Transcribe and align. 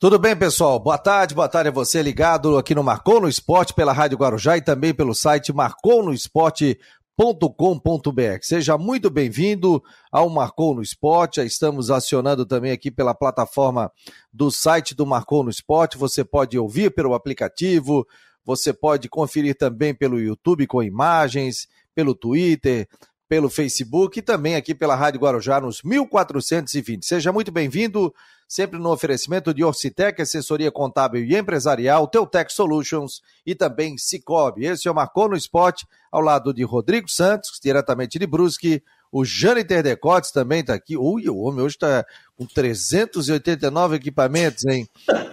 Tudo 0.00 0.16
bem, 0.16 0.36
pessoal? 0.36 0.78
Boa 0.78 0.96
tarde, 0.96 1.34
boa 1.34 1.48
tarde 1.48 1.70
a 1.70 1.72
você 1.72 2.00
ligado 2.00 2.56
aqui 2.56 2.72
no 2.72 2.84
Marcou 2.84 3.20
no 3.20 3.28
Esporte 3.28 3.74
pela 3.74 3.92
Rádio 3.92 4.16
Guarujá 4.16 4.56
e 4.56 4.62
também 4.62 4.94
pelo 4.94 5.12
site 5.12 5.52
marconosport.com.br. 5.52 8.38
Seja 8.40 8.78
muito 8.78 9.10
bem-vindo 9.10 9.82
ao 10.12 10.30
Marcou 10.30 10.72
no 10.72 10.82
Esporte. 10.82 11.40
Estamos 11.40 11.90
acionando 11.90 12.46
também 12.46 12.70
aqui 12.70 12.92
pela 12.92 13.12
plataforma 13.12 13.90
do 14.32 14.52
site 14.52 14.94
do 14.94 15.04
Marcou 15.04 15.42
no 15.42 15.50
Esporte. 15.50 15.98
Você 15.98 16.24
pode 16.24 16.56
ouvir 16.56 16.94
pelo 16.94 17.12
aplicativo, 17.12 18.06
você 18.44 18.72
pode 18.72 19.08
conferir 19.08 19.58
também 19.58 19.92
pelo 19.92 20.20
YouTube 20.20 20.64
com 20.68 20.80
imagens, 20.80 21.66
pelo 21.92 22.14
Twitter, 22.14 22.86
pelo 23.28 23.50
Facebook 23.50 24.20
e 24.20 24.22
também 24.22 24.54
aqui 24.54 24.76
pela 24.76 24.94
Rádio 24.94 25.18
Guarujá 25.18 25.60
nos 25.60 25.82
1420. 25.82 27.04
Seja 27.04 27.32
muito 27.32 27.50
bem-vindo 27.50 28.14
sempre 28.48 28.78
no 28.78 28.90
oferecimento 28.90 29.52
de 29.52 29.62
Orcitec, 29.62 30.22
assessoria 30.22 30.72
contábil 30.72 31.22
e 31.22 31.36
empresarial, 31.36 32.08
Teutec 32.08 32.50
Solutions 32.50 33.20
e 33.44 33.54
também 33.54 33.98
Cicobi. 33.98 34.64
Esse 34.64 34.88
é 34.88 34.90
o 34.90 34.94
Marcou 34.94 35.28
no 35.28 35.36
Esporte, 35.36 35.86
ao 36.10 36.22
lado 36.22 36.54
de 36.54 36.64
Rodrigo 36.64 37.10
Santos, 37.10 37.60
diretamente 37.62 38.18
de 38.18 38.26
Brusque, 38.26 38.82
o 39.10 39.24
Jâniter 39.24 39.82
Decotes 39.82 40.30
também 40.30 40.60
está 40.60 40.74
aqui. 40.74 40.96
Ui, 40.96 41.28
o 41.28 41.38
homem 41.38 41.64
hoje 41.64 41.76
está 41.76 42.04
com 42.36 42.44
389 42.46 43.96
equipamentos, 43.96 44.64
hein? 44.66 44.86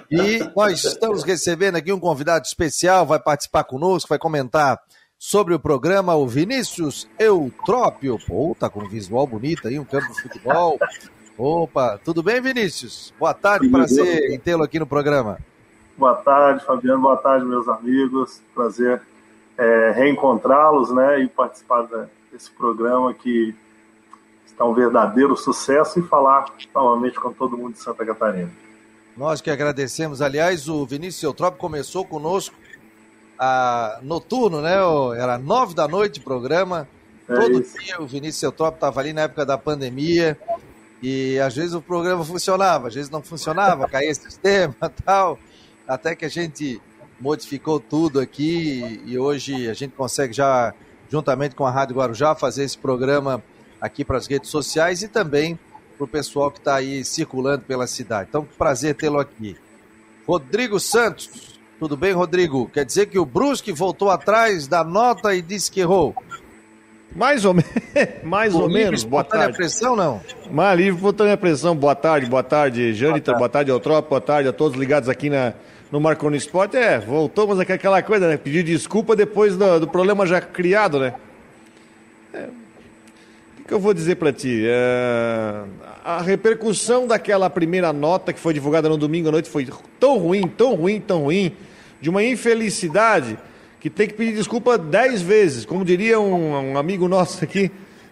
E 0.09 0.39
nós 0.55 0.83
estamos 0.83 1.23
recebendo 1.23 1.75
aqui 1.75 1.91
um 1.91 1.99
convidado 1.99 2.45
especial, 2.45 3.05
vai 3.05 3.19
participar 3.19 3.65
conosco, 3.65 4.09
vai 4.09 4.19
comentar 4.19 4.79
sobre 5.17 5.53
o 5.53 5.59
programa, 5.59 6.15
o 6.15 6.27
Vinícius 6.27 7.07
Eutrópio. 7.19 8.17
Pô, 8.25 8.55
tá 8.57 8.69
com 8.69 8.81
um 8.81 8.89
visual 8.89 9.27
bonito 9.27 9.67
aí, 9.67 9.77
um 9.77 9.85
campo 9.85 10.07
de 10.13 10.21
futebol, 10.21 10.77
Opa, 11.37 11.99
tudo 12.03 12.23
bem, 12.23 12.39
Vinícius? 12.39 13.13
Boa 13.19 13.33
tarde, 13.33 13.67
prazer 13.67 14.31
em 14.31 14.39
tê-lo 14.39 14.63
aqui 14.63 14.79
no 14.79 14.87
programa. 14.87 15.37
Boa 15.97 16.15
tarde, 16.15 16.63
Fabiano. 16.65 17.01
Boa 17.01 17.17
tarde, 17.17 17.45
meus 17.45 17.67
amigos. 17.67 18.41
Prazer 18.53 19.01
é, 19.57 19.91
reencontrá-los 19.91 20.93
né, 20.93 21.21
e 21.21 21.27
participar 21.27 21.87
desse 22.31 22.49
programa 22.51 23.13
que 23.13 23.53
está 24.45 24.63
um 24.63 24.73
verdadeiro 24.73 25.35
sucesso 25.35 25.99
e 25.99 26.03
falar 26.03 26.45
novamente 26.73 27.19
com 27.19 27.33
todo 27.33 27.57
mundo 27.57 27.73
de 27.73 27.79
Santa 27.79 28.05
Catarina. 28.05 28.51
Nós 29.17 29.41
que 29.41 29.49
agradecemos. 29.49 30.21
Aliás, 30.21 30.69
o 30.69 30.85
Vinícius 30.85 31.23
Eutrópio 31.23 31.59
começou 31.59 32.05
conosco 32.05 32.55
a 33.37 33.99
noturno, 34.01 34.61
né? 34.61 34.75
Era 35.17 35.37
nove 35.37 35.73
da 35.73 35.87
noite 35.87 36.21
o 36.21 36.23
programa. 36.23 36.87
É 37.27 37.33
Todo 37.33 37.61
isso. 37.61 37.77
dia 37.77 38.01
o 38.01 38.07
Vinícius 38.07 38.43
Eutrópio 38.43 38.77
estava 38.77 38.99
ali 39.01 39.11
na 39.11 39.21
época 39.21 39.45
da 39.45 39.57
pandemia. 39.57 40.37
E 41.07 41.39
às 41.39 41.55
vezes 41.55 41.75
o 41.75 41.81
programa 41.83 42.25
funcionava, 42.25 42.87
às 42.87 42.95
vezes 42.95 43.11
não 43.11 43.21
funcionava, 43.21 43.85
caía 43.87 44.11
sistema 44.15 44.73
tal. 45.05 45.37
Até 45.87 46.15
que 46.15 46.25
a 46.25 46.29
gente 46.29 46.81
modificou 47.19 47.79
tudo 47.79 48.19
aqui 48.19 49.03
e 49.05 49.15
hoje 49.15 49.69
a 49.69 49.73
gente 49.75 49.91
consegue 49.91 50.33
já, 50.33 50.73
juntamente 51.07 51.53
com 51.53 51.63
a 51.63 51.69
Rádio 51.69 51.95
Guarujá, 51.95 52.33
fazer 52.33 52.63
esse 52.63 52.75
programa 52.75 53.43
aqui 53.79 54.03
para 54.03 54.17
as 54.17 54.25
redes 54.25 54.49
sociais 54.49 55.03
e 55.03 55.07
também 55.07 55.59
para 55.95 56.05
o 56.05 56.07
pessoal 56.07 56.49
que 56.49 56.57
está 56.57 56.77
aí 56.77 57.05
circulando 57.05 57.63
pela 57.65 57.85
cidade. 57.85 58.29
Então, 58.29 58.43
prazer 58.57 58.95
tê-lo 58.95 59.19
aqui. 59.19 59.55
Rodrigo 60.27 60.79
Santos, 60.79 61.59
tudo 61.77 61.95
bem, 61.95 62.13
Rodrigo? 62.13 62.67
Quer 62.73 62.83
dizer 62.83 63.05
que 63.05 63.19
o 63.19 63.25
Brusque 63.27 63.71
voltou 63.71 64.09
atrás 64.09 64.65
da 64.65 64.83
nota 64.83 65.35
e 65.35 65.41
disse 65.43 65.69
que 65.69 65.81
errou? 65.81 66.15
Mais 67.15 67.45
ou, 67.45 67.53
me... 67.53 67.63
Mais 68.23 68.53
ou 68.53 68.69
menos. 68.69 69.05
Boa 69.05 69.23
tarde. 69.23 69.53
a 69.53 69.55
pressão, 69.55 69.95
não? 69.95 70.19
Mas 70.51 70.77
livre 70.77 70.99
botando 70.99 71.29
a 71.29 71.37
pressão. 71.37 71.73
Boa 71.73 71.95
tarde, 71.95 72.25
boa 72.25 72.43
tarde, 72.43 72.93
Jânita. 72.93 73.33
Boa 73.33 73.47
tarde, 73.47 73.71
Eutrópio. 73.71 74.09
Boa 74.09 74.19
tarde 74.19 74.49
a 74.49 74.53
todos 74.53 74.77
ligados 74.77 75.07
aqui 75.07 75.29
na, 75.29 75.53
no 75.89 76.01
Marconi 76.01 76.35
Sport. 76.35 76.73
É, 76.73 76.99
voltamos 76.99 77.57
aquela 77.57 78.03
coisa, 78.03 78.27
né? 78.27 78.35
Pedir 78.35 78.63
desculpa 78.63 79.15
depois 79.15 79.55
do, 79.55 79.79
do 79.79 79.87
problema 79.87 80.25
já 80.25 80.41
criado, 80.41 80.99
né? 80.99 81.13
É, 82.33 82.49
o 83.61 83.63
que 83.65 83.73
eu 83.73 83.79
vou 83.79 83.93
dizer 83.93 84.15
para 84.15 84.33
ti? 84.33 84.65
É, 84.67 85.63
a 86.03 86.21
repercussão 86.21 87.07
daquela 87.07 87.49
primeira 87.49 87.93
nota 87.93 88.33
que 88.33 88.39
foi 88.41 88.53
divulgada 88.53 88.89
no 88.89 88.97
domingo 88.97 89.29
à 89.29 89.31
noite 89.31 89.49
foi 89.49 89.65
tão 89.97 90.17
ruim, 90.17 90.49
tão 90.49 90.75
ruim, 90.75 90.99
tão 90.99 91.23
ruim, 91.23 91.55
de 92.01 92.09
uma 92.09 92.21
infelicidade 92.21 93.37
que 93.85 93.89
tem 93.91 94.07
que 94.07 94.15
pedir 94.15 94.33
desculpa 94.33 94.79
dez 94.79 95.21
vezes. 95.21 95.63
Como 95.63 95.85
diria 95.85 96.19
um, 96.19 96.71
um 96.71 96.75
amigo 96.75 97.07
nosso 97.07 97.43
aqui, 97.43 97.69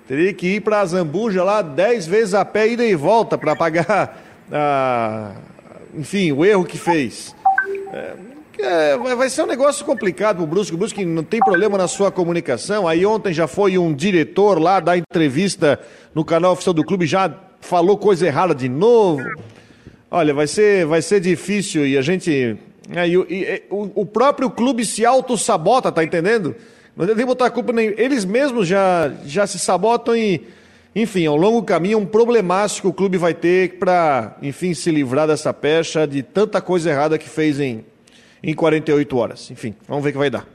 teria 0.07 0.31
que 0.31 0.57
ir 0.57 0.61
para 0.61 0.81
a 0.81 0.85
Zambuja 0.85 1.43
lá 1.43 1.63
dez 1.63 2.05
vezes 2.05 2.35
a 2.35 2.45
pé, 2.45 2.67
ida 2.67 2.85
e 2.85 2.93
volta, 2.93 3.39
para 3.39 3.55
pagar, 3.55 4.21
enfim, 5.95 6.31
o 6.31 6.45
erro 6.45 6.63
que 6.63 6.77
fez. 6.77 7.35
É, 7.91 8.13
é, 8.59 8.97
vai 9.15 9.27
ser 9.31 9.41
um 9.41 9.47
negócio 9.47 9.83
complicado 9.83 10.35
para 10.35 10.43
o 10.43 10.47
Brusque. 10.47 10.75
O 10.75 10.77
Brusque 10.77 11.03
não 11.03 11.23
tem 11.23 11.39
problema 11.39 11.75
na 11.75 11.87
sua 11.87 12.11
comunicação. 12.11 12.87
Aí 12.87 13.03
ontem 13.03 13.33
já 13.33 13.47
foi 13.47 13.75
um 13.75 13.95
diretor 13.95 14.61
lá 14.61 14.79
da 14.79 14.95
entrevista 14.95 15.79
no 16.13 16.23
canal 16.23 16.53
oficial 16.53 16.75
do 16.75 16.83
clube, 16.83 17.07
já 17.07 17.35
falou 17.59 17.97
coisa 17.97 18.27
errada 18.27 18.53
de 18.53 18.69
novo. 18.69 19.23
Olha, 20.11 20.35
vai 20.35 20.45
ser, 20.45 20.85
vai 20.85 21.01
ser 21.01 21.19
difícil 21.19 21.87
e 21.87 21.97
a 21.97 22.03
gente 22.03 22.59
é, 22.89 23.07
e, 23.07 23.13
e, 23.13 23.63
o, 23.69 24.01
o, 24.01 24.05
próprio 24.05 24.49
clube 24.49 24.85
se 24.85 25.05
auto-sabota, 25.05 25.91
tá 25.91 26.03
entendendo? 26.03 26.55
Não 26.95 27.05
tem 27.05 27.15
que 27.15 27.25
botar 27.25 27.49
culpa 27.49 27.71
nem. 27.71 27.93
Eles 27.97 28.25
mesmos 28.25 28.67
já, 28.67 29.11
já 29.25 29.47
se 29.47 29.57
sabotam 29.57 30.15
e, 30.15 30.45
enfim, 30.95 31.25
ao 31.25 31.35
longo 31.35 31.61
do 31.61 31.65
caminho, 31.65 31.97
um 31.97 32.05
problemático 32.05 32.89
o 32.89 32.93
clube 32.93 33.17
vai 33.17 33.33
ter 33.33 33.79
para, 33.79 34.37
enfim, 34.41 34.73
se 34.73 34.91
livrar 34.91 35.27
dessa 35.27 35.53
pecha 35.53 36.05
de 36.05 36.21
tanta 36.21 36.61
coisa 36.61 36.89
errada 36.89 37.17
que 37.17 37.29
fez 37.29 37.59
em, 37.59 37.85
em 38.43 38.53
48 38.53 39.17
horas. 39.17 39.49
Enfim, 39.49 39.73
vamos 39.87 40.03
ver 40.03 40.09
o 40.09 40.13
que 40.13 40.19
vai 40.19 40.29
dar. 40.29 40.45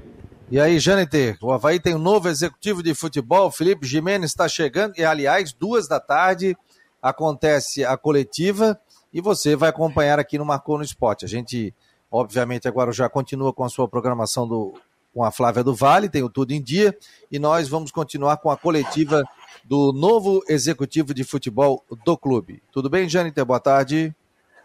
E 0.50 0.58
aí, 0.58 0.78
Jâniter, 0.78 1.36
o 1.42 1.52
Havaí 1.52 1.78
tem 1.80 1.94
um 1.94 1.98
novo 1.98 2.28
executivo 2.28 2.82
de 2.82 2.94
futebol, 2.94 3.50
Felipe 3.50 3.86
Jimenez 3.86 4.30
está 4.30 4.48
chegando, 4.48 4.94
e 4.96 5.04
aliás, 5.04 5.52
duas 5.52 5.86
da 5.86 6.00
tarde 6.00 6.56
acontece 7.02 7.84
a 7.84 7.96
coletiva 7.98 8.78
e 9.12 9.20
você 9.20 9.54
vai 9.54 9.68
acompanhar 9.68 10.18
aqui 10.18 10.38
no 10.38 10.44
Marcou 10.44 10.78
no 10.78 10.84
Esporte. 10.84 11.24
A 11.24 11.28
gente 11.28 11.74
Obviamente, 12.10 12.66
agora 12.66 12.92
já 12.92 13.08
continua 13.08 13.52
com 13.52 13.64
a 13.64 13.68
sua 13.68 13.86
programação 13.86 14.46
do, 14.48 14.74
com 15.14 15.24
a 15.24 15.30
Flávia 15.30 15.64
do 15.64 15.74
Vale, 15.74 16.08
tem 16.08 16.22
o 16.22 16.30
Tudo 16.30 16.52
em 16.52 16.62
Dia, 16.62 16.96
e 17.30 17.38
nós 17.38 17.68
vamos 17.68 17.90
continuar 17.90 18.38
com 18.38 18.50
a 18.50 18.56
coletiva 18.56 19.22
do 19.64 19.92
novo 19.92 20.42
executivo 20.48 21.12
de 21.12 21.24
futebol 21.24 21.84
do 22.04 22.16
clube. 22.16 22.62
Tudo 22.72 22.88
bem, 22.88 23.08
Jâniter? 23.08 23.44
Boa 23.44 23.60
tarde. 23.60 24.14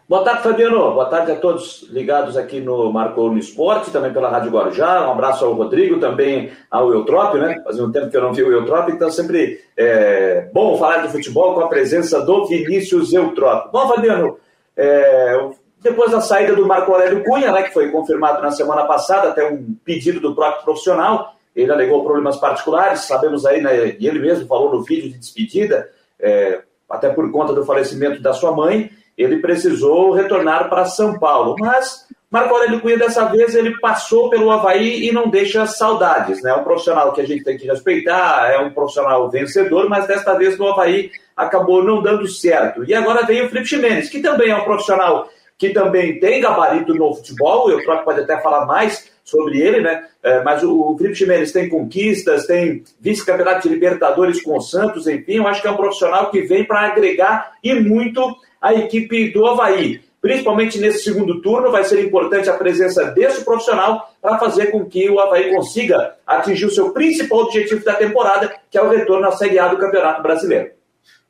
Boa 0.06 0.22
tarde, 0.22 0.42
Fabiano. 0.42 0.92
Boa 0.92 1.06
tarde 1.06 1.32
a 1.32 1.36
todos 1.36 1.88
ligados 1.90 2.36
aqui 2.36 2.60
no 2.60 2.92
Marcou 2.92 3.30
no 3.30 3.38
Esporte, 3.38 3.90
também 3.90 4.12
pela 4.12 4.28
Rádio 4.28 4.50
Guarujá. 4.50 5.08
Um 5.08 5.12
abraço 5.12 5.46
ao 5.46 5.54
Rodrigo, 5.54 5.98
também 5.98 6.52
ao 6.70 6.92
Eutrópio, 6.92 7.40
né? 7.40 7.60
Fazia 7.64 7.82
um 7.82 7.90
tempo 7.90 8.10
que 8.10 8.16
eu 8.16 8.20
não 8.20 8.34
vi 8.34 8.42
o 8.42 8.52
Eutrópio, 8.52 8.94
então 8.94 9.10
sempre 9.10 9.60
é 9.76 10.50
bom 10.52 10.76
falar 10.76 10.98
de 10.98 11.08
futebol 11.12 11.54
com 11.54 11.60
a 11.60 11.68
presença 11.68 12.20
do 12.20 12.46
Vinícius 12.46 13.14
Eutrópio. 13.14 13.72
Bom, 13.72 13.88
Fabiano, 13.88 14.36
é, 14.76 15.50
depois 15.84 16.10
da 16.10 16.20
saída 16.22 16.56
do 16.56 16.66
Marco 16.66 16.90
Aurélio 16.90 17.22
Cunha, 17.22 17.52
né, 17.52 17.62
que 17.62 17.74
foi 17.74 17.90
confirmado 17.90 18.40
na 18.40 18.50
semana 18.50 18.86
passada, 18.86 19.28
até 19.28 19.46
um 19.46 19.76
pedido 19.84 20.18
do 20.18 20.34
próprio 20.34 20.64
profissional, 20.64 21.36
ele 21.54 21.70
alegou 21.70 22.02
problemas 22.02 22.38
particulares, 22.38 23.00
sabemos 23.00 23.44
aí, 23.44 23.60
né, 23.60 23.94
e 24.00 24.08
ele 24.08 24.18
mesmo 24.18 24.48
falou 24.48 24.72
no 24.72 24.82
vídeo 24.82 25.10
de 25.10 25.18
despedida, 25.18 25.90
é, 26.18 26.62
até 26.88 27.10
por 27.10 27.30
conta 27.30 27.52
do 27.52 27.66
falecimento 27.66 28.22
da 28.22 28.32
sua 28.32 28.50
mãe, 28.50 28.90
ele 29.16 29.40
precisou 29.40 30.12
retornar 30.12 30.70
para 30.70 30.86
São 30.86 31.18
Paulo. 31.18 31.54
Mas 31.60 32.08
Marco 32.30 32.54
Aurélio 32.54 32.80
Cunha, 32.80 32.98
dessa 32.98 33.26
vez, 33.26 33.54
ele 33.54 33.78
passou 33.78 34.30
pelo 34.30 34.50
Havaí 34.50 35.06
e 35.06 35.12
não 35.12 35.28
deixa 35.28 35.66
saudades. 35.66 36.42
Né? 36.42 36.50
É 36.50 36.54
um 36.54 36.64
profissional 36.64 37.12
que 37.12 37.20
a 37.20 37.26
gente 37.26 37.44
tem 37.44 37.58
que 37.58 37.66
respeitar, 37.66 38.50
é 38.50 38.58
um 38.58 38.72
profissional 38.72 39.30
vencedor, 39.30 39.88
mas 39.88 40.06
desta 40.06 40.34
vez 40.34 40.58
no 40.58 40.68
Havaí 40.68 41.12
acabou 41.36 41.84
não 41.84 42.02
dando 42.02 42.26
certo. 42.26 42.84
E 42.84 42.94
agora 42.94 43.26
vem 43.26 43.44
o 43.44 43.48
Felipe 43.50 43.68
Ximenes, 43.68 44.08
que 44.08 44.20
também 44.20 44.50
é 44.50 44.56
um 44.56 44.64
profissional 44.64 45.28
que 45.58 45.70
também 45.70 46.18
tem 46.18 46.40
gabarito 46.40 46.94
no 46.94 47.14
futebol, 47.14 47.70
eu 47.70 47.82
próprio 47.84 48.04
pode 48.04 48.20
até 48.20 48.40
falar 48.40 48.66
mais 48.66 49.12
sobre 49.24 49.60
ele, 49.60 49.80
né? 49.80 50.06
É, 50.22 50.42
mas 50.42 50.62
o, 50.62 50.92
o 50.92 50.98
Felipe 50.98 51.16
Ximenes 51.16 51.52
tem 51.52 51.68
conquistas, 51.68 52.46
tem 52.46 52.84
vice-campeonato 53.00 53.66
de 53.66 53.74
Libertadores 53.74 54.42
com 54.42 54.56
o 54.56 54.60
Santos, 54.60 55.06
enfim, 55.06 55.36
eu 55.36 55.46
acho 55.46 55.62
que 55.62 55.68
é 55.68 55.70
um 55.70 55.76
profissional 55.76 56.30
que 56.30 56.42
vem 56.42 56.64
para 56.64 56.80
agregar 56.80 57.52
e 57.62 57.74
muito 57.74 58.36
a 58.60 58.74
equipe 58.74 59.30
do 59.30 59.46
Havaí. 59.46 60.00
Principalmente 60.20 60.78
nesse 60.78 61.04
segundo 61.04 61.42
turno, 61.42 61.70
vai 61.70 61.84
ser 61.84 62.02
importante 62.02 62.48
a 62.48 62.54
presença 62.54 63.04
desse 63.10 63.44
profissional 63.44 64.10
para 64.22 64.38
fazer 64.38 64.68
com 64.68 64.86
que 64.86 65.08
o 65.10 65.20
Havaí 65.20 65.54
consiga 65.54 66.14
atingir 66.26 66.64
o 66.64 66.70
seu 66.70 66.92
principal 66.92 67.40
objetivo 67.40 67.84
da 67.84 67.94
temporada, 67.94 68.54
que 68.70 68.78
é 68.78 68.82
o 68.82 68.88
retorno 68.88 69.28
à 69.28 69.32
Série 69.32 69.58
A 69.58 69.68
do 69.68 69.76
Campeonato 69.76 70.22
Brasileiro. 70.22 70.70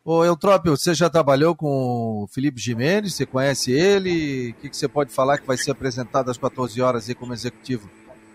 Ô 0.06 0.23
Eutrópio, 0.23 0.77
você 0.77 0.93
já 0.93 1.09
trabalhou 1.09 1.56
com 1.56 2.25
o 2.25 2.27
Felipe 2.27 2.61
Jimenez, 2.61 3.15
você 3.15 3.25
conhece 3.25 3.73
ele? 3.73 4.51
O 4.51 4.61
que, 4.61 4.69
que 4.69 4.77
você 4.77 4.87
pode 4.87 5.11
falar 5.11 5.39
que 5.39 5.47
vai 5.47 5.56
ser 5.56 5.71
apresentado 5.71 6.31
às 6.31 6.37
14 6.37 6.79
horas 6.83 7.09
aí 7.09 7.15
como 7.15 7.33
executivo 7.33 7.89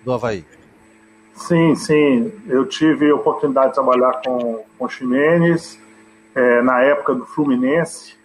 do 0.03 0.11
Havaí? 0.11 0.43
Sim, 1.35 1.75
sim. 1.75 2.33
Eu 2.47 2.65
tive 2.65 3.11
a 3.11 3.15
oportunidade 3.15 3.67
de 3.67 3.73
trabalhar 3.75 4.19
com, 4.25 4.63
com 4.79 4.85
o 4.85 4.89
Jimenez 4.89 5.79
é, 6.33 6.59
na 6.63 6.81
época 6.81 7.13
do 7.13 7.27
Fluminense. 7.27 8.15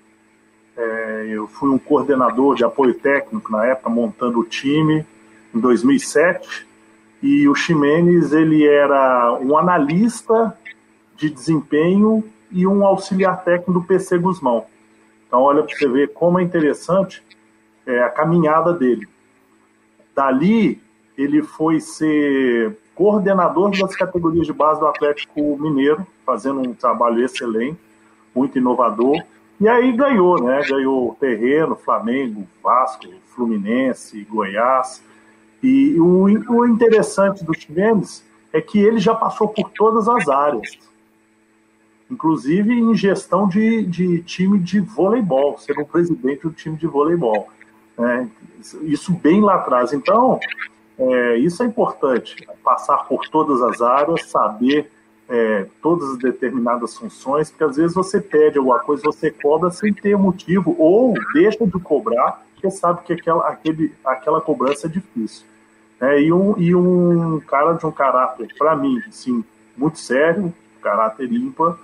É, 0.75 1.27
eu 1.29 1.47
fui 1.47 1.69
um 1.69 1.79
coordenador 1.79 2.55
de 2.55 2.65
apoio 2.65 2.95
técnico 2.95 3.53
na 3.53 3.67
época, 3.67 3.91
montando 3.91 4.41
o 4.41 4.45
time 4.45 5.05
em 5.55 5.61
2007. 5.61 6.67
E 7.23 7.47
o 7.47 7.55
Ximenes 7.55 8.33
ele 8.33 8.67
era 8.67 9.39
um 9.39 9.55
analista 9.59 10.57
de 11.15 11.29
desempenho 11.29 12.25
e 12.55 12.67
um 12.67 12.87
auxiliar 12.87 13.43
técnico 13.45 13.73
do 13.73 13.83
PC 13.83 14.17
Guzmão. 14.17 14.65
Então, 15.27 15.43
olha 15.43 15.65
para 15.65 15.77
você 15.77 15.89
ver 15.89 16.13
como 16.13 16.39
é 16.39 16.43
interessante 16.43 17.23
é, 17.85 18.01
a 18.01 18.09
caminhada 18.09 18.73
dele. 18.73 19.09
Dali, 20.15 20.81
ele 21.19 21.43
foi 21.43 21.81
ser 21.81 22.79
coordenador 22.95 23.77
das 23.77 23.97
categorias 23.97 24.47
de 24.47 24.53
base 24.53 24.79
do 24.79 24.87
Atlético 24.87 25.59
Mineiro, 25.59 26.07
fazendo 26.25 26.61
um 26.61 26.73
trabalho 26.73 27.25
excelente, 27.25 27.79
muito 28.33 28.57
inovador. 28.57 29.21
E 29.61 29.69
aí 29.69 29.91
ganhou, 29.93 30.41
né? 30.41 30.63
Ganhou 30.63 31.17
terreno, 31.19 31.75
Flamengo, 31.75 32.47
Vasco, 32.63 33.07
Fluminense, 33.35 34.25
Goiás. 34.31 35.03
E 35.61 35.99
o, 35.99 36.25
o 36.53 36.67
interessante 36.67 37.45
do 37.45 37.53
Chimenez 37.53 38.25
é 38.53 38.61
que 38.61 38.79
ele 38.79 38.99
já 38.99 39.15
passou 39.15 39.49
por 39.49 39.71
todas 39.71 40.09
as 40.09 40.29
áreas, 40.29 40.79
inclusive 42.15 42.73
em 42.73 42.95
gestão 42.95 43.49
de, 43.49 43.85
de 43.85 44.23
time 44.23 44.59
de 44.59 44.81
voleibol, 44.81 45.59
sendo 45.59 45.83
o 45.83 45.87
presidente 45.87 46.43
do 46.43 46.53
time 46.53 46.77
de 46.77 46.87
voleibol. 46.87 47.49
Né? 47.99 48.29
Isso 48.83 49.13
bem 49.13 49.41
lá 49.41 49.57
atrás. 49.57 49.93
Então, 49.93 50.39
é, 50.97 51.37
isso 51.39 51.63
é 51.63 51.67
importante, 51.67 52.47
passar 52.63 52.99
por 53.09 53.29
todas 53.29 53.61
as 53.61 53.83
áreas, 53.83 54.27
saber 54.27 54.91
é, 55.29 55.67
todas 55.83 56.11
as 56.11 56.19
determinadas 56.19 56.97
funções, 56.97 57.51
porque 57.51 57.65
às 57.65 57.77
vezes 57.77 57.95
você 57.95 58.21
pede 58.21 58.59
alguma 58.59 58.79
coisa, 58.79 59.03
você 59.05 59.31
cobra 59.31 59.71
sem 59.71 59.93
ter 59.93 60.17
motivo, 60.17 60.77
ou 60.79 61.15
deixa 61.33 61.67
de 61.67 61.81
cobrar, 61.81 62.45
porque 62.53 62.71
sabe 62.71 63.03
que 63.03 63.13
aquela, 63.13 63.49
aquele, 63.49 63.93
aquela 64.05 64.41
cobrança 64.41 64.87
é 64.87 64.91
difícil. 64.91 65.47
É, 66.01 66.21
e, 66.21 66.33
um, 66.33 66.59
e 66.59 66.75
um 66.75 67.41
cara 67.41 67.73
de 67.73 67.85
um 67.85 67.91
caráter, 67.91 68.49
para 68.57 68.77
mim, 68.77 69.03
sim, 69.11 69.45
muito 69.77 69.99
sério, 69.99 70.55
caráter 70.85 71.33
ímpar, 71.33 71.77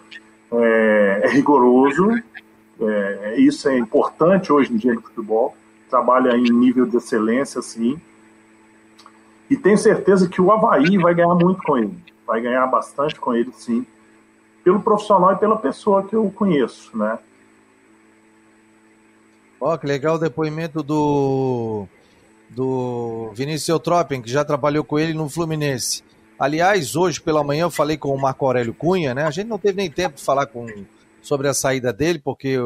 é, 0.52 1.22
é 1.24 1.28
rigoroso, 1.28 2.08
é, 2.80 3.36
isso 3.38 3.68
é 3.68 3.76
importante 3.76 4.52
hoje 4.52 4.72
em 4.72 4.76
dia 4.76 4.94
no 4.94 5.02
futebol, 5.02 5.56
trabalha 5.88 6.36
em 6.36 6.50
nível 6.50 6.86
de 6.86 6.98
excelência, 6.98 7.60
sim, 7.62 8.00
e 9.50 9.56
tenho 9.56 9.76
certeza 9.76 10.28
que 10.28 10.40
o 10.40 10.52
Havaí 10.52 10.96
vai 10.96 11.12
ganhar 11.12 11.34
muito 11.34 11.60
com 11.64 11.76
ele. 11.76 11.98
Vai 12.24 12.40
ganhar 12.40 12.64
bastante 12.68 13.16
com 13.16 13.34
ele, 13.34 13.50
sim. 13.52 13.84
Pelo 14.62 14.80
profissional 14.80 15.32
e 15.32 15.36
pela 15.36 15.56
pessoa 15.56 16.04
que 16.04 16.14
eu 16.14 16.30
conheço, 16.30 16.96
né? 16.96 17.18
Ó, 19.60 19.74
oh, 19.74 19.78
que 19.78 19.86
legal 19.86 20.14
o 20.14 20.18
depoimento 20.18 20.82
do, 20.84 21.86
do 22.48 23.32
Vinícius 23.34 23.68
Eutropin, 23.68 24.22
que 24.22 24.30
já 24.30 24.44
trabalhou 24.44 24.84
com 24.84 24.98
ele 24.98 25.12
no 25.12 25.28
Fluminense. 25.28 26.04
Aliás, 26.40 26.96
hoje 26.96 27.20
pela 27.20 27.44
manhã 27.44 27.64
eu 27.64 27.70
falei 27.70 27.98
com 27.98 28.14
o 28.14 28.18
Marco 28.18 28.46
Aurélio 28.46 28.72
Cunha, 28.72 29.14
né? 29.14 29.24
A 29.24 29.30
gente 29.30 29.46
não 29.46 29.58
teve 29.58 29.76
nem 29.76 29.90
tempo 29.90 30.16
de 30.16 30.22
falar 30.22 30.46
com, 30.46 30.66
sobre 31.20 31.46
a 31.46 31.52
saída 31.52 31.92
dele, 31.92 32.18
porque 32.18 32.56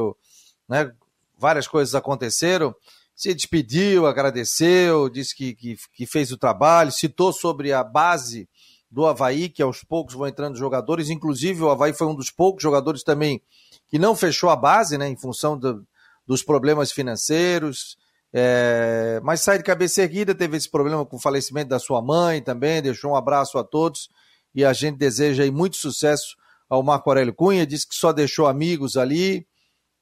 né, 0.69 0.93
várias 1.37 1.67
coisas 1.67 1.93
aconteceram. 1.93 2.73
Se 3.17 3.35
despediu, 3.35 4.07
agradeceu, 4.07 5.09
disse 5.09 5.35
que, 5.35 5.57
que, 5.57 5.77
que, 5.93 6.07
fez 6.07 6.31
o 6.31 6.37
trabalho, 6.37 6.93
citou 6.93 7.33
sobre 7.33 7.73
a 7.73 7.83
base 7.83 8.49
do 8.89 9.07
Havaí, 9.07 9.49
que 9.49 9.61
aos 9.61 9.83
poucos 9.83 10.15
vão 10.15 10.29
entrando 10.29 10.57
jogadores, 10.57 11.11
inclusive 11.11 11.61
o 11.61 11.69
Havaí 11.69 11.93
foi 11.93 12.07
um 12.07 12.15
dos 12.15 12.31
poucos 12.31 12.63
jogadores 12.63 13.03
também 13.03 13.43
que 13.89 13.99
não 13.99 14.15
fechou 14.15 14.51
a 14.51 14.57
base, 14.57 14.97
né, 14.97 15.09
em 15.09 15.17
função 15.17 15.59
do, 15.59 15.85
dos 16.25 16.45
problemas 16.45 16.93
financeiros, 16.93 17.99
é, 18.37 19.21
mas 19.23 19.43
sai 19.43 19.59
de 19.59 19.65
cabeça 19.65 20.03
erguida, 20.03 20.35
teve 20.35 20.57
esse 20.57 20.69
problema 20.69 21.07
com 21.07 21.17
o 21.17 21.21
falecimento 21.21 21.69
da 21.69 21.79
sua 21.79 22.03
mãe 22.03 22.43
também, 22.43 22.83
deixou 22.83 23.13
um 23.13 23.17
abraço 23.17 23.57
a 23.59 23.63
todos 23.63 24.09
e 24.53 24.65
a 24.65 24.73
gente 24.73 24.99
deseja 24.99 25.45
aí 25.45 25.53
muito 25.53 25.77
sucesso 25.77 26.37
ao 26.69 26.83
Marco 26.83 27.09
Aurélio 27.09 27.33
Cunha, 27.33 27.65
disse 27.65 27.89
que 27.89 27.95
só 27.95 28.13
deixou 28.13 28.49
amigos 28.49 28.97
ali, 28.97 29.47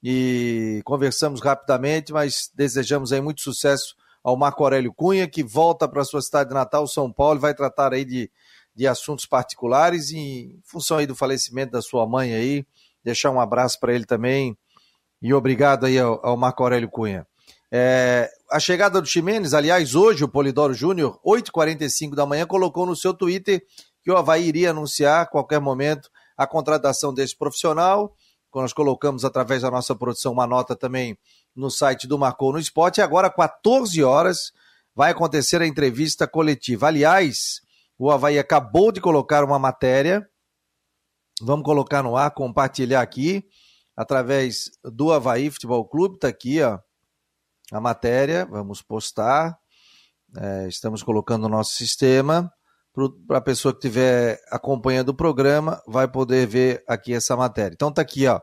e 0.02 0.80
conversamos 0.84 1.40
rapidamente, 1.40 2.12
mas 2.12 2.50
desejamos 2.54 3.12
aí 3.12 3.20
muito 3.20 3.40
sucesso 3.40 3.94
ao 4.24 4.36
Marco 4.36 4.64
Aurélio 4.64 4.92
Cunha, 4.92 5.28
que 5.28 5.42
volta 5.42 5.86
para 5.86 6.04
sua 6.04 6.22
cidade 6.22 6.52
natal, 6.52 6.86
São 6.86 7.12
Paulo, 7.12 7.38
e 7.38 7.40
vai 7.40 7.54
tratar 7.54 7.92
aí 7.92 8.04
de, 8.04 8.30
de 8.74 8.86
assuntos 8.86 9.26
particulares 9.26 10.10
em 10.10 10.58
função 10.64 10.96
aí 10.96 11.06
do 11.06 11.14
falecimento 11.14 11.72
da 11.72 11.82
sua 11.82 12.06
mãe 12.06 12.34
aí, 12.34 12.66
deixar 13.04 13.30
um 13.30 13.40
abraço 13.40 13.78
para 13.78 13.94
ele 13.94 14.04
também 14.04 14.56
e 15.20 15.32
obrigado 15.32 15.86
aí 15.86 15.98
ao, 15.98 16.24
ao 16.24 16.36
Marco 16.36 16.62
Aurélio 16.62 16.88
Cunha. 16.88 17.26
É, 17.72 18.30
a 18.50 18.60
chegada 18.60 19.00
do 19.00 19.06
Ximenes, 19.06 19.54
aliás, 19.54 19.94
hoje 19.94 20.24
o 20.24 20.28
Polidoro 20.28 20.74
Júnior, 20.74 21.18
8h45 21.24 22.14
da 22.14 22.26
manhã, 22.26 22.46
colocou 22.46 22.84
no 22.84 22.94
seu 22.94 23.14
Twitter 23.14 23.64
que 24.02 24.10
o 24.10 24.16
Havaí 24.16 24.46
iria 24.46 24.70
anunciar 24.70 25.22
a 25.22 25.26
qualquer 25.26 25.60
momento 25.60 26.10
a 26.36 26.46
contratação 26.46 27.14
desse 27.14 27.36
profissional 27.36 28.14
nós 28.60 28.72
colocamos 28.72 29.24
através 29.24 29.62
da 29.62 29.70
nossa 29.70 29.94
produção 29.94 30.32
uma 30.32 30.46
nota 30.46 30.76
também 30.76 31.16
no 31.54 31.70
site 31.70 32.06
do 32.06 32.18
Marcou 32.18 32.52
no 32.52 32.58
Esporte. 32.58 32.98
E 32.98 33.02
agora, 33.02 33.30
14 33.30 34.02
horas, 34.02 34.52
vai 34.94 35.12
acontecer 35.12 35.62
a 35.62 35.66
entrevista 35.66 36.26
coletiva. 36.26 36.88
Aliás, 36.88 37.60
o 37.98 38.10
Havaí 38.10 38.38
acabou 38.38 38.92
de 38.92 39.00
colocar 39.00 39.44
uma 39.44 39.58
matéria. 39.58 40.28
Vamos 41.40 41.64
colocar 41.64 42.02
no 42.02 42.16
ar, 42.16 42.30
compartilhar 42.32 43.00
aqui, 43.00 43.44
através 43.96 44.70
do 44.84 45.12
Havaí 45.12 45.50
Futebol 45.50 45.84
Clube. 45.86 46.16
Está 46.16 46.28
aqui, 46.28 46.60
ó, 46.60 46.78
a 47.72 47.80
matéria. 47.80 48.44
Vamos 48.46 48.82
postar. 48.82 49.58
É, 50.36 50.68
estamos 50.68 51.02
colocando 51.02 51.42
no 51.42 51.48
nosso 51.48 51.74
sistema 51.74 52.52
para 53.26 53.38
a 53.38 53.40
pessoa 53.40 53.72
que 53.72 53.78
estiver 53.78 54.38
acompanhando 54.50 55.10
o 55.10 55.14
programa, 55.14 55.82
vai 55.86 56.06
poder 56.06 56.46
ver 56.46 56.84
aqui 56.86 57.14
essa 57.14 57.34
matéria. 57.34 57.74
Então 57.74 57.90
tá 57.90 58.02
aqui, 58.02 58.26
ó. 58.26 58.40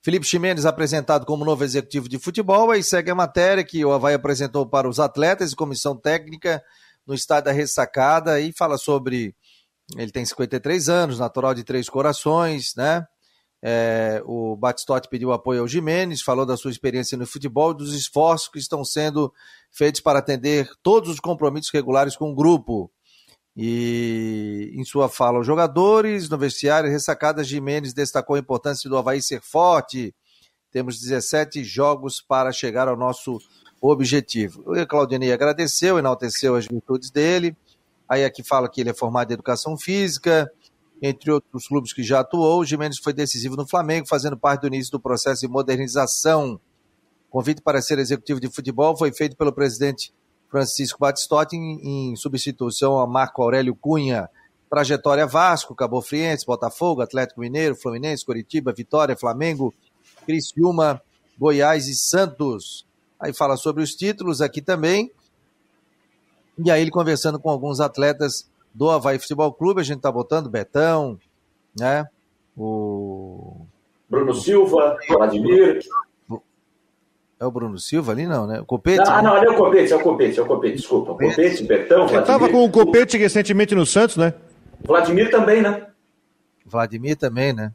Felipe 0.00 0.24
Ximenes 0.24 0.64
apresentado 0.64 1.26
como 1.26 1.44
novo 1.44 1.64
executivo 1.64 2.08
de 2.08 2.18
futebol, 2.18 2.70
aí 2.70 2.82
segue 2.82 3.10
a 3.10 3.14
matéria 3.14 3.64
que 3.64 3.84
o 3.84 3.92
Havaí 3.92 4.14
apresentou 4.14 4.64
para 4.64 4.88
os 4.88 5.00
atletas 5.00 5.50
e 5.50 5.56
comissão 5.56 5.96
técnica 5.96 6.62
no 7.04 7.14
estádio 7.14 7.46
da 7.46 7.52
Ressacada 7.52 8.40
e 8.40 8.52
fala 8.52 8.78
sobre. 8.78 9.34
Ele 9.96 10.12
tem 10.12 10.24
53 10.24 10.88
anos, 10.88 11.18
natural 11.18 11.54
de 11.54 11.64
Três 11.64 11.88
Corações, 11.88 12.74
né? 12.76 13.04
É, 13.60 14.22
o 14.24 14.56
Batistotti 14.56 15.08
pediu 15.08 15.32
apoio 15.32 15.62
ao 15.62 15.68
Jimenez, 15.68 16.22
falou 16.22 16.46
da 16.46 16.56
sua 16.56 16.70
experiência 16.70 17.18
no 17.18 17.26
futebol 17.26 17.72
e 17.72 17.76
dos 17.76 17.94
esforços 17.94 18.48
que 18.48 18.58
estão 18.58 18.84
sendo 18.84 19.32
feitos 19.70 20.00
para 20.00 20.20
atender 20.20 20.70
todos 20.82 21.10
os 21.10 21.20
compromissos 21.20 21.72
regulares 21.72 22.16
com 22.16 22.30
o 22.30 22.34
grupo. 22.34 22.90
E 23.56 24.70
em 24.74 24.84
sua 24.84 25.08
fala 25.08 25.38
aos 25.38 25.46
jogadores, 25.46 26.28
no 26.28 26.38
vestiário, 26.38 26.88
ressacada 26.88 27.42
Jimenez 27.42 27.92
destacou 27.92 28.36
a 28.36 28.38
importância 28.38 28.88
do 28.88 28.96
Havaí 28.96 29.20
ser 29.20 29.40
forte. 29.40 30.14
Temos 30.70 31.00
17 31.00 31.64
jogos 31.64 32.20
para 32.20 32.52
chegar 32.52 32.86
ao 32.86 32.96
nosso 32.96 33.40
objetivo. 33.80 34.62
O 34.64 34.86
Claudinei 34.86 35.32
agradeceu, 35.32 35.98
enalteceu 35.98 36.54
as 36.54 36.66
virtudes 36.66 37.10
dele. 37.10 37.56
Aí 38.08 38.24
aqui 38.24 38.44
fala 38.44 38.68
que 38.68 38.80
ele 38.80 38.90
é 38.90 38.94
formado 38.94 39.32
em 39.32 39.34
educação 39.34 39.76
física, 39.76 40.48
entre 41.02 41.30
outros 41.30 41.68
clubes 41.68 41.92
que 41.92 42.02
já 42.02 42.20
atuou. 42.20 42.60
O 42.60 42.64
Jimenez 42.64 42.98
foi 42.98 43.12
decisivo 43.12 43.56
no 43.56 43.66
Flamengo, 43.66 44.08
fazendo 44.08 44.36
parte 44.36 44.62
do 44.62 44.66
início 44.68 44.92
do 44.92 45.00
processo 45.00 45.40
de 45.40 45.48
modernização. 45.48 46.60
O 47.28 47.30
convite 47.30 47.62
para 47.62 47.80
ser 47.82 47.98
executivo 47.98 48.40
de 48.40 48.48
futebol 48.48 48.96
foi 48.96 49.12
feito 49.12 49.36
pelo 49.36 49.52
presidente 49.52 50.12
Francisco 50.50 50.98
Batistotti 50.98 51.56
em, 51.56 52.12
em 52.12 52.16
substituição 52.16 52.98
a 52.98 53.06
Marco 53.06 53.42
Aurélio 53.42 53.74
Cunha. 53.74 54.28
Trajetória 54.70 55.26
Vasco, 55.26 55.74
Cabo 55.74 56.02
Friense, 56.02 56.44
Botafogo, 56.44 57.00
Atlético 57.00 57.40
Mineiro, 57.40 57.74
Fluminense, 57.74 58.24
Curitiba, 58.24 58.72
Vitória, 58.72 59.16
Flamengo, 59.16 59.72
Criciúma, 60.26 61.00
Goiás 61.38 61.88
e 61.88 61.94
Santos. 61.94 62.86
Aí 63.18 63.32
fala 63.32 63.56
sobre 63.56 63.82
os 63.82 63.94
títulos 63.94 64.42
aqui 64.42 64.60
também. 64.60 65.10
E 66.58 66.70
aí 66.70 66.82
ele 66.82 66.90
conversando 66.90 67.38
com 67.38 67.48
alguns 67.48 67.80
atletas 67.80 68.48
do 68.78 68.88
Havaí 68.88 69.18
Futebol 69.18 69.52
Clube, 69.52 69.80
a 69.80 69.84
gente 69.84 70.00
tá 70.00 70.12
botando 70.12 70.48
Betão, 70.48 71.18
né? 71.76 72.06
O 72.56 73.66
Bruno 74.08 74.32
Silva, 74.32 74.96
Vladimir. 75.08 75.80
É 77.40 77.44
o 77.44 77.50
Bruno 77.50 77.76
Silva 77.76 78.12
ali, 78.12 78.24
não, 78.24 78.46
né? 78.46 78.60
O 78.60 78.64
Copete? 78.64 79.02
Ah, 79.08 79.20
não, 79.20 79.34
ali 79.34 79.46
é 79.46 79.50
o 79.50 79.56
Copete, 79.56 79.92
é 79.92 79.96
o 79.96 80.00
Copete, 80.00 80.38
é 80.38 80.42
o 80.42 80.46
Copete, 80.46 80.76
desculpa. 80.76 81.06
Copete, 81.12 81.34
Copete 81.34 81.64
Betão, 81.64 81.98
Vladimir. 82.06 82.20
Estava 82.20 82.48
com 82.48 82.64
o 82.64 82.70
Copete 82.70 83.18
recentemente 83.18 83.74
no 83.74 83.84
Santos, 83.84 84.16
né? 84.16 84.32
Vladimir 84.84 85.28
também, 85.28 85.60
né? 85.60 85.88
Vladimir 86.64 87.16
também, 87.16 87.52
né? 87.52 87.72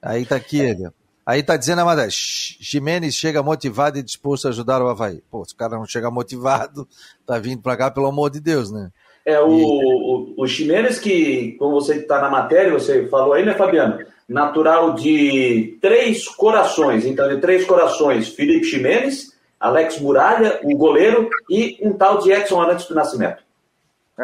Aí 0.00 0.24
tá 0.24 0.36
aqui 0.36 0.58
ele. 0.58 0.88
Aí 1.26 1.42
tá 1.42 1.54
dizendo 1.56 1.80
a 1.80 1.82
Amada, 1.82 2.08
Jimenez 2.08 3.14
chega 3.14 3.42
motivado 3.42 3.98
e 3.98 4.02
disposto 4.02 4.46
a 4.46 4.50
ajudar 4.50 4.82
o 4.82 4.88
Havaí. 4.88 5.22
Pô, 5.30 5.44
se 5.44 5.52
o 5.52 5.56
cara 5.56 5.76
não 5.76 5.84
chega 5.84 6.10
motivado, 6.10 6.88
tá 7.26 7.38
vindo 7.38 7.62
pra 7.62 7.76
cá, 7.76 7.90
pelo 7.90 8.06
amor 8.06 8.30
de 8.30 8.40
Deus, 8.40 8.70
né? 8.70 8.90
É, 9.24 9.40
o, 9.40 9.50
o, 9.50 10.34
o 10.36 10.46
Jimenez 10.46 10.98
que, 10.98 11.52
como 11.58 11.80
você 11.80 12.00
tá 12.02 12.20
na 12.20 12.30
matéria, 12.30 12.72
você 12.72 13.06
falou 13.08 13.34
aí, 13.34 13.44
né, 13.44 13.54
Fabiano? 13.54 13.98
natural 14.30 14.94
de 14.94 15.76
Três 15.82 16.28
Corações. 16.28 17.04
Então, 17.04 17.28
de 17.28 17.40
Três 17.40 17.66
Corações, 17.66 18.28
Felipe 18.28 18.64
Ximenes, 18.64 19.36
Alex 19.58 19.98
Muralha, 20.00 20.60
o 20.62 20.76
goleiro, 20.76 21.28
e 21.50 21.76
um 21.82 21.92
tal 21.92 22.18
de 22.18 22.30
Edson 22.30 22.62
Arantes 22.62 22.86
do 22.86 22.94
Nascimento. 22.94 23.42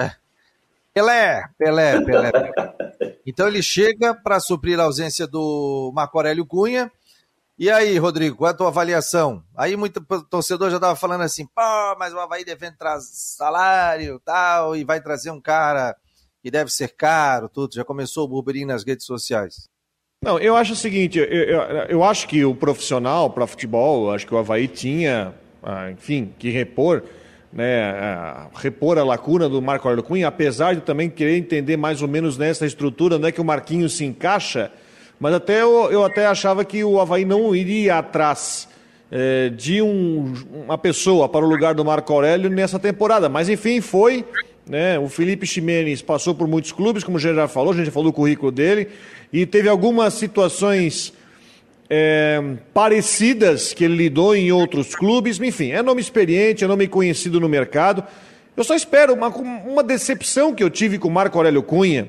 É. 0.00 0.12
Pelé, 0.94 1.44
Pelé, 1.58 2.00
Pelé. 2.00 2.32
Então 3.26 3.48
ele 3.48 3.62
chega 3.62 4.14
para 4.14 4.40
suprir 4.40 4.78
a 4.78 4.84
ausência 4.84 5.26
do 5.26 5.90
Marco 5.92 6.16
Aurélio 6.16 6.46
Cunha. 6.46 6.90
E 7.58 7.70
aí, 7.70 7.96
Rodrigo, 7.96 8.36
qual 8.36 8.50
é 8.50 8.52
a 8.52 8.56
tua 8.56 8.68
avaliação? 8.68 9.42
Aí 9.56 9.76
muito 9.76 9.98
torcedor 10.28 10.68
já 10.68 10.76
estava 10.76 10.94
falando 10.94 11.22
assim, 11.22 11.46
pô, 11.46 11.96
mas 11.98 12.12
o 12.12 12.20
Havaí 12.20 12.44
devendo 12.44 12.76
trazer 12.76 13.08
salário 13.12 14.20
tal, 14.22 14.76
e 14.76 14.84
vai 14.84 15.00
trazer 15.00 15.30
um 15.30 15.40
cara 15.40 15.96
que 16.42 16.50
deve 16.50 16.70
ser 16.70 16.88
caro, 16.88 17.48
tudo. 17.48 17.74
Já 17.74 17.82
começou 17.82 18.24
o 18.24 18.28
burburinho 18.28 18.66
nas 18.66 18.84
redes 18.84 19.06
sociais. 19.06 19.70
Não, 20.22 20.38
eu 20.38 20.54
acho 20.54 20.74
o 20.74 20.76
seguinte, 20.76 21.18
eu, 21.18 21.24
eu, 21.24 21.60
eu 21.88 22.04
acho 22.04 22.28
que 22.28 22.44
o 22.44 22.54
profissional 22.54 23.30
para 23.30 23.46
futebol, 23.46 24.12
acho 24.12 24.26
que 24.26 24.34
o 24.34 24.38
Havaí 24.38 24.68
tinha, 24.68 25.34
ah, 25.62 25.90
enfim, 25.90 26.34
que 26.38 26.50
repor, 26.50 27.04
né, 27.50 27.84
a, 27.84 28.50
repor 28.54 28.98
a 28.98 29.04
lacuna 29.04 29.48
do 29.48 29.62
Marco 29.62 29.88
Aurélio 29.88 30.04
Cunha, 30.04 30.28
apesar 30.28 30.74
de 30.74 30.82
também 30.82 31.08
querer 31.08 31.38
entender 31.38 31.78
mais 31.78 32.02
ou 32.02 32.08
menos 32.08 32.36
nessa 32.36 32.66
estrutura, 32.66 33.16
onde 33.16 33.28
é 33.28 33.32
que 33.32 33.40
o 33.40 33.44
Marquinhos 33.44 33.96
se 33.96 34.04
encaixa, 34.04 34.70
mas 35.18 35.34
até 35.34 35.62
eu, 35.62 35.90
eu 35.90 36.04
até 36.04 36.26
achava 36.26 36.64
que 36.64 36.84
o 36.84 37.00
Havaí 37.00 37.24
não 37.24 37.54
iria 37.54 37.98
atrás 37.98 38.68
é, 39.10 39.48
de 39.50 39.80
um, 39.80 40.34
uma 40.64 40.76
pessoa 40.76 41.28
para 41.28 41.44
o 41.44 41.48
lugar 41.48 41.74
do 41.74 41.84
Marco 41.84 42.12
Aurélio 42.12 42.50
nessa 42.50 42.78
temporada, 42.78 43.28
mas 43.28 43.48
enfim, 43.48 43.80
foi, 43.80 44.24
né, 44.68 44.98
o 44.98 45.08
Felipe 45.08 45.46
Ximenes 45.46 46.02
passou 46.02 46.34
por 46.34 46.46
muitos 46.46 46.72
clubes, 46.72 47.04
como 47.04 47.16
a 47.16 47.20
gente 47.20 47.36
já 47.36 47.48
falou, 47.48 47.72
a 47.72 47.76
gente 47.76 47.86
já 47.86 47.92
falou 47.92 48.10
do 48.10 48.14
currículo 48.14 48.50
dele, 48.50 48.88
e 49.32 49.46
teve 49.46 49.68
algumas 49.68 50.14
situações 50.14 51.12
é, 51.88 52.40
parecidas 52.74 53.72
que 53.72 53.84
ele 53.84 53.96
lidou 53.96 54.34
em 54.34 54.52
outros 54.52 54.94
clubes. 54.94 55.40
Enfim, 55.40 55.70
é 55.70 55.82
nome 55.82 56.00
experiente, 56.00 56.64
é 56.64 56.66
nome 56.66 56.86
conhecido 56.88 57.40
no 57.40 57.48
mercado. 57.48 58.04
Eu 58.56 58.64
só 58.64 58.74
espero 58.74 59.14
uma, 59.14 59.28
uma 59.28 59.82
decepção 59.82 60.54
que 60.54 60.62
eu 60.62 60.70
tive 60.70 60.98
com 60.98 61.08
o 61.08 61.10
Marco 61.10 61.36
Aurélio 61.36 61.62
Cunha, 61.62 62.08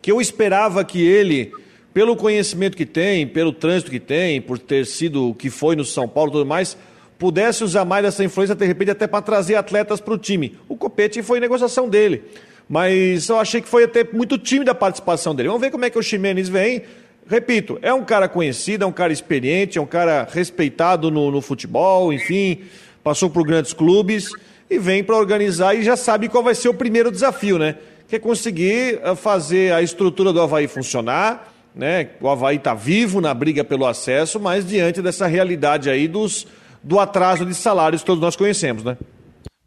que 0.00 0.10
eu 0.10 0.20
esperava 0.20 0.84
que 0.84 1.06
ele, 1.06 1.52
pelo 1.92 2.16
conhecimento 2.16 2.76
que 2.76 2.86
tem, 2.86 3.26
pelo 3.26 3.52
trânsito 3.52 3.90
que 3.90 4.00
tem, 4.00 4.40
por 4.40 4.58
ter 4.58 4.86
sido 4.86 5.30
o 5.30 5.34
que 5.34 5.50
foi 5.50 5.74
no 5.74 5.84
São 5.84 6.08
Paulo 6.08 6.30
e 6.30 6.32
tudo 6.32 6.46
mais, 6.46 6.76
pudesse 7.18 7.62
usar 7.64 7.84
mais 7.84 8.04
dessa 8.04 8.24
influência, 8.24 8.54
de 8.54 8.64
repente, 8.64 8.92
até 8.92 9.06
para 9.06 9.20
trazer 9.20 9.56
atletas 9.56 10.00
para 10.00 10.14
o 10.14 10.18
time. 10.18 10.56
O 10.68 10.76
Copete 10.76 11.22
foi 11.22 11.40
negociação 11.40 11.88
dele. 11.88 12.22
Mas 12.68 13.28
eu 13.28 13.38
achei 13.38 13.60
que 13.60 13.68
foi 13.68 13.84
até 13.84 14.06
muito 14.12 14.38
tímida 14.38 14.70
a 14.70 14.74
participação 14.74 15.34
dele. 15.34 15.48
Vamos 15.48 15.60
ver 15.60 15.70
como 15.70 15.84
é 15.84 15.90
que 15.90 15.98
o 15.98 16.02
Ximenes 16.02 16.48
vem. 16.48 16.82
Repito, 17.26 17.78
é 17.82 17.92
um 17.92 18.04
cara 18.04 18.28
conhecido, 18.28 18.84
é 18.84 18.86
um 18.86 18.92
cara 18.92 19.12
experiente, 19.12 19.76
é 19.76 19.80
um 19.80 19.86
cara 19.86 20.26
respeitado 20.32 21.10
no, 21.10 21.30
no 21.30 21.40
futebol, 21.40 22.12
enfim, 22.12 22.62
passou 23.02 23.28
por 23.28 23.44
grandes 23.44 23.72
clubes 23.72 24.30
e 24.68 24.78
vem 24.78 25.02
para 25.02 25.16
organizar 25.16 25.74
e 25.74 25.82
já 25.82 25.96
sabe 25.96 26.28
qual 26.28 26.42
vai 26.44 26.54
ser 26.54 26.68
o 26.68 26.74
primeiro 26.74 27.10
desafio, 27.10 27.58
né? 27.58 27.76
Que 28.08 28.16
é 28.16 28.18
conseguir 28.18 29.00
eh, 29.02 29.14
fazer 29.14 29.72
a 29.72 29.82
estrutura 29.82 30.32
do 30.32 30.40
Havaí 30.40 30.66
funcionar, 30.68 31.49
né? 31.74 32.10
O 32.20 32.28
Havaí 32.28 32.56
está 32.56 32.74
vivo 32.74 33.20
na 33.20 33.32
briga 33.32 33.64
pelo 33.64 33.86
acesso, 33.86 34.40
mas 34.40 34.66
diante 34.66 35.00
dessa 35.00 35.26
realidade 35.26 35.88
aí 35.88 36.08
dos, 36.08 36.46
do 36.82 36.98
atraso 36.98 37.44
de 37.44 37.54
salários 37.54 38.02
que 38.02 38.06
todos 38.06 38.22
nós 38.22 38.36
conhecemos, 38.36 38.84
né? 38.84 38.96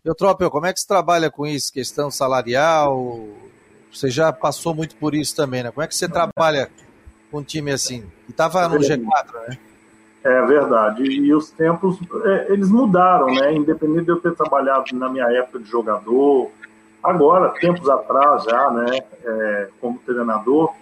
Eutrópio, 0.03 0.49
como 0.49 0.65
é 0.65 0.73
que 0.73 0.81
se 0.81 0.87
trabalha 0.87 1.31
com 1.31 1.47
isso? 1.47 1.71
Questão 1.71 2.11
salarial? 2.11 3.25
Você 3.91 4.09
já 4.09 4.33
passou 4.33 4.75
muito 4.75 4.95
por 4.97 5.15
isso 5.15 5.35
também, 5.35 5.63
né? 5.63 5.71
Como 5.71 5.83
é 5.83 5.87
que 5.87 5.95
você 5.95 6.09
trabalha 6.09 6.69
com 7.31 7.37
um 7.37 7.43
time 7.43 7.71
assim? 7.71 8.03
E 8.27 8.31
estava 8.31 8.67
no 8.67 8.79
G4, 8.79 8.99
né? 9.47 9.57
É 10.23 10.45
verdade. 10.45 11.03
E 11.03 11.33
os 11.33 11.51
tempos, 11.51 11.99
é, 12.25 12.53
eles 12.53 12.69
mudaram, 12.69 13.27
né? 13.27 13.53
Independente 13.53 14.05
de 14.05 14.11
eu 14.11 14.19
ter 14.19 14.33
trabalhado 14.35 14.85
na 14.93 15.09
minha 15.09 15.25
época 15.25 15.59
de 15.59 15.69
jogador, 15.69 16.49
agora, 17.01 17.49
tempos 17.59 17.87
atrás 17.89 18.43
já, 18.43 18.71
né? 18.71 18.99
É, 19.23 19.67
como 19.79 19.99
treinador, 19.99 20.73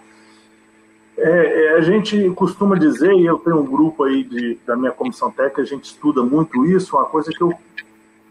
é, 1.16 1.66
é, 1.66 1.74
a 1.76 1.80
gente 1.80 2.30
costuma 2.30 2.76
dizer, 2.76 3.12
e 3.12 3.26
eu 3.26 3.38
tenho 3.38 3.60
um 3.60 3.66
grupo 3.66 4.04
aí 4.04 4.24
de, 4.24 4.58
da 4.66 4.76
minha 4.76 4.92
comissão 4.92 5.30
técnica, 5.30 5.62
a 5.62 5.66
gente 5.66 5.84
estuda 5.84 6.22
muito 6.22 6.64
isso, 6.64 6.96
uma 6.96 7.04
coisa 7.04 7.30
que 7.30 7.42
eu 7.42 7.52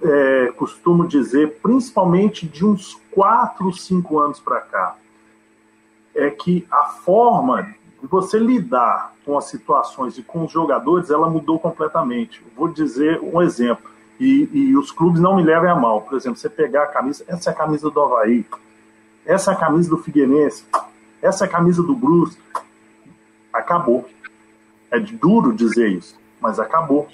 é, 0.03 0.51
costumo 0.57 1.07
dizer, 1.07 1.59
principalmente 1.61 2.47
de 2.47 2.65
uns 2.65 2.99
4, 3.11 3.71
5 3.71 4.19
anos 4.19 4.39
para 4.39 4.59
cá, 4.61 4.95
é 6.15 6.29
que 6.29 6.65
a 6.71 6.85
forma 6.85 7.63
de 8.01 8.07
você 8.07 8.39
lidar 8.39 9.13
com 9.23 9.37
as 9.37 9.45
situações 9.45 10.17
e 10.17 10.23
com 10.23 10.45
os 10.45 10.51
jogadores, 10.51 11.11
ela 11.11 11.29
mudou 11.29 11.59
completamente. 11.59 12.43
vou 12.55 12.67
dizer 12.67 13.19
um 13.21 13.41
exemplo, 13.41 13.89
e, 14.19 14.49
e, 14.53 14.77
os 14.77 14.91
clubes 14.91 15.19
não 15.19 15.35
me 15.35 15.43
levem 15.43 15.69
a 15.69 15.75
mal. 15.75 16.01
Por 16.01 16.15
exemplo, 16.15 16.37
você 16.37 16.47
pegar 16.47 16.83
a 16.83 16.87
camisa, 16.87 17.23
essa 17.27 17.49
é 17.49 17.53
a 17.53 17.55
camisa 17.55 17.89
do 17.89 18.01
Havaí, 18.01 18.45
essa 19.25 19.51
é 19.51 19.53
a 19.55 19.57
camisa 19.57 19.89
do 19.89 19.97
Figueirense, 19.97 20.63
essa 21.21 21.45
é 21.45 21.47
a 21.47 21.51
camisa 21.51 21.81
do 21.81 21.95
Bruce. 21.95 22.37
Acabou. 23.53 24.07
É 24.89 24.99
duro 24.99 25.53
dizer 25.53 25.89
isso, 25.89 26.19
mas 26.39 26.59
acabou. 26.59 27.07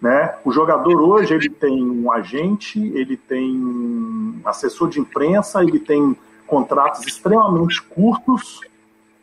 Né? 0.00 0.34
O 0.44 0.50
jogador 0.50 1.00
hoje 1.00 1.34
ele 1.34 1.48
tem 1.48 1.82
um 1.82 2.10
agente, 2.10 2.80
ele 2.94 3.16
tem 3.16 3.56
um 3.56 4.40
assessor 4.44 4.88
de 4.88 4.98
imprensa, 4.98 5.62
ele 5.62 5.78
tem 5.78 6.16
contratos 6.46 7.06
extremamente 7.06 7.80
curtos 7.82 8.60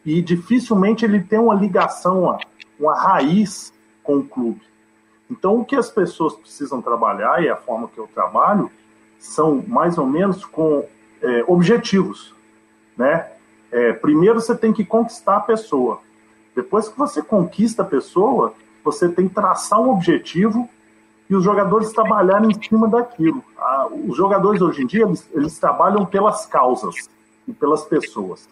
e 0.05 0.21
dificilmente 0.21 1.03
ele 1.03 1.21
tem 1.21 1.37
uma 1.37 1.53
ligação, 1.53 2.37
uma 2.79 2.97
raiz 2.97 3.73
com 4.01 4.17
o 4.17 4.23
clube. 4.23 4.61
Então, 5.29 5.59
o 5.59 5.65
que 5.65 5.75
as 5.75 5.91
pessoas 5.91 6.33
precisam 6.33 6.81
trabalhar, 6.81 7.43
e 7.43 7.49
a 7.49 7.55
forma 7.55 7.87
que 7.87 7.99
eu 7.99 8.07
trabalho, 8.07 8.71
são 9.19 9.63
mais 9.67 9.97
ou 9.97 10.07
menos 10.07 10.43
com 10.43 10.87
é, 11.21 11.43
objetivos. 11.47 12.33
Né? 12.97 13.27
É, 13.71 13.93
primeiro, 13.93 14.41
você 14.41 14.55
tem 14.55 14.73
que 14.73 14.83
conquistar 14.83 15.37
a 15.37 15.41
pessoa. 15.41 16.01
Depois 16.59 16.89
que 16.89 16.97
você 16.97 17.21
conquista 17.21 17.83
a 17.83 17.85
pessoa, 17.85 18.53
você 18.83 19.07
tem 19.07 19.29
que 19.29 19.33
traçar 19.33 19.79
um 19.79 19.91
objetivo 19.91 20.67
e 21.29 21.33
os 21.33 21.41
jogadores 21.41 21.93
trabalharem 21.93 22.51
em 22.51 22.61
cima 22.61 22.85
daquilo. 22.85 23.41
Ah, 23.57 23.87
os 23.89 24.17
jogadores 24.17 24.61
hoje 24.61 24.83
em 24.83 24.85
dia, 24.85 25.05
eles, 25.05 25.29
eles 25.31 25.57
trabalham 25.57 26.05
pelas 26.05 26.45
causas 26.45 27.09
e 27.47 27.53
pelas 27.53 27.85
pessoas. 27.85 28.49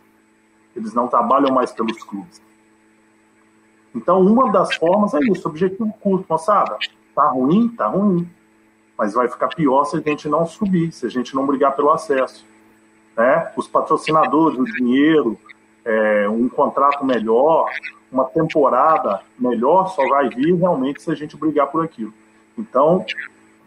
Eles 0.74 0.94
não 0.94 1.10
trabalham 1.10 1.54
mais 1.54 1.74
pelos 1.74 2.02
clubes. 2.02 2.42
Então, 3.94 4.22
uma 4.22 4.54
das 4.54 4.74
formas 4.78 5.14
é 5.14 5.20
isso, 5.30 5.46
objetivo 5.46 5.94
curto, 6.00 6.26
moçada. 6.30 6.78
Tá 7.14 7.28
ruim? 7.28 7.68
Tá 7.68 7.88
ruim. 7.88 8.26
Mas 8.98 9.16
vai 9.16 9.28
ficar 9.28 9.50
pior 9.50 9.84
se 9.84 9.98
a 9.98 10.00
gente 10.00 10.30
não 10.30 10.46
subir, 10.46 10.94
se 10.94 11.06
a 11.06 11.10
gente 11.10 11.36
não 11.36 11.46
brigar 11.46 11.76
pelo 11.76 11.92
acesso. 11.92 12.46
Né? 13.18 13.52
Os 13.58 13.68
patrocinadores, 13.68 14.58
o 14.58 14.64
dinheiro, 14.64 15.38
é, 15.84 16.30
um 16.30 16.48
contrato 16.48 17.04
melhor, 17.04 17.70
uma 18.12 18.26
temporada 18.26 19.22
melhor 19.38 19.88
só 19.90 20.08
vai 20.08 20.30
vir 20.30 20.56
realmente 20.56 21.02
se 21.02 21.12
a 21.12 21.16
gente 21.16 21.36
brigar 21.36 21.68
por 21.68 21.84
aquilo. 21.84 22.14
Então, 22.58 23.06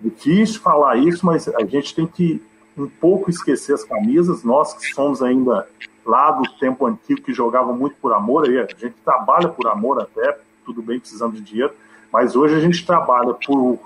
difícil 0.00 0.60
falar 0.60 0.96
isso, 0.96 1.24
mas 1.24 1.46
a 1.48 1.64
gente 1.64 1.94
tem 1.94 2.06
que 2.06 2.42
um 2.76 2.88
pouco 2.88 3.30
esquecer 3.30 3.74
as 3.74 3.84
camisas. 3.84 4.42
Nós 4.42 4.74
que 4.74 4.92
somos 4.94 5.22
ainda 5.22 5.68
lá 6.04 6.30
do 6.30 6.42
tempo 6.58 6.86
antigo 6.86 7.22
que 7.22 7.32
jogavam 7.32 7.76
muito 7.76 7.96
por 7.96 8.12
amor, 8.12 8.44
a 8.44 8.66
gente 8.66 8.94
trabalha 9.04 9.48
por 9.48 9.66
amor 9.68 10.00
até, 10.00 10.38
tudo 10.64 10.82
bem 10.82 10.98
precisando 10.98 11.34
de 11.34 11.40
dinheiro, 11.40 11.74
mas 12.12 12.34
hoje 12.34 12.56
a 12.56 12.60
gente 12.60 12.84
trabalha 12.84 13.34
por, 13.34 13.78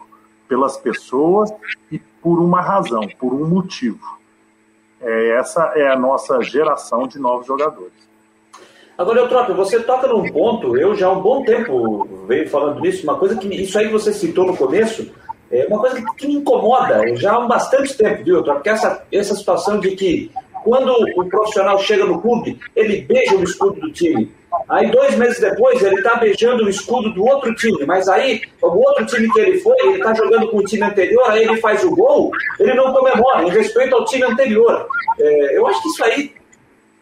pelas 0.49 0.76
pessoas 0.76 1.52
e 1.90 1.99
por 1.99 2.38
uma 2.38 2.61
razão, 2.61 3.02
por 3.18 3.34
um 3.34 3.46
motivo. 3.46 4.18
É, 5.00 5.30
essa 5.30 5.73
é 5.75 5.88
a 5.90 5.99
nossa 5.99 6.40
geração 6.42 7.06
de 7.06 7.18
novos 7.18 7.46
jogadores. 7.46 7.92
Agora, 8.96 9.20
Eutrópio, 9.20 9.56
você 9.56 9.80
toca 9.80 10.06
num 10.06 10.30
ponto, 10.30 10.76
eu 10.76 10.94
já 10.94 11.08
há 11.08 11.12
um 11.12 11.20
bom 11.20 11.42
tempo 11.42 12.08
venho 12.28 12.48
falando 12.48 12.80
nisso, 12.80 13.02
uma 13.02 13.18
coisa 13.18 13.36
que, 13.36 13.48
isso 13.48 13.76
aí 13.76 13.86
que 13.86 13.92
você 13.92 14.12
citou 14.12 14.46
no 14.46 14.56
começo, 14.56 15.10
é 15.50 15.66
uma 15.66 15.80
coisa 15.80 16.00
que, 16.16 16.26
me 16.26 16.34
incomoda 16.34 17.02
já 17.16 17.34
há 17.34 17.40
bastante 17.40 17.96
tempo, 17.96 18.22
viu, 18.24 18.36
Eutrópio? 18.36 18.62
Porque 18.62 18.70
essa, 18.70 19.04
essa 19.10 19.34
situação 19.34 19.80
de 19.80 19.96
que 19.96 20.30
quando 20.62 20.92
o 21.16 21.28
profissional 21.28 21.78
chega 21.80 22.04
no 22.04 22.20
clube, 22.20 22.58
ele 22.74 23.02
beija 23.02 23.36
o 23.36 23.42
escudo 23.42 23.80
do 23.80 23.92
time. 23.92 24.32
Aí, 24.68 24.88
dois 24.90 25.16
meses 25.16 25.40
depois, 25.40 25.82
ele 25.82 25.96
está 25.96 26.14
beijando 26.14 26.64
o 26.64 26.68
escudo 26.68 27.12
do 27.12 27.24
outro 27.24 27.52
time, 27.56 27.84
mas 27.84 28.08
aí, 28.08 28.40
o 28.62 28.68
outro 28.68 29.04
time 29.04 29.30
que 29.32 29.40
ele 29.40 29.58
foi, 29.58 29.76
ele 29.80 29.98
está 29.98 30.14
jogando 30.14 30.48
com 30.48 30.58
o 30.58 30.64
time 30.64 30.84
anterior, 30.84 31.28
aí 31.28 31.42
ele 31.42 31.56
faz 31.56 31.82
o 31.84 31.94
gol, 31.94 32.30
ele 32.60 32.72
não 32.74 32.92
comemora, 32.92 33.42
em 33.42 33.50
respeito 33.50 33.94
ao 33.94 34.04
time 34.04 34.22
anterior. 34.22 34.86
É, 35.18 35.58
eu 35.58 35.66
acho 35.66 35.82
que 35.82 35.88
isso 35.88 36.04
aí 36.04 36.32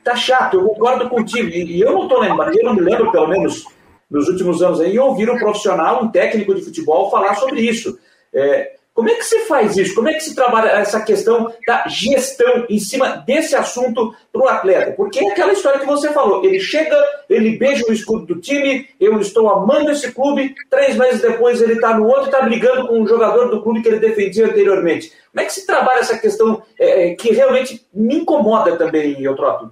tá 0.04 0.16
chato, 0.16 0.54
eu 0.54 0.64
concordo 0.64 1.08
contigo. 1.08 1.48
E, 1.48 1.76
e 1.76 1.80
eu 1.80 1.92
não 1.92 2.08
tô 2.08 2.18
lembrando, 2.20 2.58
eu 2.58 2.64
não 2.64 2.74
me 2.74 2.80
lembro, 2.80 3.10
pelo 3.12 3.28
menos 3.28 3.64
nos 4.10 4.28
últimos 4.28 4.62
anos 4.62 4.80
aí, 4.80 4.98
ouvir 4.98 5.30
um 5.30 5.38
profissional, 5.38 6.04
um 6.04 6.10
técnico 6.10 6.54
de 6.54 6.62
futebol 6.62 7.10
falar 7.10 7.34
sobre 7.36 7.62
isso. 7.62 7.98
É, 8.32 8.74
Como 8.94 9.08
é 9.08 9.14
que 9.14 9.24
se 9.24 9.38
faz 9.46 9.74
isso? 9.76 9.94
Como 9.94 10.08
é 10.08 10.12
que 10.12 10.20
se 10.20 10.34
trabalha 10.34 10.68
essa 10.68 11.00
questão 11.00 11.50
da 11.66 11.88
gestão 11.88 12.66
em 12.68 12.78
cima 12.78 13.24
desse 13.26 13.56
assunto 13.56 14.14
para 14.30 14.42
o 14.42 14.48
atleta? 14.48 14.92
Porque 14.92 15.18
é 15.18 15.30
aquela 15.30 15.52
história 15.52 15.80
que 15.80 15.86
você 15.86 16.12
falou. 16.12 16.44
Ele 16.44 16.60
chega, 16.60 16.94
ele 17.28 17.56
beija 17.56 17.86
o 17.88 17.92
escudo 17.92 18.26
do 18.26 18.40
time, 18.40 18.86
eu 19.00 19.18
estou 19.18 19.48
amando 19.48 19.90
esse 19.90 20.12
clube, 20.12 20.54
três 20.68 20.94
meses 20.94 21.22
depois 21.22 21.62
ele 21.62 21.74
está 21.74 21.96
no 21.96 22.06
outro 22.06 22.24
e 22.24 22.26
está 22.26 22.42
brigando 22.42 22.86
com 22.86 23.00
um 23.00 23.06
jogador 23.06 23.48
do 23.48 23.62
clube 23.62 23.80
que 23.80 23.88
ele 23.88 23.98
defendia 23.98 24.44
anteriormente. 24.44 25.10
Como 25.32 25.42
é 25.42 25.46
que 25.46 25.54
se 25.54 25.66
trabalha 25.66 26.00
essa 26.00 26.18
questão 26.18 26.62
é, 26.78 27.14
que 27.14 27.32
realmente 27.32 27.86
me 27.94 28.16
incomoda 28.16 28.76
também, 28.76 29.22
Eutrópio? 29.22 29.70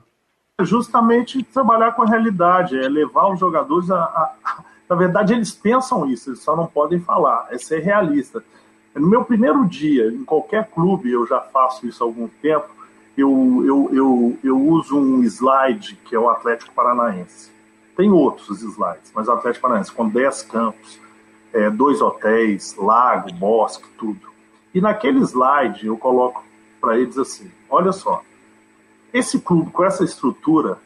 Justamente 0.64 1.42
trabalhar 1.42 1.92
com 1.92 2.02
a 2.02 2.06
realidade, 2.06 2.78
é 2.78 2.88
levar 2.88 3.32
os 3.32 3.40
jogadores 3.40 3.90
a, 3.90 4.00
a... 4.02 4.64
Na 4.88 4.96
verdade, 4.96 5.32
eles 5.32 5.52
pensam 5.52 6.06
isso, 6.06 6.30
eles 6.30 6.42
só 6.42 6.56
não 6.56 6.66
podem 6.66 6.98
falar, 6.98 7.46
é 7.50 7.58
ser 7.58 7.80
realista. 7.80 8.42
No 8.94 9.06
meu 9.06 9.24
primeiro 9.24 9.64
dia, 9.64 10.08
em 10.08 10.24
qualquer 10.24 10.68
clube, 10.68 11.12
eu 11.12 11.24
já 11.26 11.40
faço 11.40 11.86
isso 11.86 12.02
há 12.02 12.06
algum 12.06 12.26
tempo, 12.42 12.68
eu, 13.16 13.62
eu, 13.64 13.90
eu, 13.92 14.38
eu 14.42 14.60
uso 14.60 14.98
um 14.98 15.22
slide 15.22 15.96
que 16.04 16.14
é 16.14 16.18
o 16.18 16.28
Atlético 16.28 16.72
Paranaense. 16.74 17.50
Tem 17.96 18.10
outros 18.10 18.62
slides, 18.62 19.12
mas 19.14 19.28
o 19.28 19.32
Atlético 19.32 19.62
Paranaense, 19.62 19.92
com 19.92 20.08
10 20.08 20.42
campos, 20.42 20.98
é, 21.52 21.68
dois 21.70 22.00
hotéis, 22.00 22.74
lago, 22.76 23.32
bosque, 23.34 23.86
tudo. 23.98 24.28
E 24.74 24.80
naquele 24.80 25.20
slide 25.20 25.86
eu 25.86 25.96
coloco 25.96 26.44
para 26.80 26.98
eles 26.98 27.18
assim: 27.18 27.50
olha 27.68 27.92
só, 27.92 28.22
esse 29.12 29.40
clube 29.40 29.70
com 29.70 29.84
essa 29.84 30.04
estrutura, 30.04 30.78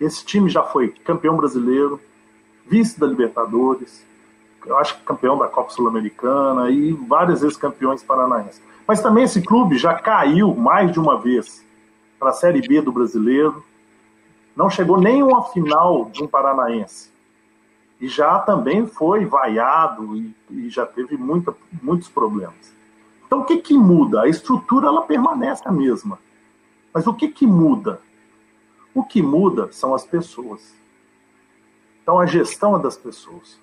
esse 0.00 0.24
time 0.24 0.48
já 0.48 0.62
foi 0.62 0.88
campeão 0.88 1.36
brasileiro, 1.36 2.00
vice 2.66 2.98
da 2.98 3.06
Libertadores, 3.06 4.04
eu 4.64 4.76
acho 4.78 4.96
que 4.96 5.04
campeão 5.04 5.36
da 5.36 5.48
Copa 5.48 5.70
Sul-Americana 5.70 6.70
e 6.70 6.92
várias 6.92 7.40
vezes 7.40 7.56
campeões 7.56 8.02
paranaenses. 8.02 8.62
Mas 8.86 9.00
também 9.00 9.24
esse 9.24 9.42
clube 9.42 9.76
já 9.76 9.94
caiu 9.94 10.54
mais 10.54 10.92
de 10.92 11.00
uma 11.00 11.18
vez 11.18 11.64
para 12.18 12.30
a 12.30 12.32
Série 12.32 12.66
B 12.66 12.80
do 12.80 12.92
Brasileiro, 12.92 13.64
não 14.54 14.70
chegou 14.70 15.00
nem 15.00 15.22
uma 15.22 15.42
final 15.44 16.06
de 16.06 16.22
um 16.22 16.28
paranaense. 16.28 17.10
E 18.00 18.08
já 18.08 18.38
também 18.38 18.86
foi 18.86 19.24
vaiado 19.24 20.16
e, 20.16 20.34
e 20.50 20.70
já 20.70 20.84
teve 20.84 21.16
muita, 21.16 21.54
muitos 21.82 22.08
problemas. 22.08 22.72
Então 23.26 23.40
o 23.40 23.44
que, 23.44 23.58
que 23.58 23.74
muda? 23.74 24.22
A 24.22 24.28
estrutura 24.28 24.88
ela 24.88 25.02
permanece 25.02 25.62
a 25.64 25.72
mesma. 25.72 26.18
Mas 26.92 27.06
o 27.06 27.14
que, 27.14 27.28
que 27.28 27.46
muda? 27.46 28.00
O 28.94 29.02
que 29.04 29.22
muda 29.22 29.70
são 29.72 29.94
as 29.94 30.04
pessoas. 30.04 30.74
Então 32.02 32.18
a 32.18 32.26
gestão 32.26 32.76
é 32.76 32.82
das 32.82 32.96
pessoas 32.96 33.62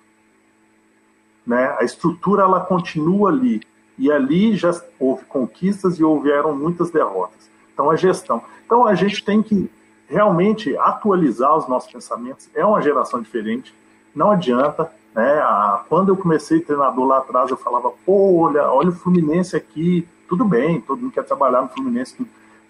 né? 1.50 1.74
A 1.78 1.84
estrutura 1.84 2.42
ela 2.42 2.60
continua 2.60 3.30
ali 3.30 3.60
e 3.98 4.10
ali 4.10 4.56
já 4.56 4.70
houve 4.98 5.24
conquistas 5.24 5.98
e 5.98 6.04
houveram 6.04 6.54
muitas 6.54 6.90
derrotas. 6.90 7.50
Então 7.72 7.90
a 7.90 7.96
gestão. 7.96 8.42
Então 8.64 8.86
a 8.86 8.94
gente 8.94 9.24
tem 9.24 9.42
que 9.42 9.70
realmente 10.08 10.76
atualizar 10.76 11.56
os 11.56 11.68
nossos 11.68 11.90
pensamentos. 11.90 12.48
É 12.54 12.64
uma 12.64 12.80
geração 12.80 13.20
diferente. 13.20 13.74
Não 14.14 14.30
adianta, 14.30 14.92
né? 15.14 15.42
quando 15.88 16.10
eu 16.10 16.16
comecei 16.16 16.60
treinador 16.60 17.04
lá 17.04 17.18
atrás, 17.18 17.50
eu 17.50 17.56
falava, 17.56 17.92
pô, 18.06 18.42
olha, 18.42 18.70
olha 18.70 18.90
o 18.90 18.92
Fluminense 18.92 19.56
aqui. 19.56 20.06
Tudo 20.28 20.44
bem, 20.44 20.80
todo 20.80 21.00
mundo 21.00 21.12
quer 21.12 21.24
trabalhar 21.24 21.62
no 21.62 21.68
Fluminense, 21.68 22.16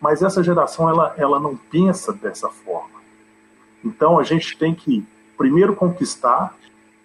mas 0.01 0.23
essa 0.23 0.43
geração 0.43 0.89
ela, 0.89 1.15
ela 1.17 1.39
não 1.39 1.57
pensa 1.57 2.13
dessa 2.13 2.49
forma. 2.49 3.01
Então 3.85 4.19
a 4.19 4.23
gente 4.23 4.57
tem 4.57 4.75
que 4.75 5.07
primeiro 5.37 5.75
conquistar 5.75 6.55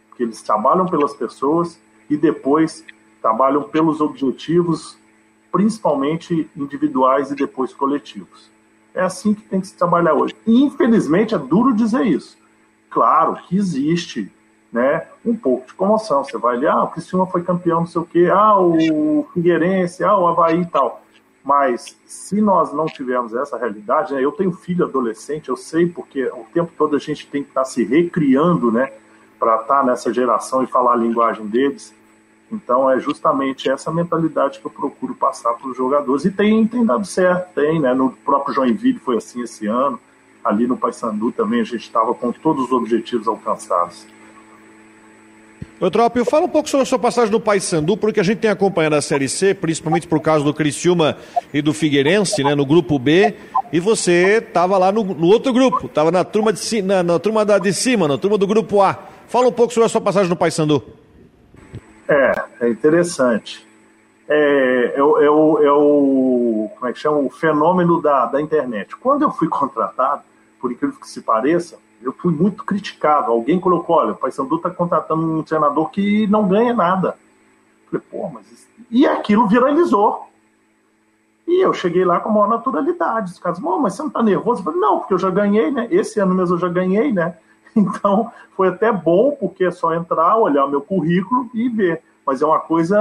porque 0.07 0.23
eles 0.23 0.41
trabalham 0.41 0.85
pelas 0.85 1.13
pessoas 1.13 1.79
e 2.09 2.15
depois 2.15 2.85
trabalham 3.21 3.63
pelos 3.63 3.99
objetivos, 3.99 4.97
principalmente 5.51 6.49
individuais 6.55 7.31
e 7.31 7.35
depois 7.35 7.73
coletivos. 7.73 8.49
É 8.93 9.01
assim 9.01 9.33
que 9.33 9.41
tem 9.41 9.59
que 9.59 9.67
se 9.67 9.75
trabalhar 9.75 10.13
hoje. 10.13 10.33
Infelizmente, 10.47 11.35
é 11.35 11.37
duro 11.37 11.73
dizer 11.73 12.05
isso. 12.05 12.37
Claro 12.89 13.35
que 13.45 13.57
existe 13.57 14.31
né, 14.71 15.05
um 15.25 15.35
pouco 15.35 15.67
de 15.67 15.73
comoção. 15.73 16.23
Você 16.23 16.37
vai 16.37 16.55
ali, 16.55 16.67
ah, 16.67 16.83
o 16.83 16.87
Cristiano 16.87 17.25
foi 17.25 17.43
campeão, 17.43 17.79
não 17.79 17.87
sei 17.87 18.01
o 18.01 18.05
quê, 18.05 18.29
ah, 18.31 18.57
o 18.57 19.27
Figueirense, 19.33 20.03
ah, 20.03 20.17
o 20.17 20.27
Havaí 20.27 20.61
e 20.61 20.65
tal. 20.65 21.04
Mas 21.45 21.95
se 22.07 22.41
nós 22.41 22.73
não 22.73 22.87
tivermos 22.87 23.33
essa 23.33 23.57
realidade, 23.57 24.13
né, 24.13 24.25
eu 24.25 24.31
tenho 24.31 24.51
filho 24.51 24.83
adolescente, 24.83 25.47
eu 25.47 25.55
sei 25.55 25.85
porque 25.87 26.25
o 26.25 26.45
tempo 26.51 26.71
todo 26.75 26.95
a 26.95 26.99
gente 26.99 27.27
tem 27.27 27.43
que 27.43 27.49
estar 27.49 27.63
se 27.63 27.83
recriando, 27.83 28.71
né? 28.71 28.91
para 29.39 29.61
estar 29.61 29.79
tá 29.79 29.83
nessa 29.83 30.13
geração 30.13 30.63
e 30.63 30.67
falar 30.67 30.93
a 30.93 30.97
linguagem 30.97 31.45
deles. 31.45 31.93
Então 32.51 32.89
é 32.89 32.99
justamente 32.99 33.69
essa 33.69 33.91
mentalidade 33.91 34.59
que 34.59 34.65
eu 34.65 34.71
procuro 34.71 35.15
passar 35.15 35.53
para 35.53 35.69
os 35.69 35.77
jogadores. 35.77 36.25
E 36.25 36.31
tem, 36.31 36.65
tem 36.67 36.85
dado 36.85 37.05
certo, 37.05 37.53
tem, 37.53 37.79
né? 37.79 37.93
No 37.93 38.11
próprio 38.11 38.53
Joinville 38.53 38.99
foi 38.99 39.17
assim 39.17 39.41
esse 39.41 39.67
ano. 39.67 39.99
Ali 40.43 40.67
no 40.67 40.77
Paysandu 40.77 41.31
também 41.31 41.61
a 41.61 41.63
gente 41.63 41.81
estava 41.81 42.13
com 42.13 42.31
todos 42.31 42.65
os 42.65 42.71
objetivos 42.71 43.27
alcançados. 43.27 44.07
Eutrópio, 45.79 46.23
fala 46.23 46.45
um 46.45 46.49
pouco 46.49 46.69
sobre 46.69 46.83
a 46.83 46.85
sua 46.85 46.97
passagem 46.97 47.31
no 47.31 47.39
Paysandu, 47.39 47.97
porque 47.97 48.21
a 48.21 48.23
gente 48.23 48.39
tem 48.39 48.49
acompanhado 48.49 48.95
a 48.95 49.01
Série 49.01 49.27
C, 49.27 49.53
principalmente 49.53 50.07
por 50.07 50.21
causa 50.21 50.43
do 50.43 50.53
Criciúma 50.53 51.17
e 51.53 51.61
do 51.61 51.73
Figueirense, 51.73 52.43
né, 52.43 52.55
no 52.55 52.65
grupo 52.65 52.97
B, 52.97 53.35
e 53.73 53.79
você 53.79 54.37
estava 54.37 54.77
lá 54.77 54.89
no, 54.89 55.03
no, 55.03 55.27
outro 55.27 55.51
grupo, 55.51 55.87
estava 55.87 56.11
na 56.11 56.23
turma 56.23 56.53
de, 56.53 56.81
na, 56.81 57.03
na 57.03 57.19
turma 57.19 57.43
da, 57.43 57.59
de 57.59 57.73
cima, 57.73 58.07
na 58.07 58.17
turma 58.17 58.37
do 58.37 58.47
grupo 58.47 58.81
A. 58.81 58.97
Fala 59.27 59.49
um 59.49 59.51
pouco 59.51 59.73
sobre 59.73 59.87
a 59.87 59.89
sua 59.89 59.99
passagem 59.99 60.29
no 60.29 60.35
Paysandu. 60.37 60.81
É, 62.07 62.31
é 62.61 62.69
interessante. 62.69 63.65
É, 64.29 64.95
o, 64.97 65.17
é 65.61 65.71
o, 65.71 66.71
como 66.73 66.89
é 66.89 66.93
que 66.93 66.99
chama? 66.99 67.17
o 67.17 67.29
fenômeno 67.29 68.01
da, 68.01 68.25
da 68.27 68.41
internet. 68.41 68.95
Quando 68.95 69.23
eu 69.23 69.31
fui 69.31 69.49
contratado, 69.49 70.21
por 70.59 70.71
incrível 70.71 70.97
que 70.99 71.07
se 71.07 71.21
pareça, 71.21 71.77
eu 72.05 72.13
fui 72.13 72.31
muito 72.31 72.63
criticado. 72.63 73.31
Alguém 73.31 73.59
colocou, 73.59 73.95
olha, 73.95 74.11
o 74.11 74.15
Paysandu 74.15 74.57
está 74.57 74.69
contratando 74.69 75.23
um 75.23 75.41
treinador 75.41 75.89
que 75.89 76.27
não 76.27 76.47
ganha 76.47 76.73
nada. 76.73 77.17
Eu 77.91 77.99
falei, 77.99 78.05
pô, 78.11 78.29
mas... 78.29 78.51
Isso... 78.51 78.67
E 78.91 79.07
aquilo 79.07 79.47
viralizou. 79.47 80.27
E 81.47 81.65
eu 81.65 81.73
cheguei 81.73 82.05
lá 82.05 82.19
com 82.19 82.29
a 82.29 82.31
maior 82.31 82.47
naturalidade. 82.47 83.31
Os 83.31 83.39
caras, 83.39 83.59
mas 83.59 83.95
você 83.95 84.03
não 84.03 84.09
está 84.09 84.21
nervoso? 84.21 84.61
Eu 84.61 84.65
falei, 84.65 84.79
não, 84.79 84.99
porque 84.99 85.15
eu 85.15 85.19
já 85.19 85.31
ganhei, 85.31 85.71
né? 85.71 85.87
Esse 85.89 86.19
ano 86.19 86.35
mesmo 86.35 86.55
eu 86.55 86.59
já 86.59 86.69
ganhei, 86.69 87.11
né? 87.11 87.37
Então, 87.77 88.31
foi 88.55 88.69
até 88.69 88.89
bom, 88.89 89.35
porque 89.37 89.65
é 89.65 89.71
só 89.71 89.93
entrar, 89.93 90.37
olhar 90.37 90.63
o 90.63 90.69
meu 90.69 90.79
currículo 90.79 91.49
e 91.53 91.67
ver. 91.67 92.01
Mas 92.25 92.41
é 92.41 92.45
uma 92.45 92.59
coisa 92.59 92.97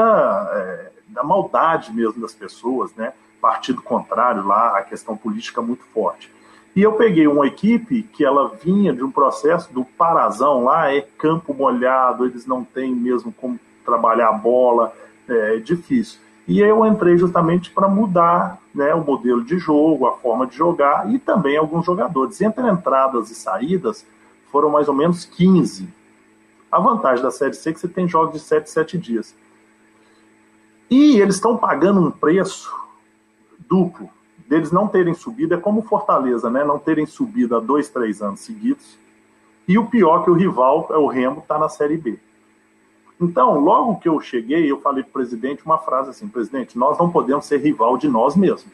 é, 0.52 0.90
da 1.06 1.22
maldade 1.22 1.92
mesmo 1.92 2.20
das 2.20 2.34
pessoas, 2.34 2.92
né? 2.96 3.12
Partido 3.40 3.80
contrário 3.80 4.44
lá, 4.44 4.76
a 4.76 4.82
questão 4.82 5.16
política 5.16 5.62
muito 5.62 5.84
forte. 5.84 6.33
E 6.74 6.82
eu 6.82 6.92
peguei 6.92 7.26
uma 7.28 7.46
equipe 7.46 8.02
que 8.02 8.24
ela 8.24 8.48
vinha 8.62 8.92
de 8.92 9.02
um 9.02 9.10
processo 9.10 9.72
do 9.72 9.84
parazão 9.84 10.64
lá, 10.64 10.92
é 10.92 11.02
campo 11.02 11.54
molhado, 11.54 12.24
eles 12.24 12.46
não 12.46 12.64
têm 12.64 12.92
mesmo 12.92 13.32
como 13.32 13.60
trabalhar 13.84 14.30
a 14.30 14.32
bola, 14.32 14.92
é 15.28 15.58
difícil. 15.58 16.18
E 16.48 16.60
eu 16.60 16.84
entrei 16.84 17.16
justamente 17.16 17.70
para 17.70 17.88
mudar 17.88 18.58
né, 18.74 18.92
o 18.92 19.04
modelo 19.04 19.44
de 19.44 19.56
jogo, 19.56 20.06
a 20.06 20.16
forma 20.16 20.46
de 20.46 20.56
jogar 20.56 21.10
e 21.12 21.18
também 21.18 21.56
alguns 21.56 21.86
jogadores. 21.86 22.40
Entre 22.40 22.66
entradas 22.68 23.30
e 23.30 23.34
saídas, 23.34 24.04
foram 24.50 24.68
mais 24.68 24.88
ou 24.88 24.94
menos 24.94 25.24
15. 25.24 25.88
A 26.70 26.80
vantagem 26.80 27.22
da 27.22 27.30
Série 27.30 27.54
C 27.54 27.70
é 27.70 27.72
que 27.72 27.80
você 27.80 27.88
tem 27.88 28.08
jogos 28.08 28.34
de 28.34 28.40
7, 28.40 28.68
7 28.68 28.98
dias. 28.98 29.34
E 30.90 31.20
eles 31.20 31.36
estão 31.36 31.56
pagando 31.56 32.00
um 32.00 32.10
preço 32.10 32.74
duplo 33.68 34.10
deles 34.48 34.70
não 34.70 34.88
terem 34.88 35.14
subido. 35.14 35.54
É 35.54 35.56
como 35.56 35.82
Fortaleza, 35.82 36.50
né? 36.50 36.64
Não 36.64 36.78
terem 36.78 37.06
subido 37.06 37.56
há 37.56 37.60
dois, 37.60 37.88
três 37.88 38.22
anos 38.22 38.40
seguidos. 38.40 38.98
E 39.66 39.78
o 39.78 39.86
pior 39.86 40.24
que 40.24 40.30
o 40.30 40.34
rival, 40.34 40.88
é 40.90 40.96
o 40.96 41.06
Remo, 41.06 41.40
está 41.40 41.58
na 41.58 41.68
Série 41.68 41.96
B. 41.96 42.18
Então, 43.20 43.58
logo 43.60 43.96
que 43.96 44.08
eu 44.08 44.20
cheguei, 44.20 44.70
eu 44.70 44.80
falei 44.80 45.02
para 45.02 45.10
o 45.10 45.12
presidente 45.12 45.64
uma 45.64 45.78
frase 45.78 46.10
assim: 46.10 46.28
presidente, 46.28 46.76
nós 46.76 46.98
não 46.98 47.10
podemos 47.10 47.46
ser 47.46 47.58
rival 47.58 47.96
de 47.96 48.08
nós 48.08 48.36
mesmos. 48.36 48.72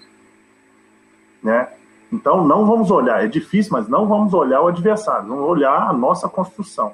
Né? 1.42 1.68
Então, 2.12 2.46
não 2.46 2.66
vamos 2.66 2.90
olhar, 2.90 3.24
é 3.24 3.28
difícil, 3.28 3.72
mas 3.72 3.88
não 3.88 4.08
vamos 4.08 4.34
olhar 4.34 4.60
o 4.62 4.66
adversário, 4.66 5.28
vamos 5.28 5.44
olhar 5.44 5.88
a 5.88 5.92
nossa 5.92 6.28
construção. 6.28 6.92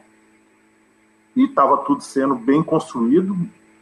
E 1.34 1.44
estava 1.44 1.78
tudo 1.78 2.02
sendo 2.02 2.34
bem 2.34 2.62
construído, 2.62 3.36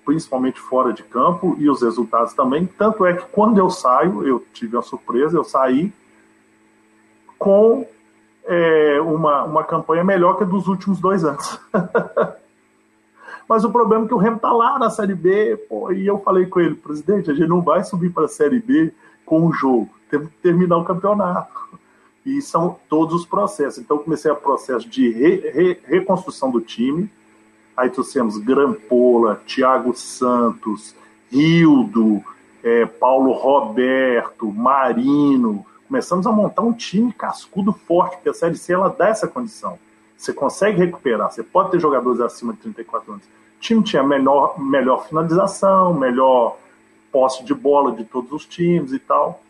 principalmente 0.04 0.60
fora 0.60 0.92
de 0.92 1.02
campo, 1.02 1.56
e 1.58 1.68
os 1.68 1.82
resultados 1.82 2.34
também. 2.34 2.66
Tanto 2.66 3.04
é 3.04 3.14
que 3.14 3.24
quando 3.32 3.58
eu 3.58 3.70
saio, 3.70 4.26
eu 4.26 4.44
tive 4.52 4.76
uma 4.76 4.82
surpresa, 4.82 5.36
eu 5.36 5.44
saí 5.44 5.92
com 7.38 7.86
é, 8.44 9.00
uma, 9.00 9.44
uma 9.44 9.64
campanha 9.64 10.04
melhor 10.04 10.36
que 10.36 10.44
a 10.44 10.46
dos 10.46 10.68
últimos 10.68 11.00
dois 11.00 11.24
anos. 11.24 11.60
Mas 13.48 13.62
o 13.62 13.70
problema 13.70 14.04
é 14.04 14.08
que 14.08 14.14
o 14.14 14.18
Remo 14.18 14.36
está 14.36 14.52
lá 14.52 14.78
na 14.78 14.88
Série 14.88 15.14
B, 15.14 15.56
pô, 15.68 15.92
e 15.92 16.06
eu 16.06 16.18
falei 16.20 16.46
com 16.46 16.60
ele, 16.60 16.74
presidente, 16.74 17.30
a 17.30 17.34
gente 17.34 17.48
não 17.48 17.60
vai 17.60 17.84
subir 17.84 18.10
para 18.10 18.24
a 18.24 18.28
Série 18.28 18.58
B 18.58 18.92
com 19.26 19.46
o 19.46 19.52
jogo 19.52 19.90
temos 20.14 20.28
que 20.28 20.36
terminar 20.38 20.76
o 20.76 20.84
campeonato. 20.84 21.52
E 22.24 22.40
são 22.40 22.78
todos 22.88 23.14
os 23.14 23.26
processos. 23.26 23.78
Então, 23.78 23.98
comecei 23.98 24.30
o 24.30 24.36
processo 24.36 24.88
de 24.88 25.10
re, 25.10 25.50
re, 25.50 25.80
reconstrução 25.84 26.50
do 26.50 26.60
time, 26.60 27.10
Aí 27.76 27.90
trouxemos 27.90 28.38
Grampola, 28.38 29.40
Thiago 29.46 29.94
Santos, 29.94 30.94
Rildo, 31.30 32.22
é, 32.62 32.86
Paulo 32.86 33.32
Roberto, 33.32 34.50
Marino. 34.52 35.66
Começamos 35.88 36.26
a 36.26 36.32
montar 36.32 36.62
um 36.62 36.72
time 36.72 37.12
cascudo 37.12 37.72
forte, 37.72 38.16
porque 38.16 38.28
a 38.28 38.34
Série 38.34 38.56
C 38.56 38.72
ela 38.72 38.88
dá 38.88 39.08
essa 39.08 39.26
condição. 39.26 39.78
Você 40.16 40.32
consegue 40.32 40.78
recuperar, 40.78 41.30
você 41.30 41.42
pode 41.42 41.72
ter 41.72 41.80
jogadores 41.80 42.20
acima 42.20 42.52
de 42.52 42.60
34 42.60 43.12
anos. 43.12 43.24
O 43.24 43.60
time 43.60 43.82
tinha 43.82 44.02
melhor, 44.02 44.58
melhor 44.58 45.06
finalização, 45.06 45.92
melhor 45.92 46.56
posse 47.12 47.44
de 47.44 47.54
bola 47.54 47.92
de 47.92 48.04
todos 48.04 48.32
os 48.32 48.46
times 48.46 48.92
e 48.92 48.98
tal, 48.98 49.40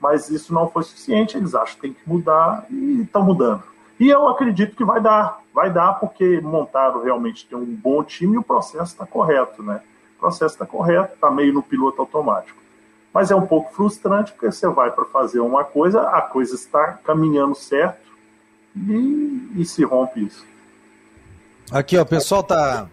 mas 0.00 0.30
isso 0.30 0.54
não 0.54 0.68
foi 0.68 0.82
suficiente. 0.82 1.36
Eles 1.36 1.54
acham 1.54 1.74
que 1.74 1.80
tem 1.82 1.92
que 1.92 2.08
mudar 2.08 2.66
e 2.70 3.02
estão 3.02 3.22
mudando. 3.22 3.62
E 3.98 4.08
eu 4.08 4.28
acredito 4.28 4.76
que 4.76 4.84
vai 4.84 5.00
dar, 5.00 5.40
vai 5.52 5.70
dar 5.70 5.94
porque 5.94 6.40
montaram 6.40 7.02
realmente 7.02 7.46
tem 7.46 7.56
um 7.56 7.64
bom 7.64 8.02
time 8.02 8.34
e 8.34 8.38
o 8.38 8.42
processo 8.42 8.92
está 8.92 9.06
correto, 9.06 9.62
né? 9.62 9.80
O 10.16 10.20
processo 10.20 10.54
está 10.54 10.66
correto, 10.66 11.14
está 11.14 11.30
meio 11.30 11.52
no 11.52 11.62
piloto 11.62 12.00
automático. 12.00 12.58
Mas 13.12 13.30
é 13.30 13.36
um 13.36 13.46
pouco 13.46 13.72
frustrante 13.72 14.32
porque 14.32 14.50
você 14.50 14.68
vai 14.68 14.90
para 14.90 15.04
fazer 15.04 15.38
uma 15.38 15.62
coisa, 15.62 16.02
a 16.02 16.20
coisa 16.20 16.56
está 16.56 16.98
caminhando 17.04 17.54
certo 17.54 18.10
e, 18.76 19.52
e 19.56 19.64
se 19.64 19.84
rompe 19.84 20.24
isso. 20.24 20.44
Aqui, 21.70 21.96
ó, 21.96 22.02
o 22.02 22.06
pessoal 22.06 22.42
tá 22.42 22.88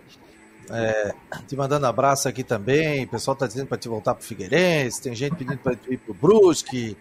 é, 0.69 1.13
te 1.47 1.55
mandando 1.55 1.85
abraço 1.87 2.27
aqui 2.29 2.43
também. 2.43 3.05
O 3.05 3.07
pessoal 3.07 3.35
tá 3.35 3.47
dizendo 3.47 3.67
para 3.67 3.77
te 3.77 3.89
voltar 3.89 4.13
pro 4.13 4.23
Figueirense. 4.23 5.01
Tem 5.01 5.15
gente 5.15 5.35
pedindo 5.35 5.57
para 5.57 5.75
ir 5.89 5.97
pro 5.97 6.13
Brusque. 6.13 6.95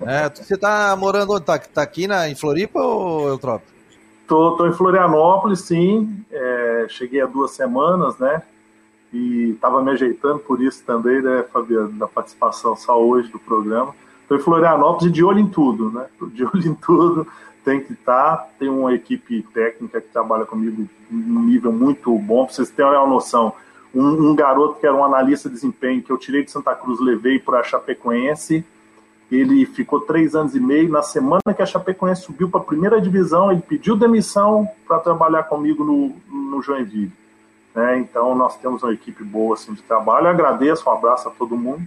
É, 0.00 0.28
você 0.28 0.56
tá 0.56 0.94
morando 0.96 1.32
onde? 1.32 1.44
Tá, 1.44 1.58
tá 1.58 1.82
aqui 1.82 2.06
na, 2.06 2.28
em 2.28 2.34
Floripa 2.34 2.80
ou 2.80 3.28
Eutrópio? 3.28 3.74
Tô, 4.26 4.52
tô 4.56 4.66
em 4.66 4.72
Florianópolis, 4.72 5.60
sim. 5.60 6.24
É, 6.30 6.86
cheguei 6.88 7.20
há 7.20 7.26
duas 7.26 7.52
semanas, 7.52 8.18
né? 8.18 8.42
E 9.12 9.52
estava 9.54 9.82
me 9.82 9.90
ajeitando 9.92 10.40
por 10.40 10.60
isso 10.60 10.82
também, 10.84 11.22
né, 11.22 11.44
Fabiano, 11.52 11.92
da 11.92 12.08
participação 12.08 12.76
só 12.76 13.00
hoje 13.00 13.30
do 13.30 13.38
programa. 13.38 13.94
Estou 14.22 14.36
em 14.36 14.40
Florianópolis 14.40 15.06
e 15.06 15.14
de 15.14 15.24
olho 15.24 15.38
em 15.38 15.48
tudo, 15.48 15.90
né? 15.90 16.06
De 16.34 16.44
olho 16.44 16.66
em 16.66 16.74
tudo, 16.74 17.26
tem 17.64 17.80
que 17.80 17.92
estar. 17.92 18.36
Tá. 18.36 18.48
Tem 18.58 18.68
uma 18.68 18.92
equipe 18.92 19.42
técnica 19.54 20.00
que 20.00 20.08
trabalha 20.08 20.44
comigo 20.44 20.86
num 21.08 21.42
nível 21.42 21.72
muito 21.72 22.16
bom, 22.18 22.44
para 22.44 22.54
vocês 22.54 22.68
terem 22.68 22.92
uma 22.92 23.06
noção. 23.06 23.52
Um, 23.94 24.30
um, 24.30 24.34
garoto 24.34 24.78
que 24.80 24.86
era 24.86 24.94
um 24.94 25.04
analista 25.04 25.48
de 25.48 25.54
desempenho 25.54 26.02
que 26.02 26.10
eu 26.10 26.18
tirei 26.18 26.44
de 26.44 26.50
Santa 26.50 26.74
Cruz, 26.74 27.00
levei 27.00 27.38
para 27.38 27.60
a 27.60 27.62
Chapecoense 27.62 28.64
ele 29.30 29.66
ficou 29.66 30.00
três 30.00 30.34
anos 30.34 30.54
e 30.54 30.60
meio. 30.60 30.90
Na 30.90 31.02
semana 31.02 31.54
que 31.54 31.62
a 31.62 31.66
Chapecoense 31.66 32.22
subiu 32.22 32.48
para 32.48 32.60
a 32.60 32.64
primeira 32.64 33.00
divisão, 33.00 33.50
ele 33.50 33.62
pediu 33.62 33.96
demissão 33.96 34.68
para 34.86 35.00
trabalhar 35.00 35.44
comigo 35.44 35.84
no, 35.84 36.14
no 36.28 36.62
Joinville. 36.62 37.12
É, 37.74 37.98
então, 37.98 38.34
nós 38.34 38.56
temos 38.56 38.82
uma 38.82 38.92
equipe 38.92 39.22
boa 39.22 39.54
assim, 39.54 39.74
de 39.74 39.82
trabalho. 39.82 40.26
Eu 40.26 40.30
agradeço, 40.30 40.88
um 40.88 40.92
abraço 40.92 41.28
a 41.28 41.30
todo 41.30 41.56
mundo. 41.56 41.86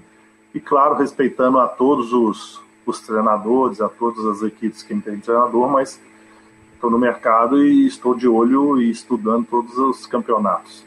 E, 0.53 0.59
claro, 0.59 0.95
respeitando 0.95 1.59
a 1.59 1.67
todos 1.67 2.11
os, 2.11 2.61
os 2.85 2.99
treinadores, 2.99 3.81
a 3.81 3.87
todas 3.87 4.25
as 4.25 4.43
equipes 4.43 4.83
que 4.83 4.95
tem 4.99 5.19
treinador, 5.19 5.67
mas 5.69 5.99
estou 6.73 6.91
no 6.91 6.99
mercado 6.99 7.63
e 7.63 7.87
estou 7.87 8.15
de 8.15 8.27
olho 8.27 8.81
e 8.81 8.89
estudando 8.89 9.45
todos 9.47 9.77
os 9.77 10.05
campeonatos. 10.05 10.85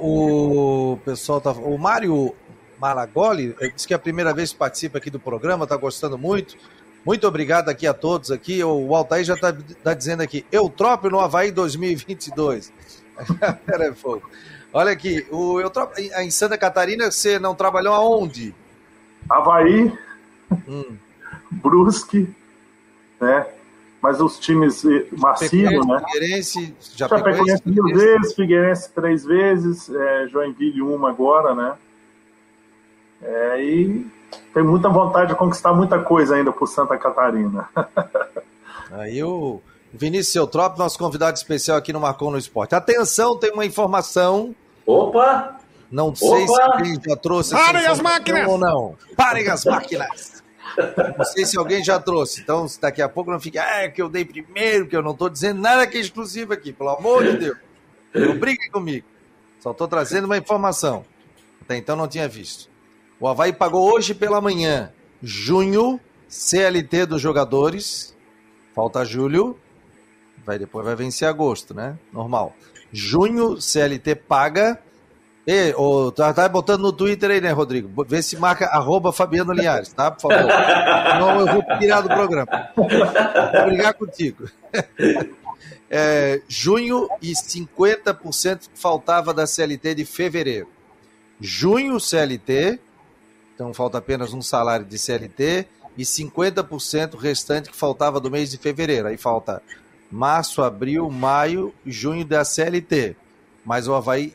o 0.00 0.98
pessoal 1.04 1.40
tá. 1.40 1.52
O 1.52 1.78
Mário 1.78 2.34
Maragoli, 2.80 3.54
disse 3.74 3.86
que 3.86 3.94
é 3.94 3.96
a 3.96 3.98
primeira 3.98 4.32
vez 4.32 4.52
que 4.52 4.58
participa 4.58 4.98
aqui 4.98 5.10
do 5.10 5.18
programa, 5.20 5.64
está 5.64 5.76
gostando 5.76 6.18
muito. 6.18 6.56
Muito 7.04 7.26
obrigado 7.26 7.68
aqui 7.68 7.86
a 7.86 7.94
todos 7.94 8.32
aqui. 8.32 8.62
O 8.64 8.94
Altair 8.94 9.24
já 9.24 9.34
está 9.34 9.56
tá 9.82 9.94
dizendo 9.94 10.22
aqui, 10.22 10.44
Eutrópio 10.50 11.08
no 11.08 11.20
Havaí 11.20 11.52
2022. 11.52 12.72
Pera 13.64 13.94
fogo. 13.94 14.28
Olha 14.72 14.90
aqui, 14.90 15.24
o 15.30 15.60
Eutrópio, 15.60 16.04
em 16.20 16.30
Santa 16.30 16.58
Catarina, 16.58 17.10
você 17.10 17.38
não 17.38 17.54
trabalhou 17.54 17.94
aonde? 17.94 18.54
Havaí, 19.30 19.96
hum. 20.68 20.96
Brusque, 21.50 22.28
né? 23.20 23.46
Mas 24.02 24.20
os 24.20 24.38
times 24.38 24.82
massivos, 25.16 25.86
né? 25.86 26.02
Figueirense, 26.06 26.76
já 26.94 27.08
Chapecoense 27.08 27.62
mil 27.64 27.84
vezes, 27.84 28.34
Figueirense 28.34 28.90
três 28.92 29.24
vezes, 29.24 29.88
é, 29.88 30.28
Joinville 30.28 30.82
uma 30.82 31.10
agora, 31.10 31.54
né? 31.54 31.74
É, 33.22 33.62
e 33.62 34.06
tem 34.52 34.62
muita 34.62 34.88
vontade 34.88 35.28
de 35.28 35.34
conquistar 35.34 35.72
muita 35.72 35.98
coisa 35.98 36.36
ainda 36.36 36.52
por 36.52 36.66
Santa 36.66 36.96
Catarina. 36.96 37.68
Aí 38.92 39.22
o 39.22 39.60
Vinícius 39.92 40.34
Eutrop, 40.36 40.78
nosso 40.78 40.98
convidado 40.98 41.36
especial 41.36 41.76
aqui 41.76 41.92
no 41.92 42.00
Marcou 42.00 42.30
no 42.30 42.38
Esporte. 42.38 42.74
Atenção, 42.74 43.36
tem 43.38 43.52
uma 43.52 43.64
informação. 43.64 44.54
Opa! 44.86 45.58
Não 45.90 46.14
sei 46.14 46.44
Opa! 46.44 46.46
se 46.46 46.62
alguém 46.62 47.00
já 47.06 47.16
trouxe. 47.16 47.54
Parem 47.54 47.86
as 47.86 48.00
máquinas! 48.00 48.48
Ou 48.48 48.58
não. 48.58 48.96
Parem 49.16 49.48
as 49.48 49.64
máquinas! 49.64 50.42
Não 51.16 51.24
sei 51.24 51.44
se 51.44 51.56
alguém 51.56 51.82
já 51.82 51.98
trouxe. 51.98 52.40
Então, 52.40 52.66
daqui 52.80 53.00
a 53.00 53.08
pouco 53.08 53.30
não 53.30 53.40
fique, 53.40 53.58
ah, 53.58 53.84
é 53.84 53.88
que 53.88 54.02
eu 54.02 54.08
dei 54.08 54.24
primeiro, 54.24 54.86
que 54.86 54.96
eu 54.96 55.02
não 55.02 55.12
estou 55.12 55.28
dizendo 55.28 55.60
nada 55.60 55.86
que 55.86 55.96
é 55.96 56.00
exclusivo 56.00 56.52
aqui, 56.52 56.72
pelo 56.72 56.90
amor 56.90 57.24
de 57.24 57.36
Deus. 57.38 57.58
Não 58.14 58.38
brigue 58.38 58.70
comigo. 58.70 59.06
Só 59.60 59.70
estou 59.70 59.88
trazendo 59.88 60.26
uma 60.26 60.36
informação. 60.36 61.04
Até 61.62 61.76
então 61.76 61.96
não 61.96 62.06
tinha 62.06 62.28
visto. 62.28 62.68
O 63.18 63.26
Havaí 63.26 63.52
pagou 63.52 63.92
hoje 63.92 64.14
pela 64.14 64.40
manhã, 64.40 64.92
junho, 65.22 65.98
CLT 66.28 67.06
dos 67.06 67.22
jogadores. 67.22 68.14
Falta 68.74 69.04
julho, 69.04 69.58
vai 70.44 70.58
depois 70.58 70.84
vai 70.84 70.94
vencer 70.94 71.26
agosto, 71.26 71.72
né? 71.74 71.98
Normal. 72.12 72.54
Junho, 72.92 73.60
CLT 73.60 74.14
paga. 74.14 74.78
E, 75.46 75.72
oh, 75.76 76.10
tá, 76.10 76.34
tá, 76.34 76.48
botando 76.48 76.82
no 76.82 76.92
Twitter 76.92 77.30
aí, 77.30 77.40
né, 77.40 77.52
Rodrigo? 77.52 78.04
Vê 78.04 78.20
se 78.20 78.36
marca 78.36 78.66
arroba 78.66 79.12
Fabiano 79.12 79.52
Linhares, 79.52 79.92
tá? 79.92 80.10
Por 80.10 80.22
favor. 80.22 80.50
Senão 81.12 81.40
eu 81.40 81.46
vou 81.46 81.78
tirar 81.78 82.00
do 82.00 82.08
programa. 82.08 82.70
Vou 82.74 83.66
brigar 83.66 83.94
contigo. 83.94 84.48
É, 85.88 86.42
junho 86.48 87.08
e 87.22 87.32
50% 87.32 88.68
faltava 88.74 89.32
da 89.32 89.46
CLT 89.46 89.94
de 89.94 90.04
fevereiro. 90.04 90.68
Junho, 91.40 92.00
CLT, 92.00 92.80
então 93.56 93.72
falta 93.72 93.96
apenas 93.96 94.34
um 94.34 94.42
salário 94.42 94.84
de 94.84 94.98
CLT 94.98 95.66
e 95.96 96.02
50% 96.02 97.16
restante 97.16 97.70
que 97.70 97.76
faltava 97.76 98.20
do 98.20 98.30
mês 98.30 98.50
de 98.50 98.58
fevereiro. 98.58 99.08
Aí 99.08 99.16
falta 99.16 99.62
março, 100.12 100.62
abril, 100.62 101.10
maio 101.10 101.72
junho 101.84 102.22
da 102.22 102.44
CLT. 102.44 103.16
Mas 103.64 103.88
o 103.88 103.94
Havaí 103.94 104.34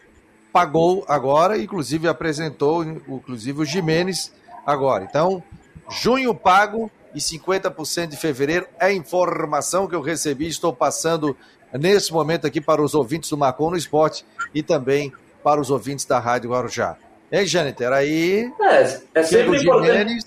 pagou 0.51 1.05
agora, 1.07 1.55
inclusive 1.59 2.07
apresentou, 2.07 2.83
inclusive 2.83 3.61
o 3.61 3.65
Jimenez 3.65 4.33
agora. 4.65 5.03
Então, 5.03 5.43
junho 5.87 6.33
pago 6.33 6.91
e 7.13 7.19
50% 7.19 8.07
de 8.07 8.17
fevereiro 8.17 8.65
é 8.79 8.91
informação 8.91 9.87
que 9.87 9.93
eu 9.93 10.01
recebi, 10.01 10.47
estou 10.47 10.73
passando 10.73 11.37
nesse 11.71 12.11
momento 12.11 12.47
aqui 12.47 12.59
para 12.59 12.81
os 12.81 12.95
ouvintes 12.95 13.29
do 13.29 13.37
Macon 13.37 13.69
no 13.69 13.77
Esporte 13.77 14.25
e 14.51 14.63
também 14.63 15.13
para 15.43 15.61
os 15.61 15.69
ouvintes 15.69 16.05
da 16.05 16.17
Rádio 16.17 16.49
Guarujá. 16.49 16.97
Hein, 17.31 17.45
Jâniter? 17.45 17.93
Aí. 17.93 18.51
É, 18.61 18.99
é 19.15 19.23
sempre 19.23 19.61
importante. 19.61 20.19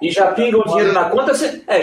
E 0.00 0.10
já 0.10 0.32
pinga 0.32 0.58
o 0.58 0.64
dinheiro 0.64 0.92
na 0.92 1.04
conta. 1.04 1.32
É, 1.66 1.80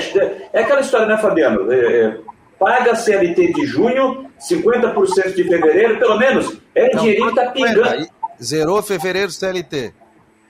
é 0.54 0.62
aquela 0.62 0.82
história, 0.82 1.06
né, 1.06 1.18
Fabiano? 1.18 1.72
É, 1.72 1.78
é, 1.78 2.18
paga 2.58 2.96
CLT 2.96 3.54
de 3.54 3.66
junho, 3.66 4.30
50% 4.40 5.34
de 5.34 5.44
fevereiro, 5.44 6.00
pelo 6.00 6.18
menos. 6.18 6.58
É 6.76 6.94
Não, 6.94 7.02
dinheirinho 7.02 7.30
que 7.30 7.36
tá 7.36 7.52
pingando. 7.52 8.08
Zerou 8.42 8.82
fevereiro 8.82 9.32
CLT. 9.32 9.94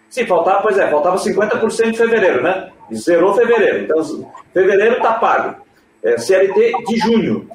Sim, 0.09 0.25
faltava, 0.25 0.61
pois 0.61 0.77
é, 0.77 0.87
faltava 0.89 1.17
50% 1.17 1.91
de 1.91 1.97
fevereiro, 1.97 2.41
né? 2.43 2.71
Zerou 2.93 3.35
fevereiro. 3.35 3.83
Então, 3.83 4.31
fevereiro 4.53 5.01
tá 5.01 5.13
pago. 5.13 5.61
É, 6.03 6.17
CLT 6.17 6.73
de 6.87 6.97
junho. 6.97 7.49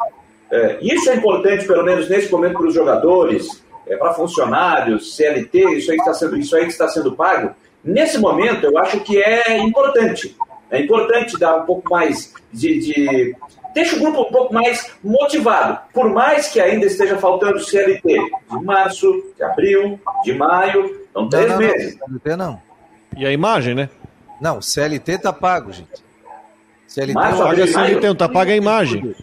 É, 0.51 0.79
isso 0.81 1.11
é 1.11 1.17
importante, 1.17 1.67
pelo 1.67 1.85
menos 1.85 2.09
nesse 2.09 2.31
momento, 2.31 2.55
para 2.55 2.67
os 2.67 2.75
jogadores, 2.75 3.65
é, 3.87 3.97
para 3.97 4.15
funcionários, 4.15 5.17
CLT, 5.17 5.77
isso 5.77 5.91
aí, 5.91 5.97
que 5.97 6.03
está 6.03 6.15
sendo, 6.15 6.37
isso 6.37 6.57
aí 6.57 6.63
que 6.63 6.73
está 6.73 6.89
sendo 6.89 7.15
pago, 7.15 7.55
nesse 7.83 8.19
momento 8.19 8.65
eu 8.65 8.79
acho 8.79 9.01
que 9.01 9.23
é 9.23 9.59
importante. 9.59 10.37
É 10.71 10.81
importante 10.81 11.39
dar 11.39 11.57
um 11.57 11.67
pouco 11.67 11.91
mais 11.91 12.33
de, 12.53 12.79
de 12.81 13.37
deixa 13.75 13.97
o 13.97 14.01
grupo 14.01 14.23
um 14.23 14.33
pouco 14.33 14.55
mais 14.55 14.93
motivado, 15.03 15.79
por 15.93 16.09
mais 16.09 16.49
que 16.49 16.61
ainda 16.61 16.87
esteja 16.87 17.19
faltando 17.19 17.61
CLT 17.61 18.03
de 18.03 18.65
março, 18.65 19.33
de 19.37 19.43
abril, 19.43 20.01
de 20.25 20.33
maio, 20.33 21.07
são 21.13 21.29
três 21.29 21.49
não, 21.49 21.53
não, 21.53 21.67
meses. 21.67 21.99
Não, 21.99 22.07
CLT 22.07 22.37
não. 22.37 22.63
E 23.17 23.27
a 23.27 23.33
imagem, 23.33 23.75
né? 23.75 23.91
Não, 24.41 24.61
CLT 24.61 25.19
tá 25.19 25.33
pago, 25.33 25.73
gente. 25.73 26.05
CLT 26.87 27.13
março, 27.13 27.43
paga 27.43 27.67
CLT, 27.67 28.07
não 28.07 28.15
tá 28.15 28.29
paga 28.29 28.53
a 28.53 28.57
imagem. 28.57 29.15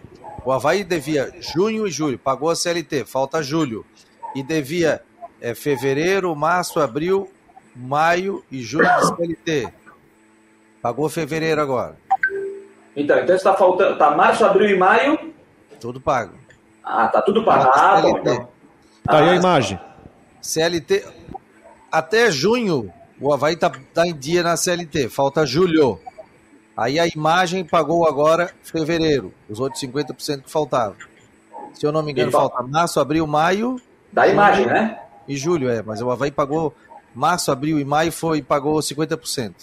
O 0.43 0.51
Havaí 0.51 0.83
devia 0.83 1.31
junho 1.39 1.87
e 1.87 1.91
julho, 1.91 2.17
pagou 2.17 2.49
a 2.49 2.55
CLT, 2.55 3.05
falta 3.05 3.43
julho 3.43 3.85
e 4.35 4.43
devia 4.43 5.01
é, 5.39 5.53
fevereiro, 5.55 6.35
março, 6.35 6.79
abril, 6.79 7.31
maio 7.75 8.43
e 8.51 8.61
junho 8.61 8.85
de 8.85 9.07
CLT. 9.15 9.73
Pagou 10.81 11.09
fevereiro 11.09 11.61
agora. 11.61 11.97
Então, 12.95 13.17
então 13.19 13.35
está 13.35 13.53
faltando. 13.53 13.97
Tá 13.97 14.11
março, 14.11 14.43
abril 14.43 14.69
e 14.69 14.77
maio. 14.77 15.33
Tudo 15.79 15.99
pago. 16.01 16.35
Ah, 16.83 17.07
tá 17.07 17.21
tudo 17.21 17.43
pago. 17.43 17.69
Ah, 17.73 18.01
bom, 18.01 18.17
então. 18.17 18.49
Tá 19.03 19.19
aí 19.19 19.29
a 19.29 19.35
imagem. 19.35 19.79
CLT. 20.41 21.05
Até 21.91 22.31
junho, 22.31 22.91
o 23.19 23.33
Havaí 23.33 23.55
tá, 23.55 23.71
tá 23.93 24.07
em 24.07 24.13
dia 24.15 24.43
na 24.43 24.57
CLT. 24.57 25.09
Falta 25.09 25.45
julho. 25.45 25.99
Aí 26.75 26.99
a 26.99 27.05
imagem 27.07 27.63
pagou 27.63 28.07
agora 28.07 28.51
fevereiro, 28.63 29.33
os 29.49 29.59
outros 29.59 29.81
50% 29.81 30.43
que 30.43 30.51
faltavam. 30.51 30.95
Se 31.73 31.85
eu 31.85 31.91
não 31.91 32.01
me 32.01 32.11
engano, 32.11 32.29
Então- 32.29 32.39
falta 32.41 32.63
março, 32.63 32.99
abril, 32.99 33.27
maio 33.27 33.79
Da 34.11 34.27
imagem, 34.27 34.65
né? 34.65 34.97
e 35.27 35.37
julho, 35.37 35.69
é. 35.69 35.81
Mas 35.81 36.01
o 36.01 36.09
Havaí 36.09 36.31
pagou 36.31 36.75
março, 37.13 37.51
abril 37.51 37.79
e 37.79 37.85
maio 37.85 38.11
foi 38.11 38.41
pagou 38.41 38.79
50%. 38.79 39.53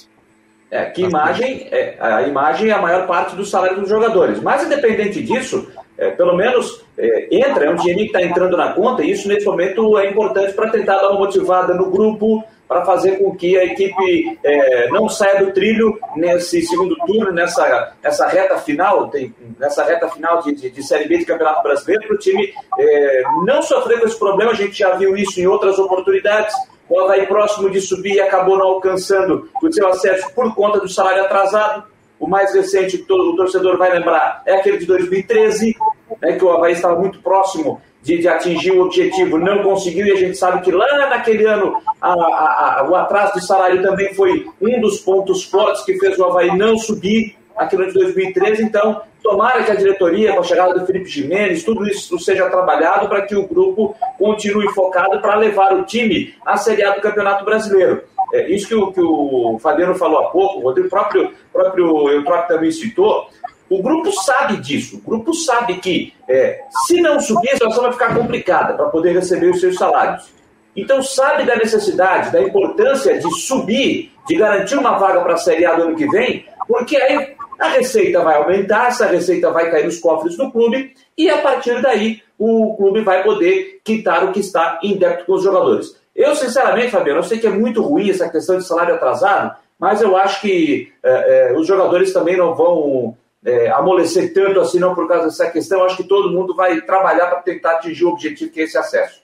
É, 0.70 0.84
que 0.86 1.02
imagem, 1.02 1.66
é, 1.70 1.96
a 1.98 2.22
imagem 2.22 2.70
é 2.70 2.74
a 2.74 2.80
maior 2.80 3.06
parte 3.06 3.34
do 3.34 3.44
salário 3.44 3.80
dos 3.80 3.88
jogadores. 3.88 4.40
Mas, 4.40 4.64
independente 4.64 5.22
disso, 5.22 5.70
é, 5.96 6.10
pelo 6.10 6.36
menos 6.36 6.84
é, 6.98 7.28
entra, 7.30 7.66
é 7.66 7.70
um 7.70 7.76
dinheirinho 7.76 8.10
que 8.10 8.16
está 8.16 8.28
entrando 8.28 8.56
na 8.56 8.72
conta, 8.72 9.04
e 9.04 9.10
isso 9.12 9.28
nesse 9.28 9.46
momento 9.46 9.96
é 9.98 10.10
importante 10.10 10.52
para 10.52 10.70
tentar 10.70 10.96
dar 10.96 11.10
uma 11.10 11.20
motivada 11.20 11.72
no 11.74 11.90
grupo, 11.90 12.44
para 12.68 12.84
fazer 12.84 13.12
com 13.12 13.34
que 13.34 13.56
a 13.56 13.64
equipe 13.64 14.38
é, 14.44 14.90
não 14.90 15.08
saia 15.08 15.42
do 15.42 15.52
trilho 15.52 15.98
nesse 16.14 16.60
segundo 16.62 16.94
turno, 17.06 17.32
nessa 17.32 17.94
essa 18.02 18.26
reta 18.26 18.58
final, 18.58 19.08
tem, 19.08 19.34
nessa 19.58 19.82
reta 19.82 20.06
final 20.08 20.42
de, 20.42 20.54
de, 20.54 20.70
de 20.70 20.82
Série 20.86 21.08
B 21.08 21.16
de 21.18 21.24
Campeonato 21.24 21.62
Brasileiro, 21.62 22.06
para 22.06 22.16
o 22.16 22.18
time 22.18 22.52
é, 22.78 23.22
não 23.46 23.62
sofrer 23.62 23.98
com 24.00 24.06
esse 24.06 24.18
problema. 24.18 24.50
A 24.50 24.54
gente 24.54 24.78
já 24.78 24.94
viu 24.96 25.16
isso 25.16 25.40
em 25.40 25.46
outras 25.46 25.78
oportunidades. 25.78 26.54
O 26.90 27.00
Havaí 27.00 27.26
próximo 27.26 27.70
de 27.70 27.80
subir 27.80 28.14
e 28.14 28.20
acabou 28.20 28.58
não 28.58 28.66
alcançando 28.66 29.48
o 29.62 29.72
seu 29.72 29.88
acesso 29.88 30.30
por 30.34 30.54
conta 30.54 30.78
do 30.78 30.88
salário 30.88 31.24
atrasado. 31.24 31.84
O 32.20 32.26
mais 32.26 32.52
recente, 32.52 32.98
que 32.98 33.12
o 33.12 33.36
torcedor 33.36 33.78
vai 33.78 33.96
lembrar, 33.96 34.42
é 34.44 34.56
aquele 34.56 34.76
de 34.78 34.86
2013, 34.86 35.74
né, 36.20 36.32
que 36.32 36.44
o 36.44 36.50
Havaí 36.50 36.72
estava 36.72 36.98
muito 36.98 37.20
próximo 37.20 37.80
de, 38.02 38.18
de 38.18 38.28
atingir 38.28 38.70
o 38.72 38.82
objetivo, 38.82 39.38
não 39.38 39.62
conseguiu, 39.62 40.06
e 40.06 40.12
a 40.12 40.16
gente 40.16 40.36
sabe 40.38 40.62
que 40.62 40.70
lá 40.70 40.86
naquele 41.10 41.44
ano 41.46 41.76
a- 42.00 42.12
a- 42.12 42.80
a- 42.80 42.88
o 42.88 42.94
atraso 42.94 43.34
de 43.34 43.46
salário 43.46 43.82
também 43.82 44.14
foi 44.14 44.46
um 44.60 44.80
dos 44.80 45.00
pontos 45.00 45.44
fortes 45.44 45.82
que 45.84 45.98
fez 45.98 46.16
o 46.18 46.24
Havaí 46.24 46.56
não 46.56 46.78
subir 46.78 47.36
aquilo 47.56 47.86
de 47.86 47.92
2013. 47.92 48.62
Então, 48.62 49.00
tomara 49.20 49.64
que 49.64 49.70
a 49.72 49.74
diretoria, 49.74 50.32
com 50.32 50.40
a 50.40 50.44
chegada 50.44 50.78
do 50.78 50.86
Felipe 50.86 51.06
Jimenez, 51.10 51.64
tudo 51.64 51.86
isso 51.88 52.16
seja 52.20 52.48
trabalhado 52.48 53.08
para 53.08 53.22
que 53.22 53.34
o 53.34 53.48
grupo 53.48 53.96
continue 54.16 54.68
focado 54.72 55.20
para 55.20 55.34
levar 55.34 55.74
o 55.74 55.84
time 55.84 56.34
à 56.46 56.56
Série 56.56 56.84
A 56.84 56.92
do 56.92 57.00
Campeonato 57.00 57.44
Brasileiro. 57.44 58.02
É, 58.32 58.48
isso 58.48 58.68
que 58.68 58.74
o, 58.76 58.92
que 58.92 59.00
o 59.00 59.58
Fabiano 59.60 59.94
falou 59.96 60.20
há 60.20 60.30
pouco, 60.30 60.68
o 60.70 60.88
próprio, 60.88 61.32
próprio 61.52 62.10
Eutrópio 62.10 62.46
também 62.48 62.70
citou, 62.70 63.26
o 63.70 63.82
grupo 63.82 64.10
sabe 64.22 64.56
disso, 64.58 64.96
o 64.96 65.00
grupo 65.00 65.34
sabe 65.34 65.78
que 65.78 66.14
é, 66.28 66.62
se 66.86 67.00
não 67.00 67.20
subir, 67.20 67.50
a 67.50 67.52
situação 67.54 67.82
vai 67.82 67.92
ficar 67.92 68.14
complicada 68.14 68.74
para 68.74 68.86
poder 68.86 69.12
receber 69.12 69.50
os 69.50 69.60
seus 69.60 69.76
salários. 69.76 70.30
Então 70.74 71.02
sabe 71.02 71.44
da 71.44 71.56
necessidade, 71.56 72.30
da 72.30 72.40
importância 72.40 73.18
de 73.18 73.30
subir, 73.40 74.12
de 74.26 74.36
garantir 74.36 74.76
uma 74.76 74.98
vaga 74.98 75.20
para 75.20 75.34
a 75.34 75.38
Série 75.38 75.66
A 75.66 75.74
do 75.74 75.82
ano 75.82 75.96
que 75.96 76.08
vem, 76.08 76.46
porque 76.66 76.96
aí 76.96 77.34
a 77.58 77.68
receita 77.68 78.22
vai 78.22 78.36
aumentar, 78.36 78.88
essa 78.88 79.06
receita 79.06 79.50
vai 79.50 79.70
cair 79.70 79.84
nos 79.84 79.98
cofres 79.98 80.36
do 80.36 80.50
clube 80.50 80.94
e 81.16 81.28
a 81.28 81.38
partir 81.38 81.82
daí 81.82 82.22
o 82.38 82.76
clube 82.76 83.02
vai 83.02 83.24
poder 83.24 83.80
quitar 83.84 84.24
o 84.24 84.32
que 84.32 84.40
está 84.40 84.78
em 84.82 84.96
débito 84.96 85.26
com 85.26 85.32
os 85.32 85.42
jogadores. 85.42 85.98
Eu, 86.14 86.34
sinceramente, 86.36 86.90
Fabiano, 86.90 87.20
eu 87.20 87.24
sei 87.24 87.38
que 87.38 87.46
é 87.46 87.50
muito 87.50 87.82
ruim 87.82 88.10
essa 88.10 88.28
questão 88.28 88.56
de 88.56 88.66
salário 88.66 88.94
atrasado, 88.94 89.56
mas 89.78 90.00
eu 90.00 90.16
acho 90.16 90.40
que 90.40 90.92
é, 91.02 91.50
é, 91.50 91.58
os 91.58 91.66
jogadores 91.66 92.12
também 92.12 92.36
não 92.36 92.54
vão 92.54 93.16
é, 93.44 93.70
amolecer 93.70 94.32
tanto 94.32 94.60
assim, 94.60 94.78
não 94.78 94.94
por 94.94 95.06
causa 95.06 95.26
dessa 95.26 95.50
questão. 95.50 95.84
Acho 95.84 95.96
que 95.96 96.04
todo 96.04 96.30
mundo 96.30 96.54
vai 96.54 96.80
trabalhar 96.82 97.26
para 97.26 97.42
tentar 97.42 97.76
atingir 97.76 98.04
o 98.04 98.10
objetivo 98.10 98.52
que 98.52 98.60
é 98.60 98.64
esse 98.64 98.78
acesso. 98.78 99.22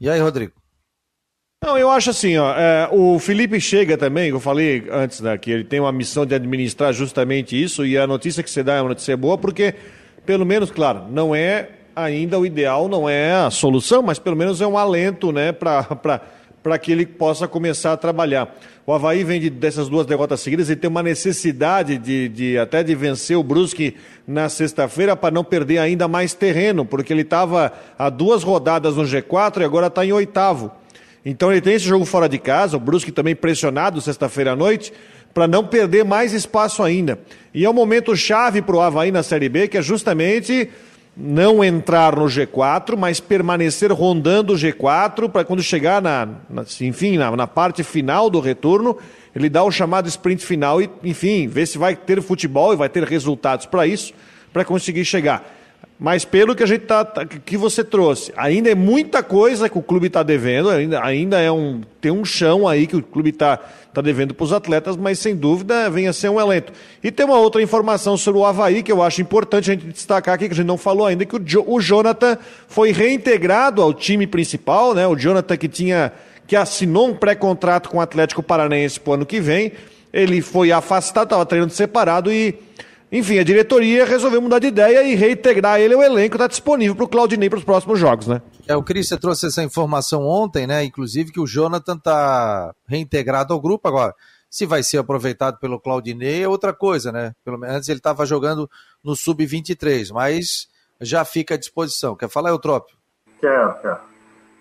E 0.00 0.08
aí, 0.08 0.18
Rodrigo? 0.20 0.52
Não, 1.62 1.76
eu 1.76 1.90
acho 1.90 2.08
assim, 2.08 2.38
ó, 2.38 2.54
é, 2.56 2.88
o 2.90 3.18
Felipe 3.18 3.60
chega 3.60 3.98
também, 3.98 4.30
que 4.30 4.36
eu 4.36 4.40
falei 4.40 4.86
antes, 4.90 5.20
né, 5.20 5.36
que 5.36 5.50
ele 5.50 5.64
tem 5.64 5.78
uma 5.78 5.92
missão 5.92 6.24
de 6.24 6.34
administrar 6.34 6.90
justamente 6.90 7.62
isso, 7.62 7.84
e 7.84 7.98
a 7.98 8.06
notícia 8.06 8.42
que 8.42 8.50
você 8.50 8.62
dá 8.62 8.76
é 8.76 8.80
uma 8.80 8.88
notícia 8.88 9.14
boa, 9.14 9.36
porque, 9.36 9.74
pelo 10.24 10.46
menos, 10.46 10.70
claro, 10.70 11.04
não 11.10 11.34
é 11.34 11.68
ainda 11.94 12.38
o 12.38 12.46
ideal, 12.46 12.88
não 12.88 13.06
é 13.06 13.34
a 13.34 13.50
solução, 13.50 14.00
mas 14.00 14.18
pelo 14.18 14.36
menos 14.36 14.62
é 14.62 14.66
um 14.66 14.78
alento, 14.78 15.32
né, 15.32 15.52
para 15.52 16.22
que 16.80 16.92
ele 16.92 17.06
possa 17.06 17.48
começar 17.48 17.92
a 17.92 17.96
trabalhar. 17.96 18.56
O 18.86 18.92
Havaí 18.92 19.24
vem 19.24 19.40
de, 19.40 19.50
dessas 19.50 19.88
duas 19.88 20.06
derrotas 20.06 20.40
seguidas 20.40 20.68
e 20.68 20.76
tem 20.76 20.90
uma 20.90 21.02
necessidade 21.02 21.96
de, 21.96 22.28
de 22.28 22.58
até 22.58 22.82
de 22.82 22.94
vencer 22.94 23.36
o 23.36 23.42
Brusque 23.42 23.96
na 24.26 24.48
sexta-feira 24.48 25.16
para 25.16 25.32
não 25.32 25.44
perder 25.44 25.78
ainda 25.78 26.06
mais 26.08 26.34
terreno, 26.34 26.84
porque 26.84 27.12
ele 27.12 27.22
estava 27.22 27.72
a 27.98 28.10
duas 28.10 28.42
rodadas 28.42 28.96
no 28.96 29.04
G4 29.04 29.60
e 29.60 29.64
agora 29.64 29.86
está 29.86 30.04
em 30.04 30.12
oitavo. 30.12 30.70
Então 31.24 31.50
ele 31.50 31.60
tem 31.60 31.74
esse 31.74 31.84
jogo 31.84 32.04
fora 32.04 32.28
de 32.28 32.38
casa, 32.38 32.76
o 32.76 32.80
Brusque 32.80 33.12
também 33.12 33.36
pressionado 33.36 34.00
sexta-feira 34.00 34.52
à 34.52 34.56
noite, 34.56 34.92
para 35.32 35.46
não 35.46 35.64
perder 35.64 36.04
mais 36.04 36.32
espaço 36.32 36.82
ainda. 36.82 37.18
E 37.54 37.64
é 37.64 37.70
um 37.70 37.74
momento 37.74 38.16
chave 38.16 38.62
para 38.62 38.76
o 38.76 38.80
Havaí 38.80 39.12
na 39.12 39.22
Série 39.22 39.48
B, 39.48 39.68
que 39.68 39.78
é 39.78 39.82
justamente 39.82 40.68
não 41.22 41.62
entrar 41.62 42.16
no 42.16 42.24
G4, 42.24 42.96
mas 42.96 43.20
permanecer 43.20 43.92
rondando 43.92 44.54
o 44.54 44.56
G4 44.56 45.28
para 45.28 45.44
quando 45.44 45.62
chegar 45.62 46.00
na, 46.00 46.26
na 46.48 46.64
enfim, 46.80 47.18
na, 47.18 47.36
na, 47.36 47.46
parte 47.46 47.84
final 47.84 48.30
do 48.30 48.40
retorno, 48.40 48.96
ele 49.36 49.50
dá 49.50 49.62
o 49.62 49.70
chamado 49.70 50.08
sprint 50.08 50.44
final 50.44 50.80
e, 50.80 50.88
enfim, 51.04 51.46
ver 51.46 51.66
se 51.66 51.76
vai 51.76 51.94
ter 51.94 52.22
futebol 52.22 52.72
e 52.72 52.76
vai 52.76 52.88
ter 52.88 53.04
resultados 53.04 53.66
para 53.66 53.86
isso, 53.86 54.14
para 54.52 54.64
conseguir 54.64 55.04
chegar. 55.04 55.59
Mas 56.00 56.24
pelo 56.24 56.56
que 56.56 56.62
a 56.62 56.66
gente 56.66 56.86
tá, 56.86 57.04
tá, 57.04 57.26
que 57.26 57.58
você 57.58 57.84
trouxe, 57.84 58.32
ainda 58.34 58.70
é 58.70 58.74
muita 58.74 59.22
coisa 59.22 59.68
que 59.68 59.76
o 59.76 59.82
clube 59.82 60.06
está 60.06 60.22
devendo, 60.22 60.70
ainda, 60.70 61.04
ainda 61.04 61.38
é 61.38 61.52
um 61.52 61.82
tem 62.00 62.10
um 62.10 62.24
chão 62.24 62.66
aí 62.66 62.86
que 62.86 62.96
o 62.96 63.02
clube 63.02 63.28
está 63.28 63.58
tá 63.92 64.00
devendo 64.00 64.32
para 64.32 64.44
os 64.44 64.50
atletas, 64.50 64.96
mas 64.96 65.18
sem 65.18 65.36
dúvida 65.36 65.90
vem 65.90 66.08
a 66.08 66.12
ser 66.14 66.30
um 66.30 66.40
elenco. 66.40 66.72
E 67.04 67.10
tem 67.10 67.26
uma 67.26 67.36
outra 67.36 67.60
informação 67.60 68.16
sobre 68.16 68.40
o 68.40 68.46
Havaí 68.46 68.82
que 68.82 68.90
eu 68.90 69.02
acho 69.02 69.20
importante 69.20 69.70
a 69.70 69.74
gente 69.74 69.88
destacar 69.88 70.36
aqui 70.36 70.46
que 70.46 70.54
a 70.54 70.56
gente 70.56 70.66
não 70.66 70.78
falou 70.78 71.04
ainda 71.04 71.26
que 71.26 71.36
o, 71.36 71.38
jo, 71.44 71.62
o 71.66 71.78
Jonathan 71.78 72.38
foi 72.66 72.92
reintegrado 72.92 73.82
ao 73.82 73.92
time 73.92 74.26
principal, 74.26 74.94
né? 74.94 75.06
O 75.06 75.14
Jonathan 75.14 75.58
que 75.58 75.68
tinha 75.68 76.12
que 76.46 76.56
assinou 76.56 77.08
um 77.08 77.14
pré-contrato 77.14 77.90
com 77.90 77.98
o 77.98 78.00
Atlético 78.00 78.42
Paranaense 78.42 78.98
para 78.98 79.10
o 79.10 79.14
ano 79.14 79.26
que 79.26 79.38
vem, 79.38 79.72
ele 80.10 80.40
foi 80.40 80.72
afastado, 80.72 81.24
estava 81.24 81.44
treinando 81.44 81.74
separado 81.74 82.32
e 82.32 82.58
enfim, 83.12 83.38
a 83.38 83.44
diretoria 83.44 84.04
resolveu 84.04 84.40
mudar 84.40 84.60
de 84.60 84.68
ideia 84.68 85.02
e 85.02 85.16
reintegrar 85.16 85.80
ele 85.80 85.94
ao 85.94 86.02
elenco, 86.02 86.36
está 86.36 86.46
disponível 86.46 86.94
para 86.94 87.04
o 87.04 87.08
Claudinei 87.08 87.50
para 87.50 87.58
os 87.58 87.64
próximos 87.64 87.98
jogos, 87.98 88.28
né? 88.28 88.40
É, 88.68 88.76
o 88.76 88.84
Cris, 88.84 89.08
você 89.08 89.18
trouxe 89.18 89.46
essa 89.48 89.64
informação 89.64 90.24
ontem, 90.24 90.64
né? 90.64 90.84
Inclusive 90.84 91.32
que 91.32 91.40
o 91.40 91.46
Jonathan 91.46 91.96
está 91.96 92.72
reintegrado 92.86 93.52
ao 93.52 93.60
grupo 93.60 93.88
agora. 93.88 94.14
Se 94.48 94.64
vai 94.64 94.84
ser 94.84 94.98
aproveitado 94.98 95.58
pelo 95.58 95.80
Claudinei 95.80 96.44
é 96.44 96.48
outra 96.48 96.72
coisa, 96.72 97.10
né? 97.10 97.34
Pelo 97.44 97.58
menos 97.58 97.76
antes 97.76 97.88
ele 97.88 97.98
estava 97.98 98.24
jogando 98.24 98.70
no 99.02 99.16
Sub-23, 99.16 100.12
mas 100.12 100.68
já 101.00 101.24
fica 101.24 101.54
à 101.54 101.58
disposição. 101.58 102.14
Quer 102.14 102.28
falar, 102.28 102.50
Eutrópio? 102.50 102.96
Quero, 103.40 103.74
quero. 103.80 103.98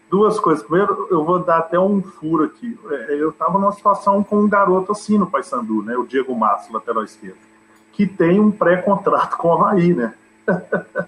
Duas 0.09 0.39
coisas. 0.39 0.63
Primeiro, 0.63 1.07
eu 1.11 1.23
vou 1.23 1.37
dar 1.37 1.59
até 1.59 1.79
um 1.79 2.01
furo 2.01 2.45
aqui. 2.45 2.79
Eu 3.09 3.29
estava 3.29 3.59
numa 3.59 3.73
situação 3.73 4.23
com 4.23 4.37
um 4.37 4.49
garoto 4.49 4.91
assim 4.91 5.19
no 5.19 5.29
Paysandu, 5.29 5.83
né? 5.83 5.95
O 5.95 6.07
Diego 6.07 6.35
Massa, 6.35 6.73
lateral 6.73 7.03
esquerdo 7.03 7.48
que 7.93 8.05
tem 8.05 8.39
um 8.39 8.51
pré-contrato 8.51 9.37
com 9.37 9.49
o 9.49 9.51
Havaí, 9.53 9.93
né? 9.93 10.13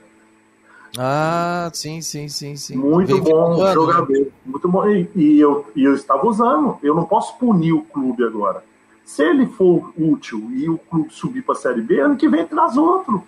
ah, 0.97 1.69
sim, 1.73 2.01
sim, 2.01 2.27
sim, 2.27 2.55
sim. 2.55 2.75
Muito 2.75 3.13
Vem 3.15 3.23
bom 3.23 3.55
jogador. 3.73 4.09
Né? 4.09 4.25
Muito 4.45 4.67
bom. 4.67 4.87
E, 4.87 5.09
e, 5.15 5.39
eu, 5.39 5.65
e 5.75 5.83
eu 5.83 5.95
estava 5.95 6.27
usando. 6.27 6.77
Eu 6.83 6.95
não 6.95 7.05
posso 7.05 7.37
punir 7.37 7.73
o 7.73 7.83
clube 7.83 8.23
agora. 8.23 8.63
Se 9.05 9.23
ele 9.23 9.45
for 9.45 9.91
útil 9.97 10.49
e 10.51 10.69
o 10.69 10.77
clube 10.77 11.13
subir 11.13 11.41
para 11.41 11.53
a 11.53 11.57
Série 11.57 11.81
B, 11.81 11.99
ano 11.99 12.15
que 12.15 12.29
vem 12.29 12.45
traz 12.45 12.77
outro. 12.77 13.23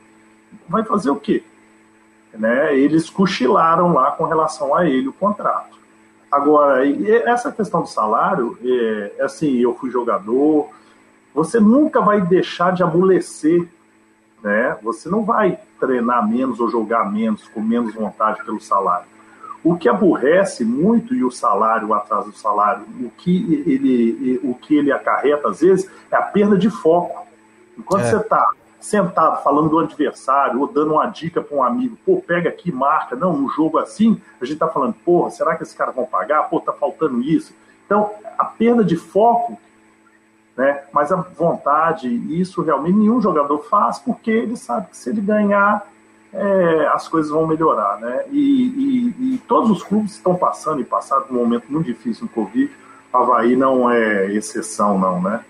Vai 0.68 0.84
fazer 0.84 1.10
o 1.10 1.16
quê? 1.16 1.44
Né? 2.34 2.78
Eles 2.78 3.10
cochilaram 3.10 3.94
lá 3.94 4.12
com 4.12 4.26
relação 4.26 4.76
a 4.76 4.88
ele 4.88 5.08
o 5.08 5.14
contrato. 5.14 5.78
Agora, 6.32 6.84
essa 7.30 7.52
questão 7.52 7.82
do 7.82 7.88
salário, 7.88 8.58
é, 8.64 9.22
assim, 9.22 9.58
eu 9.58 9.76
fui 9.76 9.92
jogador, 9.92 10.70
você 11.34 11.60
nunca 11.60 12.00
vai 12.00 12.22
deixar 12.22 12.72
de 12.74 12.84
amolecer, 12.84 13.68
né? 14.42 14.78
Você 14.84 15.10
não 15.10 15.24
vai 15.24 15.60
treinar 15.80 16.28
menos 16.28 16.60
ou 16.60 16.70
jogar 16.70 17.12
menos, 17.12 17.48
com 17.48 17.62
menos 17.62 17.94
vontade 17.94 18.44
pelo 18.44 18.60
salário. 18.60 19.08
O 19.64 19.78
que 19.78 19.88
aborrece 19.88 20.66
muito 20.66 21.16
e 21.16 21.24
o 21.24 21.32
salário, 21.32 21.88
o 21.88 21.94
atraso 21.94 22.32
do 22.32 22.38
salário, 22.38 22.86
o 23.00 23.10
que 23.10 23.64
ele, 23.66 24.40
o 24.44 24.54
que 24.54 24.76
ele 24.76 24.92
acarreta 24.92 25.50
às 25.50 25.62
vezes 25.62 25.90
é 26.12 26.16
a 26.16 26.22
perda 26.22 26.58
de 26.58 26.70
foco. 26.70 27.26
Enquanto 27.78 28.04
é. 28.04 28.10
você 28.10 28.18
está 28.18 28.52
sentado 28.80 29.42
falando 29.42 29.70
do 29.70 29.80
adversário 29.80 30.60
ou 30.60 30.68
dando 30.68 30.94
uma 30.94 31.06
dica 31.06 31.42
para 31.42 31.56
um 31.56 31.64
amigo, 31.64 31.98
pô, 32.06 32.22
pega 32.22 32.50
aqui, 32.50 32.70
marca, 32.70 33.16
não, 33.16 33.32
no 33.32 33.50
jogo 33.50 33.78
assim, 33.78 34.22
a 34.42 34.44
gente 34.44 34.56
está 34.56 34.68
falando, 34.68 34.94
porra, 35.06 35.30
será 35.30 35.56
que 35.56 35.64
esses 35.64 35.74
caras 35.74 35.96
vão 35.96 36.06
pagar? 36.06 36.50
Pô, 36.50 36.60
tá 36.60 36.74
faltando 36.74 37.22
isso. 37.22 37.54
Então, 37.86 38.12
a 38.38 38.44
perda 38.44 38.84
de 38.84 38.98
foco 38.98 39.58
né? 40.56 40.84
Mas 40.92 41.12
a 41.12 41.16
vontade, 41.16 42.08
isso 42.40 42.62
realmente 42.62 42.98
nenhum 42.98 43.22
jogador 43.22 43.60
faz, 43.60 44.00
porque 44.00 44.32
ele 44.32 44.56
sabe 44.56 44.88
que 44.90 44.98
se 44.98 45.10
ele 45.10 45.22
ganhar, 45.22 45.88
é, 46.34 46.88
as 46.94 47.08
coisas 47.08 47.32
vão 47.32 47.46
melhorar, 47.46 48.00
né? 48.00 48.26
E, 48.32 48.40
e, 48.40 49.34
e, 49.34 49.38
todos 49.48 49.70
os 49.70 49.84
clubes 49.84 50.14
estão 50.14 50.36
passando 50.36 50.82
e 50.82 50.86
passaram 50.86 51.24
por 51.24 51.36
um 51.36 51.40
momento 51.40 51.66
muito 51.70 51.86
difícil 51.86 52.24
no 52.24 52.30
Covid. 52.30 52.72
O 53.12 53.18
Havaí 53.18 53.56
não 53.56 53.90
é 53.90 54.32
exceção, 54.32 54.98
não, 54.98 55.22
né? 55.22 55.44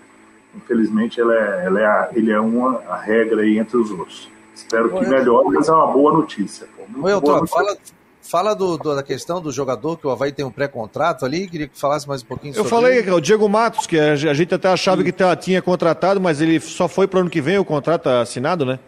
Infelizmente, 0.55 1.19
ele 1.19 1.33
é, 1.33 1.65
ele 1.65 1.79
é, 1.79 2.09
ele 2.13 2.31
é 2.31 2.39
uma 2.39 2.81
a 2.87 2.95
regra 2.95 3.41
aí 3.41 3.57
entre 3.57 3.77
os 3.77 3.91
outros. 3.91 4.29
Espero 4.53 4.89
que 4.89 5.05
melhore, 5.07 5.55
mas 5.55 5.67
é 5.67 5.71
uma 5.71 5.87
boa 5.87 6.13
notícia. 6.13 6.67
Pô, 6.75 6.83
Oi, 7.01 7.19
boa 7.19 7.47
fala, 7.47 7.75
fala 8.23 8.55
do, 8.55 8.77
do, 8.77 8.95
da 8.95 9.03
questão 9.03 9.41
do 9.41 9.51
jogador, 9.51 9.97
que 9.97 10.07
o 10.07 10.09
Havaí 10.09 10.31
tem 10.31 10.45
um 10.45 10.51
pré-contrato 10.51 11.25
ali, 11.25 11.47
queria 11.47 11.67
que 11.67 11.79
falasse 11.79 12.07
mais 12.07 12.23
um 12.23 12.25
pouquinho 12.25 12.55
Eu 12.55 12.65
falei, 12.65 12.99
ele. 12.99 13.11
o 13.11 13.19
Diego 13.19 13.47
Matos, 13.47 13.85
que 13.85 13.99
a 13.99 14.15
gente 14.15 14.55
até 14.55 14.69
achava 14.69 14.97
Sim. 14.97 15.03
que 15.03 15.11
tá, 15.11 15.35
tinha 15.35 15.61
contratado, 15.61 16.19
mas 16.21 16.41
ele 16.41 16.59
só 16.59 16.87
foi 16.87 17.05
para 17.05 17.17
o 17.17 17.21
ano 17.21 17.29
que 17.29 17.41
vem 17.41 17.59
o 17.59 17.65
contrato 17.65 18.07
assinado, 18.07 18.65
né? 18.65 18.79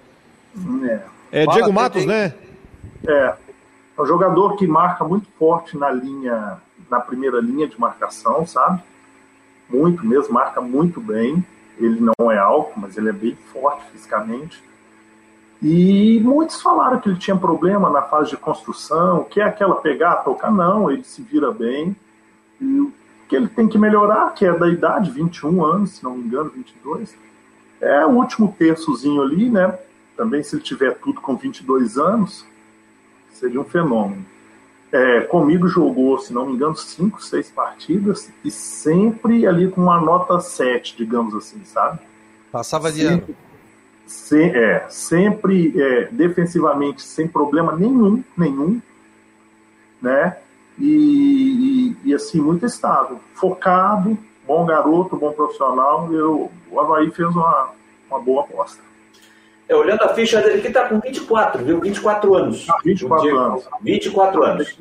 É. 1.32 1.44
É 1.44 1.48
Diego 1.48 1.74
Matos, 1.74 2.06
né? 2.06 2.34
É. 3.06 3.34
É 3.98 4.02
um 4.02 4.06
jogador 4.06 4.56
que 4.58 4.68
marca 4.68 5.04
muito 5.06 5.28
forte 5.40 5.78
na 5.78 5.90
linha, 5.90 6.58
na 6.90 7.00
primeira 7.00 7.40
linha 7.40 7.68
de 7.68 7.80
marcação, 7.80 8.46
sabe? 8.46 8.82
Muito 9.70 10.06
mesmo, 10.06 10.34
marca 10.34 10.60
muito 10.60 11.00
bem. 11.00 11.46
Ele 11.78 12.00
não 12.00 12.32
é 12.32 12.38
alto, 12.38 12.78
mas 12.78 12.98
ele 12.98 13.10
é 13.10 13.14
bem 13.14 13.38
forte 13.52 13.84
fisicamente. 13.92 14.62
E 15.62 16.20
muitos 16.24 16.62
falaram 16.62 17.00
que 17.00 17.10
ele 17.10 17.18
tinha 17.18 17.36
problema 17.36 17.90
na 17.90 18.02
fase 18.02 18.32
de 18.32 18.38
construção, 18.38 19.24
que 19.24 19.40
é 19.40 19.44
aquela 19.44 19.76
pegar, 19.76 20.18
tocar. 20.18 20.52
Não, 20.52 20.92
ele 20.92 21.04
se 21.04 21.22
vira 21.22 21.52
bem. 21.52 21.96
E 22.60 22.80
o 22.80 22.94
que 23.28 23.36
ele 23.36 23.48
tem 23.48 23.68
que 23.68 23.78
melhorar, 23.78 24.34
que 24.34 24.46
é 24.46 24.54
da 24.54 24.68
idade, 24.68 25.12
21 25.12 25.64
anos, 25.64 25.92
se 25.92 26.04
não 26.04 26.16
me 26.16 26.26
engano, 26.26 26.52
22, 26.52 27.18
é 27.82 28.06
o 28.06 28.10
último 28.10 28.54
terçozinho 28.58 29.22
ali, 29.22 29.50
né? 29.50 29.78
Também, 30.16 30.44
se 30.44 30.56
ele 30.56 30.64
tiver 30.64 30.92
tudo 30.96 31.20
com 31.20 31.36
22 31.36 31.98
anos, 31.98 32.46
seria 33.32 33.60
um 33.60 33.66
fenômeno. 33.66 34.26
É, 34.92 35.22
comigo 35.22 35.68
jogou, 35.68 36.18
se 36.20 36.32
não 36.32 36.46
me 36.46 36.54
engano, 36.54 36.76
5, 36.76 37.22
6 37.22 37.52
partidas 37.52 38.32
e 38.44 38.52
sempre 38.52 39.46
ali 39.46 39.70
com 39.70 39.82
uma 39.82 40.00
nota 40.00 40.40
7, 40.40 40.96
digamos 40.96 41.36
assim, 41.36 41.64
sabe? 41.66 42.00
Passava 42.52 42.92
de 42.92 43.04
ano. 43.04 43.24
Se, 44.06 44.44
é, 44.44 44.86
sempre 44.90 45.74
é, 45.82 46.06
defensivamente 46.12 47.02
sem 47.02 47.28
problema 47.28 47.76
nenhum, 47.76 48.24
nenhum, 48.38 48.82
né? 50.02 50.38
E, 50.78 51.96
e, 52.04 52.10
e, 52.10 52.14
assim, 52.14 52.40
muito 52.40 52.66
estável, 52.66 53.20
focado, 53.34 54.18
bom 54.46 54.66
garoto, 54.66 55.16
bom 55.18 55.32
profissional. 55.32 56.12
Eu, 56.14 56.52
o 56.70 56.80
Havaí 56.80 57.10
fez 57.12 57.30
uma, 57.30 57.72
uma 58.10 58.20
boa 58.20 58.44
aposta. 58.44 58.82
É, 59.68 59.76
olhando 59.76 60.04
a 60.04 60.14
ficha 60.14 60.42
dele 60.42 60.60
aqui, 60.60 60.72
tá 60.72 60.88
com 60.88 61.00
24, 61.00 61.64
viu? 61.64 61.80
24 61.80 62.36
anos. 62.36 62.68
Ah, 62.70 62.78
24 62.84 63.38
anos. 63.38 63.66
24 63.82 64.44
anos. 64.44 64.76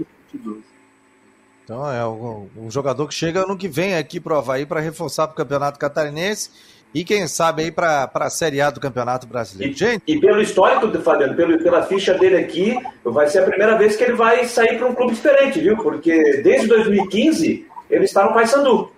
Então 1.65 1.91
é 1.91 2.07
um, 2.07 2.49
um, 2.59 2.71
jogador 2.71 3.09
que 3.09 3.15
chega 3.15 3.41
ano 3.41 3.57
que 3.57 3.69
vem 3.69 3.97
aqui 3.97 4.21
pro 4.21 4.37
Havaí 4.37 4.67
para 4.67 4.81
reforçar 4.81 5.27
para 5.27 5.33
o 5.33 5.37
Campeonato 5.37 5.79
Catarinense 5.79 6.51
e 6.95 7.05
quem 7.05 7.27
sabe 7.27 7.65
aí 7.65 7.71
para 7.73 8.09
a 8.15 8.31
Série 8.31 8.61
A 8.61 8.71
do 8.71 8.79
Campeonato 8.79 9.27
Brasileiro. 9.27 9.75
E, 9.75 9.77
Gente... 9.77 10.03
e 10.07 10.21
pelo 10.21 10.41
histórico, 10.41 10.89
Fabiano, 11.01 11.35
pelo, 11.35 11.59
pela 11.59 11.83
ficha 11.83 12.15
dele 12.15 12.37
aqui, 12.37 12.79
vai 13.05 13.27
ser 13.27 13.41
a 13.41 13.47
primeira 13.47 13.77
vez 13.77 13.97
que 13.97 14.05
ele 14.05 14.15
vai 14.15 14.45
sair 14.45 14.79
para 14.79 14.87
um 14.87 14.95
clube 14.95 15.15
diferente, 15.15 15.61
viu? 15.61 15.77
Porque 15.77 16.41
desde 16.43 16.69
2015 16.69 17.67
ele 17.91 18.05
está 18.05 18.25
no 18.25 18.33
Paysandu. 18.33 18.93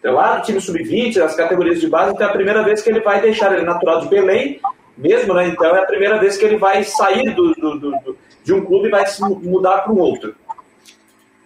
Então, 0.00 0.14
lá 0.14 0.38
no 0.38 0.44
time 0.44 0.60
sub-20, 0.60 1.22
as 1.22 1.34
categorias 1.34 1.80
de 1.80 1.88
base, 1.88 2.12
então 2.12 2.26
é 2.26 2.30
a 2.30 2.32
primeira 2.32 2.62
vez 2.62 2.82
que 2.82 2.90
ele 2.90 3.00
vai 3.00 3.20
deixar, 3.20 3.52
ele 3.52 3.64
natural 3.64 4.00
de 4.00 4.08
Belém, 4.08 4.60
mesmo, 4.96 5.32
né? 5.32 5.46
Então 5.46 5.74
é 5.76 5.80
a 5.80 5.86
primeira 5.86 6.18
vez 6.18 6.36
que 6.36 6.44
ele 6.44 6.56
vai 6.56 6.82
sair 6.82 7.34
do, 7.34 7.54
do, 7.54 7.78
do 7.78 8.18
de 8.44 8.52
um 8.52 8.64
clube 8.64 8.88
e 8.88 8.90
vai 8.90 9.06
se 9.06 9.22
mudar 9.22 9.78
para 9.78 9.92
um 9.92 9.98
outro. 9.98 10.34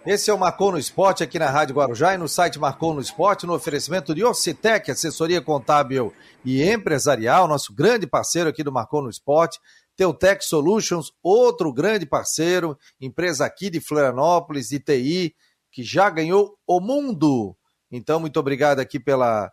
Esse 0.05 0.29
é 0.29 0.33
o 0.33 0.37
Marcou 0.37 0.69
no 0.69 0.77
Esporte 0.77 1.23
aqui 1.23 1.39
na 1.39 1.49
Rádio 1.49 1.75
Guarujá 1.75 2.13
e 2.13 2.17
no 2.17 2.27
site 2.27 2.59
Marcou 2.59 2.93
no 2.93 2.99
Esporte, 2.99 3.45
no 3.45 3.53
oferecimento 3.53 4.13
de 4.13 4.21
Ocitec, 4.21 4.91
assessoria 4.91 5.41
contábil 5.41 6.13
e 6.43 6.61
empresarial, 6.61 7.47
nosso 7.47 7.73
grande 7.73 8.05
parceiro 8.05 8.49
aqui 8.49 8.63
do 8.63 8.71
Marcou 8.71 9.01
no 9.01 9.09
Esporte. 9.09 9.61
Teutec 9.95 10.43
Solutions, 10.43 11.13
outro 11.23 11.71
grande 11.71 12.05
parceiro, 12.05 12.77
empresa 12.99 13.45
aqui 13.45 13.69
de 13.69 13.79
Florianópolis, 13.79 14.67
de 14.67 14.79
TI, 14.79 15.33
que 15.71 15.83
já 15.83 16.09
ganhou 16.09 16.57
o 16.67 16.81
mundo. 16.81 17.55
Então, 17.89 18.19
muito 18.19 18.37
obrigado 18.37 18.79
aqui 18.79 18.99
pela, 18.99 19.49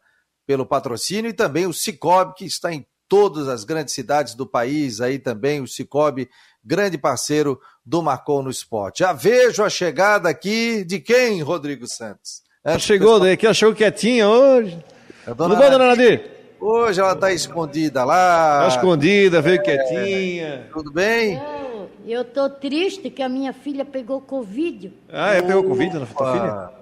pelo 0.49 0.67
patrocínio 0.67 1.29
e 1.29 1.33
também 1.33 1.67
o 1.69 1.73
Cicobi, 1.73 2.35
que 2.35 2.45
está 2.45 2.73
em 2.73 2.85
todas 3.11 3.49
as 3.49 3.65
grandes 3.65 3.93
cidades 3.93 4.37
do 4.37 4.47
país, 4.47 5.01
aí 5.01 5.19
também 5.19 5.61
o 5.61 5.67
Cicobi, 5.67 6.31
grande 6.65 6.97
parceiro 6.97 7.61
do 7.85 8.01
Marcou 8.01 8.41
no 8.41 8.49
Esporte. 8.49 9.01
Já 9.01 9.13
vejo 9.13 9.65
a 9.65 9.69
chegada 9.69 10.29
aqui 10.29 10.85
de 10.85 11.01
quem, 11.01 11.43
Rodrigo 11.43 11.89
Santos? 11.89 12.43
É, 12.65 12.79
chegou, 12.79 13.19
pessoal... 13.19 13.37
que 13.37 13.47
ela 13.47 13.55
chegou 13.55 13.75
quietinha 13.75 14.29
hoje. 14.29 14.79
É 15.27 15.35
Tudo 15.35 15.57
bom, 15.57 15.71
dona 15.71 15.89
Nadir? 15.89 16.31
Hoje 16.61 17.01
ela 17.01 17.15
está 17.15 17.33
escondida 17.33 18.05
lá. 18.05 18.67
Está 18.67 18.77
escondida, 18.77 19.43
veio 19.43 19.57
é... 19.57 19.59
quietinha. 19.59 20.69
Tudo 20.73 20.93
bem? 20.93 21.35
Eu, 21.35 21.91
eu 22.07 22.25
tô 22.25 22.49
triste 22.49 23.11
que 23.11 23.23
a 23.23 23.29
minha 23.29 23.53
filha 23.53 23.85
pegou 23.85 24.21
Covid. 24.21 24.93
Ah, 25.09 25.35
é? 25.35 25.43
Pegou 25.43 25.65
Covid 25.65 25.99
na 25.99 26.07
tua 26.07 26.33
filha? 26.33 26.80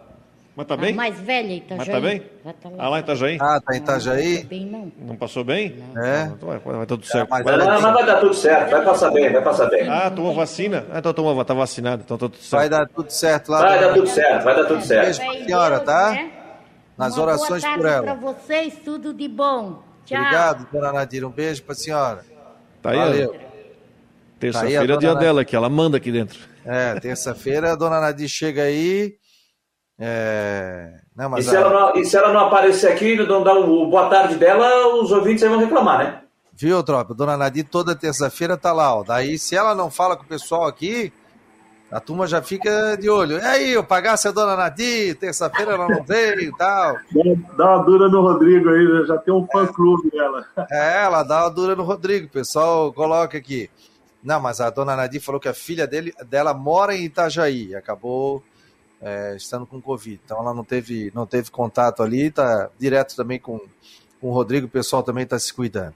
Mas 0.58 0.66
tá 0.66 0.76
bem? 0.76 0.92
A 0.92 0.96
mais 0.96 1.20
velha, 1.20 1.52
Itajaí. 1.52 1.78
Mas 1.78 1.86
tá 1.86 2.00
bem? 2.00 2.18
Tá 2.60 2.68
lá. 2.68 2.74
Ah, 2.78 2.88
lá 2.88 2.98
em 2.98 3.00
Itajaí? 3.02 3.38
Ah, 3.40 3.60
tá 3.64 3.76
em 3.76 3.78
Itajaí? 3.78 4.38
Não, 4.38 4.48
bem, 4.48 4.66
não. 4.66 4.92
não 5.06 5.16
passou 5.16 5.44
bem? 5.44 5.76
Não. 5.94 6.04
É. 6.04 6.32
Então 6.34 6.48
vai, 6.48 6.58
vai, 6.58 6.84
tudo 6.84 7.06
certo. 7.06 7.32
É, 7.32 7.44
mas, 7.44 7.58
não, 7.58 7.80
mas 7.80 7.94
vai 7.94 8.04
dar 8.06 8.16
tudo 8.18 8.34
certo, 8.34 8.70
vai 8.72 8.84
passar 8.84 9.12
bem, 9.12 9.32
vai 9.32 9.40
passar 9.40 9.70
bem. 9.70 9.88
Ah, 9.88 10.10
tomou 10.10 10.34
vacina? 10.34 10.84
Ah, 10.90 10.98
então 10.98 11.14
tomou, 11.14 11.44
tá 11.44 11.54
vacinado, 11.54 12.02
então 12.04 12.18
tá 12.18 12.26
tudo 12.28 12.38
certo. 12.38 12.50
Vai 12.50 12.68
dar 12.68 12.88
tudo 12.88 13.08
certo 13.08 13.52
lá. 13.52 13.60
Vai 13.60 13.80
dar 13.80 13.94
tudo 13.94 14.06
certo, 14.08 14.42
vai 14.42 14.56
dar 14.56 14.64
tudo 14.64 14.82
certo. 14.84 15.04
Beijo 15.04 15.20
pra 15.20 15.44
senhora, 15.44 15.78
tá? 15.78 16.10
Né? 16.10 16.30
Nas 16.98 17.14
Uma 17.14 17.22
orações 17.22 17.62
boa 17.62 17.76
por 17.76 17.86
ela. 17.86 18.02
pra 18.02 18.14
vocês, 18.14 18.74
tudo 18.84 19.14
de 19.14 19.28
bom. 19.28 19.80
Tchau. 20.06 20.18
Obrigado, 20.18 20.66
dona 20.72 20.92
Nadir. 20.92 21.24
Um 21.24 21.30
beijo 21.30 21.62
pra 21.62 21.76
senhora. 21.76 22.24
Tá 22.82 22.90
aí, 22.90 22.96
Valeu. 22.96 23.36
Terça-feira 24.40 24.88
tá 24.88 24.94
é 24.94 24.96
dia 24.98 25.08
Nadir. 25.14 25.20
dela 25.20 25.40
aqui, 25.42 25.54
ela 25.54 25.68
manda 25.68 25.98
aqui 25.98 26.10
dentro. 26.10 26.40
É, 26.66 26.98
terça-feira 26.98 27.70
a 27.70 27.76
dona 27.76 28.00
Nadir 28.00 28.28
chega 28.28 28.62
aí. 28.62 29.14
É... 29.98 31.00
Não, 31.16 31.36
e, 31.36 31.42
se 31.42 31.56
a... 31.56 31.60
ela 31.60 31.70
não, 31.70 32.00
e 32.00 32.04
se 32.04 32.16
ela 32.16 32.32
não 32.32 32.40
aparecer 32.46 32.92
aqui, 32.92 33.16
não 33.16 33.42
dar 33.42 33.54
o 33.54 33.86
boa 33.88 34.08
tarde 34.08 34.36
dela, 34.36 34.94
os 34.94 35.10
ouvintes 35.10 35.42
vão 35.42 35.58
reclamar, 35.58 35.98
né? 35.98 36.20
Viu, 36.54 36.82
tropa? 36.82 37.14
Dona 37.14 37.36
Nadir 37.36 37.64
toda 37.68 37.94
terça-feira 37.94 38.56
tá 38.56 38.72
lá, 38.72 38.94
ó. 38.94 39.02
Daí, 39.02 39.38
se 39.38 39.56
ela 39.56 39.74
não 39.74 39.90
fala 39.90 40.16
com 40.16 40.24
o 40.24 40.28
pessoal 40.28 40.66
aqui, 40.66 41.12
a 41.90 42.00
turma 42.00 42.26
já 42.26 42.42
fica 42.42 42.96
de 42.96 43.08
olho. 43.08 43.38
E 43.38 43.44
aí, 43.44 43.72
eu 43.72 43.82
pagasse 43.82 44.28
a 44.28 44.32
Dona 44.32 44.56
Nadir, 44.56 45.16
terça-feira 45.16 45.72
ela 45.72 45.88
não 45.88 46.04
veio 46.04 46.40
e 46.40 46.56
tal. 46.56 46.96
Dá 47.56 47.76
uma 47.76 47.84
dura 47.84 48.08
no 48.08 48.20
Rodrigo 48.22 48.70
aí, 48.70 49.06
já 49.06 49.18
tem 49.18 49.32
um 49.32 49.46
fã-clube 49.46 50.10
dela. 50.10 50.44
É, 50.70 51.04
ela 51.04 51.22
dá 51.22 51.44
uma 51.44 51.50
dura 51.50 51.74
no 51.74 51.82
Rodrigo, 51.82 52.26
o 52.26 52.30
pessoal 52.30 52.92
coloca 52.92 53.38
aqui. 53.38 53.70
Não, 54.22 54.40
mas 54.40 54.60
a 54.60 54.68
Dona 54.68 54.96
Nadir 54.96 55.22
falou 55.22 55.40
que 55.40 55.48
a 55.48 55.54
filha 55.54 55.86
dele, 55.86 56.12
dela 56.26 56.52
mora 56.52 56.94
em 56.94 57.04
Itajaí, 57.04 57.74
acabou 57.74 58.42
é, 59.00 59.34
estando 59.36 59.66
com 59.66 59.80
Covid. 59.80 60.20
Então 60.24 60.38
ela 60.40 60.54
não 60.54 60.64
teve, 60.64 61.10
não 61.14 61.26
teve 61.26 61.50
contato 61.50 62.02
ali, 62.02 62.26
está 62.26 62.70
direto 62.78 63.14
também 63.16 63.38
com, 63.38 63.60
com 64.20 64.28
o 64.28 64.32
Rodrigo, 64.32 64.66
o 64.66 64.70
pessoal 64.70 65.02
também 65.02 65.24
está 65.24 65.38
se 65.38 65.52
cuidando. 65.52 65.94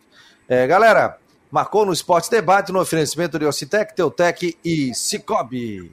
É, 0.49 0.67
galera, 0.67 1.19
marcou 1.51 1.87
no 1.87 1.93
Esporte 1.93 2.31
Debate 2.31 2.73
no 2.73 2.81
oferecimento 2.81 3.39
de 3.39 3.45
Ocitec, 3.45 3.95
Teutec 3.95 4.57
e 4.65 4.95
Cicobi. 4.95 5.93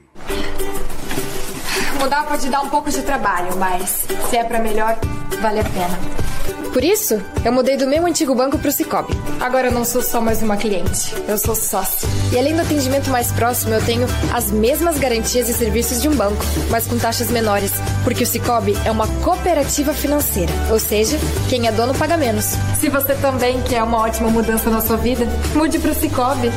Mudar 1.98 2.26
pode 2.26 2.48
dar 2.48 2.62
um 2.62 2.70
pouco 2.70 2.90
de 2.90 3.02
trabalho, 3.02 3.56
mas 3.58 4.06
se 4.28 4.36
é 4.36 4.44
para 4.44 4.58
melhor, 4.58 4.98
vale 5.40 5.60
a 5.60 5.64
pena. 5.64 6.29
Por 6.72 6.84
isso, 6.84 7.20
eu 7.44 7.52
mudei 7.52 7.76
do 7.76 7.86
meu 7.86 8.06
antigo 8.06 8.34
banco 8.34 8.56
para 8.56 8.68
o 8.68 8.72
Cicobi. 8.72 9.12
Agora 9.40 9.68
eu 9.68 9.72
não 9.72 9.84
sou 9.84 10.00
só 10.02 10.20
mais 10.20 10.40
uma 10.40 10.56
cliente, 10.56 11.14
eu 11.26 11.36
sou 11.36 11.54
sócia. 11.54 12.08
E 12.32 12.38
além 12.38 12.54
do 12.54 12.62
atendimento 12.62 13.10
mais 13.10 13.32
próximo, 13.32 13.74
eu 13.74 13.84
tenho 13.84 14.06
as 14.32 14.52
mesmas 14.52 14.96
garantias 14.98 15.48
e 15.48 15.52
serviços 15.52 16.00
de 16.00 16.08
um 16.08 16.14
banco, 16.14 16.44
mas 16.70 16.86
com 16.86 16.96
taxas 16.96 17.28
menores, 17.30 17.72
porque 18.04 18.22
o 18.22 18.26
Cicobi 18.26 18.76
é 18.84 18.90
uma 18.90 19.08
cooperativa 19.22 19.92
financeira, 19.92 20.52
ou 20.70 20.78
seja, 20.78 21.18
quem 21.48 21.66
é 21.66 21.72
dono 21.72 21.94
paga 21.94 22.16
menos. 22.16 22.54
Se 22.78 22.88
você 22.88 23.14
também 23.16 23.60
quer 23.62 23.82
uma 23.82 23.98
ótima 23.98 24.30
mudança 24.30 24.70
na 24.70 24.80
sua 24.80 24.96
vida, 24.96 25.26
mude 25.54 25.78
para 25.78 25.90
o 25.90 25.94
Cicobi. 25.94 26.50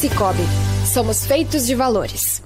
Cicobi, 0.00 0.44
somos 0.84 1.24
feitos 1.24 1.64
de 1.66 1.74
valores. 1.74 2.45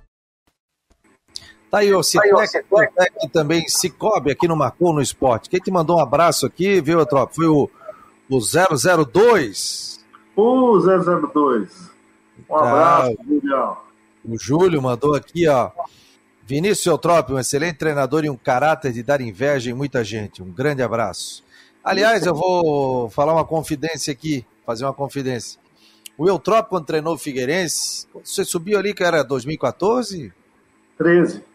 Tá 1.71 1.77
aí 1.77 1.93
o 1.93 2.03
Citec, 2.03 2.65
tá 2.69 3.05
também 3.31 3.65
Cicobi 3.69 4.29
aqui 4.29 4.45
no 4.45 4.57
Marcou 4.57 4.93
no 4.93 5.01
Esporte. 5.01 5.49
Quem 5.49 5.61
te 5.61 5.71
mandou 5.71 5.97
um 5.97 6.01
abraço 6.01 6.45
aqui, 6.45 6.81
viu, 6.81 7.05
Trop? 7.05 7.33
Foi 7.33 7.47
o, 7.47 7.69
o 8.29 8.39
002. 8.39 10.05
O 10.35 10.79
002. 10.79 11.89
Um 12.37 12.43
tá. 12.43 12.59
abraço, 12.59 13.17
Julião. 13.25 13.77
O 14.25 14.37
Júlio 14.37 14.81
mandou 14.81 15.15
aqui, 15.15 15.47
ó. 15.47 15.71
Vinícius 16.43 16.87
Eutrop, 16.87 17.31
um 17.31 17.39
excelente 17.39 17.77
treinador 17.77 18.25
e 18.25 18.29
um 18.29 18.35
caráter 18.35 18.91
de 18.91 19.01
dar 19.01 19.21
inveja 19.21 19.71
em 19.71 19.73
muita 19.73 20.03
gente. 20.03 20.43
Um 20.43 20.51
grande 20.51 20.83
abraço. 20.83 21.41
Aliás, 21.81 22.25
eu 22.25 22.35
vou 22.35 23.09
falar 23.09 23.31
uma 23.31 23.45
confidência 23.45 24.11
aqui, 24.11 24.45
fazer 24.65 24.83
uma 24.83 24.93
confidência. 24.93 25.57
O 26.17 26.27
Eutrop, 26.27 26.67
quando 26.67 26.85
treinou 26.85 27.13
o 27.13 27.17
Figueirense, 27.17 28.05
você 28.13 28.43
subiu 28.43 28.77
ali 28.77 28.93
que 28.93 29.05
era 29.05 29.23
2014? 29.23 30.33
13. 30.97 31.50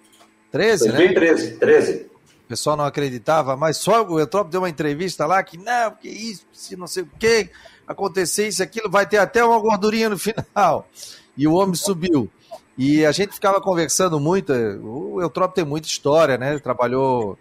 13, 0.50 0.88
2013, 0.88 1.50
né? 1.50 1.56
13. 1.58 2.06
O 2.44 2.48
pessoal 2.48 2.76
não 2.76 2.84
acreditava, 2.84 3.56
mas 3.56 3.76
só 3.78 4.06
o 4.06 4.20
Eutrópio 4.20 4.52
deu 4.52 4.60
uma 4.60 4.68
entrevista 4.68 5.26
lá 5.26 5.42
que 5.42 5.58
não, 5.58 5.90
que 5.90 6.08
isso, 6.08 6.46
se 6.52 6.76
não 6.76 6.86
sei 6.86 7.02
o 7.02 7.10
que, 7.18 7.50
acontecer 7.86 8.46
isso, 8.46 8.62
aquilo, 8.62 8.88
vai 8.88 9.06
ter 9.06 9.18
até 9.18 9.44
uma 9.44 9.58
gordurinha 9.58 10.08
no 10.08 10.16
final. 10.18 10.88
E 11.36 11.46
o 11.46 11.54
homem 11.54 11.74
subiu. 11.74 12.30
E 12.78 13.04
a 13.04 13.12
gente 13.12 13.32
ficava 13.32 13.60
conversando 13.60 14.20
muito, 14.20 14.52
o 14.52 15.20
Eutrópio 15.20 15.56
tem 15.56 15.64
muita 15.64 15.88
história, 15.88 16.36
né? 16.36 16.58
Trabalhou 16.58 17.38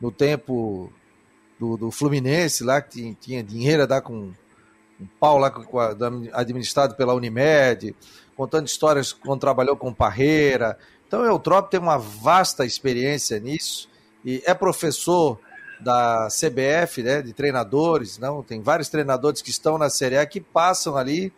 no 0.00 0.10
tempo 0.10 0.90
do, 1.58 1.76
do 1.76 1.90
Fluminense 1.90 2.64
lá, 2.64 2.80
que 2.80 2.90
tinha, 2.90 3.14
tinha 3.14 3.42
dinheiro 3.42 3.82
a 3.82 3.86
dar 3.86 4.00
com 4.00 4.32
um 5.00 5.06
pau 5.18 5.38
lá 5.38 5.50
com, 5.50 5.78
administrado 6.32 6.94
pela 6.94 7.14
Unimed, 7.14 7.94
contando 8.34 8.66
histórias 8.66 9.12
quando 9.12 9.40
trabalhou 9.40 9.76
com 9.76 9.92
Parreira, 9.92 10.78
então, 11.10 11.22
o 11.22 11.26
Eutrópio 11.26 11.72
tem 11.72 11.80
uma 11.80 11.98
vasta 11.98 12.64
experiência 12.64 13.40
nisso 13.40 13.88
e 14.24 14.40
é 14.46 14.54
professor 14.54 15.40
da 15.80 16.28
CBF, 16.28 17.02
né, 17.02 17.20
de 17.20 17.32
treinadores, 17.32 18.16
não? 18.16 18.44
Tem 18.44 18.62
vários 18.62 18.88
treinadores 18.88 19.42
que 19.42 19.50
estão 19.50 19.76
na 19.76 19.90
Série 19.90 20.16
A 20.16 20.24
que 20.24 20.40
passam 20.40 20.96
ali 20.96 21.32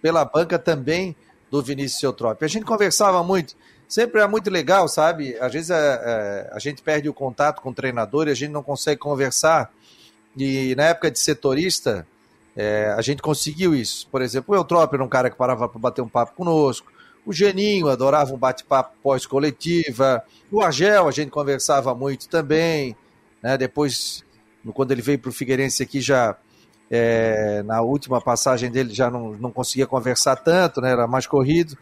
pela 0.00 0.24
banca 0.24 0.58
também 0.58 1.14
do 1.50 1.60
Vinícius 1.60 2.02
Eutrópio. 2.02 2.46
A 2.46 2.48
gente 2.48 2.64
conversava 2.64 3.22
muito, 3.22 3.54
sempre 3.86 4.22
é 4.22 4.26
muito 4.26 4.48
legal, 4.48 4.88
sabe? 4.88 5.36
Às 5.38 5.52
vezes 5.52 5.68
é, 5.68 5.76
é, 5.76 6.50
a 6.50 6.58
gente 6.58 6.80
perde 6.80 7.06
o 7.06 7.12
contato 7.12 7.60
com 7.60 7.68
o 7.68 7.74
treinador 7.74 8.28
e 8.28 8.30
a 8.30 8.34
gente 8.34 8.50
não 8.50 8.62
consegue 8.62 8.98
conversar. 8.98 9.70
E 10.38 10.74
na 10.74 10.84
época 10.84 11.10
de 11.10 11.18
setorista, 11.18 12.06
é, 12.56 12.94
a 12.96 13.02
gente 13.02 13.20
conseguiu 13.20 13.74
isso. 13.74 14.08
Por 14.10 14.22
exemplo, 14.22 14.54
o 14.54 14.56
Eutrópio 14.56 14.96
era 14.96 15.04
um 15.04 15.08
cara 15.08 15.28
que 15.28 15.36
parava 15.36 15.68
para 15.68 15.78
bater 15.78 16.00
um 16.00 16.08
papo 16.08 16.34
conosco. 16.34 16.90
O 17.24 17.32
Geninho 17.32 17.88
adorava 17.88 18.32
um 18.32 18.38
bate-papo 18.38 18.96
pós-coletiva. 19.02 20.22
O 20.50 20.62
Argel, 20.62 21.08
a 21.08 21.10
gente 21.10 21.30
conversava 21.30 21.94
muito 21.94 22.28
também. 22.28 22.96
Né? 23.42 23.56
Depois, 23.58 24.24
quando 24.74 24.92
ele 24.92 25.02
veio 25.02 25.18
para 25.18 25.28
o 25.28 25.32
Figueirense 25.32 25.82
aqui, 25.82 26.00
já 26.00 26.36
é, 26.90 27.62
na 27.64 27.82
última 27.82 28.20
passagem 28.20 28.70
dele 28.70 28.94
já 28.94 29.10
não, 29.10 29.32
não 29.32 29.50
conseguia 29.50 29.86
conversar 29.86 30.36
tanto, 30.36 30.80
né? 30.80 30.92
era 30.92 31.06
mais 31.06 31.26
corrido. 31.26 31.76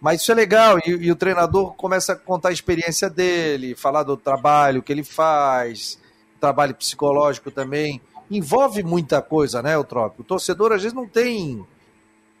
Mas 0.00 0.22
isso 0.22 0.30
é 0.30 0.34
legal, 0.34 0.78
e, 0.78 0.90
e, 0.90 1.10
o 1.10 1.16
treinador 1.16 1.74
começa 1.74 2.12
a 2.12 2.16
contar 2.16 2.50
a 2.50 2.52
experiência 2.52 3.10
dele, 3.10 3.74
falar 3.74 4.04
do 4.04 4.16
trabalho 4.16 4.82
que 4.82 4.92
ele 4.92 5.02
faz, 5.02 5.98
trabalho 6.40 6.74
psicológico 6.74 7.50
também. 7.50 8.00
Envolve 8.30 8.82
muita 8.82 9.20
coisa, 9.20 9.60
né, 9.60 9.76
o 9.76 9.82
Trópico? 9.82 10.22
O 10.22 10.24
torcedor 10.24 10.72
às 10.72 10.82
vezes 10.82 10.94
não 10.94 11.08
tem 11.08 11.66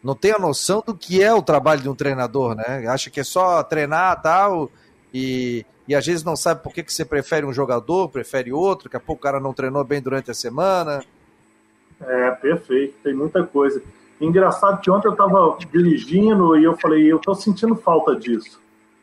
não 0.02 0.14
tem 0.14 0.32
a 0.32 0.38
noção 0.38 0.82
do 0.86 0.94
que 0.94 1.22
é 1.22 1.32
o 1.32 1.42
trabalho 1.42 1.80
de 1.80 1.88
um 1.88 1.94
treinador, 1.94 2.54
né? 2.54 2.86
Acha 2.88 3.10
que 3.10 3.20
é 3.20 3.24
só 3.24 3.62
treinar 3.62 4.20
tal 4.22 4.70
e, 5.12 5.64
e 5.86 5.94
às 5.94 6.06
vezes 6.06 6.24
não 6.24 6.36
sabe 6.36 6.62
por 6.62 6.72
que, 6.72 6.82
que 6.82 6.92
você 6.92 7.04
prefere 7.04 7.44
um 7.44 7.52
jogador, 7.52 8.08
prefere 8.08 8.52
outro, 8.52 8.84
daqui 8.84 8.96
a 8.96 9.00
pouco 9.00 9.20
o 9.20 9.22
cara 9.22 9.40
não 9.40 9.52
treinou 9.52 9.82
bem 9.84 10.00
durante 10.00 10.30
a 10.30 10.34
semana. 10.34 11.02
É, 12.00 12.30
perfeito, 12.30 12.94
tem 13.02 13.14
muita 13.14 13.42
coisa. 13.42 13.82
Engraçado 14.20 14.80
que 14.80 14.90
ontem 14.90 15.08
eu 15.08 15.12
estava 15.12 15.56
dirigindo 15.70 16.56
e 16.56 16.64
eu 16.64 16.76
falei, 16.76 17.10
eu 17.10 17.16
estou 17.16 17.34
sentindo 17.34 17.74
falta 17.74 18.14
disso. 18.14 18.60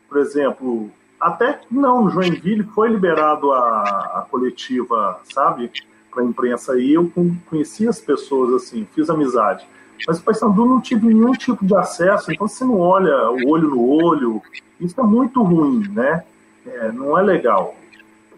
Por 0.07 0.17
exemplo, 0.17 0.89
até 1.19 1.59
não, 1.71 2.05
no 2.05 2.09
Joinville 2.09 2.63
foi 2.63 2.89
liberado 2.89 3.51
a, 3.51 3.81
a 4.19 4.27
coletiva, 4.29 5.19
sabe, 5.23 5.71
para 6.11 6.23
a 6.23 6.25
imprensa 6.25 6.77
e 6.79 6.93
eu 6.93 7.11
conheci 7.49 7.87
as 7.87 7.99
pessoas 7.99 8.53
assim, 8.53 8.87
fiz 8.93 9.09
amizade. 9.09 9.67
Mas 10.07 10.19
o 10.19 10.23
Paysandu 10.23 10.65
não 10.65 10.81
tive 10.81 11.07
nenhum 11.07 11.31
tipo 11.31 11.65
de 11.65 11.75
acesso, 11.75 12.31
então 12.31 12.47
você 12.47 12.63
não 12.63 12.79
olha 12.79 13.31
o 13.31 13.49
olho 13.49 13.69
no 13.69 13.87
olho. 13.87 14.41
Isso 14.79 14.99
é 14.99 15.03
muito 15.03 15.41
ruim, 15.41 15.87
né? 15.89 16.23
É, 16.65 16.91
não 16.91 17.17
é 17.17 17.21
legal. 17.21 17.75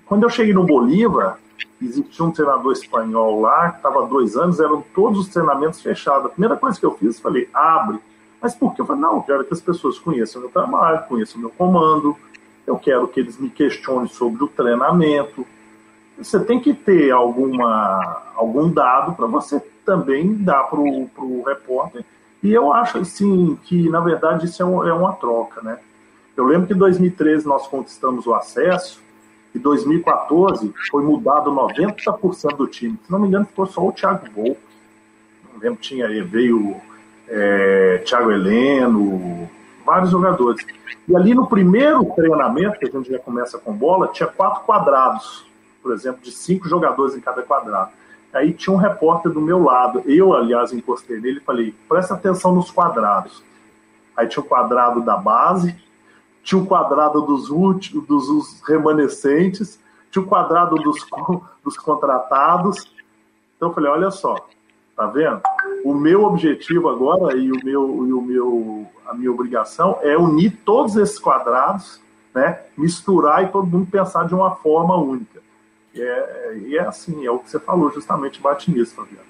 Quando 0.06 0.24
eu 0.24 0.30
cheguei 0.30 0.54
no 0.54 0.64
Bolívar, 0.64 1.40
existia 1.82 2.26
um 2.26 2.32
treinador 2.32 2.72
espanhol 2.72 3.42
lá, 3.42 3.72
que 3.72 3.78
estava 3.78 4.06
dois 4.06 4.36
anos, 4.36 4.60
eram 4.60 4.84
todos 4.94 5.20
os 5.20 5.28
treinamentos 5.28 5.82
fechados. 5.82 6.26
A 6.26 6.30
primeira 6.30 6.56
coisa 6.56 6.80
que 6.80 6.86
eu 6.86 6.96
fiz, 6.98 7.20
falei, 7.20 7.50
abre. 7.54 8.00
Mas 8.42 8.56
por 8.56 8.74
quê? 8.74 8.82
Eu 8.82 8.86
falei, 8.86 9.02
não, 9.02 9.16
eu 9.16 9.22
quero 9.24 9.44
que 9.44 9.54
as 9.54 9.62
pessoas 9.62 9.98
conheçam 10.00 10.40
o 10.40 10.44
meu 10.44 10.52
trabalho, 10.52 11.08
conheçam 11.08 11.38
o 11.38 11.42
meu 11.42 11.50
comando, 11.50 12.16
eu 12.66 12.78
quero 12.78 13.08
que 13.08 13.20
eles 13.20 13.38
me 13.38 13.50
questionem 13.50 14.08
sobre 14.08 14.44
o 14.44 14.48
treinamento. 14.48 15.46
Você 16.18 16.40
tem 16.40 16.60
que 16.60 16.74
ter 16.74 17.12
alguma, 17.12 18.24
algum 18.36 18.70
dado 18.70 19.14
para 19.14 19.28
você 19.28 19.62
também 19.88 20.36
dá 20.36 20.64
para 20.64 20.82
o 20.82 21.44
repórter. 21.48 22.04
E 22.44 22.54
eu 22.54 22.74
acho 22.74 22.98
assim 22.98 23.58
que, 23.64 23.90
na 23.90 24.02
verdade, 24.02 24.46
isso 24.46 24.62
é, 24.62 24.66
um, 24.66 24.86
é 24.86 24.94
uma 24.94 25.14
troca. 25.14 25.62
Né? 25.62 25.80
Eu 26.36 26.46
lembro 26.46 26.68
que 26.68 26.74
em 26.74 26.78
2013 26.78 27.48
nós 27.48 27.66
conquistamos 27.68 28.28
o 28.28 28.34
acesso, 28.34 29.02
e 29.56 29.60
2014 29.60 30.74
foi 30.92 31.04
mudado 31.04 31.50
90% 31.50 32.58
do 32.58 32.68
time. 32.68 33.00
Se 33.06 33.12
não 33.12 33.20
me 33.20 33.30
engano, 33.30 33.46
ficou 33.46 33.66
só 33.66 33.88
o 33.88 33.94
Thiago 33.94 34.28
Volpe. 34.36 34.60
Não 35.54 35.60
lembro, 35.60 35.80
tinha, 35.80 36.08
veio 36.26 36.76
é, 37.30 38.04
Thiago 38.06 38.30
Heleno, 38.30 39.50
vários 39.86 40.12
jogadores. 40.12 40.64
E 41.08 41.16
ali 41.16 41.34
no 41.34 41.48
primeiro 41.48 42.06
treinamento, 42.14 42.78
que 42.78 42.86
a 42.86 42.92
gente 42.92 43.10
já 43.10 43.20
começa 43.20 43.58
com 43.58 43.74
bola, 43.74 44.10
tinha 44.10 44.28
quatro 44.28 44.64
quadrados, 44.66 45.48
por 45.82 45.94
exemplo, 45.94 46.22
de 46.22 46.32
cinco 46.32 46.68
jogadores 46.68 47.16
em 47.16 47.22
cada 47.22 47.42
quadrado. 47.42 47.92
Aí 48.34 48.54
tinha 48.54 48.74
um 48.74 48.80
repórter 48.80 49.32
do 49.32 49.42
meu 49.42 49.64
lado. 49.64 50.04
Eu, 50.06 50.34
aliás, 50.34 50.74
encostei 50.74 51.20
nele 51.20 51.40
e 51.40 51.44
falei: 51.44 51.74
presta 51.88 52.14
atenção 52.14 52.54
nos 52.54 52.70
quadrados. 52.72 53.44
Aí 54.16 54.28
tinha 54.28 54.44
o 54.44 54.48
quadrado 54.48 55.02
da 55.02 55.16
base, 55.16 55.76
tinha 56.44 56.62
o 56.62 56.66
quadrado 56.66 57.22
dos 57.22 57.50
últimos, 57.50 58.06
dos 58.08 58.62
remanescentes, 58.62 59.80
tinha 60.12 60.24
o 60.24 60.28
quadrado 60.28 60.76
dos, 60.76 61.06
dos 61.64 61.78
contratados. 61.78 62.92
Então 63.56 63.70
eu 63.70 63.74
falei: 63.74 63.92
olha 63.92 64.12
só, 64.12 64.36
tá 64.96 65.06
vendo? 65.08 65.42
O 65.84 65.94
meu 65.94 66.24
objetivo 66.24 66.90
agora 66.90 67.38
e 67.38 67.52
o 67.52 67.64
meu, 67.64 68.08
e 68.08 68.14
o 68.14 68.22
meu, 68.22 68.88
a 69.08 69.14
minha 69.14 69.32
obrigação 69.32 70.00
é 70.02 70.18
unir 70.18 70.58
todos 70.66 70.96
esses 70.96 71.20
quadrados, 71.20 72.02
né? 72.34 72.62
Misturar 72.78 73.44
e 73.44 73.48
todo 73.48 73.68
mundo 73.68 73.88
pensar 73.90 74.28
de 74.28 74.36
uma 74.36 74.56
forma 74.56 74.98
única. 74.98 75.37
E 75.98 76.02
é, 76.02 76.58
e 76.66 76.78
é 76.78 76.82
assim, 76.82 77.26
é 77.26 77.32
o 77.32 77.40
que 77.40 77.50
você 77.50 77.60
falou, 77.60 77.92
justamente 77.92 78.40
bate 78.40 78.72
nisso, 78.72 78.96
Fabiano. 78.96 79.26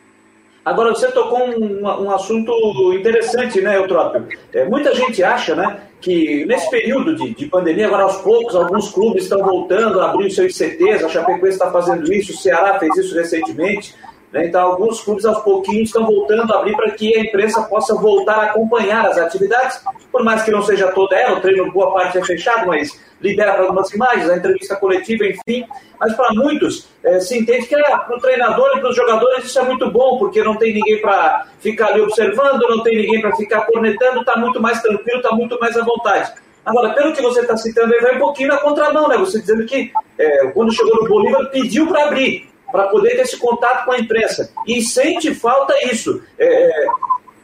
Agora, 0.67 0.89
você 0.89 1.09
tocou 1.09 1.47
um, 1.47 1.81
um 1.81 2.11
assunto 2.11 2.51
interessante, 2.93 3.61
né, 3.61 3.77
Eutrópio? 3.77 4.27
É, 4.51 4.65
muita 4.65 4.93
gente 4.93 5.23
acha, 5.23 5.55
né, 5.55 5.79
que 6.01 6.45
nesse 6.45 6.69
período 6.69 7.15
de, 7.15 7.33
de 7.33 7.45
pandemia, 7.45 7.87
agora 7.87 8.03
aos 8.03 8.17
poucos, 8.17 8.53
alguns 8.53 8.91
clubes 8.91 9.23
estão 9.23 9.41
voltando 9.41 10.01
a 10.01 10.11
abrir 10.11 10.29
seus 10.29 10.57
CTs, 10.57 11.05
a 11.05 11.07
Chapecoense 11.07 11.55
está 11.55 11.71
fazendo 11.71 12.11
isso, 12.11 12.33
o 12.33 12.35
Ceará 12.35 12.77
fez 12.79 12.97
isso 12.97 13.15
recentemente. 13.15 13.95
Né? 14.31 14.47
Então, 14.47 14.61
alguns 14.61 15.01
clubes 15.01 15.25
aos 15.25 15.41
pouquinhos 15.43 15.89
estão 15.89 16.05
voltando 16.05 16.53
a 16.53 16.59
abrir 16.59 16.75
para 16.75 16.91
que 16.91 17.17
a 17.17 17.21
imprensa 17.21 17.61
possa 17.63 17.95
voltar 17.95 18.35
a 18.35 18.43
acompanhar 18.43 19.05
as 19.05 19.17
atividades, 19.17 19.81
por 20.11 20.23
mais 20.23 20.43
que 20.43 20.51
não 20.51 20.61
seja 20.61 20.91
toda 20.91 21.15
ela, 21.15 21.37
o 21.37 21.41
treino 21.41 21.71
boa 21.71 21.93
parte 21.93 22.17
é 22.17 22.23
fechado, 22.23 22.67
mas 22.67 22.99
libera 23.21 23.53
para 23.53 23.63
algumas 23.63 23.91
imagens, 23.91 24.29
a 24.29 24.37
entrevista 24.37 24.75
coletiva, 24.75 25.25
enfim. 25.25 25.65
Mas 25.99 26.13
para 26.13 26.33
muitos, 26.33 26.87
é, 27.03 27.19
se 27.19 27.37
entende 27.37 27.65
que 27.65 27.75
é, 27.75 27.81
para 27.81 28.15
o 28.15 28.19
treinador 28.19 28.77
e 28.77 28.79
para 28.79 28.89
os 28.89 28.95
jogadores 28.95 29.45
isso 29.45 29.59
é 29.59 29.63
muito 29.63 29.89
bom, 29.89 30.17
porque 30.19 30.43
não 30.43 30.55
tem 30.55 30.73
ninguém 30.73 31.01
para 31.01 31.47
ficar 31.59 31.87
ali 31.87 32.01
observando, 32.01 32.61
não 32.69 32.83
tem 32.83 32.97
ninguém 32.97 33.21
para 33.21 33.35
ficar 33.35 33.61
cornetando, 33.61 34.19
está 34.19 34.35
muito 34.37 34.61
mais 34.61 34.81
tranquilo, 34.81 35.19
está 35.19 35.31
muito 35.35 35.59
mais 35.59 35.75
à 35.75 35.83
vontade. 35.83 36.33
Agora, 36.65 36.93
pelo 36.93 37.13
que 37.13 37.21
você 37.21 37.39
está 37.39 37.55
citando, 37.55 37.93
ele 37.93 38.01
vai 38.01 38.15
um 38.17 38.19
pouquinho 38.19 38.49
na 38.49 38.57
contramão, 38.57 39.07
né? 39.07 39.17
Você 39.17 39.39
dizendo 39.39 39.65
que 39.65 39.89
é, 40.19 40.47
quando 40.47 40.73
chegou 40.73 41.01
no 41.01 41.07
Bolívar 41.07 41.49
pediu 41.49 41.87
para 41.87 42.03
abrir 42.03 42.49
para 42.71 42.87
poder 42.87 43.11
ter 43.11 43.21
esse 43.21 43.37
contato 43.37 43.85
com 43.85 43.91
a 43.91 43.99
imprensa. 43.99 44.51
E 44.65 44.81
sente 44.81 45.33
falta 45.33 45.73
isso. 45.85 46.21
É, 46.37 46.85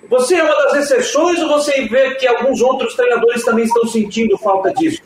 você 0.09 0.36
é 0.36 0.43
uma 0.43 0.55
das 0.65 0.74
exceções 0.76 1.39
ou 1.41 1.49
você 1.49 1.86
vê 1.88 2.15
que 2.15 2.28
alguns 2.28 2.61
outros 2.61 2.95
treinadores 2.95 3.43
também 3.43 3.65
estão 3.65 3.88
sentindo 3.88 4.38
falta 4.38 4.74
disso? 4.74 5.01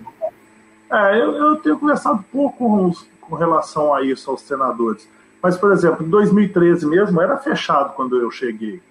É, 0.91 1.21
eu, 1.21 1.35
eu 1.35 1.55
tenho 1.57 1.77
conversado 1.77 2.23
pouco 2.31 2.57
com, 2.57 2.91
com 3.21 3.35
relação 3.35 3.93
a 3.93 4.01
isso 4.01 4.29
aos 4.31 4.41
treinadores. 4.41 5.07
Mas, 5.41 5.57
por 5.57 5.71
exemplo, 5.71 6.05
em 6.05 6.09
2013 6.09 6.85
mesmo 6.85 7.21
era 7.21 7.37
fechado 7.37 7.93
quando 7.93 8.19
eu 8.19 8.31
cheguei. 8.31 8.81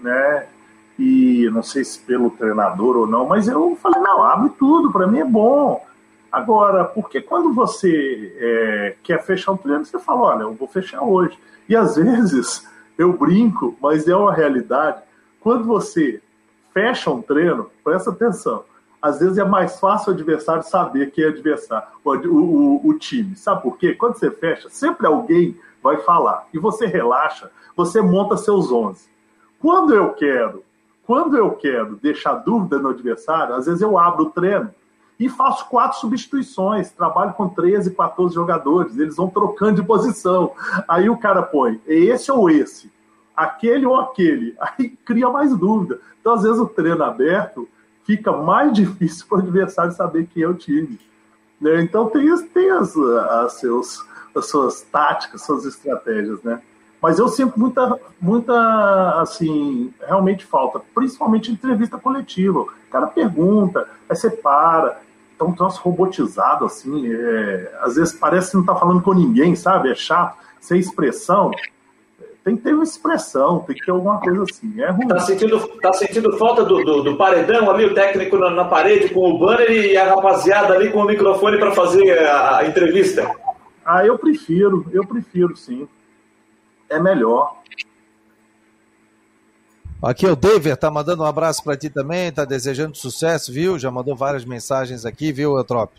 Né? 0.00 0.46
E 0.98 1.48
não 1.52 1.62
sei 1.62 1.84
se 1.84 1.98
pelo 1.98 2.30
treinador 2.30 2.96
ou 2.96 3.06
não, 3.06 3.26
mas 3.26 3.48
eu 3.48 3.76
falei, 3.80 4.00
não, 4.00 4.22
abre 4.22 4.50
tudo, 4.58 4.90
para 4.90 5.06
mim 5.06 5.20
é 5.20 5.24
bom. 5.24 5.84
Agora, 6.36 6.84
porque 6.84 7.22
quando 7.22 7.54
você 7.54 8.30
é, 8.38 8.96
quer 9.02 9.24
fechar 9.24 9.52
um 9.52 9.56
treino, 9.56 9.86
você 9.86 9.98
fala, 9.98 10.20
olha, 10.20 10.42
eu 10.42 10.52
vou 10.52 10.68
fechar 10.68 11.00
hoje. 11.00 11.38
E 11.66 11.74
às 11.74 11.96
vezes 11.96 12.68
eu 12.98 13.14
brinco, 13.14 13.74
mas 13.80 14.06
é 14.06 14.14
uma 14.14 14.34
realidade. 14.34 15.00
Quando 15.40 15.64
você 15.64 16.20
fecha 16.74 17.10
um 17.10 17.22
treino, 17.22 17.70
presta 17.82 18.10
atenção. 18.10 18.64
Às 19.00 19.18
vezes 19.18 19.38
é 19.38 19.46
mais 19.46 19.80
fácil 19.80 20.12
o 20.12 20.14
adversário 20.14 20.62
saber 20.62 21.10
quem 21.10 21.24
é 21.24 21.28
adversário, 21.28 21.88
o, 22.04 22.10
o, 22.10 22.86
o 22.86 22.98
time. 22.98 23.34
Sabe 23.34 23.62
por 23.62 23.78
quê? 23.78 23.94
Quando 23.94 24.18
você 24.18 24.30
fecha, 24.30 24.68
sempre 24.68 25.06
alguém 25.06 25.58
vai 25.82 25.96
falar. 26.02 26.46
E 26.52 26.58
você 26.58 26.84
relaxa, 26.84 27.50
você 27.74 28.02
monta 28.02 28.36
seus 28.36 28.70
11. 28.70 29.08
Quando 29.58 29.94
eu 29.94 30.12
quero, 30.12 30.62
quando 31.06 31.34
eu 31.34 31.52
quero 31.52 31.96
deixar 31.96 32.34
dúvida 32.34 32.78
no 32.78 32.90
adversário, 32.90 33.54
às 33.54 33.64
vezes 33.64 33.80
eu 33.80 33.96
abro 33.96 34.24
o 34.24 34.30
treino 34.30 34.70
e 35.18 35.28
faço 35.28 35.68
quatro 35.68 35.98
substituições. 35.98 36.90
Trabalho 36.90 37.32
com 37.32 37.48
13, 37.48 37.94
14 37.94 38.34
jogadores, 38.34 38.98
eles 38.98 39.16
vão 39.16 39.28
trocando 39.28 39.80
de 39.80 39.86
posição. 39.86 40.52
Aí 40.86 41.08
o 41.08 41.16
cara 41.16 41.42
põe 41.42 41.80
esse 41.86 42.30
ou 42.30 42.50
esse, 42.50 42.92
aquele 43.34 43.86
ou 43.86 43.96
aquele. 43.96 44.54
Aí 44.60 44.90
cria 45.04 45.28
mais 45.28 45.56
dúvida. 45.56 46.00
Então, 46.20 46.34
às 46.34 46.42
vezes, 46.42 46.58
o 46.58 46.66
treino 46.66 47.02
aberto 47.02 47.68
fica 48.04 48.32
mais 48.32 48.72
difícil 48.74 49.26
para 49.28 49.38
o 49.38 49.40
adversário 49.40 49.92
saber 49.92 50.28
quem 50.32 50.42
é 50.42 50.48
o 50.48 50.54
time. 50.54 50.98
Né? 51.60 51.80
Então, 51.82 52.08
tem, 52.08 52.26
tem 52.48 52.70
as, 52.70 52.96
as, 52.96 53.54
seus, 53.54 54.04
as 54.34 54.48
suas 54.48 54.82
táticas, 54.82 55.42
suas 55.42 55.64
estratégias, 55.64 56.42
né? 56.42 56.60
Mas 57.00 57.18
eu 57.18 57.28
sinto 57.28 57.58
muita, 57.58 58.00
muita, 58.20 59.20
assim, 59.20 59.92
realmente 60.00 60.44
falta, 60.44 60.80
principalmente 60.94 61.52
entrevista 61.52 61.98
coletiva. 61.98 62.60
O 62.60 62.68
cara 62.90 63.06
pergunta, 63.06 63.88
aí 64.08 64.16
você 64.16 64.30
para, 64.30 64.98
tão 65.38 65.52
troço 65.52 65.80
robotizado, 65.82 66.64
assim, 66.64 67.12
é, 67.12 67.72
às 67.82 67.96
vezes 67.96 68.14
parece 68.14 68.50
que 68.50 68.54
não 68.56 68.62
está 68.62 68.74
falando 68.74 69.02
com 69.02 69.12
ninguém, 69.12 69.54
sabe? 69.54 69.90
É 69.90 69.94
chato, 69.94 70.36
sem 70.60 70.78
expressão. 70.78 71.50
Tem 72.44 72.56
que 72.56 72.62
ter 72.62 72.74
uma 72.74 72.84
expressão, 72.84 73.58
tem 73.60 73.74
que 73.74 73.84
ter 73.84 73.90
alguma 73.90 74.20
coisa 74.20 74.44
assim. 74.44 74.80
É 74.80 74.90
ruim. 74.90 75.08
Tá 75.08 75.18
sentindo, 75.18 75.58
tá 75.80 75.92
sentindo 75.92 76.38
falta 76.38 76.64
do, 76.64 76.84
do, 76.84 77.02
do 77.02 77.16
paredão 77.16 77.68
ali, 77.68 77.84
o 77.84 77.94
técnico 77.94 78.38
na, 78.38 78.50
na, 78.50 78.64
parede 78.64 79.08
com 79.08 79.28
o 79.28 79.38
banner 79.38 79.68
e 79.70 79.96
a 79.96 80.14
rapaziada 80.14 80.74
ali 80.74 80.90
com 80.90 81.00
o 81.00 81.06
microfone 81.06 81.58
para 81.58 81.72
fazer 81.72 82.18
a, 82.20 82.58
a 82.58 82.66
entrevista? 82.66 83.28
Ah, 83.84 84.06
eu 84.06 84.16
prefiro, 84.16 84.86
eu 84.92 85.04
prefiro 85.04 85.56
sim. 85.56 85.88
É 86.88 87.00
melhor. 87.00 87.56
Aqui 90.02 90.26
é 90.26 90.30
o 90.30 90.36
David, 90.36 90.76
tá 90.76 90.90
mandando 90.90 91.22
um 91.22 91.26
abraço 91.26 91.64
para 91.64 91.76
ti 91.76 91.88
também, 91.88 92.30
tá 92.30 92.44
desejando 92.44 92.96
sucesso, 92.96 93.52
viu? 93.52 93.78
Já 93.78 93.90
mandou 93.90 94.14
várias 94.14 94.44
mensagens 94.44 95.04
aqui, 95.04 95.32
viu, 95.32 95.56
Eutrop? 95.56 95.90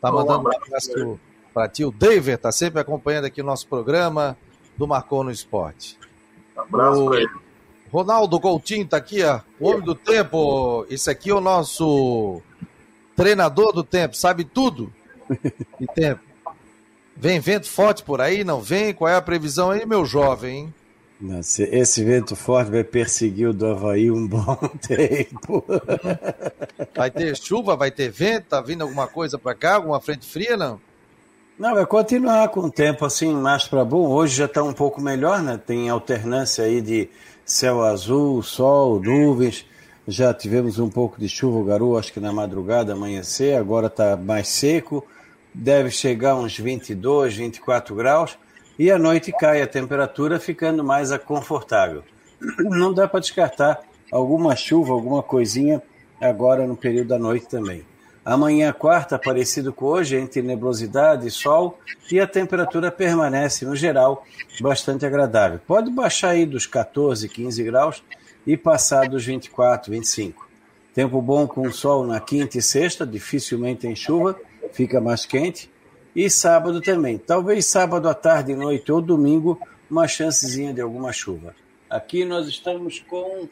Tá 0.00 0.10
mandando 0.10 0.48
um 0.48 0.52
abraço 0.52 1.18
para 1.54 1.68
ti. 1.68 1.84
O 1.84 1.92
David 1.92 2.38
tá 2.38 2.52
sempre 2.52 2.80
acompanhando 2.80 3.24
aqui 3.24 3.40
o 3.40 3.44
nosso 3.44 3.66
programa 3.66 4.36
do 4.76 4.86
Marcou 4.86 5.24
no 5.24 5.30
Esporte. 5.30 5.98
Abraço 6.56 7.06
para 7.06 7.20
ele. 7.20 7.30
Ronaldo 7.90 8.40
Coutinho 8.40 8.86
tá 8.86 8.96
aqui, 8.96 9.22
ó. 9.22 9.40
O 9.60 9.68
homem 9.68 9.82
do 9.82 9.94
tempo. 9.94 10.84
Esse 10.90 11.08
aqui 11.08 11.30
é 11.30 11.34
o 11.34 11.40
nosso 11.40 12.42
treinador 13.14 13.72
do 13.72 13.82
tempo, 13.82 14.16
sabe 14.16 14.44
tudo 14.44 14.92
de 15.80 15.86
tempo. 15.94 16.20
Vem 17.16 17.40
vento 17.40 17.70
forte 17.70 18.02
por 18.02 18.20
aí, 18.20 18.44
não 18.44 18.60
vem? 18.60 18.92
Qual 18.92 19.08
é 19.08 19.16
a 19.16 19.22
previsão 19.22 19.70
aí, 19.70 19.86
meu 19.86 20.04
jovem, 20.04 20.56
hein? 20.58 20.74
Nossa, 21.18 21.62
esse 21.62 22.04
vento 22.04 22.36
forte 22.36 22.70
vai 22.70 22.84
perseguir 22.84 23.48
o 23.48 23.54
do 23.54 23.66
Havaí 23.66 24.10
um 24.10 24.26
bom 24.26 24.56
tempo. 24.86 25.64
Vai 26.94 27.10
ter 27.10 27.34
chuva, 27.36 27.74
vai 27.74 27.90
ter 27.90 28.10
vento, 28.10 28.48
tá 28.48 28.60
vindo 28.60 28.82
alguma 28.82 29.06
coisa 29.06 29.38
para 29.38 29.54
cá, 29.54 29.76
alguma 29.76 29.98
frente 29.98 30.26
fria, 30.26 30.58
não? 30.58 30.78
Não, 31.58 31.74
vai 31.74 31.86
continuar 31.86 32.50
com 32.50 32.60
o 32.60 32.70
tempo 32.70 33.06
assim 33.06 33.32
mais 33.32 33.66
para 33.66 33.82
bom. 33.82 34.10
Hoje 34.10 34.36
já 34.36 34.44
está 34.44 34.62
um 34.62 34.74
pouco 34.74 35.00
melhor, 35.00 35.42
né? 35.42 35.58
Tem 35.58 35.88
alternância 35.88 36.64
aí 36.64 36.82
de 36.82 37.08
céu 37.46 37.82
azul, 37.82 38.42
sol, 38.42 39.00
nuvens. 39.00 39.64
Já 40.06 40.34
tivemos 40.34 40.78
um 40.78 40.90
pouco 40.90 41.18
de 41.18 41.30
chuva, 41.30 41.66
garoa, 41.66 41.98
acho 41.98 42.12
que 42.12 42.20
na 42.20 42.30
madrugada, 42.30 42.92
amanhecer. 42.92 43.56
Agora 43.56 43.86
está 43.86 44.18
mais 44.18 44.48
seco. 44.48 45.02
Deve 45.54 45.90
chegar 45.90 46.36
uns 46.36 46.58
22, 46.58 47.36
24 47.36 47.94
graus 47.94 48.36
e 48.78 48.90
à 48.90 48.98
noite 48.98 49.32
cai 49.32 49.62
a 49.62 49.66
temperatura, 49.66 50.38
ficando 50.38 50.84
mais 50.84 51.16
confortável. 51.18 52.02
Não 52.58 52.92
dá 52.92 53.08
para 53.08 53.20
descartar 53.20 53.80
alguma 54.12 54.54
chuva, 54.54 54.92
alguma 54.92 55.22
coisinha 55.22 55.82
agora 56.20 56.66
no 56.66 56.76
período 56.76 57.08
da 57.08 57.18
noite 57.18 57.46
também. 57.46 57.84
Amanhã, 58.24 58.72
quarta, 58.72 59.16
parecido 59.18 59.72
com 59.72 59.86
hoje, 59.86 60.16
entre 60.16 60.42
nebulosidade 60.42 61.28
e 61.28 61.30
sol, 61.30 61.78
e 62.10 62.18
a 62.18 62.26
temperatura 62.26 62.90
permanece, 62.90 63.64
no 63.64 63.76
geral, 63.76 64.24
bastante 64.60 65.06
agradável. 65.06 65.60
Pode 65.64 65.92
baixar 65.92 66.30
aí 66.30 66.44
dos 66.44 66.66
14, 66.66 67.28
15 67.28 67.62
graus 67.62 68.02
e 68.44 68.56
passar 68.56 69.08
dos 69.08 69.24
24, 69.24 69.92
25. 69.92 70.44
Tempo 70.92 71.22
bom 71.22 71.46
com 71.46 71.70
sol 71.70 72.04
na 72.04 72.18
quinta 72.18 72.58
e 72.58 72.62
sexta, 72.62 73.06
dificilmente 73.06 73.82
tem 73.82 73.94
chuva, 73.94 74.36
fica 74.72 75.00
mais 75.00 75.24
quente. 75.24 75.70
E 76.16 76.30
sábado 76.30 76.80
também. 76.80 77.18
Talvez 77.18 77.66
sábado 77.66 78.08
à 78.08 78.14
tarde, 78.14 78.56
noite 78.56 78.90
ou 78.90 79.02
domingo, 79.02 79.60
uma 79.90 80.08
chancezinha 80.08 80.72
de 80.72 80.80
alguma 80.80 81.12
chuva. 81.12 81.54
Aqui 81.90 82.24
nós 82.24 82.48
estamos 82.48 83.00
com 83.00 83.46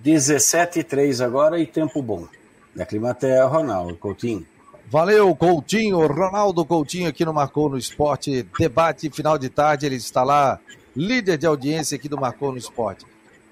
17,3 0.00 1.24
agora 1.24 1.58
e 1.58 1.66
tempo 1.66 2.00
bom. 2.00 2.28
Da 2.72 2.86
Climatea, 2.86 3.44
Ronaldo 3.46 3.96
Coutinho. 3.96 4.46
Valeu, 4.88 5.34
Coutinho. 5.34 6.06
Ronaldo 6.06 6.64
Coutinho 6.64 7.08
aqui 7.08 7.24
no 7.24 7.34
Marcou 7.34 7.68
no 7.68 7.76
Esporte. 7.76 8.46
Debate 8.56 9.10
final 9.10 9.36
de 9.36 9.48
tarde. 9.48 9.84
Ele 9.84 9.96
está 9.96 10.22
lá, 10.22 10.60
líder 10.94 11.36
de 11.36 11.46
audiência 11.46 11.96
aqui 11.96 12.08
do 12.08 12.16
Marcou 12.16 12.52
no 12.52 12.58
Esporte. 12.58 13.04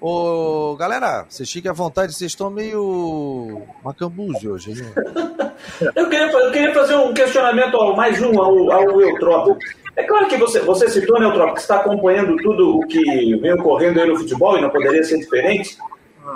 Ô, 0.05 0.75
galera, 0.75 1.25
vocês 1.29 1.49
fiquem 1.49 1.71
à 1.71 1.73
vontade, 1.73 2.13
vocês 2.13 2.29
estão 2.29 2.49
meio 2.49 3.61
macambúzio 3.81 4.51
hoje, 4.51 4.73
né? 4.73 4.91
eu, 5.95 6.09
queria, 6.09 6.29
eu 6.29 6.51
queria 6.51 6.73
fazer 6.73 6.95
um 6.95 7.13
questionamento, 7.13 7.77
ao, 7.77 7.95
mais 7.95 8.21
um, 8.21 8.37
ao, 8.37 8.69
ao 8.69 8.99
Eutrópio. 8.99 9.57
É 9.95 10.03
claro 10.03 10.27
que 10.27 10.35
você, 10.35 10.59
você 10.59 10.89
citou, 10.89 11.17
né, 11.21 11.25
Eutrópio, 11.25 11.53
que 11.53 11.61
está 11.61 11.77
acompanhando 11.77 12.35
tudo 12.35 12.79
o 12.79 12.85
que 12.85 13.01
vem 13.37 13.53
ocorrendo 13.53 14.01
aí 14.01 14.09
no 14.09 14.17
futebol 14.17 14.57
e 14.57 14.61
não 14.61 14.69
poderia 14.69 15.05
ser 15.05 15.19
diferente. 15.19 15.77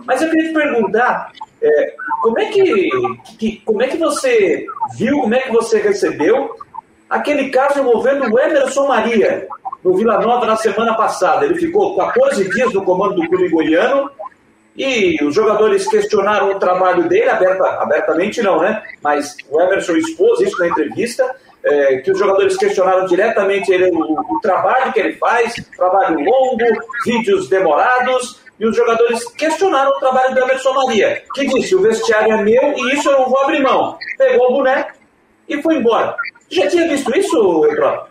Mas 0.06 0.22
eu 0.22 0.30
queria 0.30 0.48
te 0.48 0.54
perguntar, 0.54 1.34
é, 1.62 1.96
como, 2.22 2.40
é 2.40 2.46
que, 2.46 2.90
que, 3.38 3.62
como 3.66 3.82
é 3.82 3.88
que 3.90 3.98
você 3.98 4.66
viu, 4.96 5.20
como 5.20 5.36
é 5.36 5.40
que 5.42 5.52
você 5.52 5.80
recebeu 5.80 6.56
aquele 7.10 7.50
caso 7.50 7.82
envolvendo 7.82 8.34
o 8.34 8.40
Emerson 8.40 8.88
Maria, 8.88 9.46
no 9.84 9.96
Vila 9.96 10.20
Nova 10.20 10.46
na 10.46 10.56
semana 10.56 10.96
passada. 10.96 11.46
Ele 11.46 11.56
ficou 11.56 11.96
14 11.96 12.50
dias 12.50 12.74
no 12.74 12.84
comando 12.84 13.16
do 13.16 13.28
clube 13.28 13.50
goiano 13.50 14.10
e 14.78 15.18
os 15.24 15.34
jogadores 15.34 15.88
questionaram 15.88 16.52
o 16.52 16.60
trabalho 16.60 17.10
dele, 17.10 17.30
aberta, 17.30 17.66
abertamente 17.82 18.42
não, 18.44 18.62
né? 18.62 18.84
Mas 19.02 19.36
o 19.50 19.60
Emerson 19.60 19.96
expôs 19.96 20.40
isso 20.42 20.58
na 20.60 20.68
entrevista, 20.68 21.36
é, 21.64 21.98
que 21.98 22.12
os 22.12 22.20
jogadores 22.20 22.56
questionaram 22.56 23.06
diretamente 23.08 23.72
ele, 23.72 23.90
o, 23.90 24.36
o, 24.36 24.40
trabalho 24.40 24.94
que 24.94 25.00
ele 25.00 25.14
faz, 25.14 25.56
trabalho 25.76 26.20
longo, 26.20 26.58
vídeos 27.04 27.50
demorados, 27.50 28.40
e 28.60 28.68
os 28.68 28.76
jogadores 28.76 29.24
questionaram 29.34 29.92
o 29.92 30.00
trabalho 30.00 30.36
do 30.36 30.42
Emerson 30.42 30.74
Maria, 30.74 31.24
que 31.34 31.48
disse: 31.48 31.76
o 31.76 31.82
vestiário 31.82 32.34
é 32.34 32.44
meu 32.44 32.74
e 32.78 32.94
isso 32.94 33.10
eu 33.10 33.20
não 33.20 33.30
vou 33.30 33.42
abrir 33.42 33.62
mão. 33.62 33.98
Pegou 34.18 34.52
o 34.52 34.54
boneco 34.58 34.92
e 35.50 35.62
foi 35.62 35.76
embora. 35.76 36.16
Já 36.50 36.68
tinha 36.68 36.88
visto 36.88 37.16
isso, 37.18 37.66
Etrop? 37.66 38.10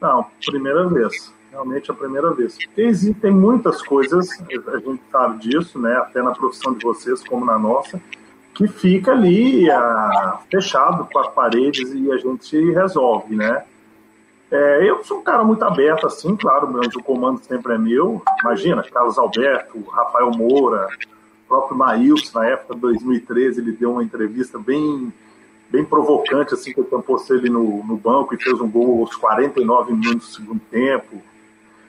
Não, 0.00 0.26
primeira 0.44 0.86
vez. 0.88 1.32
Realmente 1.50 1.90
a 1.90 1.94
primeira 1.94 2.32
vez. 2.32 2.58
Existem 2.76 3.32
muitas 3.32 3.82
coisas, 3.82 4.28
a 4.68 4.78
gente 4.78 5.02
sabe 5.10 5.38
disso, 5.38 5.78
né? 5.78 5.96
Até 5.96 6.22
na 6.22 6.32
profissão 6.32 6.74
de 6.74 6.84
vocês, 6.84 7.26
como 7.26 7.44
na 7.44 7.58
nossa, 7.58 8.00
que 8.54 8.68
fica 8.68 9.12
ali 9.12 9.70
a, 9.70 10.40
fechado 10.50 11.08
com 11.10 11.18
as 11.18 11.28
paredes 11.28 11.90
e 11.94 12.12
a 12.12 12.18
gente 12.18 12.72
resolve, 12.72 13.34
né? 13.34 13.64
É, 14.50 14.88
eu 14.88 15.04
sou 15.04 15.18
um 15.18 15.22
cara 15.22 15.44
muito 15.44 15.62
aberto, 15.62 16.06
assim, 16.06 16.34
claro, 16.34 16.68
o 16.96 17.02
comando 17.02 17.38
sempre 17.44 17.74
é 17.74 17.78
meu. 17.78 18.22
Imagina, 18.42 18.82
Carlos 18.82 19.18
Alberto, 19.18 19.80
Rafael 19.90 20.30
Moura, 20.30 20.86
próprio 21.46 21.76
Maílson, 21.76 22.38
na 22.38 22.46
época 22.46 22.74
de 22.74 22.80
2013, 22.80 23.60
ele 23.60 23.72
deu 23.72 23.92
uma 23.92 24.04
entrevista 24.04 24.58
bem, 24.58 25.12
bem 25.70 25.84
provocante, 25.84 26.54
assim, 26.54 26.72
que 26.72 26.80
eu 26.80 26.84
tampousse 26.84 27.32
ele 27.32 27.50
no, 27.50 27.84
no 27.84 27.96
banco 27.96 28.34
e 28.34 28.42
fez 28.42 28.60
um 28.60 28.70
gol 28.70 29.00
aos 29.00 29.14
49 29.16 29.92
minutos 29.92 30.28
do 30.28 30.34
segundo 30.34 30.60
tempo. 30.70 31.22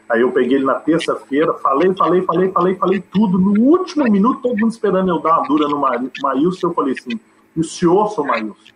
Aí 0.09 0.21
eu 0.21 0.31
peguei 0.31 0.57
ele 0.57 0.65
na 0.65 0.75
terça-feira, 0.75 1.53
falei, 1.55 1.93
falei, 1.95 2.21
falei, 2.23 2.51
falei, 2.51 2.75
falei 2.75 2.99
tudo. 2.99 3.37
No 3.37 3.61
último 3.61 4.03
minuto, 4.05 4.41
todo 4.41 4.57
mundo 4.57 4.71
esperando 4.71 5.09
eu 5.09 5.19
dar 5.19 5.39
uma 5.39 5.47
dura 5.47 5.67
no 5.67 5.79
Maílson, 5.79 6.67
eu 6.67 6.73
falei 6.73 6.93
assim, 6.93 7.19
o 7.55 7.63
senhor, 7.63 8.09
seu 8.09 8.23
Maílson? 8.23 8.73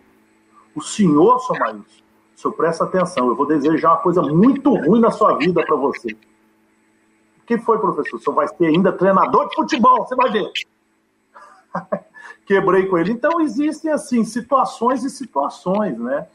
O 0.74 0.80
senhor, 0.82 1.40
seu 1.40 1.56
Maílson? 1.58 2.02
O 2.36 2.40
senhor 2.40 2.54
presta 2.54 2.84
atenção, 2.84 3.28
eu 3.28 3.34
vou 3.34 3.46
desejar 3.46 3.90
uma 3.90 4.00
coisa 4.00 4.22
muito 4.22 4.74
ruim 4.74 5.00
na 5.00 5.10
sua 5.10 5.36
vida 5.36 5.64
para 5.64 5.76
você. 5.76 6.12
O 6.12 7.46
que 7.46 7.58
foi, 7.58 7.78
professor? 7.78 8.16
O 8.16 8.20
senhor 8.20 8.36
vai 8.36 8.48
ser 8.48 8.66
ainda 8.66 8.92
treinador 8.92 9.48
de 9.48 9.56
futebol, 9.56 10.06
você 10.06 10.14
vai 10.14 10.30
ver. 10.30 10.50
Quebrei 12.46 12.86
com 12.86 12.98
ele. 12.98 13.12
Então, 13.12 13.40
existem, 13.40 13.90
assim, 13.90 14.24
situações 14.24 15.02
e 15.02 15.10
situações, 15.10 15.98
né? 15.98 16.26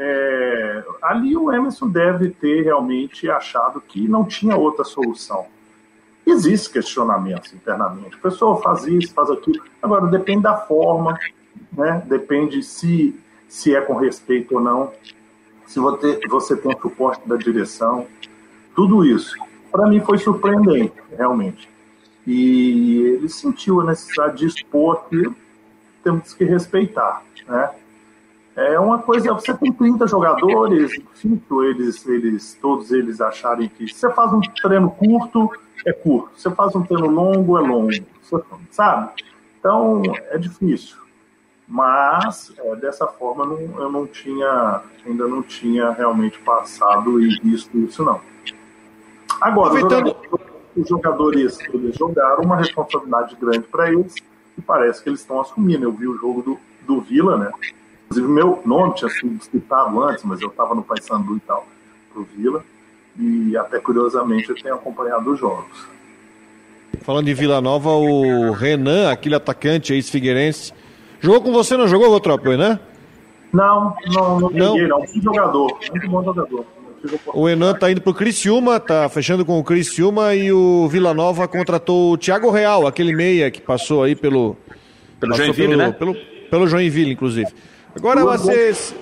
É, 0.00 0.84
ali 1.02 1.36
o 1.36 1.52
Emerson 1.52 1.88
deve 1.88 2.30
ter 2.30 2.62
realmente 2.62 3.28
achado 3.28 3.80
que 3.80 4.06
não 4.06 4.24
tinha 4.24 4.56
outra 4.56 4.84
solução. 4.84 5.46
Existe 6.24 6.70
questionamentos 6.70 7.52
internamente. 7.52 8.16
A 8.16 8.20
pessoa 8.20 8.60
faz 8.62 8.86
isso, 8.86 9.12
faz 9.12 9.30
aquilo. 9.30 9.64
Agora, 9.82 10.06
depende 10.06 10.42
da 10.42 10.56
forma, 10.56 11.18
né? 11.72 12.02
depende 12.06 12.62
se, 12.62 13.18
se 13.48 13.74
é 13.74 13.80
com 13.80 13.94
respeito 13.94 14.54
ou 14.54 14.60
não, 14.60 14.92
se 15.66 15.80
você, 15.80 16.20
você 16.28 16.56
tem 16.56 16.72
o 16.72 16.80
suporte 16.80 17.26
da 17.28 17.36
direção. 17.36 18.06
Tudo 18.76 19.04
isso, 19.04 19.34
para 19.72 19.88
mim, 19.88 20.00
foi 20.00 20.18
surpreendente, 20.18 20.94
realmente. 21.16 21.68
E 22.30 23.00
ele 23.14 23.28
sentiu 23.30 23.80
a 23.80 23.84
necessidade 23.84 24.36
de 24.36 24.46
expor 24.46 25.08
que 25.08 25.32
temos 26.04 26.34
que 26.34 26.44
respeitar. 26.44 27.22
Né? 27.48 27.70
É 28.54 28.78
uma 28.78 28.98
coisa, 28.98 29.32
você 29.32 29.54
tem 29.54 29.72
30 29.72 30.06
jogadores, 30.06 30.90
difícil 30.90 31.64
eles, 31.64 32.06
eles, 32.06 32.58
todos 32.60 32.92
eles 32.92 33.18
acharem 33.22 33.70
que 33.70 33.88
você 33.88 34.12
faz 34.12 34.30
um 34.30 34.42
treino 34.60 34.90
curto, 34.90 35.50
é 35.86 35.92
curto. 35.94 36.28
Você 36.36 36.50
faz 36.50 36.76
um 36.76 36.82
treino 36.82 37.06
longo, 37.06 37.56
é 37.56 37.62
longo. 37.62 37.92
Sabe? 38.70 39.10
Então, 39.58 40.02
é 40.30 40.36
difícil. 40.36 40.98
Mas, 41.66 42.52
é, 42.58 42.76
dessa 42.76 43.06
forma, 43.06 43.46
não, 43.46 43.58
eu 43.80 43.90
não 43.90 44.06
tinha, 44.06 44.82
ainda 45.06 45.26
não 45.26 45.42
tinha 45.42 45.92
realmente 45.92 46.38
passado 46.40 47.22
e 47.22 47.40
visto 47.40 47.78
isso, 47.78 48.04
não. 48.04 48.20
Agora, 49.40 49.80
jogadores, 49.80 50.14
os 50.80 50.88
jogadores 50.88 51.58
eles 51.72 51.96
jogaram 51.96 52.42
uma 52.42 52.56
responsabilidade 52.56 53.36
grande 53.36 53.66
para 53.66 53.92
eles 53.92 54.14
e 54.56 54.62
parece 54.62 55.02
que 55.02 55.08
eles 55.08 55.20
estão 55.20 55.40
assumindo. 55.40 55.84
Eu 55.84 55.92
vi 55.92 56.06
o 56.06 56.16
jogo 56.16 56.42
do, 56.42 56.58
do 56.86 57.00
Vila, 57.00 57.36
né? 57.36 57.50
Inclusive, 58.06 58.32
meu 58.32 58.62
nome 58.64 58.94
tinha 58.94 59.10
sido 59.10 59.42
citado 59.42 60.02
antes, 60.02 60.24
mas 60.24 60.40
eu 60.40 60.48
estava 60.48 60.74
no 60.74 60.82
Paysandu 60.82 61.36
e 61.36 61.40
tal, 61.40 61.66
pro 62.12 62.24
Vila. 62.24 62.64
E 63.18 63.56
até 63.56 63.78
curiosamente 63.78 64.48
eu 64.48 64.56
tenho 64.56 64.74
acompanhado 64.74 65.30
os 65.30 65.38
jogos. 65.38 65.86
Falando 67.02 67.26
de 67.26 67.34
Vila 67.34 67.60
Nova, 67.60 67.90
o 67.90 68.52
Renan, 68.52 69.10
aquele 69.10 69.34
atacante 69.34 69.92
ex-figueirense, 69.92 70.72
jogou 71.20 71.42
com 71.42 71.52
você, 71.52 71.76
não 71.76 71.86
jogou, 71.86 72.08
Rotrop, 72.08 72.46
né? 72.56 72.78
Não, 73.52 73.94
não, 74.06 74.40
não 74.40 74.48
peguei, 74.48 74.86
não. 74.86 74.98
não. 74.98 75.22
jogador, 75.22 75.78
muito 75.90 76.08
bom 76.08 76.22
jogador. 76.22 76.66
O 77.26 77.46
Renan 77.46 77.74
tá 77.74 77.90
indo 77.90 78.00
pro 78.00 78.14
Criciúma, 78.14 78.80
tá 78.80 79.08
fechando 79.08 79.44
com 79.44 79.58
o 79.58 79.64
Criciúma 79.64 80.34
e 80.34 80.52
o 80.52 80.88
Vila 80.88 81.14
Nova 81.14 81.46
contratou 81.46 82.12
o 82.12 82.18
Thiago 82.18 82.50
Real, 82.50 82.86
aquele 82.86 83.14
meia 83.14 83.50
que 83.50 83.60
passou 83.60 84.02
aí 84.02 84.16
pelo... 84.16 84.56
Pelo 85.20 85.34
Joinville, 85.34 85.68
pelo, 85.68 85.78
né? 85.78 85.92
Pelo, 85.92 86.14
pelo 86.50 86.66
Joinville, 86.66 87.12
inclusive. 87.12 87.52
Agora 87.94 88.24
vocês. 88.24 88.94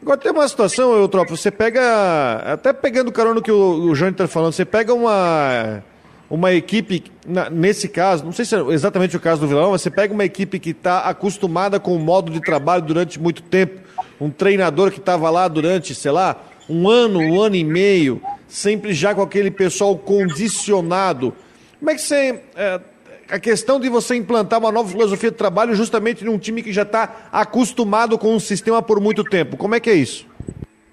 Agora 0.00 0.18
tem 0.18 0.30
uma 0.30 0.46
situação, 0.46 0.94
Eutrópio, 0.96 1.36
você 1.36 1.50
pega. 1.50 2.36
Até 2.44 2.72
pegando 2.72 3.08
o 3.08 3.12
carona 3.12 3.40
que 3.40 3.50
o, 3.50 3.90
o 3.90 3.94
Jânio 3.94 4.12
está 4.12 4.28
falando, 4.28 4.52
você 4.52 4.64
pega 4.64 4.92
uma. 4.92 5.82
Uma 6.28 6.52
equipe, 6.52 7.04
nesse 7.52 7.88
caso, 7.88 8.24
não 8.24 8.32
sei 8.32 8.44
se 8.44 8.56
é 8.56 8.60
exatamente 8.70 9.16
o 9.16 9.20
caso 9.20 9.42
do 9.42 9.46
Vilão, 9.46 9.72
mas 9.72 9.82
você 9.82 9.90
pega 9.90 10.12
uma 10.12 10.24
equipe 10.24 10.58
que 10.58 10.70
está 10.70 11.00
acostumada 11.00 11.78
com 11.78 11.94
o 11.94 11.98
modo 11.98 12.32
de 12.32 12.40
trabalho 12.40 12.82
durante 12.82 13.20
muito 13.20 13.42
tempo, 13.42 13.80
um 14.20 14.30
treinador 14.30 14.90
que 14.90 14.98
estava 14.98 15.28
lá 15.28 15.46
durante, 15.48 15.94
sei 15.94 16.12
lá, 16.12 16.36
um 16.68 16.88
ano, 16.88 17.20
um 17.20 17.40
ano 17.40 17.56
e 17.56 17.64
meio, 17.64 18.22
sempre 18.48 18.94
já 18.94 19.14
com 19.14 19.22
aquele 19.22 19.50
pessoal 19.50 19.96
condicionado. 19.98 21.34
Como 21.78 21.90
é 21.90 21.94
que 21.94 22.00
você 22.00 22.40
é, 22.56 22.80
a 23.28 23.38
questão 23.38 23.80
de 23.80 23.88
você 23.88 24.14
implantar 24.14 24.58
uma 24.58 24.72
nova 24.72 24.88
filosofia 24.88 25.30
de 25.30 25.36
trabalho 25.36 25.74
justamente 25.74 26.24
num 26.24 26.38
time 26.38 26.62
que 26.62 26.72
já 26.72 26.82
está 26.82 27.28
acostumado 27.32 28.18
com 28.18 28.34
um 28.34 28.40
sistema 28.40 28.82
por 28.82 29.00
muito 29.00 29.24
tempo. 29.24 29.56
Como 29.56 29.74
é 29.74 29.80
que 29.80 29.90
é 29.90 29.94
isso? 29.94 30.26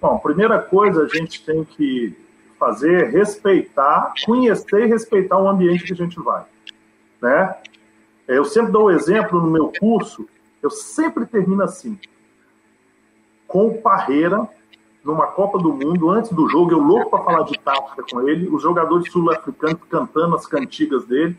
Bom, 0.02 0.18
primeira 0.18 0.60
coisa 0.60 1.04
a 1.04 1.08
gente 1.08 1.44
tem 1.44 1.64
que 1.64 2.16
fazer 2.62 3.06
é 3.06 3.10
respeitar, 3.10 4.14
conhecer 4.24 4.86
e 4.86 4.86
respeitar 4.86 5.40
o 5.40 5.50
ambiente 5.50 5.84
que 5.84 5.94
a 5.94 5.96
gente 5.96 6.20
vai, 6.20 6.46
né? 7.20 7.56
Eu 8.28 8.46
sempre 8.46 8.72
dou 8.72 8.84
o 8.84 8.86
um 8.86 8.92
exemplo 8.92 9.42
no 9.42 9.50
meu 9.50 9.74
curso, 9.80 10.30
eu 10.62 10.70
sempre 10.70 11.26
termino 11.26 11.64
assim, 11.64 11.98
com 13.48 13.70
o 13.70 13.82
Parreira 13.82 14.48
numa 15.04 15.26
Copa 15.26 15.58
do 15.58 15.74
Mundo, 15.74 16.12
antes 16.12 16.32
do 16.32 16.48
jogo, 16.48 16.72
eu 16.72 16.80
louco 16.80 17.10
para 17.10 17.24
falar 17.24 17.44
de 17.46 17.58
tática 17.58 18.04
com 18.12 18.30
ele, 18.30 18.48
os 18.48 18.62
jogadores 18.62 19.12
sul-africanos 19.12 19.82
cantando 19.90 20.36
as 20.36 20.46
cantigas 20.46 21.04
dele, 21.06 21.36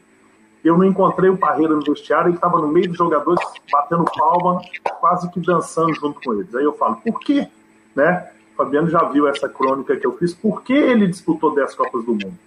eu 0.64 0.77
não 0.77 0.85
encontrei 0.85 1.31
o 1.31 1.39
Parreira 1.39 1.73
no 1.73 1.85
vestiário, 1.85 2.31
ele 2.31 2.35
estava 2.35 2.61
no 2.61 2.66
meio 2.66 2.89
dos 2.89 2.99
jogadores, 2.99 3.41
batendo 3.70 4.05
palma, 4.05 4.61
quase 4.99 5.31
que 5.31 5.39
dançando 5.39 5.95
junto 5.95 6.20
com 6.20 6.35
eles. 6.35 6.53
Aí 6.55 6.64
eu 6.64 6.73
falo, 6.73 6.97
por 6.97 7.20
quê? 7.20 7.47
Né? 7.95 8.29
Fabiano 8.57 8.89
já 8.89 9.05
viu 9.05 9.27
essa 9.29 9.49
crônica 9.49 9.97
que 9.97 10.07
eu 10.07 10.17
fiz, 10.17 10.35
por 10.35 10.63
que 10.63 10.73
ele 10.73 11.07
disputou 11.07 11.55
10 11.55 11.75
Copas 11.75 12.05
do 12.05 12.13
Mundo? 12.13 12.39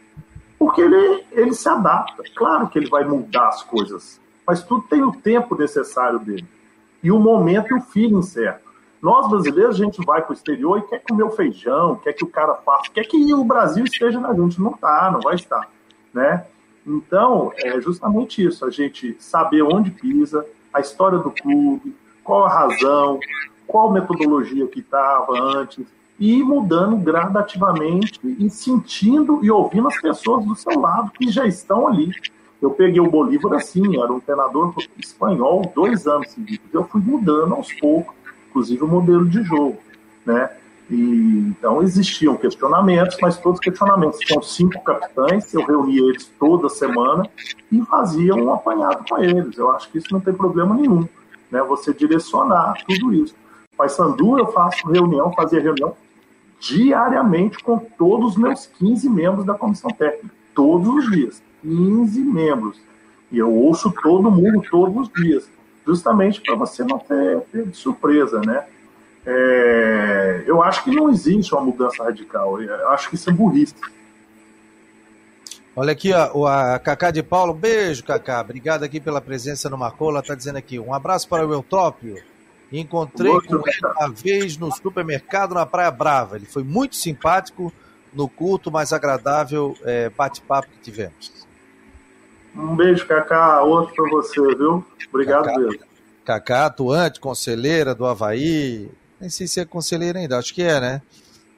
Porque 0.58 0.82
ele, 0.82 1.24
ele 1.32 1.54
se 1.54 1.68
adapta. 1.68 2.24
Claro 2.36 2.68
que 2.68 2.80
ele 2.80 2.90
vai 2.90 3.04
mudar 3.04 3.50
as 3.50 3.64
coisas, 3.64 4.20
mas 4.46 4.64
tudo 4.64 4.84
tem 4.84 5.04
o 5.04 5.12
tempo 5.12 5.58
necessário 5.58 6.20
dele. 6.20 6.48
E 7.04 7.12
o 7.12 7.20
momento 7.20 7.72
e 7.72 7.78
o 7.78 7.82
feeling 7.82 8.22
certo. 8.22 8.66
Nós, 9.02 9.30
brasileiros, 9.30 9.76
a 9.76 9.84
gente 9.84 10.04
vai 10.04 10.22
para 10.22 10.32
o 10.32 10.34
exterior 10.34 10.80
e 10.80 10.82
quer 10.84 11.04
comer 11.08 11.24
o 11.24 11.30
feijão, 11.30 11.96
quer 11.98 12.14
que 12.14 12.24
o 12.24 12.28
cara 12.28 12.56
faça, 12.56 12.90
quer 12.92 13.04
que 13.04 13.34
o 13.34 13.44
Brasil 13.44 13.84
esteja 13.84 14.20
na 14.20 14.34
gente. 14.34 14.60
Não 14.60 14.72
está, 14.72 15.12
não 15.12 15.20
vai 15.20 15.36
estar. 15.36 15.70
Né? 16.14 16.46
Então, 16.88 17.52
é 17.58 17.80
justamente 17.82 18.44
isso, 18.44 18.66
a 18.66 18.70
gente 18.70 19.16
saber 19.20 19.62
onde 19.62 19.92
pisa, 19.92 20.46
a 20.74 20.80
história 20.80 21.18
do 21.18 21.32
clube, 21.32 21.96
qual 22.24 22.46
a 22.46 22.50
razão, 22.50 23.20
qual 23.68 23.92
metodologia 23.92 24.68
que 24.68 24.80
estava 24.80 25.40
antes, 25.40 25.86
e 26.20 26.40
ir 26.40 26.44
mudando 26.44 26.96
gradativamente 26.98 28.20
e 28.24 28.50
sentindo 28.50 29.44
e 29.44 29.52
ouvindo 29.52 29.88
as 29.88 30.00
pessoas 30.00 30.46
do 30.46 30.56
seu 30.56 30.80
lado 30.80 31.12
que 31.12 31.30
já 31.30 31.46
estão 31.46 31.88
ali. 31.88 32.12
Eu 32.62 32.72
peguei 32.72 33.02
o 33.02 33.10
Bolívar 33.10 33.54
assim, 33.54 34.02
era 34.02 34.12
um 34.12 34.20
treinador 34.20 34.74
espanhol 34.98 35.72
dois 35.76 36.08
anos 36.08 36.32
seguidos. 36.32 36.74
Eu 36.74 36.86
fui 36.86 37.02
mudando 37.02 37.54
aos 37.54 37.72
poucos, 37.74 38.16
inclusive 38.50 38.84
o 38.84 38.88
modelo 38.88 39.28
de 39.28 39.44
jogo, 39.44 39.78
né? 40.26 40.50
E, 40.90 41.54
então 41.58 41.82
existiam 41.82 42.38
questionamentos, 42.38 43.18
mas 43.22 43.38
todos 43.38 43.60
os 43.60 43.64
questionamentos. 43.64 44.20
Tinham 44.20 44.42
cinco 44.42 44.82
capitães, 44.84 45.54
eu 45.54 45.66
reunia 45.66 46.02
eles 46.02 46.32
toda 46.40 46.70
semana 46.70 47.28
e 47.72 47.82
fazia 47.86 48.34
um 48.36 48.54
apanhado 48.54 49.04
com 49.10 49.18
eles. 49.18 49.58
Eu 49.58 49.72
acho 49.72 49.92
que 49.92 49.98
isso 49.98 50.08
não 50.12 50.22
tem 50.22 50.34
problema 50.34 50.76
nenhum, 50.76 51.08
né? 51.52 51.62
Você 51.64 51.94
direcionar 51.94 52.76
tudo 52.88 53.14
isso. 53.14 53.36
Sandu 53.90 54.38
eu 54.38 54.48
faço 54.48 54.88
reunião, 54.88 55.32
fazia 55.34 55.62
reunião 55.62 55.96
diariamente 56.60 57.64
com 57.64 57.78
todos 57.78 58.32
os 58.32 58.38
meus 58.38 58.66
15 58.66 59.10
membros 59.10 59.46
da 59.46 59.54
comissão 59.54 59.92
técnica, 59.92 60.34
todos 60.54 60.88
os 60.88 61.12
dias, 61.12 61.44
15 61.62 62.20
membros. 62.22 62.80
E 63.32 63.38
eu 63.38 63.54
ouço 63.54 63.92
todo 64.02 64.32
mundo 64.32 64.64
todos 64.70 65.08
os 65.08 65.14
dias, 65.14 65.50
justamente 65.86 66.42
para 66.42 66.56
você 66.56 66.84
não 66.84 66.98
ter, 66.98 67.42
ter 67.52 67.74
surpresa, 67.74 68.40
né? 68.46 68.66
É, 69.26 70.44
eu 70.46 70.62
acho 70.62 70.84
que 70.84 70.92
não 70.92 71.10
existe 71.10 71.54
uma 71.54 71.64
mudança 71.64 72.04
radical. 72.04 72.62
Eu 72.62 72.90
acho 72.90 73.10
que 73.10 73.16
isso 73.16 73.30
é 73.30 73.34
burrice. 73.34 73.74
Olha 75.76 75.92
aqui, 75.92 76.14
ó, 76.14 76.48
a 76.48 76.80
Cacá 76.80 77.12
de 77.12 77.22
Paulo, 77.22 77.54
beijo, 77.54 78.04
Cacá. 78.04 78.40
Obrigado 78.40 78.84
aqui 78.84 79.00
pela 79.00 79.20
presença 79.20 79.70
no 79.70 79.78
Marcola. 79.78 80.22
Tá 80.24 80.36
dizendo 80.36 80.58
aqui, 80.58 80.80
um 80.80 80.94
abraço 80.94 81.28
para 81.28 81.46
o 81.46 81.52
Eutrópio. 81.52 82.24
Encontrei 82.72 83.32
com 83.32 83.56
ele 83.56 83.80
uma 83.98 84.10
vez 84.10 84.58
no 84.58 84.72
supermercado 84.72 85.54
na 85.54 85.66
Praia 85.66 85.92
Brava. 85.92 86.36
Ele 86.36 86.46
foi 86.46 86.64
muito 86.64 86.96
simpático 86.96 87.72
no 88.14 88.28
curto, 88.28 88.72
mas 88.72 88.92
agradável 88.92 89.78
é, 89.84 90.10
bate-papo 90.10 90.70
que 90.70 90.80
tivemos. 90.80 91.32
Um 92.56 92.76
beijo, 92.76 93.06
Cacá. 93.06 93.62
Outro 93.62 93.94
para 93.94 94.10
você, 94.10 94.42
viu? 94.56 94.86
Obrigado 95.10 95.46
Cacá, 95.46 95.60
mesmo. 95.60 95.80
Cacá, 96.24 96.66
atuante, 96.66 97.20
conselheira 97.20 97.94
do 97.94 98.06
Havaí. 98.06 98.90
Nem 99.20 99.30
sei 99.30 99.48
se 99.48 99.60
é 99.60 99.66
conselheira 99.66 100.20
ainda, 100.20 100.38
acho 100.38 100.54
que 100.54 100.64
é, 100.64 100.80
né? 100.80 101.02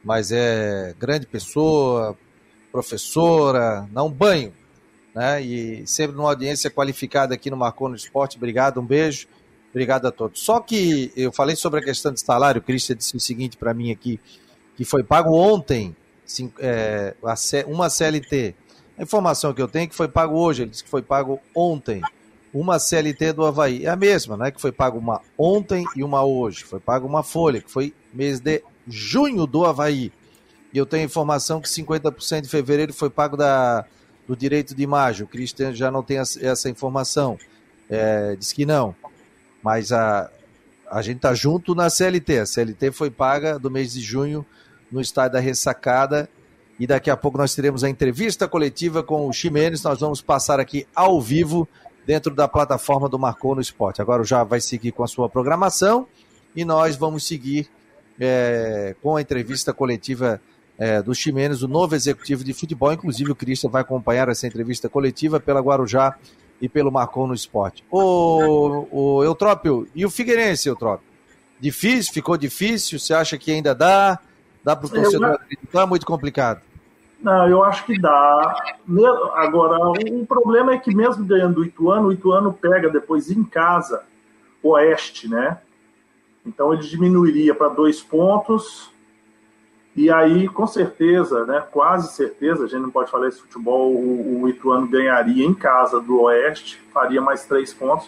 Mas 0.03 0.31
é 0.31 0.95
grande 0.99 1.25
pessoa, 1.25 2.17
professora, 2.71 3.87
não 3.91 4.11
banho, 4.11 4.53
né? 5.13 5.41
E 5.41 5.85
sempre 5.87 6.15
numa 6.15 6.29
audiência 6.29 6.69
qualificada 6.69 7.33
aqui 7.33 7.49
no 7.49 7.57
Marcou 7.57 7.89
no 7.89 7.95
Esporte. 7.95 8.37
Obrigado, 8.37 8.79
um 8.79 8.85
beijo. 8.85 9.27
Obrigado 9.69 10.07
a 10.07 10.11
todos. 10.11 10.41
Só 10.41 10.59
que 10.59 11.11
eu 11.15 11.31
falei 11.31 11.55
sobre 11.55 11.79
a 11.79 11.83
questão 11.83 12.11
de 12.11 12.19
salário, 12.19 12.59
o 12.59 12.63
Cristian 12.63 12.95
disse 12.95 13.15
o 13.15 13.19
seguinte 13.19 13.57
para 13.57 13.73
mim 13.73 13.91
aqui, 13.91 14.19
que 14.75 14.85
foi 14.85 15.03
pago 15.03 15.35
ontem 15.35 15.95
é, 16.59 17.15
uma 17.67 17.89
CLT. 17.89 18.55
A 18.97 19.03
informação 19.03 19.53
que 19.53 19.61
eu 19.61 19.67
tenho 19.67 19.85
é 19.85 19.87
que 19.87 19.95
foi 19.95 20.07
pago 20.07 20.35
hoje, 20.35 20.63
ele 20.63 20.71
disse 20.71 20.83
que 20.83 20.89
foi 20.89 21.01
pago 21.01 21.39
ontem. 21.55 22.01
Uma 22.53 22.79
CLT 22.79 23.33
do 23.33 23.45
Havaí. 23.45 23.85
É 23.85 23.89
a 23.89 23.95
mesma, 23.95 24.35
não 24.35 24.45
é 24.45 24.51
que 24.51 24.59
foi 24.59 24.71
pago 24.71 24.97
uma 24.97 25.21
ontem 25.37 25.85
e 25.95 26.03
uma 26.03 26.23
hoje. 26.23 26.63
Foi 26.63 26.79
pago 26.79 27.05
uma 27.05 27.21
folha, 27.21 27.61
que 27.61 27.69
foi 27.69 27.93
mês 28.13 28.39
de 28.39 28.63
junho 28.87 29.45
do 29.45 29.65
Havaí. 29.65 30.11
E 30.73 30.77
eu 30.77 30.85
tenho 30.85 31.05
informação 31.05 31.61
que 31.61 31.67
50% 31.67 32.41
de 32.41 32.49
fevereiro 32.49 32.93
foi 32.93 33.09
pago 33.09 33.37
da, 33.37 33.85
do 34.27 34.35
direito 34.35 34.73
de 34.73 34.81
imagem. 34.81 35.23
O 35.23 35.27
Cristian 35.27 35.73
já 35.73 35.91
não 35.91 36.01
tem 36.01 36.17
essa 36.17 36.69
informação. 36.69 37.37
É, 37.89 38.35
diz 38.35 38.51
que 38.51 38.65
não. 38.65 38.95
Mas 39.67 39.91
a, 39.91 40.29
a 40.89 41.01
gente 41.01 41.17
está 41.17 41.33
junto 41.33 41.75
na 41.75 41.89
CLT. 41.89 42.39
A 42.39 42.45
CLT 42.45 42.89
foi 42.93 43.11
paga 43.11 43.59
do 43.59 43.69
mês 43.69 43.91
de 43.91 43.99
junho 43.99 44.45
no 44.89 45.01
estádio 45.01 45.33
da 45.33 45.39
Ressacada. 45.41 46.29
E 46.79 46.87
daqui 46.87 47.09
a 47.09 47.17
pouco 47.17 47.37
nós 47.37 47.53
teremos 47.53 47.83
a 47.83 47.89
entrevista 47.89 48.47
coletiva 48.47 49.03
com 49.03 49.27
o 49.27 49.33
Ximenes. 49.33 49.83
Nós 49.83 49.99
vamos 49.99 50.21
passar 50.21 50.57
aqui 50.57 50.87
ao 50.95 51.19
vivo 51.19 51.67
dentro 52.05 52.33
da 52.33 52.47
plataforma 52.47 53.09
do 53.09 53.19
Marcou 53.19 53.55
no 53.55 53.59
Esporte. 53.59 54.01
Agora 54.01 54.23
já 54.23 54.41
vai 54.41 54.61
seguir 54.61 54.93
com 54.93 55.03
a 55.03 55.07
sua 55.07 55.27
programação 55.27 56.07
e 56.55 56.63
nós 56.63 56.95
vamos 56.95 57.27
seguir 57.27 57.69
é, 58.17 58.95
com 59.03 59.17
a 59.17 59.21
entrevista 59.21 59.73
coletiva 59.73 60.39
é, 60.77 61.01
do 61.01 61.13
Ximenes, 61.13 61.61
o 61.61 61.67
novo 61.67 61.93
executivo 61.93 62.41
de 62.41 62.53
futebol. 62.53 62.93
Inclusive, 62.93 63.33
o 63.33 63.35
Cristian 63.35 63.69
vai 63.69 63.81
acompanhar 63.81 64.29
essa 64.29 64.47
entrevista 64.47 64.87
coletiva 64.87 65.41
pela 65.41 65.59
Guarujá 65.59 66.15
e 66.61 66.67
pelo 66.67 66.91
Marcou 66.91 67.27
no 67.27 67.33
Esporte. 67.33 67.83
O, 67.91 68.87
o 68.91 69.23
Eutrópio, 69.23 69.87
e 69.95 70.05
o 70.05 70.09
Figueirense, 70.09 70.69
Eutrópio? 70.69 71.05
Difícil? 71.59 72.13
Ficou 72.13 72.37
difícil? 72.37 72.99
Você 72.99 73.13
acha 73.13 73.37
que 73.37 73.51
ainda 73.51 73.73
dá? 73.73 74.19
Dá 74.63 74.75
para 74.75 74.87
o 74.87 74.89
torcedor 74.89 75.33
acreditar? 75.33 75.83
É 75.83 75.85
muito 75.85 76.05
complicado. 76.05 76.61
Não, 77.21 77.47
eu 77.49 77.63
acho 77.63 77.85
que 77.85 77.99
dá. 77.99 78.55
Agora, 79.35 79.77
o 79.89 80.25
problema 80.25 80.73
é 80.73 80.77
que 80.77 80.93
mesmo 80.93 81.25
ganhando 81.25 81.61
o 81.61 81.65
Ituano, 81.65 82.09
o 82.09 82.13
Ituano 82.13 82.53
pega 82.53 82.89
depois 82.89 83.31
em 83.31 83.43
casa 83.43 84.03
o 84.61 84.69
Oeste, 84.69 85.27
né? 85.27 85.57
Então 86.45 86.73
ele 86.73 86.83
diminuiria 86.83 87.55
para 87.55 87.69
dois 87.69 88.01
pontos 88.01 88.91
e 89.97 90.11
aí, 90.11 90.47
com 90.47 90.67
certeza, 90.67 91.43
né, 91.47 91.59
quase 91.71 92.13
certeza, 92.13 92.65
a 92.65 92.67
gente 92.67 92.83
não 92.83 92.91
pode 92.91 93.09
falar 93.09 93.29
esse 93.29 93.41
futebol, 93.41 93.91
o, 93.91 94.43
o 94.43 94.47
Ituano 94.47 94.87
ganharia 94.87 95.43
em 95.43 95.55
casa 95.55 95.99
do 95.99 96.21
Oeste, 96.21 96.79
faria 96.93 97.19
mais 97.19 97.45
três 97.45 97.73
pontos. 97.73 98.07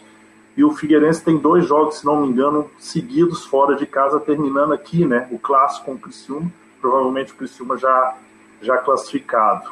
E 0.55 0.63
o 0.63 0.71
Figueirense 0.71 1.23
tem 1.23 1.35
dois 1.35 1.65
jogos, 1.65 1.97
se 1.97 2.05
não 2.05 2.21
me 2.21 2.27
engano, 2.27 2.69
seguidos 2.77 3.43
fora 3.43 3.75
de 3.75 3.87
casa, 3.87 4.19
terminando 4.19 4.71
aqui, 4.71 5.03
né? 5.03 5.27
O 5.31 5.39
clássico 5.39 5.87
com 5.87 5.93
o 5.93 5.97
Criciúma, 5.97 6.51
provavelmente 6.79 7.33
o 7.33 7.35
Criciúma 7.35 7.75
já, 7.75 8.15
já 8.61 8.77
classificado. 8.77 9.71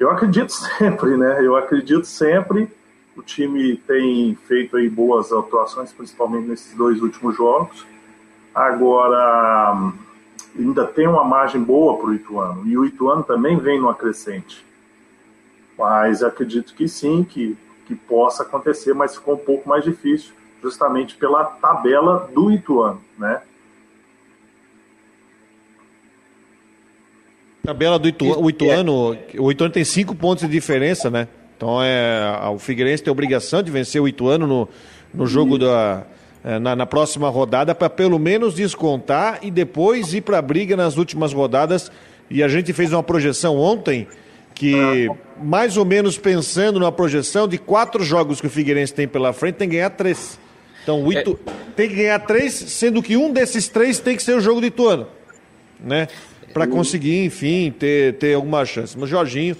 Eu 0.00 0.10
acredito 0.10 0.50
sempre, 0.78 1.16
né? 1.16 1.46
Eu 1.46 1.54
acredito 1.54 2.06
sempre. 2.06 2.68
O 3.16 3.22
time 3.22 3.76
tem 3.76 4.34
feito 4.48 4.76
aí 4.76 4.88
boas 4.88 5.32
atuações, 5.32 5.92
principalmente 5.92 6.48
nesses 6.48 6.74
dois 6.74 7.00
últimos 7.00 7.36
jogos. 7.36 7.86
Agora 8.52 9.92
ainda 10.58 10.86
tem 10.86 11.06
uma 11.06 11.24
margem 11.24 11.62
boa 11.62 11.98
para 11.98 12.08
o 12.08 12.14
Ituano. 12.14 12.66
E 12.66 12.76
o 12.76 12.84
Ituano 12.84 13.22
também 13.22 13.58
vem 13.58 13.78
numa 13.78 13.94
crescente. 13.94 14.64
Mas 15.78 16.22
acredito 16.22 16.74
que 16.74 16.88
sim, 16.88 17.24
que, 17.24 17.56
que 17.86 17.94
possa 17.94 18.42
acontecer, 18.42 18.92
mas 18.94 19.14
ficou 19.14 19.34
um 19.34 19.38
pouco 19.38 19.68
mais 19.68 19.84
difícil, 19.84 20.32
justamente 20.62 21.16
pela 21.16 21.44
tabela 21.44 22.28
do 22.34 22.50
Ituano, 22.50 23.00
né? 23.18 23.40
Tabela 27.62 27.98
do 27.98 28.08
Ituano, 28.08 28.42
o 28.42 28.50
Ituano, 28.50 29.18
o 29.38 29.50
Ituano 29.52 29.72
tem 29.72 29.84
cinco 29.84 30.14
pontos 30.14 30.44
de 30.44 30.50
diferença, 30.50 31.10
né? 31.10 31.28
Então 31.56 31.80
é, 31.82 32.48
o 32.52 32.58
Figueirense 32.58 33.02
tem 33.02 33.10
a 33.10 33.12
obrigação 33.12 33.62
de 33.62 33.70
vencer 33.70 34.00
o 34.00 34.08
Ituano 34.08 34.46
no, 34.46 34.68
no 35.12 35.26
jogo 35.26 35.58
da, 35.58 36.06
é, 36.06 36.19
na, 36.42 36.74
na, 36.74 36.86
próxima 36.86 37.28
rodada 37.28 37.74
para 37.74 37.90
pelo 37.90 38.18
menos 38.18 38.54
descontar 38.54 39.40
e 39.42 39.50
depois 39.50 40.14
ir 40.14 40.22
para 40.22 40.38
a 40.38 40.42
briga 40.42 40.76
nas 40.76 40.96
últimas 40.96 41.32
rodadas. 41.32 41.90
E 42.30 42.42
a 42.42 42.48
gente 42.48 42.72
fez 42.72 42.92
uma 42.92 43.02
projeção 43.02 43.56
ontem 43.56 44.06
que, 44.54 45.08
mais 45.42 45.76
ou 45.76 45.84
menos 45.84 46.18
pensando 46.18 46.78
numa 46.78 46.92
projeção 46.92 47.48
de 47.48 47.58
quatro 47.58 48.04
jogos 48.04 48.40
que 48.40 48.46
o 48.46 48.50
Figueirense 48.50 48.92
tem 48.92 49.08
pela 49.08 49.32
frente, 49.32 49.56
tem 49.56 49.68
que 49.68 49.76
ganhar 49.76 49.90
três. 49.90 50.38
Então 50.82 51.02
o 51.02 51.12
Itu... 51.12 51.38
é... 51.46 51.50
tem 51.76 51.88
que 51.88 51.94
ganhar 51.96 52.18
três, 52.20 52.52
sendo 52.52 53.02
que 53.02 53.16
um 53.16 53.32
desses 53.32 53.68
três 53.68 53.98
tem 54.00 54.16
que 54.16 54.22
ser 54.22 54.36
o 54.36 54.40
jogo 54.40 54.60
de 54.60 54.68
Ituano. 54.68 55.06
Né? 55.78 56.08
Para 56.52 56.66
conseguir, 56.66 57.24
enfim, 57.24 57.72
ter, 57.78 58.14
ter 58.14 58.34
alguma 58.34 58.64
chance. 58.64 58.98
Mas 58.98 59.08
Jorginho. 59.08 59.56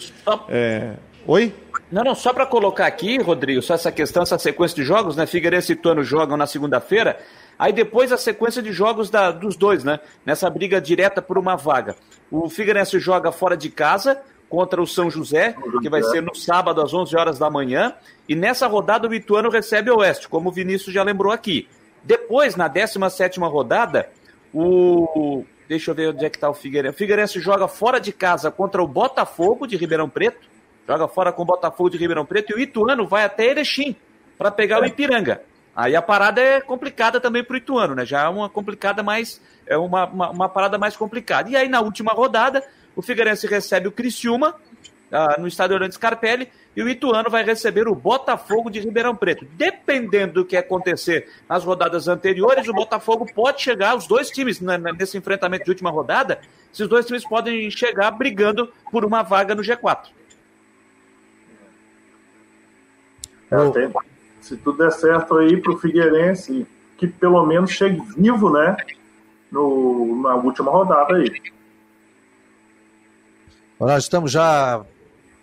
É... 0.48 0.92
Oi? 1.26 1.52
Não, 1.90 2.04
não, 2.04 2.14
só 2.14 2.32
para 2.32 2.46
colocar 2.46 2.86
aqui, 2.86 3.20
Rodrigo, 3.20 3.60
só 3.60 3.74
essa 3.74 3.90
questão, 3.90 4.22
essa 4.22 4.38
sequência 4.38 4.76
de 4.76 4.84
jogos, 4.84 5.16
né? 5.16 5.26
Figueirense 5.26 5.72
e 5.72 5.74
Ituano 5.74 6.04
jogam 6.04 6.36
na 6.36 6.46
segunda-feira. 6.46 7.18
Aí 7.58 7.72
depois 7.72 8.12
a 8.12 8.16
sequência 8.16 8.62
de 8.62 8.72
jogos 8.72 9.10
da, 9.10 9.32
dos 9.32 9.56
dois, 9.56 9.82
né? 9.82 9.98
Nessa 10.24 10.48
briga 10.48 10.80
direta 10.80 11.20
por 11.20 11.36
uma 11.36 11.56
vaga. 11.56 11.96
O 12.30 12.48
Figueirense 12.48 13.00
joga 13.00 13.32
fora 13.32 13.56
de 13.56 13.68
casa 13.68 14.22
contra 14.48 14.80
o 14.80 14.86
São 14.86 15.10
José, 15.10 15.56
que 15.82 15.90
vai 15.90 16.02
ser 16.04 16.22
no 16.22 16.34
sábado 16.34 16.80
às 16.80 16.94
11 16.94 17.16
horas 17.16 17.38
da 17.40 17.50
manhã. 17.50 17.92
E 18.28 18.36
nessa 18.36 18.68
rodada 18.68 19.08
o 19.08 19.14
Ituano 19.14 19.50
recebe 19.50 19.90
o 19.90 19.98
Oeste, 19.98 20.28
como 20.28 20.48
o 20.48 20.52
Vinícius 20.52 20.94
já 20.94 21.02
lembrou 21.02 21.32
aqui. 21.32 21.68
Depois, 22.04 22.54
na 22.54 22.68
17 22.68 23.40
rodada, 23.40 24.08
o. 24.54 25.44
Deixa 25.68 25.90
eu 25.90 25.94
ver 25.94 26.08
onde 26.08 26.24
é 26.24 26.30
que 26.30 26.36
está 26.36 26.48
o 26.48 26.54
Figueirense. 26.54 26.94
O 26.94 26.98
Figueirense 26.98 27.40
joga 27.40 27.66
fora 27.66 28.00
de 28.00 28.12
casa 28.12 28.50
contra 28.50 28.82
o 28.82 28.88
Botafogo 28.88 29.66
de 29.66 29.76
Ribeirão 29.76 30.08
Preto 30.08 30.50
joga 30.86 31.08
fora 31.08 31.32
com 31.32 31.42
o 31.42 31.46
Botafogo 31.46 31.90
de 31.90 31.98
Ribeirão 31.98 32.24
Preto 32.24 32.52
e 32.52 32.54
o 32.54 32.58
Ituano 32.58 33.06
vai 33.06 33.24
até 33.24 33.46
Erechim 33.46 33.96
para 34.36 34.50
pegar 34.50 34.80
o 34.80 34.86
Ipiranga. 34.86 35.42
Aí 35.74 35.94
a 35.94 36.02
parada 36.02 36.40
é 36.40 36.60
complicada 36.60 37.20
também 37.20 37.44
para 37.44 37.54
o 37.54 37.56
Ituano, 37.56 37.94
né? 37.94 38.04
Já 38.04 38.22
é 38.22 38.28
uma 38.28 38.48
complicada 38.48 39.02
mais. 39.02 39.40
É 39.66 39.76
uma, 39.76 40.06
uma, 40.06 40.30
uma, 40.30 40.48
parada 40.48 40.78
mais 40.78 40.96
complicada. 40.96 41.48
E 41.48 41.56
aí, 41.56 41.68
na 41.68 41.80
última 41.80 42.12
rodada, 42.12 42.62
o 42.96 43.02
Figueirense 43.02 43.46
recebe 43.46 43.86
o 43.86 43.92
Criciúma 43.92 44.56
uh, 45.10 45.40
no 45.40 45.46
estádio 45.46 45.74
Orlando 45.74 45.94
Scarpelli 45.94 46.50
e 46.76 46.82
o 46.82 46.88
Ituano 46.88 47.30
vai 47.30 47.44
receber 47.44 47.88
o 47.88 47.94
Botafogo 47.94 48.70
de 48.70 48.80
Ribeirão 48.80 49.14
Preto. 49.14 49.46
Dependendo 49.52 50.34
do 50.34 50.44
que 50.44 50.56
acontecer 50.56 51.28
nas 51.48 51.64
rodadas 51.64 52.08
anteriores, 52.08 52.68
o 52.68 52.72
Botafogo 52.72 53.26
pode 53.32 53.62
chegar, 53.62 53.96
os 53.96 54.06
dois 54.06 54.30
times 54.30 54.60
né, 54.60 54.78
nesse 54.98 55.18
enfrentamento 55.18 55.64
de 55.64 55.70
última 55.70 55.90
rodada, 55.90 56.40
esses 56.72 56.88
dois 56.88 57.06
times 57.06 57.24
podem 57.24 57.70
chegar 57.70 58.10
brigando 58.12 58.72
por 58.90 59.04
uma 59.04 59.22
vaga 59.22 59.54
no 59.54 59.62
G4. 59.62 60.19
É, 63.50 63.90
se 64.40 64.56
tudo 64.56 64.78
der 64.78 64.92
certo 64.92 65.36
aí 65.36 65.56
para 65.56 65.72
o 65.72 65.78
Figueirense, 65.78 66.66
que 66.96 67.06
pelo 67.06 67.44
menos 67.44 67.70
chegue 67.70 68.00
vivo, 68.16 68.50
né? 68.50 68.76
No, 69.50 70.22
na 70.22 70.36
última 70.36 70.70
rodada 70.70 71.16
aí. 71.16 71.30
Nós 73.80 74.04
estamos 74.04 74.30
já 74.30 74.84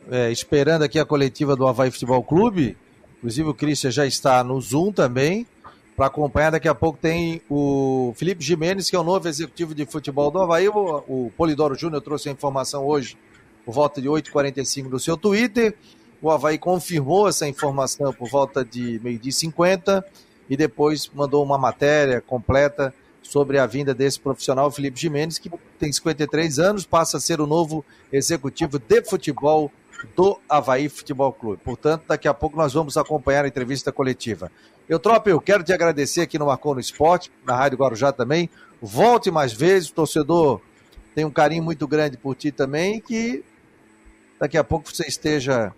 é, 0.09 0.31
esperando 0.31 0.83
aqui 0.83 0.99
a 0.99 1.05
coletiva 1.05 1.55
do 1.55 1.67
Havaí 1.67 1.91
Futebol 1.91 2.23
Clube. 2.23 2.77
Inclusive 3.17 3.49
o 3.49 3.53
Christian 3.53 3.91
já 3.91 4.05
está 4.05 4.43
no 4.43 4.61
Zoom 4.61 4.91
também. 4.91 5.45
Para 5.95 6.05
acompanhar, 6.05 6.51
daqui 6.51 6.67
a 6.67 6.75
pouco 6.75 6.99
tem 7.01 7.41
o 7.49 8.13
Felipe 8.15 8.43
Jimenez, 8.43 8.89
que 8.89 8.95
é 8.95 8.99
o 8.99 9.03
novo 9.03 9.27
executivo 9.27 9.73
de 9.73 9.85
futebol 9.87 10.29
do 10.29 10.39
Havaí. 10.39 10.69
O, 10.69 11.03
o 11.07 11.31
Polidoro 11.35 11.73
Júnior 11.73 12.01
trouxe 12.01 12.29
a 12.29 12.31
informação 12.31 12.85
hoje, 12.85 13.17
por 13.65 13.73
volta 13.73 13.99
de 13.99 14.07
8h45 14.07 14.89
no 14.89 14.99
seu 14.99 15.17
Twitter. 15.17 15.75
O 16.21 16.31
Havaí 16.31 16.57
confirmou 16.57 17.27
essa 17.27 17.47
informação 17.47 18.11
por 18.11 18.29
volta 18.29 18.65
de 18.65 18.99
meio-dia 19.03 19.31
50 19.31 20.03
e 20.49 20.57
depois 20.57 21.09
mandou 21.13 21.43
uma 21.43 21.57
matéria 21.57 22.21
completa 22.21 22.93
sobre 23.21 23.59
a 23.59 23.65
vinda 23.65 23.93
desse 23.93 24.19
profissional, 24.19 24.71
Felipe 24.71 24.99
Jimenez, 24.99 25.37
que 25.37 25.51
tem 25.77 25.91
53 25.91 26.59
anos, 26.59 26.85
passa 26.85 27.17
a 27.17 27.19
ser 27.19 27.41
o 27.41 27.45
novo 27.45 27.83
executivo 28.11 28.79
de 28.79 29.03
futebol 29.03 29.71
do 30.15 30.39
Havaí 30.47 30.89
Futebol 30.89 31.33
Clube. 31.33 31.61
Portanto, 31.63 32.03
daqui 32.07 32.27
a 32.27 32.33
pouco 32.33 32.55
nós 32.55 32.73
vamos 32.73 32.97
acompanhar 32.97 33.45
a 33.45 33.47
entrevista 33.47 33.91
coletiva. 33.91 34.51
Eu, 34.87 34.99
Tropa, 34.99 35.29
eu 35.29 35.41
quero 35.41 35.63
te 35.63 35.73
agradecer 35.73 36.21
aqui 36.21 36.39
no 36.39 36.45
Marcou 36.45 36.73
no 36.73 36.79
Esporte, 36.79 37.31
na 37.45 37.55
Rádio 37.55 37.77
Guarujá 37.77 38.11
também. 38.11 38.49
Volte 38.81 39.29
mais 39.29 39.51
vezes, 39.51 39.89
o 39.89 39.93
torcedor 39.93 40.61
tem 41.13 41.25
um 41.25 41.31
carinho 41.31 41.63
muito 41.63 41.87
grande 41.87 42.15
por 42.15 42.35
ti 42.35 42.51
também, 42.51 43.01
que 43.01 43.43
daqui 44.39 44.57
a 44.57 44.63
pouco 44.63 44.89
você 44.89 45.05
esteja 45.07 45.73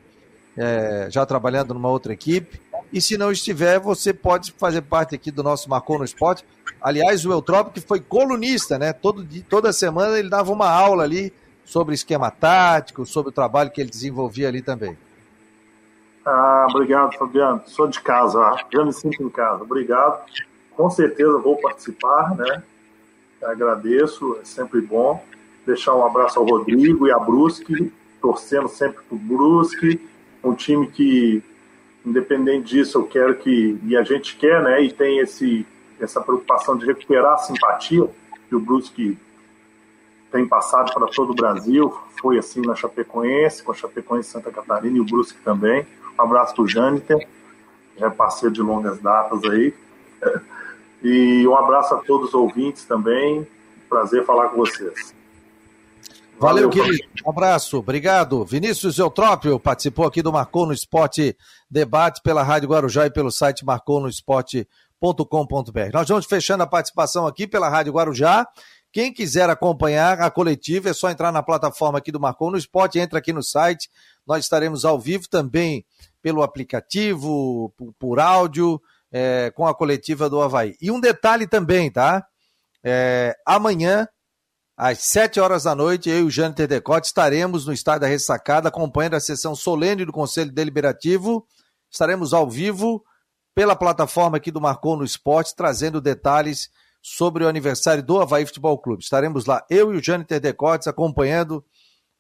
é, 0.59 1.07
já 1.09 1.25
trabalhando 1.25 1.73
numa 1.73 1.89
outra 1.89 2.11
equipe. 2.11 2.59
E 2.91 2.99
se 2.99 3.17
não 3.17 3.31
estiver, 3.31 3.79
você 3.79 4.11
pode 4.13 4.51
fazer 4.57 4.81
parte 4.81 5.15
aqui 5.15 5.31
do 5.31 5.41
nosso 5.41 5.69
Marcou 5.69 5.97
no 5.97 6.03
Esporte. 6.03 6.43
Aliás, 6.81 7.25
o 7.25 7.31
Eutrópico 7.31 7.75
que 7.79 7.81
foi 7.81 7.99
colunista, 8.01 8.77
né? 8.77 8.91
Todo, 8.91 9.25
toda 9.47 9.71
semana 9.71 10.19
ele 10.19 10.29
dava 10.29 10.51
uma 10.51 10.69
aula 10.69 11.03
ali 11.03 11.31
sobre 11.63 11.95
esquema 11.95 12.29
tático, 12.29 13.05
sobre 13.05 13.29
o 13.29 13.33
trabalho 13.33 13.71
que 13.71 13.79
ele 13.79 13.89
desenvolvia 13.89 14.47
ali 14.47 14.61
também. 14.61 14.97
Ah, 16.25 16.67
obrigado, 16.69 17.15
Fabiano. 17.17 17.61
Sou 17.67 17.87
de 17.87 18.01
casa, 18.01 18.39
já 18.71 18.83
me 18.83 18.91
sinto 18.91 19.23
em 19.23 19.29
casa. 19.29 19.63
Obrigado. 19.63 20.25
Com 20.75 20.89
certeza 20.89 21.37
vou 21.37 21.57
participar, 21.57 22.35
né? 22.35 22.63
Agradeço, 23.43 24.37
é 24.41 24.45
sempre 24.45 24.81
bom. 24.81 25.23
Deixar 25.65 25.95
um 25.95 26.05
abraço 26.05 26.39
ao 26.39 26.45
Rodrigo 26.45 27.07
e 27.07 27.11
a 27.11 27.19
Brusque, 27.19 27.93
torcendo 28.21 28.67
sempre 28.67 29.03
pro 29.07 29.17
Brusque, 29.17 29.99
um 30.43 30.53
time 30.53 30.87
que, 30.87 31.43
independente 32.05 32.75
disso, 32.75 32.99
eu 32.99 33.03
quero 33.05 33.35
que, 33.35 33.77
e 33.83 33.95
a 33.95 34.03
gente 34.03 34.35
quer, 34.37 34.61
né? 34.61 34.81
E 34.81 34.91
tem 34.91 35.19
esse, 35.19 35.65
essa 35.99 36.21
preocupação 36.21 36.77
de 36.77 36.85
recuperar 36.85 37.33
a 37.33 37.37
simpatia 37.37 38.09
que 38.47 38.55
o 38.55 38.59
Brusque 38.59 39.17
tem 40.31 40.47
passado 40.47 40.93
para 40.93 41.07
todo 41.07 41.31
o 41.31 41.35
Brasil. 41.35 41.95
Foi 42.21 42.37
assim 42.37 42.61
na 42.61 42.75
Chapecoense, 42.75 43.63
com 43.63 43.71
a 43.71 43.75
Chapecoense 43.75 44.29
Santa 44.29 44.51
Catarina 44.51 44.97
e 44.97 45.01
o 45.01 45.05
Brusque 45.05 45.39
também. 45.43 45.85
Um 46.17 46.21
abraço 46.21 46.55
para 46.55 46.63
o 46.63 46.67
Jâniter, 46.67 47.27
que 47.95 48.03
é 48.03 48.09
parceiro 48.09 48.53
de 48.53 48.61
longas 48.61 48.99
datas 48.99 49.43
aí. 49.45 49.73
E 51.01 51.47
um 51.47 51.55
abraço 51.55 51.93
a 51.95 51.97
todos 51.99 52.27
os 52.27 52.33
ouvintes 52.33 52.83
também. 52.83 53.47
Prazer 53.87 54.25
falar 54.25 54.49
com 54.49 54.57
vocês. 54.57 55.15
Valeu, 56.39 56.39
Valeu 56.39 56.69
querido. 56.69 57.03
Um 57.25 57.29
abraço, 57.29 57.77
obrigado. 57.77 58.45
Vinícius 58.45 58.97
Eutrópio 58.97 59.59
participou 59.59 60.07
aqui 60.07 60.21
do 60.21 60.31
Marcou 60.31 60.65
no 60.65 60.71
Esporte 60.71 61.35
Debate 61.69 62.21
pela 62.23 62.43
Rádio 62.43 62.69
Guarujá 62.69 63.05
e 63.05 63.11
pelo 63.11 63.29
site 63.29 63.65
marconosport.com.br. 63.65 65.91
Nós 65.91 66.07
vamos 66.07 66.25
fechando 66.25 66.63
a 66.63 66.67
participação 66.67 67.27
aqui 67.27 67.45
pela 67.45 67.67
Rádio 67.67 67.91
Guarujá. 67.91 68.47
Quem 68.89 69.13
quiser 69.13 69.49
acompanhar 69.49 70.21
a 70.21 70.31
coletiva 70.31 70.89
é 70.89 70.93
só 70.93 71.09
entrar 71.09 71.33
na 71.33 71.43
plataforma 71.43 71.97
aqui 71.97 72.09
do 72.09 72.21
Marcou 72.21 72.49
no 72.49 72.57
Esporte, 72.57 72.99
entra 72.99 73.19
aqui 73.19 73.33
no 73.33 73.43
site. 73.43 73.89
Nós 74.25 74.45
estaremos 74.45 74.85
ao 74.85 74.97
vivo 74.97 75.27
também 75.29 75.85
pelo 76.21 76.41
aplicativo, 76.41 77.73
por, 77.75 77.93
por 77.99 78.19
áudio 78.19 78.81
é, 79.11 79.51
com 79.53 79.67
a 79.67 79.75
coletiva 79.75 80.29
do 80.29 80.41
Havaí. 80.41 80.77
E 80.81 80.89
um 80.89 81.01
detalhe 81.01 81.47
também, 81.47 81.91
tá? 81.91 82.25
É, 82.81 83.35
amanhã, 83.45 84.07
às 84.79 84.99
7 84.99 85.41
horas 85.41 85.63
da 85.63 85.75
noite, 85.75 86.09
eu 86.09 86.19
e 86.19 86.23
o 86.23 86.29
Jâniter 86.31 86.65
Decote 86.65 87.07
estaremos 87.07 87.65
no 87.65 87.73
estádio 87.73 87.99
da 87.99 88.07
Ressacada 88.07 88.69
acompanhando 88.69 89.15
a 89.15 89.19
sessão 89.19 89.53
solene 89.53 90.05
do 90.05 90.13
Conselho 90.13 90.53
Deliberativo. 90.53 91.45
Estaremos 91.91 92.33
ao 92.33 92.49
vivo 92.49 93.03
pela 93.53 93.75
plataforma 93.75 94.37
aqui 94.37 94.49
do 94.49 94.61
Marcou 94.61 94.95
no 94.95 95.03
Esporte, 95.03 95.53
trazendo 95.53 95.99
detalhes 95.99 96.69
sobre 97.01 97.43
o 97.43 97.49
aniversário 97.49 98.01
do 98.01 98.21
Havaí 98.21 98.45
Futebol 98.45 98.77
Clube. 98.77 99.03
Estaremos 99.03 99.45
lá, 99.45 99.65
eu 99.69 99.93
e 99.93 99.97
o 99.97 100.01
Jâniter 100.01 100.39
Decotes, 100.39 100.87
acompanhando 100.87 101.61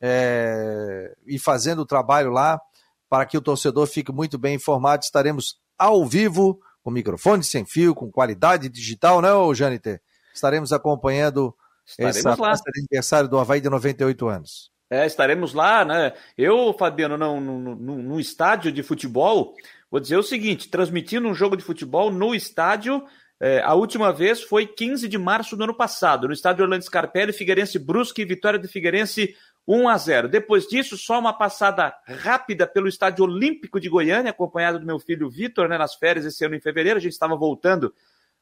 é, 0.01 1.15
e 1.25 1.39
fazendo 1.39 1.83
o 1.83 1.85
trabalho 1.85 2.29
lá 2.29 2.59
para 3.07 3.25
que 3.25 3.37
o 3.37 3.41
torcedor 3.41 3.87
fique 3.87 4.11
muito 4.11 4.37
bem 4.37 4.55
informado. 4.55 5.01
Estaremos 5.01 5.57
ao 5.77 6.05
vivo 6.05 6.59
com 6.83 6.91
microfone 6.91 7.41
sem 7.41 7.63
fio, 7.63 7.95
com 7.95 8.11
qualidade 8.11 8.67
digital, 8.67 9.21
né, 9.21 9.29
Jâniter? 9.55 10.01
Estaremos 10.33 10.73
acompanhando 10.73 11.55
estaremos 11.91 12.17
essa 12.17 12.41
lá. 12.41 12.49
festa 12.51 12.71
de 12.71 12.79
aniversário 12.79 13.29
do 13.29 13.39
Havaí 13.39 13.61
de 13.61 13.69
98 13.69 14.27
anos. 14.27 14.71
É, 14.89 15.05
estaremos 15.05 15.53
lá, 15.53 15.85
né? 15.85 16.13
Eu, 16.37 16.73
Fabiano, 16.77 17.17
não, 17.17 17.39
no, 17.39 17.75
no, 17.75 17.95
no 17.97 18.19
estádio 18.19 18.71
de 18.71 18.81
futebol, 18.81 19.53
vou 19.89 19.99
dizer 19.99 20.17
o 20.17 20.23
seguinte: 20.23 20.69
transmitindo 20.69 21.27
um 21.27 21.33
jogo 21.33 21.55
de 21.55 21.63
futebol 21.63 22.11
no 22.11 22.33
estádio, 22.33 23.03
é, 23.39 23.61
a 23.61 23.73
última 23.73 24.11
vez 24.11 24.41
foi 24.41 24.65
15 24.65 25.07
de 25.07 25.17
março 25.17 25.55
do 25.55 25.63
ano 25.63 25.73
passado, 25.73 26.27
no 26.27 26.33
estádio 26.33 26.63
Orlando 26.63 26.83
Scarpelli, 26.83 27.31
Figueirense 27.31 27.77
Brusque, 27.77 28.25
vitória 28.25 28.59
do 28.59 28.67
Figueirense 28.67 29.35
1 29.67 29.87
a 29.87 29.97
0. 29.97 30.27
Depois 30.27 30.67
disso, 30.67 30.97
só 30.97 31.19
uma 31.19 31.31
passada 31.31 31.93
rápida 32.07 32.65
pelo 32.65 32.87
Estádio 32.87 33.23
Olímpico 33.23 33.79
de 33.79 33.87
Goiânia, 33.87 34.31
acompanhado 34.31 34.79
do 34.79 34.85
meu 34.85 34.99
filho 34.99 35.29
Vitor, 35.29 35.69
né, 35.69 35.77
nas 35.77 35.93
férias 35.93 36.25
esse 36.25 36.43
ano 36.43 36.55
em 36.55 36.59
fevereiro. 36.59 36.97
A 36.97 37.01
gente 37.01 37.13
estava 37.13 37.35
voltando 37.35 37.93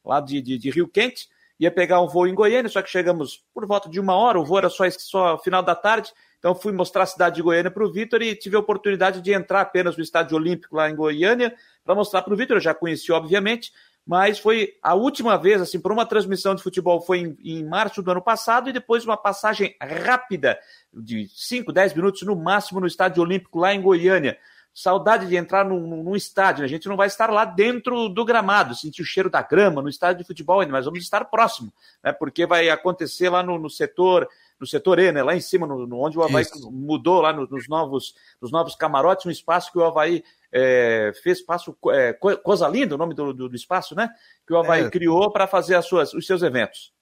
lá 0.02 0.20
de, 0.20 0.40
de, 0.40 0.56
de, 0.56 0.70
Rio 0.70 0.88
Quente, 0.88 1.28
ia 1.58 1.70
pegar 1.70 2.00
um 2.00 2.06
voo 2.06 2.26
em 2.26 2.34
Goiânia, 2.34 2.68
só 2.68 2.80
que 2.80 2.90
chegamos 2.90 3.42
por 3.52 3.66
volta 3.66 3.88
de 3.88 3.98
uma 3.98 4.14
hora, 4.14 4.38
o 4.38 4.44
voo 4.44 4.58
era 4.58 4.70
só, 4.70 4.88
só 4.90 5.38
final 5.38 5.62
da 5.62 5.74
tarde. 5.74 6.12
Então 6.38 6.54
fui 6.54 6.72
mostrar 6.72 7.02
a 7.02 7.06
cidade 7.06 7.36
de 7.36 7.42
Goiânia 7.42 7.70
para 7.70 7.84
o 7.84 7.92
Vitor 7.92 8.22
e 8.22 8.34
tive 8.34 8.54
a 8.54 8.60
oportunidade 8.60 9.20
de 9.20 9.32
entrar 9.32 9.60
apenas 9.60 9.96
no 9.96 10.02
Estádio 10.02 10.36
Olímpico 10.36 10.76
lá 10.76 10.88
em 10.88 10.94
Goiânia 10.94 11.52
para 11.84 11.96
mostrar 11.96 12.22
para 12.22 12.32
o 12.32 12.36
Vitor. 12.36 12.58
Eu 12.58 12.60
já 12.60 12.72
conheci, 12.72 13.10
obviamente, 13.10 13.72
mas 14.06 14.38
foi 14.38 14.74
a 14.82 14.94
última 14.94 15.36
vez, 15.36 15.60
assim, 15.60 15.80
por 15.80 15.90
uma 15.90 16.06
transmissão 16.06 16.54
de 16.54 16.62
futebol 16.62 17.00
foi 17.00 17.18
em, 17.18 17.36
em, 17.44 17.64
março 17.64 18.02
do 18.02 18.10
ano 18.10 18.22
passado 18.22 18.70
e 18.70 18.72
depois 18.72 19.04
uma 19.04 19.16
passagem 19.16 19.76
rápida 19.80 20.58
de 20.94 21.28
5, 21.28 21.72
10 21.72 21.94
minutos 21.94 22.22
no 22.22 22.36
máximo 22.36 22.80
no 22.80 22.86
Estádio 22.86 23.22
Olímpico 23.22 23.58
lá 23.58 23.74
em 23.74 23.82
Goiânia. 23.82 24.38
Saudade 24.80 25.26
de 25.26 25.34
entrar 25.34 25.64
num, 25.64 26.04
num 26.04 26.14
estádio, 26.14 26.60
né? 26.60 26.66
a 26.66 26.68
gente 26.68 26.88
não 26.88 26.96
vai 26.96 27.08
estar 27.08 27.30
lá 27.30 27.44
dentro 27.44 28.08
do 28.08 28.24
gramado, 28.24 28.76
sentir 28.76 29.02
o 29.02 29.04
cheiro 29.04 29.28
da 29.28 29.42
grama 29.42 29.82
no 29.82 29.88
estádio 29.88 30.22
de 30.22 30.26
futebol 30.26 30.60
ainda, 30.60 30.70
mas 30.70 30.84
vamos 30.84 31.00
estar 31.00 31.24
próximo, 31.24 31.72
né? 32.00 32.12
porque 32.12 32.46
vai 32.46 32.70
acontecer 32.70 33.28
lá 33.28 33.42
no, 33.42 33.58
no 33.58 33.68
setor 33.68 34.28
no 34.60 34.66
setor 34.66 34.98
E, 34.98 35.12
né, 35.12 35.22
lá 35.22 35.36
em 35.36 35.40
cima, 35.40 35.66
no, 35.66 35.86
no 35.86 35.98
onde 36.00 36.18
o 36.18 36.22
Havaí 36.22 36.42
Isso. 36.42 36.70
mudou 36.70 37.20
lá 37.20 37.32
nos, 37.32 37.48
nos, 37.48 37.68
novos, 37.68 38.14
nos 38.40 38.50
novos 38.50 38.74
camarotes, 38.74 39.26
um 39.26 39.30
espaço 39.30 39.70
que 39.70 39.78
o 39.78 39.84
Havaí 39.84 40.22
é, 40.52 41.12
fez 41.22 41.38
espaço, 41.38 41.76
é, 41.90 42.12
Coisa 42.12 42.66
Linda, 42.68 42.94
o 42.94 42.98
nome 42.98 43.14
do, 43.14 43.32
do, 43.32 43.48
do 43.48 43.56
espaço, 43.56 43.94
né? 43.94 44.10
Que 44.46 44.52
o 44.52 44.58
Havaí 44.58 44.82
é. 44.82 44.90
criou 44.90 45.30
para 45.30 45.46
fazer 45.46 45.76
as 45.76 45.86
suas, 45.86 46.12
os 46.12 46.26
seus 46.26 46.42
eventos. 46.42 46.92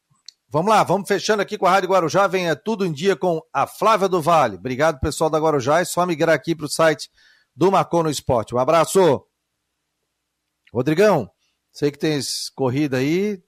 Vamos 0.48 0.70
lá, 0.70 0.82
vamos 0.82 1.08
fechando 1.08 1.40
aqui 1.42 1.56
com 1.56 1.66
a 1.66 1.70
Rádio 1.70 1.88
Guarujá. 1.88 2.26
Venha 2.26 2.54
tudo 2.54 2.84
em 2.84 2.92
dia 2.92 3.16
com 3.16 3.42
a 3.52 3.66
Flávia 3.66 4.08
do 4.08 4.20
Vale. 4.20 4.56
Obrigado, 4.56 5.00
pessoal 5.00 5.30
da 5.30 5.38
Guarujá. 5.38 5.80
É 5.80 5.84
só 5.84 6.04
migrar 6.04 6.34
aqui 6.34 6.54
para 6.54 6.66
o 6.66 6.70
site 6.70 7.10
do 7.56 7.70
Marcou 7.70 8.02
no 8.02 8.10
Esporte. 8.10 8.54
Um 8.54 8.58
abraço. 8.58 9.26
Rodrigão, 10.72 11.30
sei 11.72 11.90
que 11.90 11.98
tens 11.98 12.50
corrida 12.50 12.98
aí, 12.98 13.42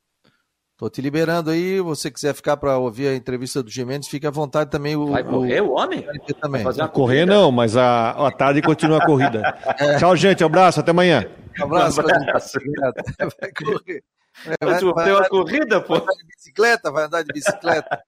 Tô 0.78 0.88
te 0.88 1.00
liberando 1.00 1.50
aí, 1.50 1.80
você 1.80 2.08
quiser 2.08 2.32
ficar 2.32 2.56
para 2.56 2.78
ouvir 2.78 3.08
a 3.08 3.16
entrevista 3.16 3.60
do 3.64 3.68
Gemendes, 3.68 4.08
fique 4.08 4.24
à 4.28 4.30
vontade 4.30 4.70
também. 4.70 4.94
O, 4.94 5.08
Vai 5.08 5.24
correr 5.24 5.60
o, 5.60 5.72
homem? 5.72 6.06
Também. 6.40 6.62
Vai 6.62 6.88
correr 6.88 7.26
não, 7.26 7.50
mas 7.50 7.76
a, 7.76 8.10
a 8.10 8.30
tarde 8.30 8.62
continua 8.62 8.98
a 8.98 9.04
corrida. 9.04 9.42
É. 9.80 9.98
Tchau, 9.98 10.14
gente, 10.14 10.42
abraço, 10.44 10.78
até 10.78 10.92
amanhã. 10.92 11.28
Um 11.58 11.64
abraço. 11.64 12.00
Vai 12.00 13.52
correr. 13.52 14.04
É, 14.46 14.54
vai, 14.64 14.80
vai, 14.80 14.92
vai, 14.92 15.12
uma 15.12 15.28
corrida, 15.28 15.80
pô. 15.80 15.94
Vai 15.94 16.02
andar 16.02 16.14
de 16.14 16.26
bicicleta, 16.26 16.92
vai 16.92 17.04
andar 17.04 17.22
de 17.22 17.32
bicicleta. 17.32 18.02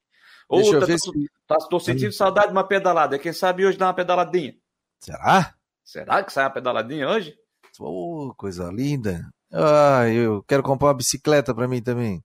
Deixa 0.48 0.76
eu 0.76 0.86
ver 0.86 0.98
se... 0.98 1.10
tá, 1.48 1.56
tô 1.68 1.80
sentindo 1.80 2.12
saudade 2.12 2.48
de 2.48 2.52
uma 2.52 2.64
pedalada. 2.64 3.18
Quem 3.18 3.32
sabe 3.32 3.66
hoje 3.66 3.78
dá 3.78 3.86
uma 3.86 3.94
pedaladinha. 3.94 4.54
Será? 5.00 5.54
Será 5.90 6.22
que 6.22 6.32
sai 6.32 6.44
uma 6.44 6.50
pedaladinha 6.50 7.08
hoje? 7.08 7.34
Oh, 7.80 8.32
coisa 8.36 8.70
linda. 8.70 9.28
Ah, 9.52 10.08
eu 10.08 10.40
quero 10.44 10.62
comprar 10.62 10.86
uma 10.86 10.94
bicicleta 10.94 11.52
para 11.52 11.66
mim 11.66 11.82
também. 11.82 12.22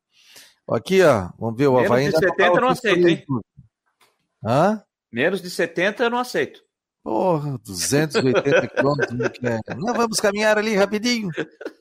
Aqui, 0.70 1.01
ó, 1.01 1.32
vamos 1.39 1.57
ver 1.57 1.66
o 1.66 1.74
Menos 1.74 1.88
Havaí. 1.88 2.03
Menos 2.05 2.20
de 2.20 2.28
70 2.28 2.43
eu 2.43 2.61
não 2.61 2.68
aceito, 2.68 3.07
hein? 3.07 3.26
Hã? 4.45 4.84
Menos 5.11 5.41
de 5.41 5.49
70 5.49 6.03
eu 6.03 6.09
não 6.11 6.20
aceito. 6.20 6.61
Porra, 7.03 7.57
280 7.57 8.68
quilômetros. 8.68 9.18
Não, 9.76 9.93
vamos 9.95 10.20
caminhar 10.20 10.59
ali 10.59 10.76
rapidinho. 10.76 11.32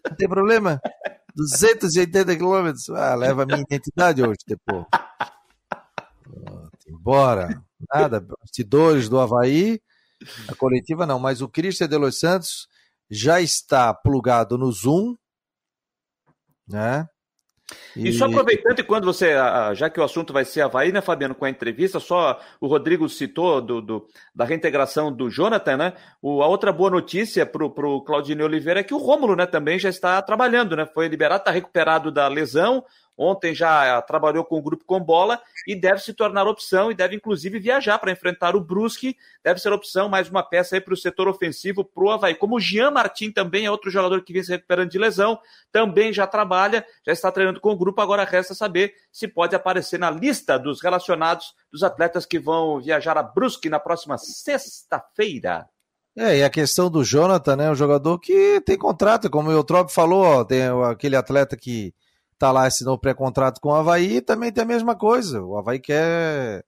Não 0.09 0.16
tem 0.16 0.26
problema. 0.26 0.80
280 1.37 2.35
quilômetros. 2.35 2.89
Ah, 2.89 3.14
leva 3.14 3.43
a 3.43 3.47
minha 3.47 3.61
identidade 3.61 4.22
hoje, 4.22 4.39
depois. 4.47 4.87
Bora. 7.03 7.62
Nada. 7.93 8.26
Bastidores 8.41 9.07
do 9.11 9.20
Havaí. 9.20 9.82
A 10.49 10.55
coletiva 10.55 11.07
não, 11.07 11.18
mas 11.18 11.41
o 11.41 11.49
Cristian 11.49 11.89
de 11.89 11.97
Los 11.97 12.18
Santos 12.18 12.68
já 13.11 13.41
está 13.41 13.93
plugado 13.93 14.57
no 14.59 14.70
Zoom, 14.72 15.16
né? 16.66 17.09
E, 17.97 18.09
e 18.09 18.12
só 18.12 18.27
aproveitando, 18.27 18.79
e 18.81 18.83
quando 18.83 19.05
você, 19.05 19.35
já 19.75 19.89
que 19.89 19.99
o 19.99 20.05
assunto 20.05 20.33
vai 20.33 20.45
ser 20.45 20.61
Havaí, 20.61 20.93
né, 20.93 21.01
Fabiano, 21.01 21.35
com 21.35 21.45
a 21.45 21.51
entrevista, 21.51 21.99
só 21.99 22.39
o 22.61 22.66
Rodrigo 22.66 23.09
citou 23.09 23.61
do, 23.61 23.81
do 23.81 24.07
da 24.35 24.45
reintegração 24.45 25.11
do 25.11 25.31
Jonathan, 25.31 25.77
né? 25.77 25.93
O, 26.20 26.43
a 26.43 26.47
outra 26.47 26.72
boa 26.72 26.91
notícia 26.91 27.47
para 27.47 27.64
o 27.64 28.03
Claudinho 28.03 28.45
Oliveira 28.45 28.81
é 28.81 28.85
que 28.85 28.93
o 28.93 28.99
Rômulo, 28.99 29.35
né, 29.35 29.47
também 29.47 29.79
já 29.79 29.89
está 29.89 30.20
trabalhando, 30.20 30.77
né? 30.77 30.87
Foi 30.93 31.09
liberado, 31.09 31.41
está 31.41 31.51
recuperado 31.51 32.12
da 32.12 32.29
lesão. 32.29 32.85
Ontem 33.16 33.54
já 33.54 34.02
trabalhou 34.02 34.44
com 34.44 34.58
o 34.58 34.62
grupo 34.62 34.84
com 34.84 34.98
bola 34.98 35.40
e 35.66 35.74
deve 35.74 36.00
se 36.00 36.12
tornar 36.12 36.48
opção 36.48 36.90
e 36.90 36.94
deve 36.94 37.14
inclusive 37.14 37.58
viajar 37.60 37.98
para 37.98 38.10
enfrentar 38.10 38.56
o 38.56 38.60
Brusque. 38.60 39.16
Deve 39.42 39.60
ser 39.60 39.72
opção, 39.72 40.08
mais 40.08 40.28
uma 40.28 40.42
peça 40.42 40.74
aí 40.74 40.80
para 40.80 40.94
o 40.94 40.96
setor 40.96 41.28
ofensivo 41.28 41.84
para 41.84 42.04
o 42.04 42.10
Havaí. 42.10 42.34
Como 42.34 42.56
o 42.56 42.60
Jean 42.60 42.90
Martin 42.90 43.30
também 43.30 43.66
é 43.66 43.70
outro 43.70 43.90
jogador 43.90 44.22
que 44.22 44.32
vem 44.32 44.42
se 44.42 44.50
recuperando 44.50 44.90
de 44.90 44.98
lesão, 44.98 45.38
também 45.70 46.12
já 46.12 46.26
trabalha, 46.26 46.84
já 47.06 47.12
está 47.12 47.30
treinando 47.30 47.60
com 47.60 47.70
o 47.70 47.76
grupo. 47.76 48.00
Agora 48.00 48.24
resta 48.24 48.54
saber 48.54 48.94
se 49.12 49.28
pode 49.28 49.54
aparecer 49.54 49.98
na 49.98 50.10
lista 50.10 50.58
dos 50.58 50.82
relacionados 50.82 51.54
dos 51.70 51.82
atletas 51.82 52.26
que 52.26 52.38
vão 52.38 52.80
viajar 52.80 53.16
a 53.16 53.22
Brusque 53.22 53.68
na 53.68 53.78
próxima 53.78 54.18
sexta-feira. 54.18 55.68
É, 56.16 56.38
e 56.38 56.44
a 56.44 56.50
questão 56.50 56.88
do 56.88 57.02
Jonathan, 57.02 57.56
né? 57.56 57.70
O 57.70 57.74
jogador 57.74 58.18
que 58.20 58.60
tem 58.60 58.78
contrato, 58.78 59.28
como 59.28 59.50
o 59.50 59.52
Eutrop 59.52 59.90
falou, 59.90 60.22
ó, 60.22 60.44
tem 60.44 60.62
aquele 60.88 61.16
atleta 61.16 61.56
que 61.56 61.92
tá 62.39 62.51
lá, 62.53 62.66
assinou 62.66 62.99
pré-contrato 62.99 63.61
com 63.61 63.70
o 63.70 63.74
Havaí, 63.74 64.20
também 64.20 64.53
tem 64.53 64.62
a 64.62 64.66
mesma 64.66 64.95
coisa. 64.95 65.43
O 65.43 65.57
Havaí 65.57 65.78
quer 65.78 66.64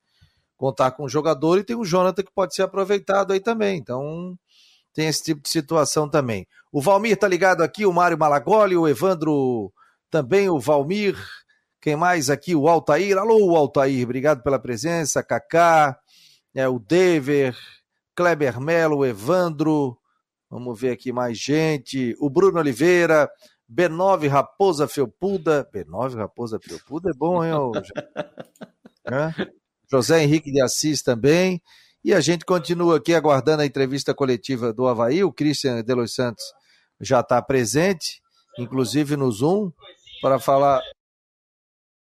contar 0.56 0.90
com 0.92 1.04
o 1.04 1.08
jogador 1.08 1.58
e 1.58 1.64
tem 1.64 1.76
o 1.76 1.84
Jonathan 1.84 2.22
que 2.22 2.32
pode 2.32 2.54
ser 2.54 2.62
aproveitado 2.62 3.32
aí 3.32 3.40
também. 3.40 3.78
Então, 3.78 4.36
tem 4.92 5.08
esse 5.08 5.22
tipo 5.22 5.42
de 5.42 5.48
situação 5.48 6.08
também. 6.08 6.46
O 6.72 6.80
Valmir 6.80 7.16
tá 7.16 7.28
ligado 7.28 7.62
aqui, 7.62 7.84
o 7.84 7.92
Mário 7.92 8.18
Malagoli, 8.18 8.76
o 8.76 8.88
Evandro 8.88 9.72
também, 10.10 10.48
o 10.48 10.58
Valmir. 10.58 11.16
Quem 11.80 11.96
mais 11.96 12.30
aqui? 12.30 12.54
O 12.54 12.68
Altair. 12.68 13.18
Alô, 13.18 13.54
Altair, 13.54 14.04
obrigado 14.04 14.42
pela 14.42 14.58
presença. 14.58 15.22
Kaká, 15.22 15.98
é, 16.54 16.66
o 16.66 16.78
Dever, 16.78 17.54
Kleber 18.14 18.58
Melo, 18.58 19.04
Evandro, 19.04 19.98
vamos 20.50 20.80
ver 20.80 20.92
aqui 20.92 21.12
mais 21.12 21.38
gente, 21.38 22.16
o 22.18 22.30
Bruno 22.30 22.58
Oliveira, 22.58 23.30
B9 23.70 24.28
Raposa 24.28 24.86
Felpuda, 24.86 25.68
B9 25.72 26.16
Raposa 26.16 26.58
Felpuda 26.60 27.10
é 27.10 27.14
bom, 27.14 27.44
hein? 27.44 27.52
é? 29.04 29.52
José 29.90 30.22
Henrique 30.22 30.50
de 30.50 30.60
Assis 30.60 31.02
também, 31.02 31.62
e 32.04 32.12
a 32.14 32.20
gente 32.20 32.44
continua 32.44 32.96
aqui 32.96 33.14
aguardando 33.14 33.62
a 33.62 33.66
entrevista 33.66 34.14
coletiva 34.14 34.72
do 34.72 34.86
Havaí, 34.86 35.22
o 35.22 35.32
Christian 35.32 35.82
de 35.82 35.94
Los 35.94 36.14
Santos 36.14 36.44
já 37.00 37.20
está 37.20 37.40
presente, 37.42 38.20
inclusive 38.58 39.16
no 39.16 39.30
Zoom, 39.30 39.70
para 40.20 40.38
falar 40.38 40.80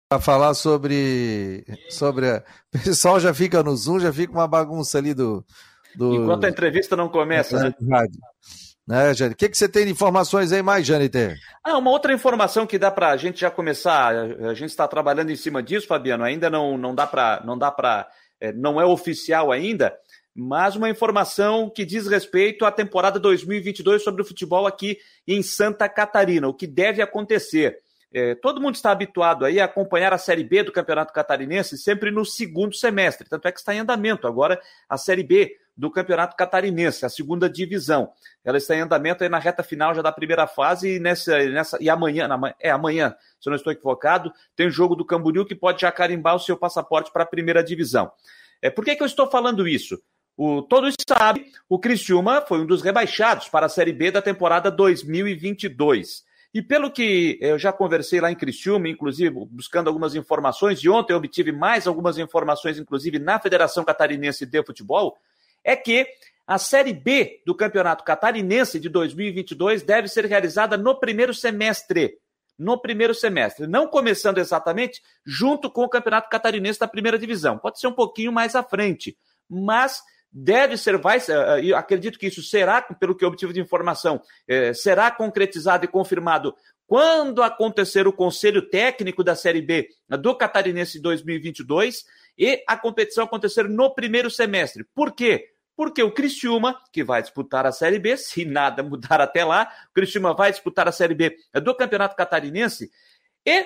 para 0.09 0.21
falar 0.21 0.53
sobre 0.53 1.65
sobre 1.89 2.29
a... 2.29 2.43
o 2.75 2.83
pessoal 2.83 3.19
já 3.19 3.33
fica 3.33 3.63
no 3.63 3.75
Zoom, 3.75 3.99
já 3.99 4.13
fica 4.13 4.33
uma 4.33 4.47
bagunça 4.47 4.97
ali 4.97 5.13
do 5.13 5.43
do... 5.95 6.15
Enquanto 6.15 6.45
a 6.45 6.49
entrevista 6.49 6.95
não 6.95 7.07
começa, 7.07 7.57
né? 7.59 7.73
Rádio. 7.89 8.19
Né, 8.85 9.13
Jane? 9.13 9.33
O 9.33 9.37
que, 9.37 9.47
que 9.47 9.57
você 9.57 9.69
tem 9.69 9.85
de 9.85 9.91
informações 9.91 10.51
aí 10.51 10.61
mais, 10.61 10.85
Janiter? 10.85 11.37
Ah, 11.63 11.77
uma 11.77 11.89
outra 11.89 12.13
informação 12.13 12.67
que 12.67 12.77
dá 12.77 12.91
para 12.91 13.11
a 13.11 13.17
gente 13.17 13.39
já 13.39 13.49
começar, 13.49 14.13
a 14.13 14.53
gente 14.53 14.71
está 14.71 14.87
trabalhando 14.87 15.31
em 15.31 15.35
cima 15.37 15.63
disso, 15.63 15.87
Fabiano, 15.87 16.23
ainda 16.23 16.49
não, 16.49 16.77
não 16.77 16.93
dá 16.93 17.07
para, 17.07 17.41
não 17.45 17.57
dá 17.57 17.71
para, 17.71 18.09
é, 18.41 18.51
não 18.51 18.81
é 18.81 18.85
oficial 18.85 19.53
ainda, 19.53 19.97
mas 20.35 20.75
uma 20.75 20.89
informação 20.89 21.69
que 21.69 21.85
diz 21.85 22.07
respeito 22.07 22.65
à 22.65 22.71
temporada 22.71 23.19
2022 23.19 24.03
sobre 24.03 24.21
o 24.21 24.25
futebol 24.25 24.67
aqui 24.67 24.97
em 25.25 25.41
Santa 25.41 25.87
Catarina, 25.87 26.47
o 26.47 26.53
que 26.53 26.67
deve 26.67 27.01
acontecer. 27.01 27.79
É, 28.13 28.35
todo 28.35 28.61
mundo 28.61 28.75
está 28.75 28.91
habituado 28.91 29.45
aí 29.45 29.59
a 29.59 29.65
acompanhar 29.65 30.13
a 30.13 30.17
Série 30.17 30.43
B 30.43 30.61
do 30.61 30.71
Campeonato 30.71 31.13
Catarinense 31.13 31.77
sempre 31.77 32.11
no 32.11 32.25
segundo 32.25 32.75
semestre, 32.75 33.27
tanto 33.27 33.47
é 33.47 33.51
que 33.51 33.59
está 33.59 33.73
em 33.73 33.79
andamento 33.79 34.27
agora 34.27 34.61
a 34.89 34.97
Série 34.97 35.23
B 35.23 35.55
do 35.75 35.89
Campeonato 35.89 36.35
Catarinense, 36.35 37.05
a 37.05 37.09
segunda 37.09 37.49
divisão. 37.49 38.11
Ela 38.43 38.57
está 38.57 38.75
em 38.75 38.81
andamento 38.81 39.23
aí 39.23 39.29
na 39.29 39.39
reta 39.39 39.63
final 39.63 39.93
já 39.95 40.01
da 40.01 40.11
primeira 40.11 40.45
fase 40.45 40.95
e 40.95 40.99
nessa, 40.99 41.37
nessa 41.45 41.77
e 41.81 41.89
amanhã, 41.89 42.27
na, 42.27 42.53
é 42.59 42.69
amanhã, 42.69 43.15
se 43.39 43.49
eu 43.49 43.51
não 43.51 43.57
estou 43.57 43.73
equivocado, 43.73 44.31
tem 44.55 44.69
jogo 44.69 44.95
do 44.95 45.05
Camboriú 45.05 45.45
que 45.45 45.55
pode 45.55 45.81
já 45.81 45.91
carimbar 45.91 46.35
o 46.35 46.39
seu 46.39 46.55
passaporte 46.55 47.11
para 47.11 47.23
a 47.23 47.27
primeira 47.27 47.63
divisão. 47.63 48.11
É, 48.61 48.69
por 48.69 48.85
que, 48.85 48.95
que 48.95 49.03
eu 49.03 49.07
estou 49.07 49.29
falando 49.29 49.67
isso? 49.67 49.99
O, 50.35 50.61
todos 50.61 50.95
sabem, 51.07 51.45
o 51.69 51.77
Criciúma 51.77 52.41
foi 52.41 52.59
um 52.59 52.65
dos 52.65 52.81
rebaixados 52.81 53.49
para 53.49 53.65
a 53.67 53.69
Série 53.69 53.93
B 53.93 54.11
da 54.11 54.21
temporada 54.21 54.71
2022. 54.71 56.23
E 56.53 56.61
pelo 56.61 56.91
que 56.91 57.37
eu 57.41 57.57
já 57.57 57.73
conversei 57.73 58.21
lá 58.21 58.31
em 58.31 58.35
Criciúma, 58.35 58.87
inclusive 58.87 59.31
buscando 59.49 59.87
algumas 59.87 60.13
informações, 60.13 60.79
e 60.79 60.89
ontem 60.89 61.13
eu 61.13 61.17
obtive 61.17 61.51
mais 61.51 61.87
algumas 61.87 62.17
informações, 62.19 62.77
inclusive 62.77 63.17
na 63.17 63.39
Federação 63.39 63.83
Catarinense 63.83 64.45
de 64.45 64.63
Futebol, 64.63 65.17
é 65.63 65.75
que 65.75 66.07
a 66.45 66.57
Série 66.57 66.93
B 66.93 67.41
do 67.45 67.55
Campeonato 67.55 68.03
Catarinense 68.03 68.79
de 68.79 68.89
2022 68.89 69.81
deve 69.83 70.07
ser 70.07 70.25
realizada 70.25 70.77
no 70.77 70.99
primeiro 70.99 71.33
semestre. 71.33 72.17
No 72.57 72.79
primeiro 72.79 73.15
semestre, 73.15 73.65
não 73.65 73.87
começando 73.87 74.37
exatamente 74.37 75.01
junto 75.25 75.71
com 75.71 75.83
o 75.83 75.89
Campeonato 75.89 76.29
Catarinense 76.29 76.79
da 76.79 76.87
primeira 76.87 77.17
divisão. 77.17 77.57
Pode 77.57 77.79
ser 77.79 77.87
um 77.87 77.93
pouquinho 77.93 78.31
mais 78.31 78.55
à 78.55 78.61
frente, 78.61 79.17
mas 79.49 80.01
deve 80.31 80.77
ser, 80.77 80.97
vai, 80.97 81.17
eh, 81.17 81.69
eh, 81.69 81.73
acredito 81.73 82.19
que 82.19 82.27
isso 82.27 82.43
será, 82.43 82.81
pelo 82.81 83.15
que 83.15 83.23
eu 83.23 83.29
obtive 83.29 83.53
de 83.53 83.59
informação, 83.59 84.21
eh, 84.47 84.73
será 84.73 85.09
concretizado 85.09 85.85
e 85.85 85.87
confirmado 85.87 86.55
quando 86.85 87.41
acontecer 87.41 88.07
o 88.07 88.13
conselho 88.13 88.69
técnico 88.69 89.23
da 89.23 89.35
Série 89.35 89.61
B 89.61 89.87
do 90.19 90.35
Catarinense 90.35 90.99
2022 90.99 92.03
e 92.37 92.63
a 92.67 92.77
competição 92.77 93.23
acontecer 93.23 93.69
no 93.69 93.93
primeiro 93.95 94.29
semestre. 94.29 94.85
Por 94.93 95.13
quê? 95.13 95.52
Porque 95.75 96.03
o 96.03 96.11
Criciúma, 96.11 96.79
que 96.91 97.03
vai 97.03 97.21
disputar 97.21 97.65
a 97.65 97.71
Série 97.71 97.99
B, 97.99 98.15
se 98.17 98.45
nada 98.45 98.83
mudar 98.83 99.19
até 99.19 99.43
lá, 99.43 99.71
o 99.89 99.93
Criciúma 99.93 100.33
vai 100.33 100.51
disputar 100.51 100.87
a 100.87 100.91
Série 100.91 101.15
B 101.15 101.35
do 101.61 101.75
Campeonato 101.75 102.15
Catarinense 102.15 102.91
e 103.45 103.65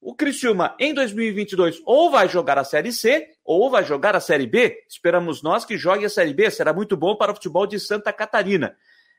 o 0.00 0.14
Criciúma, 0.14 0.76
em 0.78 0.94
2022, 0.94 1.82
ou 1.84 2.10
vai 2.10 2.28
jogar 2.28 2.58
a 2.58 2.64
Série 2.64 2.92
C, 2.92 3.28
ou 3.44 3.70
vai 3.70 3.82
jogar 3.82 4.14
a 4.14 4.20
Série 4.20 4.46
B. 4.46 4.84
Esperamos 4.88 5.42
nós 5.42 5.64
que 5.64 5.76
jogue 5.76 6.04
a 6.04 6.10
Série 6.10 6.34
B, 6.34 6.50
será 6.50 6.72
muito 6.72 6.96
bom 6.96 7.16
para 7.16 7.32
o 7.32 7.34
futebol 7.34 7.66
de 7.66 7.80
Santa 7.80 8.12
Catarina. 8.12 8.76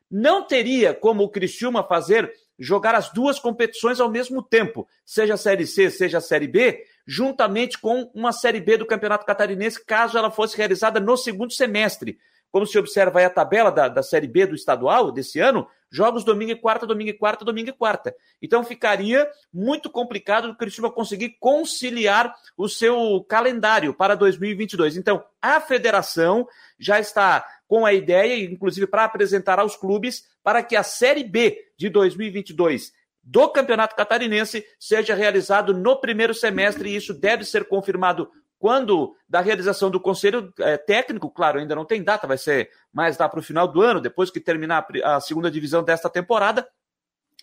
Não 0.09 0.47
teria 0.47 0.93
como 0.93 1.23
o 1.23 1.29
Criciúma 1.29 1.83
fazer 1.83 2.31
jogar 2.57 2.95
as 2.95 3.11
duas 3.11 3.39
competições 3.39 3.99
ao 3.99 4.09
mesmo 4.09 4.41
tempo, 4.41 4.87
seja 5.05 5.33
a 5.33 5.37
Série 5.37 5.67
C, 5.67 5.89
seja 5.89 6.19
a 6.19 6.21
Série 6.21 6.47
B, 6.47 6.85
juntamente 7.07 7.79
com 7.79 8.11
uma 8.13 8.33
Série 8.33 8.59
B 8.59 8.77
do 8.77 8.85
Campeonato 8.85 9.25
Catarinense, 9.25 9.83
caso 9.83 10.17
ela 10.17 10.29
fosse 10.29 10.57
realizada 10.57 10.99
no 10.99 11.15
segundo 11.15 11.53
semestre. 11.53 12.19
Como 12.51 12.65
se 12.65 12.77
observa 12.77 13.19
aí 13.19 13.25
a 13.25 13.29
tabela 13.29 13.71
da, 13.71 13.87
da 13.87 14.03
Série 14.03 14.27
B 14.27 14.45
do 14.45 14.55
estadual 14.55 15.11
desse 15.11 15.39
ano, 15.39 15.67
jogos 15.89 16.23
domingo 16.23 16.51
e 16.51 16.55
quarta, 16.55 16.85
domingo 16.85 17.09
e 17.09 17.13
quarta, 17.13 17.45
domingo 17.45 17.69
e 17.69 17.73
quarta. 17.73 18.13
Então 18.41 18.63
ficaria 18.63 19.29
muito 19.53 19.89
complicado 19.89 20.49
o 20.49 20.55
Curitiba 20.55 20.91
conseguir 20.91 21.37
conciliar 21.39 22.33
o 22.57 22.67
seu 22.67 23.25
calendário 23.27 23.93
para 23.93 24.15
2022. 24.15 24.97
Então 24.97 25.23
a 25.41 25.61
federação 25.61 26.47
já 26.79 26.99
está 26.99 27.45
com 27.67 27.85
a 27.85 27.93
ideia, 27.93 28.43
inclusive 28.43 28.87
para 28.87 29.03
apresentar 29.03 29.59
aos 29.59 29.75
clubes, 29.75 30.25
para 30.43 30.63
que 30.63 30.75
a 30.75 30.83
Série 30.83 31.23
B 31.23 31.57
de 31.77 31.89
2022 31.89 32.91
do 33.29 33.49
Campeonato 33.49 33.93
Catarinense 33.93 34.65
seja 34.79 35.13
realizado 35.13 35.73
no 35.73 35.99
primeiro 35.99 36.33
semestre 36.33 36.89
e 36.89 36.95
isso 36.95 37.13
deve 37.13 37.43
ser 37.43 37.65
confirmado 37.65 38.31
quando 38.57 39.15
da 39.27 39.41
realização 39.41 39.91
do 39.91 39.99
conselho 39.99 40.51
é, 40.59 40.77
técnico, 40.77 41.29
claro, 41.29 41.59
ainda 41.59 41.75
não 41.75 41.85
tem 41.85 42.01
data, 42.01 42.25
vai 42.25 42.37
ser 42.37 42.71
mais 42.91 43.17
lá 43.17 43.27
para 43.27 43.39
o 43.39 43.43
final 43.43 43.67
do 43.67 43.81
ano, 43.81 43.99
depois 43.99 44.31
que 44.31 44.39
terminar 44.39 44.87
a, 45.03 45.19
segunda 45.19 45.51
divisão 45.51 45.83
desta 45.83 46.09
temporada. 46.09 46.67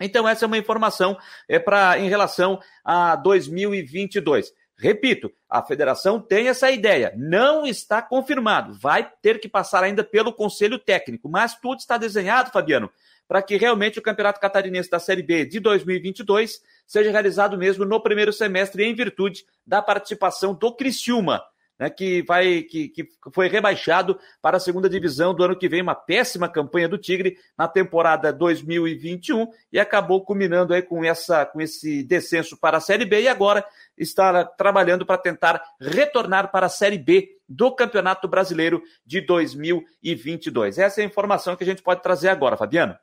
Então, 0.01 0.27
essa 0.27 0.45
é 0.45 0.49
uma 0.49 0.59
informação 0.59 1.17
é, 1.49 1.59
pra, 1.59 1.99
em 1.99 2.09
relação 2.09 2.59
a 2.83 3.15
2022. 3.15 4.53
Repito, 4.77 5.31
a 5.49 5.63
federação 5.63 6.19
tem 6.19 6.49
essa 6.49 6.69
ideia, 6.71 7.13
não 7.17 7.65
está 7.65 8.03
confirmado, 8.03 8.75
vai 8.75 9.09
ter 9.23 9.39
que 9.39 9.49
passar 9.49 9.85
ainda 9.85 10.03
pelo 10.03 10.33
conselho 10.33 10.81
técnico, 10.81 11.29
mas 11.29 11.55
tudo 11.55 11.79
está 11.79 11.97
desenhado, 11.97 12.51
Fabiano, 12.51 12.91
para 13.27 13.43
que 13.43 13.57
realmente 13.57 13.99
o 13.99 14.03
Campeonato 14.03 14.41
Catarinense 14.41 14.91
da 14.91 14.99
Série 14.99 15.23
B 15.23 15.47
de 15.47 15.61
2022 15.61 16.63
seja 16.87 17.11
realizado 17.11 17.57
mesmo 17.57 17.85
no 17.85 18.01
primeiro 18.01 18.33
semestre, 18.33 18.85
em 18.85 18.95
virtude 18.95 19.45
da 19.67 19.81
participação 19.81 20.55
do 20.55 20.75
Criciúma, 20.75 21.43
né, 21.79 21.91
que, 21.91 22.23
vai, 22.23 22.63
que, 22.63 22.89
que 22.89 23.09
foi 23.33 23.49
rebaixado 23.49 24.19
para 24.41 24.57
a 24.57 24.61
segunda 24.61 24.89
divisão 24.89 25.35
do 25.35 25.43
ano 25.43 25.57
que 25.57 25.69
vem, 25.69 25.83
uma 25.83 25.95
péssima 25.95 26.49
campanha 26.49 26.89
do 26.89 26.99
Tigre 26.99 27.37
na 27.57 27.67
temporada 27.67 28.33
2021 28.33 29.49
e 29.73 29.81
acabou 29.81 30.25
culminando 30.25 30.73
aí 30.73 30.83
com, 30.83 31.05
essa, 31.05 31.45
com 31.45 31.61
esse 31.61 32.03
descenso 32.03 32.57
para 32.57 32.77
a 32.77 32.81
Série 32.81 33.05
B 33.05 33.23
e 33.23 33.29
agora 33.29 33.65
está 33.97 34.45
trabalhando 34.45 35.05
para 35.05 35.19
tentar 35.19 35.63
retornar 35.81 36.51
para 36.51 36.67
a 36.67 36.71
Série 36.71 36.99
B 36.99 37.31
do 37.49 37.75
Campeonato 37.75 38.29
Brasileiro 38.29 38.83
de 39.05 39.21
2022. 39.21 40.79
Essa 40.79 41.01
é 41.01 41.05
a 41.05 41.07
informação 41.07 41.57
que 41.57 41.65
a 41.65 41.67
gente 41.67 41.83
pode 41.83 42.03
trazer 42.03 42.29
agora, 42.29 42.57
Fabiano. 42.57 42.97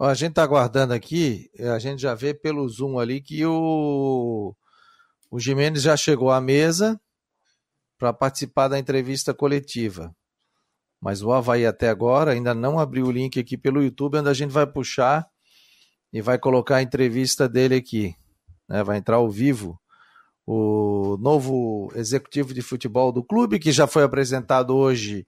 A 0.00 0.14
gente 0.14 0.30
está 0.30 0.42
aguardando 0.42 0.94
aqui, 0.94 1.50
a 1.74 1.78
gente 1.78 2.00
já 2.00 2.14
vê 2.14 2.32
pelo 2.32 2.68
Zoom 2.68 2.98
ali 2.98 3.20
que 3.20 3.44
o, 3.44 4.54
o 5.30 5.40
Jimenez 5.40 5.82
já 5.82 5.96
chegou 5.96 6.30
à 6.30 6.40
mesa 6.40 7.00
para 7.98 8.12
participar 8.12 8.68
da 8.68 8.78
entrevista 8.78 9.34
coletiva. 9.34 10.14
Mas 11.00 11.22
o 11.22 11.32
Havaí 11.32 11.66
até 11.66 11.88
agora 11.88 12.32
ainda 12.32 12.54
não 12.54 12.78
abriu 12.78 13.06
o 13.06 13.10
link 13.10 13.38
aqui 13.38 13.56
pelo 13.56 13.82
YouTube, 13.82 14.18
onde 14.18 14.28
a 14.28 14.34
gente 14.34 14.50
vai 14.50 14.66
puxar 14.66 15.28
e 16.12 16.20
vai 16.20 16.38
colocar 16.38 16.76
a 16.76 16.82
entrevista 16.82 17.48
dele 17.48 17.76
aqui. 17.76 18.14
né? 18.68 18.82
Vai 18.82 18.98
entrar 18.98 19.16
ao 19.16 19.30
vivo 19.30 19.80
o 20.46 21.18
novo 21.18 21.92
executivo 21.94 22.54
de 22.54 22.62
futebol 22.62 23.12
do 23.12 23.22
clube, 23.22 23.58
que 23.58 23.70
já 23.70 23.86
foi 23.86 24.02
apresentado 24.02 24.74
hoje 24.74 25.26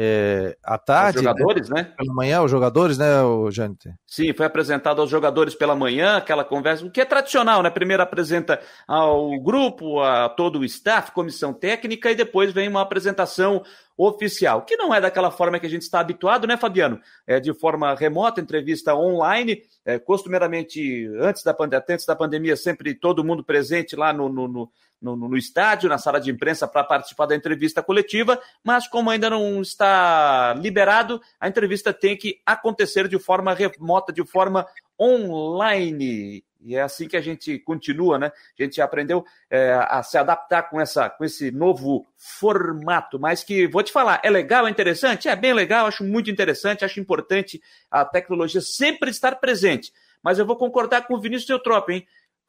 é, 0.00 0.56
à 0.62 0.78
tarde. 0.78 1.18
Os 1.18 1.24
jogadores, 1.24 1.68
né? 1.68 1.82
né? 1.82 1.92
Pela 1.96 2.14
manhã, 2.14 2.40
os 2.40 2.50
jogadores, 2.50 2.96
né, 2.96 3.20
o 3.22 3.50
Jâniter? 3.50 3.94
Sim, 4.06 4.32
foi 4.32 4.46
apresentado 4.46 5.00
aos 5.00 5.10
jogadores 5.10 5.56
pela 5.56 5.74
manhã, 5.74 6.16
aquela 6.16 6.44
conversa, 6.44 6.86
o 6.86 6.90
que 6.90 7.00
é 7.00 7.04
tradicional, 7.04 7.64
né? 7.64 7.70
Primeiro 7.70 8.00
apresenta 8.00 8.60
ao 8.86 9.36
grupo, 9.40 10.00
a 10.00 10.28
todo 10.28 10.60
o 10.60 10.64
staff, 10.64 11.10
comissão 11.10 11.52
técnica, 11.52 12.12
e 12.12 12.14
depois 12.14 12.52
vem 12.52 12.68
uma 12.68 12.80
apresentação 12.80 13.64
oficial, 13.96 14.62
que 14.62 14.76
não 14.76 14.94
é 14.94 15.00
daquela 15.00 15.32
forma 15.32 15.58
que 15.58 15.66
a 15.66 15.70
gente 15.70 15.82
está 15.82 15.98
habituado, 15.98 16.46
né, 16.46 16.56
Fabiano? 16.56 17.00
É 17.26 17.40
de 17.40 17.52
forma 17.52 17.92
remota, 17.96 18.40
entrevista 18.40 18.94
online, 18.94 19.62
é, 19.84 19.98
costumeiramente 19.98 21.08
antes 21.18 21.42
da, 21.42 21.56
antes 21.90 22.06
da 22.06 22.14
pandemia, 22.14 22.54
sempre 22.54 22.94
todo 22.94 23.24
mundo 23.24 23.42
presente 23.42 23.96
lá 23.96 24.12
no, 24.12 24.28
no, 24.28 24.46
no 24.46 24.70
no, 25.00 25.16
no, 25.16 25.36
estádio, 25.36 25.88
na 25.88 25.98
sala 25.98 26.20
de 26.20 26.30
imprensa, 26.30 26.66
para 26.66 26.84
participar 26.84 27.26
da 27.26 27.36
entrevista 27.36 27.82
coletiva, 27.82 28.40
mas 28.62 28.88
como 28.88 29.10
ainda 29.10 29.30
não 29.30 29.62
está 29.62 30.54
liberado, 30.58 31.20
a 31.40 31.48
entrevista 31.48 31.92
tem 31.92 32.16
que 32.16 32.40
acontecer 32.44 33.08
de 33.08 33.18
forma 33.18 33.54
remota, 33.54 34.12
de 34.12 34.24
forma 34.24 34.66
online. 35.00 36.44
E 36.60 36.74
é 36.74 36.82
assim 36.82 37.06
que 37.06 37.16
a 37.16 37.20
gente 37.20 37.58
continua, 37.60 38.18
né? 38.18 38.32
A 38.58 38.62
gente 38.62 38.80
aprendeu 38.80 39.24
é, 39.48 39.72
a 39.88 40.02
se 40.02 40.18
adaptar 40.18 40.64
com, 40.68 40.80
essa, 40.80 41.08
com 41.08 41.24
esse 41.24 41.52
novo 41.52 42.04
formato, 42.16 43.18
mas 43.18 43.44
que, 43.44 43.68
vou 43.68 43.82
te 43.82 43.92
falar, 43.92 44.20
é 44.24 44.30
legal, 44.30 44.66
é 44.66 44.70
interessante? 44.70 45.28
É 45.28 45.36
bem 45.36 45.52
legal, 45.52 45.86
acho 45.86 46.02
muito 46.02 46.30
interessante, 46.30 46.84
acho 46.84 46.98
importante 46.98 47.62
a 47.90 48.04
tecnologia 48.04 48.60
sempre 48.60 49.10
estar 49.10 49.36
presente. 49.36 49.92
Mas 50.20 50.38
eu 50.38 50.46
vou 50.46 50.56
concordar 50.56 51.06
com 51.06 51.14
o 51.14 51.20
Vinícius 51.20 51.48
Eutrópio, 51.48 51.94
hein? 51.94 52.06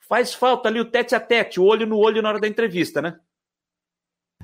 Faz 0.10 0.34
falta 0.34 0.68
ali 0.68 0.82
o 0.82 0.86
tete 0.86 1.14
a 1.14 1.20
tete, 1.20 1.60
o 1.60 1.64
olho 1.64 1.86
no 1.86 1.98
olho 1.98 2.22
na 2.22 2.30
hora 2.30 2.40
da 2.40 2.48
entrevista, 2.48 3.02
né? 3.02 3.18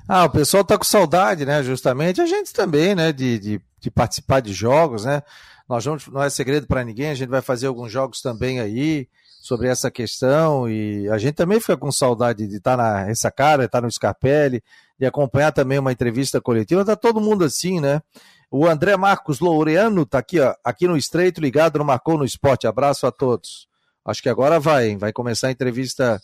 Ah, 0.08 0.24
o 0.24 0.30
pessoal 0.30 0.64
tá 0.64 0.78
com 0.78 0.84
saudade, 0.84 1.44
né? 1.44 1.62
Justamente. 1.64 2.20
A 2.20 2.26
gente 2.26 2.52
também, 2.52 2.94
né? 2.94 3.12
De, 3.12 3.38
de, 3.40 3.60
de 3.80 3.90
participar 3.90 4.40
de 4.40 4.52
jogos, 4.52 5.04
né? 5.04 5.22
Nós 5.68 5.84
vamos, 5.84 6.06
não 6.06 6.22
é 6.22 6.30
segredo 6.30 6.68
para 6.68 6.84
ninguém, 6.84 7.10
a 7.10 7.14
gente 7.14 7.28
vai 7.28 7.42
fazer 7.42 7.66
alguns 7.66 7.90
jogos 7.90 8.20
também 8.20 8.60
aí 8.60 9.08
sobre 9.40 9.66
essa 9.66 9.90
questão 9.90 10.68
e 10.68 11.08
a 11.08 11.18
gente 11.18 11.34
também 11.34 11.58
fica 11.58 11.76
com 11.76 11.90
saudade 11.90 12.46
de 12.46 12.56
estar 12.56 12.76
tá 12.76 12.82
na 12.82 13.10
essa 13.10 13.32
cara, 13.32 13.64
estar 13.64 13.80
tá 13.80 13.84
no 13.84 13.90
Scarpelli, 13.90 14.62
de 14.96 15.06
acompanhar 15.06 15.50
também 15.50 15.80
uma 15.80 15.90
entrevista 15.90 16.40
coletiva. 16.40 16.84
Tá 16.84 16.94
todo 16.94 17.20
mundo 17.20 17.44
assim, 17.44 17.80
né? 17.80 18.00
O 18.48 18.64
André 18.64 18.96
Marcos 18.96 19.40
Loureano 19.40 20.06
tá 20.06 20.18
aqui, 20.18 20.38
ó, 20.38 20.54
aqui 20.64 20.86
no 20.86 20.96
Estreito, 20.96 21.40
ligado 21.40 21.80
no 21.80 21.84
Marcou 21.84 22.16
no 22.16 22.24
Esporte. 22.24 22.68
Abraço 22.68 23.04
a 23.04 23.10
todos. 23.10 23.68
Acho 24.06 24.22
que 24.22 24.28
agora 24.28 24.60
vai, 24.60 24.96
vai 24.96 25.12
começar 25.12 25.48
a 25.48 25.50
entrevista 25.50 26.20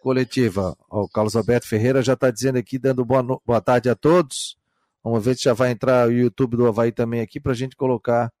coletiva. 0.00 0.74
o 0.90 1.06
Carlos 1.08 1.36
Alberto 1.36 1.68
Ferreira 1.68 2.02
já 2.02 2.14
está 2.14 2.30
dizendo 2.30 2.56
aqui, 2.56 2.78
dando 2.78 3.04
boa, 3.04 3.22
no... 3.22 3.42
boa 3.44 3.60
tarde 3.60 3.90
a 3.90 3.94
todos. 3.94 4.56
Vamos 5.04 5.22
ver 5.22 5.36
se 5.36 5.44
já 5.44 5.52
vai 5.52 5.70
entrar 5.70 6.08
o 6.08 6.12
YouTube 6.12 6.56
do 6.56 6.66
Havaí 6.66 6.90
também 6.90 7.20
aqui 7.20 7.38
para 7.38 7.52
a 7.52 7.54
gente 7.54 7.76
colocar 7.76 8.32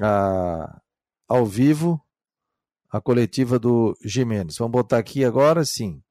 a... 0.00 0.80
ao 1.28 1.46
vivo 1.46 2.02
a 2.90 3.00
coletiva 3.00 3.60
do 3.60 3.96
Jimenez. 4.04 4.56
Vamos 4.58 4.72
botar 4.72 4.98
aqui 4.98 5.24
agora, 5.24 5.64
sim. 5.64 6.02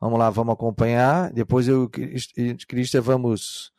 Vamos 0.00 0.18
lá, 0.18 0.30
vamos 0.30 0.54
acompanhar. 0.54 1.32
Depois 1.32 1.68
eu 1.68 1.88
e 2.36 2.54
Cristian 2.66 3.00
vamos 3.00 3.72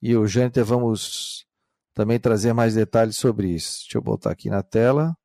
e 0.00 0.14
o 0.14 0.26
Jâniter 0.26 0.64
vamos 0.64 1.46
também 1.94 2.20
trazer 2.20 2.52
mais 2.52 2.74
detalhes 2.74 3.16
sobre 3.16 3.48
isso. 3.48 3.80
Deixa 3.80 3.96
eu 3.96 4.02
botar 4.02 4.30
aqui 4.30 4.50
na 4.50 4.62
tela. 4.62 5.16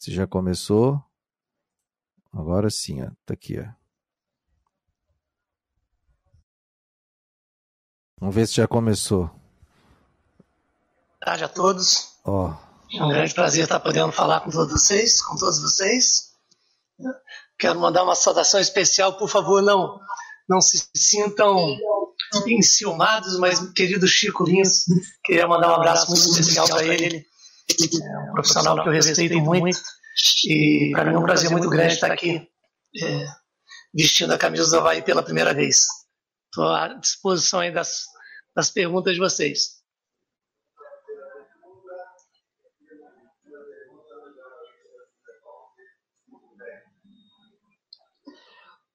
Se 0.00 0.10
já 0.14 0.26
começou. 0.26 0.98
Agora 2.32 2.70
sim, 2.70 3.02
ó. 3.02 3.10
Tá 3.26 3.34
aqui, 3.34 3.60
ó. 3.60 3.66
Vamos 8.18 8.34
ver 8.34 8.46
se 8.46 8.54
já 8.54 8.66
começou. 8.66 9.26
Boa 9.26 11.20
tarde 11.20 11.44
a 11.44 11.48
todos. 11.48 12.18
Ó. 12.24 12.56
É 12.90 13.04
um 13.04 13.10
grande 13.10 13.34
prazer 13.34 13.64
estar 13.64 13.78
podendo 13.78 14.10
falar 14.10 14.40
com 14.40 14.48
todos 14.50 14.72
vocês, 14.72 15.20
com 15.22 15.36
todos 15.36 15.60
vocês. 15.60 16.30
Quero 17.58 17.78
mandar 17.78 18.02
uma 18.02 18.14
saudação 18.14 18.58
especial, 18.58 19.18
por 19.18 19.28
favor, 19.28 19.60
não 19.60 20.00
não 20.48 20.62
se 20.62 20.82
sintam 20.96 21.76
enciumados, 22.46 23.38
mas 23.38 23.60
querido 23.72 24.08
Chico 24.08 24.44
Lins, 24.44 24.86
queria 25.22 25.46
mandar 25.46 25.70
um 25.70 25.74
abraço 25.74 26.08
muito 26.08 26.22
especial 26.22 26.66
para 26.68 26.84
ele 26.84 27.29
é 28.02 28.18
um 28.18 28.32
profissional 28.32 28.82
que 28.82 28.88
eu 28.88 28.92
respeito 28.92 29.40
muito. 29.40 29.78
E 30.46 30.90
para 30.92 31.04
mim 31.04 31.14
é 31.14 31.18
um 31.18 31.24
prazer 31.24 31.50
muito 31.50 31.68
grande 31.68 31.94
estar 31.94 32.10
aqui 32.10 32.48
é, 33.02 33.26
vestindo 33.94 34.32
a 34.32 34.38
camisa 34.38 34.68
do 34.70 34.78
Havaí 34.78 35.02
pela 35.02 35.22
primeira 35.22 35.54
vez. 35.54 35.86
Estou 36.46 36.68
à 36.68 36.88
disposição 36.88 37.60
aí 37.60 37.72
das, 37.72 38.04
das 38.54 38.70
perguntas 38.70 39.14
de 39.14 39.20
vocês. 39.20 39.80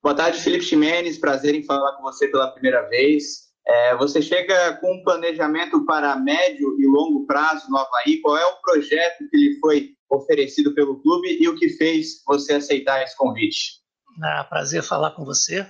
Boa 0.02 0.14
tarde, 0.14 0.40
Felipe 0.40 0.64
Ximenes. 0.64 1.18
Prazer 1.18 1.54
em 1.54 1.64
falar 1.64 1.96
com 1.96 2.02
você 2.02 2.28
pela 2.28 2.52
primeira 2.52 2.88
vez. 2.88 3.45
É, 3.66 3.96
você 3.96 4.22
chega 4.22 4.76
com 4.76 4.94
um 4.94 5.02
planejamento 5.02 5.84
para 5.84 6.14
médio 6.16 6.80
e 6.80 6.86
longo 6.86 7.26
prazo 7.26 7.68
no 7.68 7.78
Havaí. 7.78 8.20
Qual 8.20 8.36
é 8.36 8.46
o 8.46 8.60
projeto 8.60 9.28
que 9.28 9.36
lhe 9.36 9.58
foi 9.58 9.96
oferecido 10.08 10.72
pelo 10.72 11.02
clube 11.02 11.36
e 11.40 11.48
o 11.48 11.56
que 11.56 11.70
fez 11.70 12.22
você 12.24 12.54
aceitar 12.54 13.02
esse 13.02 13.16
convite? 13.16 13.80
Ah, 14.22 14.44
prazer 14.44 14.84
falar 14.84 15.10
com 15.12 15.24
você. 15.24 15.66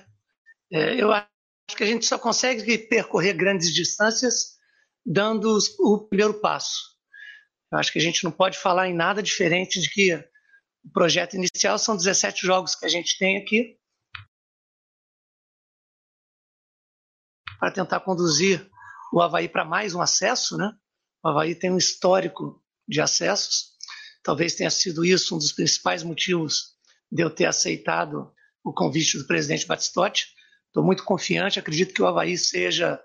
É, 0.71 1.01
eu 1.01 1.11
acho 1.11 1.27
que 1.75 1.83
a 1.83 1.87
gente 1.87 2.05
só 2.05 2.19
consegue 2.19 2.77
percorrer 2.77 3.33
grandes 3.33 3.73
distâncias 3.73 4.57
dando 5.03 5.57
o 5.79 6.07
primeiro 6.07 6.35
passo. 6.35 6.97
Eu 7.71 7.79
acho 7.79 7.91
que 7.91 7.99
a 7.99 8.01
gente 8.01 8.23
não 8.23 8.31
pode 8.31 8.57
falar 8.59 8.87
em 8.87 8.93
nada 8.93 9.23
diferente 9.23 9.81
de 9.81 9.89
que 9.89 10.13
o 10.85 10.91
projeto 10.93 11.35
inicial 11.35 11.79
são 11.79 11.97
17 11.97 12.45
jogos 12.45 12.75
que 12.75 12.85
a 12.85 12.89
gente 12.89 13.17
tem 13.17 13.37
aqui 13.37 13.76
para 17.59 17.71
tentar 17.71 17.99
conduzir 18.01 18.69
o 19.11 19.21
Havaí 19.21 19.47
para 19.47 19.65
mais 19.65 19.93
um 19.93 20.01
acesso. 20.01 20.57
Né? 20.57 20.71
O 21.23 21.29
Havaí 21.29 21.55
tem 21.55 21.71
um 21.71 21.77
histórico 21.77 22.61
de 22.87 23.01
acessos. 23.01 23.75
Talvez 24.23 24.55
tenha 24.55 24.69
sido 24.69 25.05
isso 25.05 25.35
um 25.35 25.37
dos 25.37 25.51
principais 25.51 26.03
motivos 26.03 26.75
de 27.11 27.23
eu 27.23 27.29
ter 27.29 27.45
aceitado 27.45 28.31
o 28.63 28.73
convite 28.73 29.17
do 29.17 29.25
presidente 29.25 29.65
Batistotti. 29.65 30.27
Estou 30.67 30.83
muito 30.83 31.03
confiante, 31.03 31.59
acredito 31.59 31.93
que 31.93 32.01
o 32.01 32.07
Havaí 32.07 32.37
seja 32.37 32.99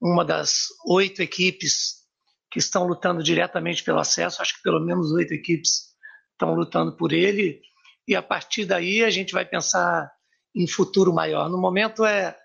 uma 0.00 0.24
das 0.24 0.66
oito 0.86 1.22
equipes 1.22 2.02
que 2.50 2.58
estão 2.58 2.86
lutando 2.86 3.22
diretamente 3.22 3.82
pelo 3.82 3.98
acesso. 3.98 4.42
Acho 4.42 4.56
que 4.56 4.62
pelo 4.62 4.80
menos 4.80 5.10
oito 5.12 5.32
equipes 5.32 5.92
estão 6.32 6.54
lutando 6.54 6.96
por 6.96 7.12
ele. 7.12 7.60
E 8.06 8.14
a 8.14 8.22
partir 8.22 8.66
daí 8.66 9.02
a 9.02 9.10
gente 9.10 9.32
vai 9.32 9.46
pensar 9.46 10.12
em 10.54 10.66
futuro 10.66 11.14
maior. 11.14 11.48
No 11.48 11.58
momento 11.58 12.04
é 12.04 12.36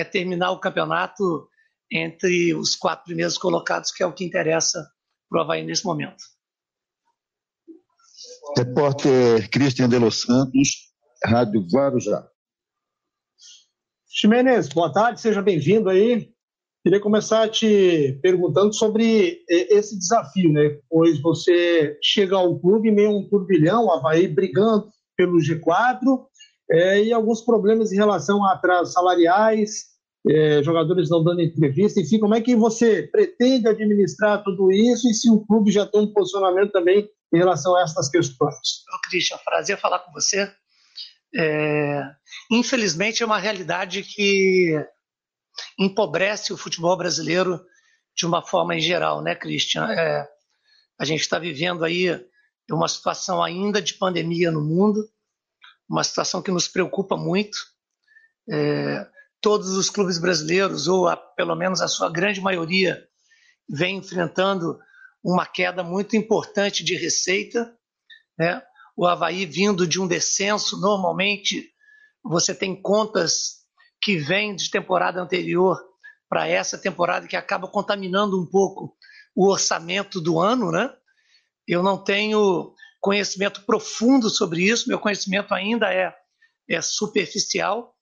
é 0.00 0.04
terminar 0.04 0.50
o 0.50 0.60
campeonato 0.60 1.48
entre 1.90 2.54
os 2.54 2.74
quatro 2.76 3.04
primeiros 3.06 3.36
colocados, 3.36 3.90
que 3.90 4.02
é 4.02 4.06
o 4.06 4.12
que 4.12 4.24
interessa 4.24 4.86
para 5.28 5.40
o 5.40 5.42
Havaí 5.42 5.64
nesse 5.64 5.84
momento. 5.84 6.22
Repórter 8.56 9.48
Cristian 9.50 9.88
de 9.88 9.98
Los 9.98 10.22
Santos, 10.22 10.92
Rádio 11.24 11.66
Guarujá. 11.72 12.26
Ximenes, 14.08 14.68
boa 14.68 14.92
tarde, 14.92 15.20
seja 15.20 15.40
bem-vindo 15.40 15.88
aí. 15.88 16.32
Queria 16.82 17.00
começar 17.00 17.48
te 17.48 18.18
perguntando 18.22 18.72
sobre 18.72 19.44
esse 19.48 19.98
desafio, 19.98 20.50
né? 20.50 20.78
Pois 20.88 21.20
você 21.20 21.98
chega 22.02 22.36
ao 22.36 22.58
clube 22.58 22.90
meio 22.90 23.10
um 23.10 23.28
turbilhão, 23.28 23.92
Havaí 23.92 24.26
brigando 24.26 24.90
pelo 25.16 25.38
G4, 25.38 26.26
é, 26.70 27.02
e 27.02 27.12
alguns 27.12 27.42
problemas 27.42 27.92
em 27.92 27.96
relação 27.96 28.44
a 28.44 28.54
atrasos 28.54 28.94
salariais, 28.94 29.89
é, 30.28 30.62
jogadores 30.62 31.08
não 31.08 31.24
dando 31.24 31.40
entrevista, 31.40 32.00
enfim, 32.00 32.18
como 32.18 32.34
é 32.34 32.40
que 32.40 32.54
você 32.54 33.04
pretende 33.04 33.68
administrar 33.68 34.42
tudo 34.42 34.70
isso 34.70 35.08
e 35.08 35.14
se 35.14 35.30
o 35.30 35.40
clube 35.46 35.70
já 35.70 35.86
tem 35.86 36.00
um 36.02 36.12
posicionamento 36.12 36.72
também 36.72 37.08
em 37.32 37.38
relação 37.38 37.74
a 37.76 37.82
essas 37.82 38.08
questões? 38.10 38.54
Ô, 38.94 39.08
Christian, 39.08 39.38
prazer 39.44 39.78
falar 39.78 40.00
com 40.00 40.12
você. 40.12 40.52
É, 41.34 42.02
infelizmente 42.50 43.22
é 43.22 43.26
uma 43.26 43.38
realidade 43.38 44.02
que 44.02 44.74
empobrece 45.78 46.52
o 46.52 46.56
futebol 46.56 46.96
brasileiro 46.96 47.64
de 48.16 48.26
uma 48.26 48.42
forma 48.42 48.74
em 48.74 48.80
geral, 48.80 49.22
né, 49.22 49.34
Christian? 49.34 49.90
É, 49.90 50.28
a 50.98 51.04
gente 51.04 51.20
está 51.20 51.38
vivendo 51.38 51.84
aí 51.84 52.08
uma 52.70 52.88
situação 52.88 53.42
ainda 53.42 53.80
de 53.80 53.94
pandemia 53.94 54.50
no 54.50 54.60
mundo, 54.60 55.08
uma 55.88 56.04
situação 56.04 56.42
que 56.42 56.50
nos 56.50 56.68
preocupa 56.68 57.16
muito. 57.16 57.58
É, 58.48 59.06
todos 59.40 59.70
os 59.70 59.90
clubes 59.90 60.18
brasileiros, 60.18 60.86
ou 60.86 61.08
a, 61.08 61.16
pelo 61.16 61.54
menos 61.54 61.80
a 61.80 61.88
sua 61.88 62.10
grande 62.10 62.40
maioria, 62.40 63.02
vem 63.68 63.96
enfrentando 63.96 64.78
uma 65.22 65.46
queda 65.46 65.82
muito 65.82 66.16
importante 66.16 66.84
de 66.84 66.96
receita. 66.96 67.74
Né? 68.38 68.62
o 69.00 69.06
Havaí 69.06 69.46
vindo 69.46 69.86
de 69.86 69.98
um 69.98 70.06
descenso, 70.06 70.78
normalmente 70.78 71.70
você 72.22 72.54
tem 72.54 72.80
contas 72.80 73.60
que 73.98 74.18
vêm 74.18 74.54
de 74.54 74.70
temporada 74.70 75.18
anterior 75.18 75.82
para 76.28 76.46
essa 76.46 76.76
temporada 76.76 77.26
que 77.26 77.34
acaba 77.34 77.66
contaminando 77.66 78.38
um 78.38 78.44
pouco 78.44 78.94
o 79.34 79.48
orçamento 79.50 80.20
do 80.20 80.38
ano, 80.38 80.70
né? 80.70 80.92
Eu 81.66 81.82
não 81.82 81.96
tenho 81.96 82.74
conhecimento 83.00 83.62
profundo 83.64 84.28
sobre 84.28 84.64
isso, 84.68 84.86
meu 84.86 84.98
conhecimento 84.98 85.54
ainda 85.54 85.90
é, 85.90 86.14
é 86.68 86.82
superficial, 86.82 87.94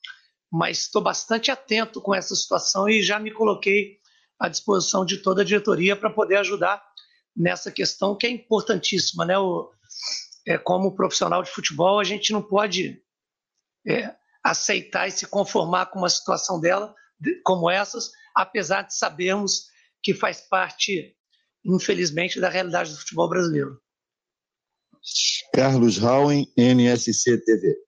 mas 0.50 0.80
estou 0.80 1.02
bastante 1.02 1.50
atento 1.50 2.00
com 2.00 2.14
essa 2.14 2.34
situação 2.34 2.88
e 2.88 3.02
já 3.02 3.18
me 3.18 3.30
coloquei 3.30 3.98
à 4.38 4.48
disposição 4.48 5.04
de 5.04 5.18
toda 5.18 5.42
a 5.42 5.44
diretoria 5.44 5.96
para 5.96 6.10
poder 6.10 6.36
ajudar 6.36 6.82
nessa 7.36 7.70
questão 7.70 8.16
que 8.16 8.26
é 8.26 8.30
importantíssima, 8.30 9.24
né? 9.24 9.38
O, 9.38 9.70
é, 10.46 10.56
como 10.56 10.94
profissional 10.94 11.42
de 11.42 11.50
futebol, 11.50 12.00
a 12.00 12.04
gente 12.04 12.32
não 12.32 12.42
pode 12.42 13.02
é, 13.86 14.14
aceitar 14.42 15.06
e 15.06 15.12
se 15.12 15.26
conformar 15.26 15.86
com 15.86 15.98
uma 15.98 16.08
situação 16.08 16.60
dela, 16.60 16.94
como 17.44 17.70
essas, 17.70 18.10
apesar 18.34 18.82
de 18.82 18.94
sabermos 18.94 19.66
que 20.02 20.14
faz 20.14 20.40
parte, 20.40 21.14
infelizmente, 21.64 22.40
da 22.40 22.48
realidade 22.48 22.90
do 22.90 22.98
futebol 22.98 23.28
brasileiro. 23.28 23.80
Carlos 25.54 25.98
Rauen, 25.98 26.50
NSC 26.56 27.38
TV. 27.44 27.87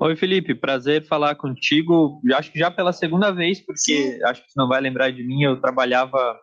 Oi, 0.00 0.16
Felipe, 0.16 0.54
prazer 0.54 1.06
falar 1.06 1.34
contigo. 1.34 2.20
Acho 2.34 2.52
que 2.52 2.58
já 2.58 2.70
pela 2.70 2.92
segunda 2.92 3.32
vez, 3.32 3.60
porque 3.60 4.20
acho 4.24 4.44
que 4.44 4.52
você 4.52 4.60
não 4.60 4.68
vai 4.68 4.80
lembrar 4.80 5.10
de 5.10 5.24
mim, 5.24 5.42
eu 5.42 5.60
trabalhava 5.60 6.38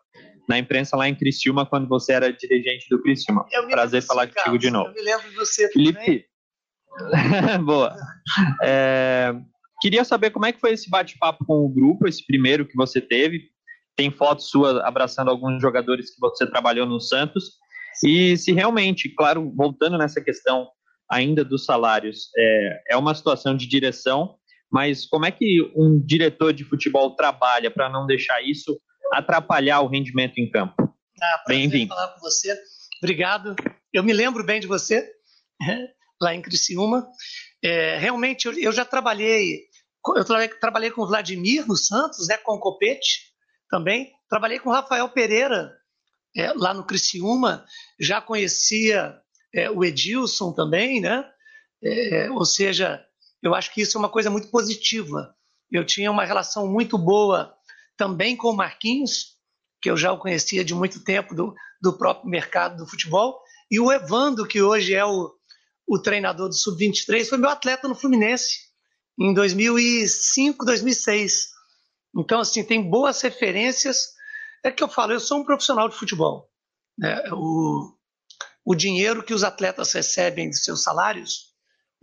na 0.47 0.59
imprensa 0.59 0.97
lá 0.97 1.07
em 1.07 1.15
Criciúma 1.15 1.65
quando 1.65 1.87
você 1.87 2.13
era 2.13 2.31
dirigente 2.31 2.87
do 2.89 3.01
Criciúma. 3.01 3.45
Prazer 3.69 4.01
falar 4.01 4.27
contigo 4.27 4.57
de 4.57 4.69
novo. 4.69 4.89
Eu 4.89 4.93
me 4.93 5.01
lembro 5.01 5.29
de 5.29 5.35
você 5.35 5.69
Felipe, 5.71 6.25
boa. 7.65 7.95
É, 8.61 9.33
queria 9.81 10.03
saber 10.03 10.31
como 10.31 10.45
é 10.45 10.51
que 10.51 10.59
foi 10.59 10.73
esse 10.73 10.89
bate-papo 10.89 11.45
com 11.45 11.65
o 11.65 11.69
grupo, 11.69 12.07
esse 12.07 12.25
primeiro 12.25 12.67
que 12.67 12.75
você 12.75 12.99
teve. 12.99 13.49
Tem 13.95 14.11
fotos 14.11 14.49
suas 14.49 14.77
abraçando 14.83 15.31
alguns 15.31 15.61
jogadores 15.61 16.13
que 16.13 16.19
você 16.19 16.45
trabalhou 16.45 16.85
no 16.85 16.99
Santos. 16.99 17.51
E 18.03 18.37
se 18.37 18.51
realmente, 18.51 19.07
claro, 19.15 19.53
voltando 19.55 19.97
nessa 19.97 20.21
questão 20.21 20.67
ainda 21.09 21.43
dos 21.43 21.65
salários, 21.65 22.29
é, 22.37 22.83
é 22.91 22.97
uma 22.97 23.13
situação 23.13 23.55
de 23.55 23.67
direção, 23.67 24.35
mas 24.71 25.05
como 25.05 25.25
é 25.25 25.31
que 25.31 25.61
um 25.75 26.03
diretor 26.03 26.53
de 26.53 26.63
futebol 26.63 27.15
trabalha 27.15 27.71
para 27.71 27.89
não 27.89 28.05
deixar 28.05 28.41
isso 28.41 28.79
atrapalhar 29.13 29.81
o 29.81 29.87
rendimento 29.87 30.37
em 30.37 30.49
campo? 30.49 30.75
Ah, 31.21 31.43
Bem-vindo. 31.47 31.93
falar 31.93 32.13
com 32.13 32.19
você. 32.19 32.57
Obrigado. 32.97 33.55
Eu 33.93 34.03
me 34.03 34.13
lembro 34.13 34.43
bem 34.43 34.59
de 34.59 34.67
você, 34.67 35.07
lá 36.21 36.33
em 36.33 36.41
Criciúma. 36.41 37.07
É, 37.63 37.97
realmente, 37.97 38.45
eu, 38.45 38.53
eu, 38.53 38.71
já 38.71 38.83
trabalhei, 38.83 39.61
eu 40.15 40.25
trabalhei 40.59 40.91
com 40.91 41.03
o 41.03 41.07
Vladimir 41.07 41.67
no 41.67 41.77
Santos, 41.77 42.27
né, 42.27 42.37
com 42.37 42.53
o 42.53 42.59
Copete 42.59 43.33
também. 43.69 44.11
Trabalhei 44.29 44.59
com 44.59 44.69
o 44.69 44.73
Rafael 44.73 45.07
Pereira 45.09 45.71
é, 46.35 46.51
lá 46.53 46.73
no 46.73 46.85
Criciúma. 46.85 47.65
Já 47.99 48.21
conhecia 48.21 49.15
é, 49.55 49.71
o 49.71 49.83
Edilson 49.83 50.51
também, 50.51 50.99
né? 50.99 51.25
É, 51.81 52.29
ou 52.29 52.45
seja, 52.45 53.03
eu 53.41 53.55
acho 53.55 53.73
que 53.73 53.81
isso 53.81 53.97
é 53.97 53.99
uma 53.99 54.09
coisa 54.09 54.29
muito 54.29 54.49
positiva. 54.49 55.33
Eu 55.71 55.85
tinha 55.85 56.11
uma 56.11 56.25
relação 56.25 56.67
muito 56.67 56.97
boa 56.97 57.55
também 57.95 58.35
com 58.35 58.49
o 58.49 58.55
Marquinhos, 58.55 59.37
que 59.81 59.89
eu 59.89 59.95
já 59.95 60.11
o 60.11 60.17
conhecia 60.17 60.63
de 60.65 60.73
muito 60.73 61.03
tempo 61.03 61.33
do, 61.33 61.55
do 61.81 61.93
próprio 61.93 62.29
mercado 62.29 62.77
do 62.77 62.89
futebol, 62.89 63.39
e 63.71 63.79
o 63.79 63.91
Evando, 63.91 64.45
que 64.45 64.61
hoje 64.61 64.93
é 64.93 65.05
o, 65.05 65.33
o 65.87 65.99
treinador 65.99 66.49
do 66.49 66.55
Sub-23, 66.55 67.29
foi 67.29 67.37
meu 67.37 67.49
atleta 67.49 67.87
no 67.87 67.95
Fluminense 67.95 68.65
em 69.17 69.33
2005, 69.33 70.65
2006. 70.65 71.49
Então, 72.17 72.41
assim, 72.41 72.63
tem 72.63 72.89
boas 72.89 73.21
referências. 73.21 74.13
É 74.63 74.71
que 74.71 74.83
eu 74.83 74.89
falo, 74.89 75.13
eu 75.13 75.19
sou 75.19 75.39
um 75.39 75.45
profissional 75.45 75.87
de 75.87 75.95
futebol. 75.95 76.49
Né? 76.97 77.21
O, 77.31 77.94
o 78.65 78.73
dinheiro 78.73 79.23
que 79.23 79.33
os 79.33 79.43
atletas 79.43 79.93
recebem 79.93 80.49
de 80.49 80.57
seus 80.57 80.81
salários 80.81 81.53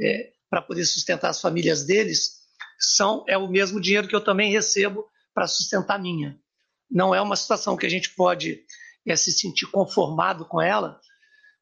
é, 0.01 0.30
para 0.48 0.62
poder 0.62 0.84
sustentar 0.84 1.30
as 1.30 1.40
famílias 1.40 1.84
deles 1.84 2.43
são 2.78 3.24
é 3.28 3.36
o 3.36 3.48
mesmo 3.48 3.80
dinheiro 3.80 4.06
que 4.06 4.14
eu 4.14 4.22
também 4.22 4.52
recebo 4.52 5.05
para 5.34 5.47
sustentar 5.47 5.97
a 5.97 5.98
minha. 5.98 6.39
Não 6.90 7.14
é 7.14 7.20
uma 7.20 7.36
situação 7.36 7.76
que 7.76 7.86
a 7.86 7.90
gente 7.90 8.14
pode 8.14 8.60
é, 9.06 9.16
se 9.16 9.32
sentir 9.32 9.66
conformado 9.66 10.44
com 10.47 10.60
ela, 10.60 11.01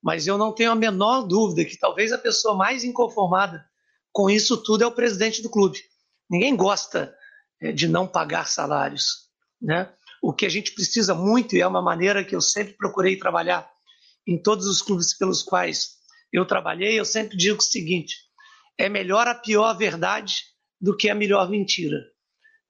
mas 0.02 0.26
eu 0.26 0.36
não 0.36 0.52
tenho 0.52 0.72
a 0.72 0.76
menor 0.76 1.22
dúvida 1.22 1.64
que 1.64 1.78
talvez 1.78 2.12
a 2.12 2.18
pessoa 2.18 2.54
mais 2.56 2.84
inconformada 2.84 3.64
com 4.12 4.28
isso 4.28 4.62
tudo 4.62 4.84
é 4.84 4.86
o 4.86 4.92
presidente 4.92 5.40
do 5.40 5.50
clube. 5.50 5.78
Ninguém 6.28 6.54
gosta 6.56 7.14
é, 7.60 7.72
de 7.72 7.86
não 7.88 8.06
pagar 8.06 8.48
salários. 8.48 9.28
Né? 9.60 9.90
O 10.22 10.32
que 10.32 10.44
a 10.44 10.48
gente 10.48 10.72
precisa 10.72 11.14
muito, 11.14 11.54
e 11.54 11.60
é 11.60 11.66
uma 11.66 11.82
maneira 11.82 12.24
que 12.24 12.34
eu 12.34 12.40
sempre 12.40 12.74
procurei 12.74 13.16
trabalhar 13.16 13.70
em 14.26 14.40
todos 14.40 14.66
os 14.66 14.82
clubes 14.82 15.16
pelos 15.16 15.42
quais 15.42 15.98
eu 16.32 16.46
trabalhei, 16.46 16.98
eu 16.98 17.04
sempre 17.04 17.36
digo 17.36 17.58
o 17.58 17.62
seguinte: 17.62 18.16
é 18.78 18.88
melhor 18.88 19.26
a 19.26 19.34
pior 19.34 19.76
verdade 19.76 20.44
do 20.80 20.96
que 20.96 21.10
a 21.10 21.14
melhor 21.14 21.48
mentira. 21.50 21.98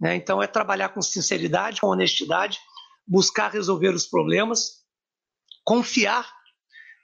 Né? 0.01 0.17
Então, 0.17 0.43
é 0.43 0.47
trabalhar 0.47 0.89
com 0.91 1.03
sinceridade, 1.03 1.81
com 1.81 1.89
honestidade, 1.89 2.59
buscar 3.07 3.51
resolver 3.51 3.91
os 3.95 4.07
problemas, 4.07 4.81
confiar 5.65 6.33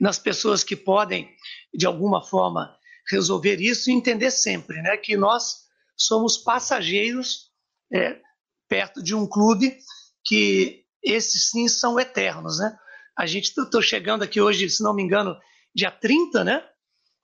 nas 0.01 0.19
pessoas 0.19 0.65
que 0.65 0.77
podem, 0.77 1.29
de 1.75 1.87
alguma 1.87 2.23
forma, 2.23 2.77
resolver 3.09 3.61
isso 3.61 3.91
e 3.91 3.93
entender 3.93 4.31
sempre 4.31 4.81
né, 4.83 4.97
que 4.97 5.17
nós 5.17 5.67
somos 5.97 6.37
passageiros 6.37 7.51
é, 7.93 8.21
perto 8.69 9.03
de 9.03 9.15
um 9.15 9.27
clube 9.27 9.79
que 10.25 10.85
esses 11.03 11.51
sim 11.51 11.69
são 11.69 11.99
eternos. 12.01 12.59
Né? 12.59 12.77
A 13.17 13.27
gente 13.27 13.47
estou 13.47 13.81
chegando 13.81 14.23
aqui 14.23 14.41
hoje, 14.41 14.69
se 14.69 14.83
não 14.83 14.95
me 14.95 15.03
engano, 15.03 15.37
dia 15.75 15.91
30, 15.91 16.45
né? 16.45 16.65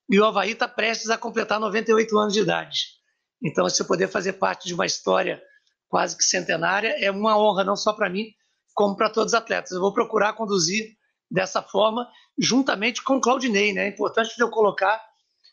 E 0.09 0.19
o 0.19 0.25
Havaí 0.25 0.53
está 0.53 0.67
prestes 0.67 1.11
a 1.11 1.19
completar 1.19 1.61
98 1.61 2.19
anos 2.19 2.33
de 2.33 2.41
idade. 2.41 2.79
Então, 3.43 3.67
eu 3.67 3.87
poder 3.87 4.09
fazer 4.09 4.35
parte 4.35 4.67
de 4.67 4.75
uma 4.75 4.87
história 4.87 5.43
quase 5.89 6.17
que 6.17 6.25
centenária, 6.25 6.97
é 6.99 7.11
uma 7.11 7.37
honra 7.37 7.65
não 7.65 7.77
só 7.77 7.93
para 7.93 8.09
mim, 8.09 8.33
como 8.75 8.97
para 8.97 9.11
todos 9.11 9.35
os 9.35 9.39
atletas. 9.39 9.73
Eu 9.73 9.81
vou 9.81 9.93
procurar 9.93 10.33
conduzir 10.33 10.97
dessa 11.31 11.63
forma, 11.63 12.09
juntamente 12.39 13.03
com 13.03 13.17
o 13.17 13.21
Claudinei. 13.21 13.73
Né? 13.75 13.85
É 13.85 13.89
importante 13.89 14.39
eu 14.39 14.49
colocar 14.49 15.03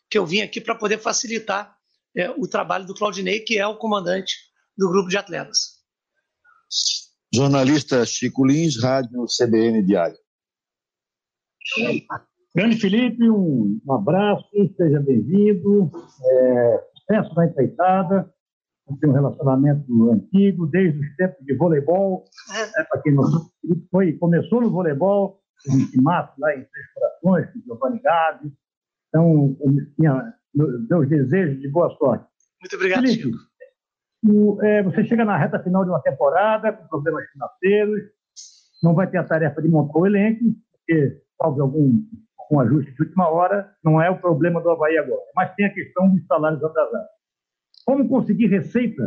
que 0.08 0.16
eu 0.16 0.24
vim 0.24 0.40
aqui 0.40 0.60
para 0.60 0.74
poder 0.74 0.98
facilitar 0.98 1.76
é, 2.16 2.30
o 2.30 2.48
trabalho 2.48 2.86
do 2.86 2.94
Claudinei, 2.94 3.40
que 3.40 3.58
é 3.58 3.66
o 3.66 3.76
comandante 3.76 4.34
do 4.76 4.88
grupo 4.88 5.10
de 5.10 5.18
atletas. 5.18 5.80
Jornalista 7.32 8.04
Chico 8.06 8.44
Lins, 8.44 8.82
Rádio 8.82 9.24
CBN 9.26 9.84
Diário. 9.84 10.18
Grande 12.54 12.76
Felipe, 12.80 13.30
um, 13.30 13.80
abraço, 13.90 14.44
seja 14.76 15.00
bem-vindo. 15.00 15.90
É, 16.24 16.84
sucesso 16.96 17.34
na 17.34 17.46
empreitada 17.46 18.28
tem 18.98 19.10
um 19.10 19.14
relacionamento 19.14 20.10
antigo, 20.10 20.66
desde 20.66 20.98
os 20.98 21.16
tempos 21.16 21.44
de 21.44 21.54
voleibol. 21.54 22.24
É. 22.52 22.84
Para 22.84 23.02
quem 23.02 23.14
não 23.14 23.24
foi, 23.90 24.14
começou 24.14 24.60
no 24.60 24.70
voleibol, 24.70 25.40
em 25.68 26.02
Mato, 26.02 26.32
lá 26.40 26.52
em 26.52 26.64
Três 26.64 26.92
Corações, 26.94 27.52
com 27.52 27.60
Giovanni 27.60 28.00
Gabi. 28.00 28.52
Então, 29.08 29.56
tinha 29.96 30.34
meus 30.54 31.08
desejos 31.08 31.60
de 31.60 31.68
boa 31.68 31.90
sorte. 31.96 32.24
Muito 32.60 32.76
obrigado, 32.76 33.02
Felipe, 33.02 33.22
Chico. 33.22 33.38
O, 34.26 34.62
é, 34.62 34.82
você 34.82 35.04
chega 35.04 35.24
na 35.24 35.36
reta 35.36 35.62
final 35.62 35.84
de 35.84 35.90
uma 35.90 36.02
temporada, 36.02 36.72
com 36.72 36.86
problemas 36.88 37.24
financeiros, 37.30 38.02
não 38.82 38.94
vai 38.94 39.08
ter 39.10 39.18
a 39.18 39.24
tarefa 39.24 39.62
de 39.62 39.68
montar 39.68 39.98
o 39.98 40.06
elenco, 40.06 40.44
porque 40.72 41.22
salve 41.40 41.60
algum, 41.60 42.02
algum 42.38 42.60
ajuste 42.60 42.92
de 42.92 43.02
última 43.02 43.28
hora, 43.28 43.74
não 43.82 44.00
é 44.00 44.10
o 44.10 44.20
problema 44.20 44.60
do 44.60 44.70
Havaí 44.70 44.98
agora. 44.98 45.22
Mas 45.34 45.54
tem 45.54 45.66
a 45.66 45.74
questão 45.74 46.08
dos 46.14 46.26
salários 46.26 46.62
atrasados. 46.62 47.08
Como 47.84 48.08
conseguir 48.08 48.46
receita? 48.46 49.02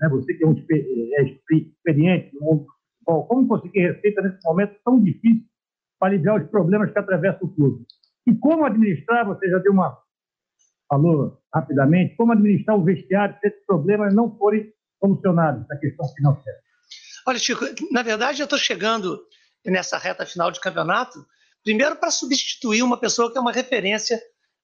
Né? 0.00 0.08
Você 0.10 0.34
que 0.34 0.44
é, 0.44 0.46
um, 0.46 0.54
é 0.54 1.22
experiente 1.22 2.34
no 2.34 2.40
mundo 2.40 2.64
do 2.64 2.72
futebol, 2.98 3.26
como 3.26 3.48
conseguir 3.48 3.80
receita 3.80 4.22
nesse 4.22 4.38
momento 4.44 4.76
tão 4.84 5.00
difícil 5.02 5.46
para 5.98 6.08
aliviar 6.08 6.40
os 6.40 6.48
problemas 6.48 6.92
que 6.92 6.98
atravessam 6.98 7.48
o 7.48 7.54
clube? 7.54 7.84
E 8.26 8.34
como 8.34 8.64
administrar, 8.64 9.26
você 9.26 9.48
já 9.48 9.58
deu 9.58 9.72
uma. 9.72 9.98
falou 10.88 11.38
rapidamente, 11.52 12.14
como 12.16 12.32
administrar 12.32 12.76
o 12.76 12.84
vestiário 12.84 13.36
se 13.40 13.48
esses 13.48 13.66
problemas 13.66 14.14
não 14.14 14.36
forem 14.36 14.72
solucionados, 15.00 15.64
essa 15.64 15.80
questão 15.80 16.06
financeira? 16.14 16.58
Olha, 17.26 17.38
Chico, 17.38 17.64
na 17.90 18.02
verdade 18.02 18.40
eu 18.40 18.44
estou 18.44 18.58
chegando 18.58 19.20
nessa 19.66 19.98
reta 19.98 20.26
final 20.26 20.50
de 20.50 20.60
campeonato, 20.60 21.18
primeiro 21.64 21.96
para 21.96 22.10
substituir 22.10 22.82
uma 22.82 22.98
pessoa 22.98 23.30
que 23.30 23.38
é 23.38 23.40
uma 23.40 23.52
referência 23.52 24.20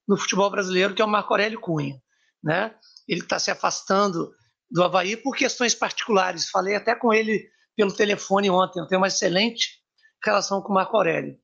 no 0.06 0.16
futebol 0.16 0.50
brasileiro, 0.50 0.94
que 0.94 1.02
é 1.02 1.04
o 1.04 1.08
Marco 1.08 1.32
Aurélio 1.32 1.60
Cunha. 1.60 2.00
Né? 2.42 2.72
ele 3.08 3.22
está 3.22 3.38
se 3.38 3.50
afastando 3.50 4.30
do 4.70 4.84
Havaí 4.84 5.16
por 5.16 5.34
questões 5.34 5.74
particulares. 5.74 6.50
Falei 6.50 6.76
até 6.76 6.94
com 6.94 7.12
ele 7.12 7.48
pelo 7.74 7.92
telefone 7.92 8.50
ontem. 8.50 8.80
Eu 8.80 8.86
tenho 8.86 9.00
uma 9.00 9.08
excelente 9.08 9.78
relação 10.22 10.60
com 10.60 10.70
o 10.70 10.74
Marco 10.74 10.96
Aurélio. 10.96 11.36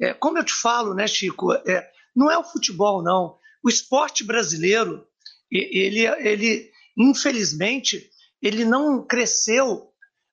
É, 0.00 0.12
como 0.12 0.38
eu 0.38 0.44
te 0.44 0.52
falo, 0.52 0.92
né, 0.92 1.06
Chico, 1.06 1.52
é, 1.52 1.88
Não 2.14 2.30
é 2.30 2.36
o 2.36 2.44
futebol, 2.44 3.02
não. 3.02 3.38
O 3.62 3.68
esporte 3.68 4.24
brasileiro, 4.24 5.06
ele, 5.50 6.00
ele 6.00 6.70
infelizmente, 6.96 8.10
ele 8.42 8.64
não 8.64 9.06
cresceu 9.06 9.92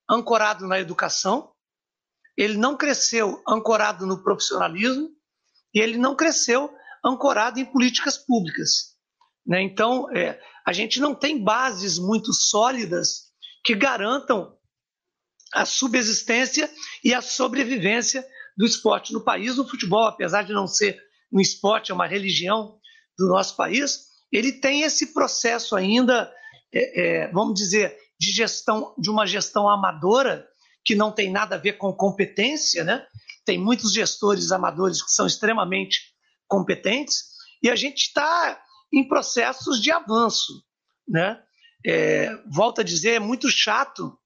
ancorado 0.10 0.68
na 0.68 0.80
educação, 0.80 1.51
ele 2.38 2.58
não 2.58 2.78
cresceu 2.78 3.42
ancorado 3.48 4.06
no 4.06 4.24
profissionalismo 4.24 5.10
e 5.74 5.80
ele 5.80 5.98
não 5.98 6.16
cresceu 6.16 6.70
ancorado 7.04 7.60
em 7.60 7.66
políticas 7.66 8.18
públicas. 8.18 8.96
Né? 9.46 9.62
Então, 9.62 10.10
é, 10.16 10.40
a 10.66 10.74
gente 10.74 11.00
não 11.00 11.16
tem 11.16 11.44
bases 11.44 11.98
muito 11.98 12.34
sólidas 12.34 13.32
que 13.64 13.76
garantam 13.76 14.56
a 15.54 15.66
subsistência 15.66 16.70
e 17.04 17.14
a 17.14 17.22
sobrevivência 17.22 18.26
do 18.58 18.66
esporte 18.66 19.14
no 19.14 19.24
país. 19.24 19.58
O 19.58 19.68
futebol, 19.68 20.06
apesar 20.06 20.44
de 20.44 20.54
não 20.54 20.68
ser 20.68 21.00
um 21.32 21.40
esporte, 21.40 21.92
é 21.92 21.96
uma 21.96 22.08
religião 22.08 22.80
do 23.18 23.28
nosso 23.28 23.56
país, 23.56 24.08
ele 24.32 24.54
tem 24.54 24.84
esse 24.84 25.14
processo 25.14 25.76
ainda, 25.76 26.32
é, 26.74 27.24
é, 27.24 27.32
vamos 27.32 27.56
dizer, 27.56 27.98
de 28.20 28.32
gestão, 28.32 28.94
de 28.98 29.10
uma 29.10 29.26
gestão 29.26 29.68
amadora, 29.68 30.48
que 30.84 30.96
não 30.96 31.12
tem 31.12 31.32
nada 31.32 31.56
a 31.56 31.60
ver 31.60 31.74
com 31.74 31.94
competência, 31.94 32.84
né? 32.84 33.06
Tem 33.46 33.58
muitos 33.58 33.94
gestores 33.94 34.52
amadores 34.52 35.04
que 35.04 35.12
são 35.12 35.26
extremamente 35.26 36.00
competentes, 36.48 37.32
e 37.64 37.70
a 37.70 37.76
gente 37.76 38.08
está 38.08 38.62
em 38.92 39.08
processos 39.08 39.82
de 39.82 39.92
avanço, 39.92 40.64
né? 41.08 41.42
É, 41.86 42.30
volto 42.52 42.82
a 42.82 42.84
dizer, 42.84 43.14
é 43.14 43.20
muito 43.20 43.50
chato 43.50 44.18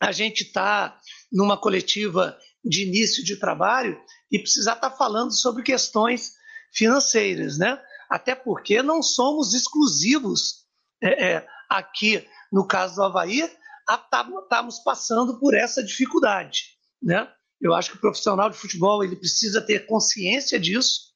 a 0.00 0.12
gente 0.12 0.42
estar 0.44 0.90
tá 0.90 1.00
numa 1.32 1.56
coletiva 1.56 2.38
de 2.64 2.86
início 2.86 3.24
de 3.24 3.36
trabalho 3.36 4.00
e 4.30 4.38
precisar 4.38 4.74
estar 4.74 4.90
tá 4.90 4.96
falando 4.96 5.32
sobre 5.32 5.62
questões 5.62 6.32
financeiras, 6.72 7.58
né? 7.58 7.80
Até 8.10 8.34
porque 8.34 8.82
não 8.82 9.02
somos 9.02 9.54
exclusivos 9.54 10.64
é, 11.02 11.32
é, 11.32 11.46
aqui 11.68 12.26
no 12.52 12.66
caso 12.66 12.96
do 12.96 13.02
Havaí, 13.02 13.50
estamos 13.88 14.78
passando 14.80 15.38
por 15.38 15.54
essa 15.54 15.82
dificuldade, 15.82 16.76
né? 17.02 17.30
Eu 17.60 17.74
acho 17.74 17.90
que 17.90 17.96
o 17.96 18.00
profissional 18.00 18.50
de 18.50 18.56
futebol 18.56 19.02
ele 19.02 19.16
precisa 19.16 19.60
ter 19.60 19.86
consciência 19.86 20.58
disso, 20.58 21.12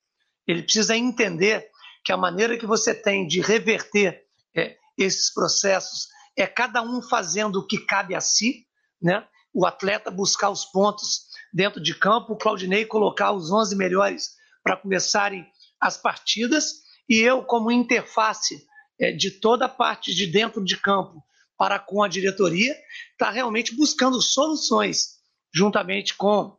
ele 0.47 0.62
precisa 0.62 0.97
entender 0.97 1.69
que 2.05 2.12
a 2.12 2.16
maneira 2.16 2.57
que 2.57 2.66
você 2.66 2.95
tem 2.95 3.27
de 3.27 3.40
reverter 3.40 4.24
é, 4.57 4.77
esses 4.97 5.32
processos 5.32 6.09
é 6.36 6.47
cada 6.47 6.82
um 6.82 7.03
fazendo 7.03 7.57
o 7.57 7.66
que 7.66 7.85
cabe 7.85 8.15
a 8.15 8.20
si, 8.20 8.66
né? 9.01 9.27
O 9.53 9.66
atleta 9.66 10.11
buscar 10.11 10.51
os 10.51 10.65
pontos 10.65 11.28
dentro 11.53 11.82
de 11.82 11.95
campo, 11.95 12.32
o 12.32 12.36
Claudinei 12.36 12.85
colocar 12.85 13.32
os 13.32 13.51
11 13.51 13.77
melhores 13.77 14.31
para 14.62 14.77
começarem 14.77 15.47
as 15.81 15.97
partidas 15.97 16.82
e 17.09 17.16
eu 17.16 17.43
como 17.43 17.70
interface 17.70 18.66
é, 19.01 19.12
de 19.12 19.31
toda 19.31 19.66
a 19.66 19.69
parte 19.69 20.15
de 20.15 20.27
dentro 20.27 20.65
de 20.65 20.77
campo 20.77 21.23
para 21.59 21.78
com 21.78 22.02
a 22.02 22.09
diretoria, 22.09 22.74
está 23.12 23.30
realmente 23.30 23.74
buscando 23.74 24.22
soluções 24.22 25.18
juntamente 25.52 26.14
com 26.14 26.56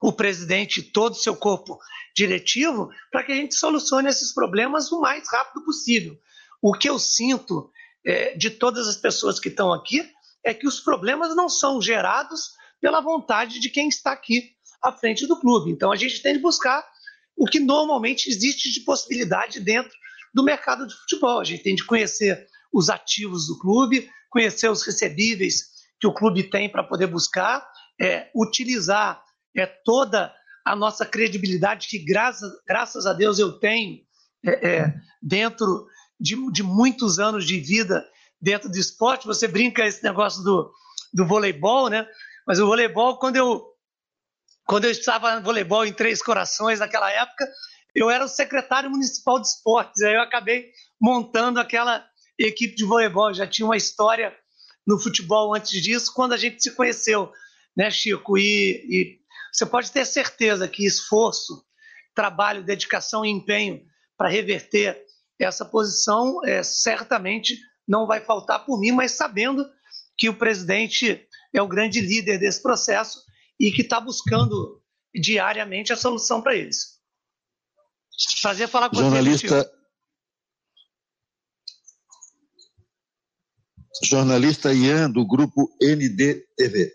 o 0.00 0.12
presidente 0.12 0.80
e 0.80 0.82
todo 0.82 1.12
o 1.12 1.16
seu 1.16 1.36
corpo 1.36 1.78
diretivo 2.14 2.88
para 3.10 3.24
que 3.24 3.32
a 3.32 3.34
gente 3.34 3.54
solucione 3.54 4.08
esses 4.08 4.32
problemas 4.32 4.90
o 4.92 5.00
mais 5.00 5.28
rápido 5.28 5.64
possível. 5.64 6.16
O 6.60 6.72
que 6.72 6.88
eu 6.88 6.98
sinto 6.98 7.70
é, 8.04 8.36
de 8.36 8.50
todas 8.50 8.88
as 8.88 8.96
pessoas 8.96 9.40
que 9.40 9.48
estão 9.48 9.72
aqui 9.72 10.08
é 10.44 10.54
que 10.54 10.66
os 10.66 10.80
problemas 10.80 11.34
não 11.34 11.48
são 11.48 11.80
gerados 11.80 12.52
pela 12.80 13.00
vontade 13.00 13.60
de 13.60 13.70
quem 13.70 13.88
está 13.88 14.12
aqui 14.12 14.52
à 14.82 14.92
frente 14.92 15.26
do 15.26 15.38
clube. 15.38 15.70
Então 15.70 15.92
a 15.92 15.96
gente 15.96 16.20
tem 16.20 16.34
de 16.34 16.40
buscar 16.40 16.84
o 17.36 17.46
que 17.46 17.60
normalmente 17.60 18.28
existe 18.28 18.72
de 18.72 18.80
possibilidade 18.80 19.60
dentro 19.60 19.92
do 20.34 20.42
mercado 20.42 20.86
de 20.86 20.94
futebol. 20.94 21.40
A 21.40 21.44
gente 21.44 21.62
tem 21.62 21.74
de 21.74 21.84
conhecer 21.84 22.46
os 22.72 22.88
ativos 22.88 23.46
do 23.46 23.58
clube, 23.58 24.08
conhecer 24.30 24.70
os 24.70 24.82
recebíveis 24.84 25.72
que 26.00 26.06
o 26.06 26.14
clube 26.14 26.50
tem 26.50 26.70
para 26.70 26.82
poder 26.82 27.06
buscar, 27.06 27.66
é, 28.00 28.30
utilizar 28.34 29.22
é, 29.56 29.66
toda 29.66 30.34
a 30.64 30.74
nossa 30.74 31.04
credibilidade, 31.04 31.88
que 31.88 31.98
graças, 31.98 32.50
graças 32.66 33.06
a 33.06 33.12
Deus 33.12 33.38
eu 33.38 33.58
tenho 33.58 34.00
é, 34.44 34.68
é, 34.68 34.94
dentro 35.20 35.86
de, 36.18 36.36
de 36.50 36.62
muitos 36.62 37.18
anos 37.18 37.44
de 37.44 37.58
vida 37.58 38.04
dentro 38.40 38.68
do 38.68 38.78
esporte. 38.78 39.26
Você 39.26 39.46
brinca 39.46 39.84
esse 39.84 40.02
negócio 40.02 40.42
do, 40.42 40.72
do 41.12 41.26
voleibol, 41.26 41.88
né? 41.88 42.06
Mas 42.46 42.58
o 42.58 42.66
voleibol, 42.66 43.18
quando 43.18 43.36
eu, 43.36 43.64
quando 44.66 44.84
eu 44.84 44.90
estava 44.90 45.36
no 45.36 45.42
voleibol 45.42 45.84
em 45.84 45.92
Três 45.92 46.22
Corações, 46.22 46.80
naquela 46.80 47.10
época, 47.10 47.48
eu 47.94 48.10
era 48.10 48.24
o 48.24 48.28
secretário 48.28 48.90
municipal 48.90 49.40
de 49.40 49.46
esportes. 49.46 50.02
Aí 50.02 50.14
eu 50.14 50.22
acabei 50.22 50.70
montando 51.00 51.60
aquela 51.60 52.04
equipe 52.46 52.74
de 52.74 52.84
voleibol. 52.84 53.32
Já 53.34 53.46
tinha 53.46 53.66
uma 53.66 53.76
história 53.76 54.34
no 54.86 54.98
futebol 54.98 55.54
antes 55.54 55.80
disso, 55.80 56.12
quando 56.14 56.32
a 56.32 56.36
gente 56.36 56.62
se 56.62 56.72
conheceu, 56.72 57.32
né, 57.76 57.90
Chico? 57.90 58.36
E, 58.36 58.84
e 58.88 59.18
você 59.52 59.64
pode 59.64 59.90
ter 59.92 60.04
certeza 60.04 60.66
que 60.66 60.84
esforço, 60.84 61.64
trabalho, 62.14 62.64
dedicação 62.64 63.24
e 63.24 63.30
empenho 63.30 63.82
para 64.16 64.28
reverter 64.28 65.04
essa 65.38 65.64
posição 65.64 66.44
é, 66.44 66.62
certamente 66.62 67.58
não 67.86 68.06
vai 68.06 68.20
faltar 68.20 68.64
por 68.64 68.78
mim, 68.78 68.92
mas 68.92 69.12
sabendo 69.12 69.68
que 70.16 70.28
o 70.28 70.34
presidente 70.34 71.26
é 71.52 71.60
o 71.60 71.68
grande 71.68 72.00
líder 72.00 72.38
desse 72.38 72.62
processo 72.62 73.22
e 73.58 73.72
que 73.72 73.82
está 73.82 74.00
buscando 74.00 74.80
diariamente 75.14 75.92
a 75.92 75.96
solução 75.96 76.40
para 76.40 76.54
eles. 76.54 77.00
Prazer 78.40 78.68
falar 78.68 78.88
com 78.88 78.96
Jornalista... 78.96 79.48
você. 79.48 79.54
Jornalista 79.54 79.81
Ian, 84.72 85.10
do 85.10 85.26
grupo 85.26 85.70
NDTV. 85.82 86.92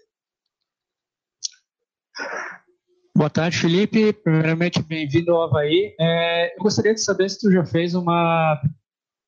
Boa 3.15 3.30
tarde, 3.30 3.60
Felipe. 3.60 4.14
Primeiramente, 4.14 4.82
bem-vindo 4.82 5.32
ao 5.32 5.44
Havaí. 5.44 5.95
É, 5.99 6.56
eu 6.56 6.64
gostaria 6.64 6.94
de 6.95 7.03
saber 7.03 7.30
se 7.30 7.40
tu 7.40 7.52
já 7.52 7.64
fez 7.65 7.94
uma 7.94 8.60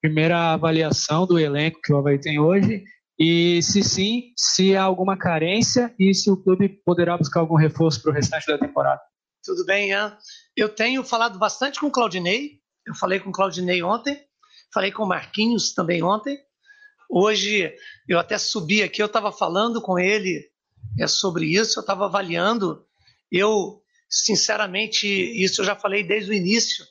primeira 0.01 0.53
avaliação 0.53 1.27
do 1.27 1.37
elenco 1.37 1.79
que 1.83 1.93
o 1.93 1.97
Havaí 1.97 2.19
tem 2.19 2.39
hoje 2.39 2.83
e, 3.19 3.61
se 3.61 3.83
sim, 3.83 4.33
se 4.35 4.75
há 4.75 4.83
alguma 4.83 5.17
carência 5.17 5.93
e 5.99 6.13
se 6.13 6.31
o 6.31 6.37
clube 6.37 6.69
poderá 6.85 7.17
buscar 7.17 7.41
algum 7.41 7.55
reforço 7.55 8.01
para 8.01 8.11
o 8.11 8.13
restante 8.15 8.47
da 8.47 8.57
temporada. 8.57 9.01
Tudo 9.43 9.63
bem, 9.65 9.89
Ian. 9.89 10.17
Eu 10.55 10.69
tenho 10.69 11.03
falado 11.03 11.37
bastante 11.37 11.79
com 11.79 11.87
o 11.87 11.91
Claudinei. 11.91 12.59
Eu 12.85 12.95
falei 12.95 13.19
com 13.19 13.29
o 13.29 13.33
Claudinei 13.33 13.83
ontem, 13.83 14.19
falei 14.73 14.91
com 14.91 15.03
o 15.03 15.07
Marquinhos 15.07 15.73
também 15.73 16.01
ontem. 16.01 16.37
Hoje 17.09 17.73
eu 18.07 18.19
até 18.19 18.37
subi 18.37 18.83
aqui, 18.83 19.01
eu 19.01 19.07
estava 19.07 19.31
falando 19.31 19.81
com 19.81 19.97
ele 19.97 20.47
é, 20.99 21.07
sobre 21.07 21.45
isso, 21.45 21.79
eu 21.79 21.81
estava 21.81 22.05
avaliando 22.05 22.85
eu, 23.31 23.81
sinceramente, 24.09 25.07
isso 25.07 25.61
eu 25.61 25.65
já 25.65 25.75
falei 25.75 26.03
desde 26.03 26.31
o 26.31 26.33
início 26.33 26.85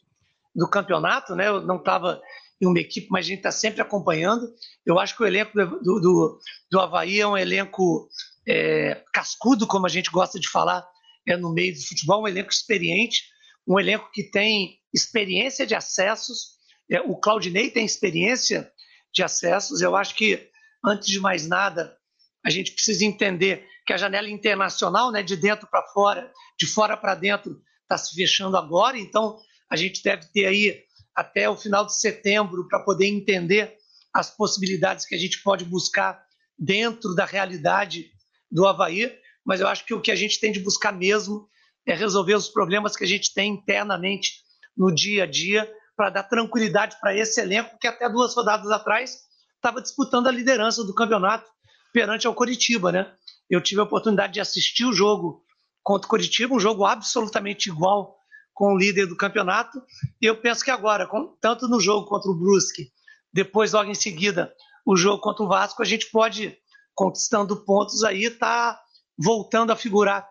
do 0.55 0.69
campeonato, 0.69 1.35
né? 1.35 1.49
Eu 1.49 1.61
não 1.61 1.77
estava 1.77 2.21
em 2.61 2.67
uma 2.67 2.79
equipe, 2.79 3.09
mas 3.11 3.27
a 3.27 3.29
gente 3.29 3.39
está 3.39 3.53
sempre 3.53 3.81
acompanhando. 3.81 4.49
Eu 4.85 4.99
acho 4.99 5.17
que 5.17 5.23
o 5.23 5.27
elenco 5.27 5.53
do, 5.55 6.01
do, 6.01 6.41
do 6.71 6.81
Havaí 6.81 7.21
é 7.21 7.27
um 7.27 7.37
elenco 7.37 8.09
é, 8.47 9.03
cascudo, 9.13 9.67
como 9.67 9.87
a 9.87 9.89
gente 9.89 10.11
gosta 10.11 10.39
de 10.39 10.49
falar 10.49 10.87
é, 11.27 11.37
no 11.37 11.53
meio 11.53 11.75
do 11.75 11.81
futebol, 11.81 12.23
um 12.23 12.29
elenco 12.29 12.51
experiente, 12.51 13.25
um 13.67 13.79
elenco 13.79 14.11
que 14.13 14.25
tem 14.31 14.79
experiência 14.93 15.67
de 15.67 15.75
acessos. 15.75 16.57
É, 16.91 17.01
o 17.01 17.17
Claudinei 17.17 17.71
tem 17.71 17.85
experiência 17.85 18.71
de 19.13 19.23
acessos. 19.23 19.81
Eu 19.81 19.97
acho 19.97 20.15
que, 20.15 20.49
antes 20.85 21.09
de 21.09 21.21
mais 21.21 21.47
nada, 21.47 21.97
a 22.45 22.51
gente 22.51 22.73
precisa 22.73 23.05
entender 23.05 23.67
que 23.87 23.93
a 23.93 23.97
janela 23.97 24.29
internacional, 24.29 25.11
né, 25.11 25.23
de 25.23 25.37
dentro 25.37 25.67
para 25.67 25.83
fora, 25.89 26.31
de 26.59 26.67
fora 26.67 26.97
para 26.97 27.15
dentro, 27.15 27.61
está 27.83 27.97
se 27.97 28.15
fechando 28.15 28.57
agora. 28.57 28.99
Então, 28.99 29.39
a 29.71 29.77
gente 29.77 30.03
deve 30.03 30.27
ter 30.27 30.47
aí 30.47 30.83
até 31.15 31.49
o 31.49 31.57
final 31.57 31.85
de 31.85 31.99
setembro 31.99 32.69
para 32.69 32.81
poder 32.81 33.07
entender 33.07 33.77
as 34.13 34.31
possibilidades 34.31 35.07
que 35.07 35.15
a 35.15 35.19
gente 35.19 35.43
pode 35.43 35.65
buscar 35.65 36.23
dentro 36.59 37.15
da 37.15 37.25
realidade 37.25 38.11
do 38.51 38.67
Havaí. 38.67 39.17
Mas 39.45 39.61
eu 39.61 39.69
acho 39.69 39.85
que 39.85 39.95
o 39.95 40.01
que 40.01 40.11
a 40.11 40.17
gente 40.17 40.39
tem 40.39 40.53
de 40.53 40.61
buscar 40.61 40.93
mesmo 40.93 41.49
é 41.87 41.95
resolver 41.95 42.35
os 42.35 42.49
problemas 42.49 42.97
que 42.97 43.05
a 43.05 43.07
gente 43.07 43.33
tem 43.33 43.53
internamente 43.53 44.43
no 44.77 44.95
dia 44.95 45.25
a 45.25 45.27
dia 45.27 45.71
para 45.99 46.11
dar 46.11 46.23
tranquilidade 46.23 46.97
para 47.01 47.13
esse 47.17 47.41
elenco 47.41 47.77
que 47.81 47.89
até 47.89 48.09
duas 48.09 48.33
rodadas 48.33 48.71
atrás 48.71 49.19
estava 49.57 49.83
disputando 49.83 50.29
a 50.29 50.31
liderança 50.31 50.85
do 50.85 50.95
campeonato 50.95 51.51
perante 51.93 52.25
ao 52.25 52.35
Coritiba, 52.35 52.93
né? 52.93 53.13
eu 53.51 53.61
tive 53.61 53.81
a 53.81 53.85
oportunidade 53.85 54.35
de 54.35 54.41
assistir 54.41 54.85
o 54.85 54.93
jogo 54.93 55.43
contra 55.83 56.07
o 56.07 56.11
Curitiba, 56.11 56.55
um 56.55 56.61
jogo 56.61 56.85
absolutamente 56.85 57.69
igual 57.69 58.17
com 58.55 58.75
o 58.75 58.79
líder 58.79 59.07
do 59.07 59.17
campeonato. 59.17 59.83
E 60.21 60.27
eu 60.27 60.37
penso 60.37 60.63
que 60.63 60.71
agora, 60.71 61.09
tanto 61.41 61.67
no 61.67 61.81
jogo 61.81 62.07
contra 62.07 62.31
o 62.31 62.35
Brusque, 62.35 62.93
depois 63.33 63.73
logo 63.73 63.91
em 63.91 63.95
seguida 63.95 64.55
o 64.87 64.97
jogo 64.97 65.21
contra 65.21 65.45
o 65.45 65.49
Vasco, 65.49 65.83
a 65.83 65.85
gente 65.85 66.11
pode, 66.11 66.57
conquistando 66.95 67.65
pontos 67.65 68.05
aí, 68.05 68.31
tá 68.31 68.81
voltando 69.19 69.73
a 69.73 69.77
figurar 69.77 70.29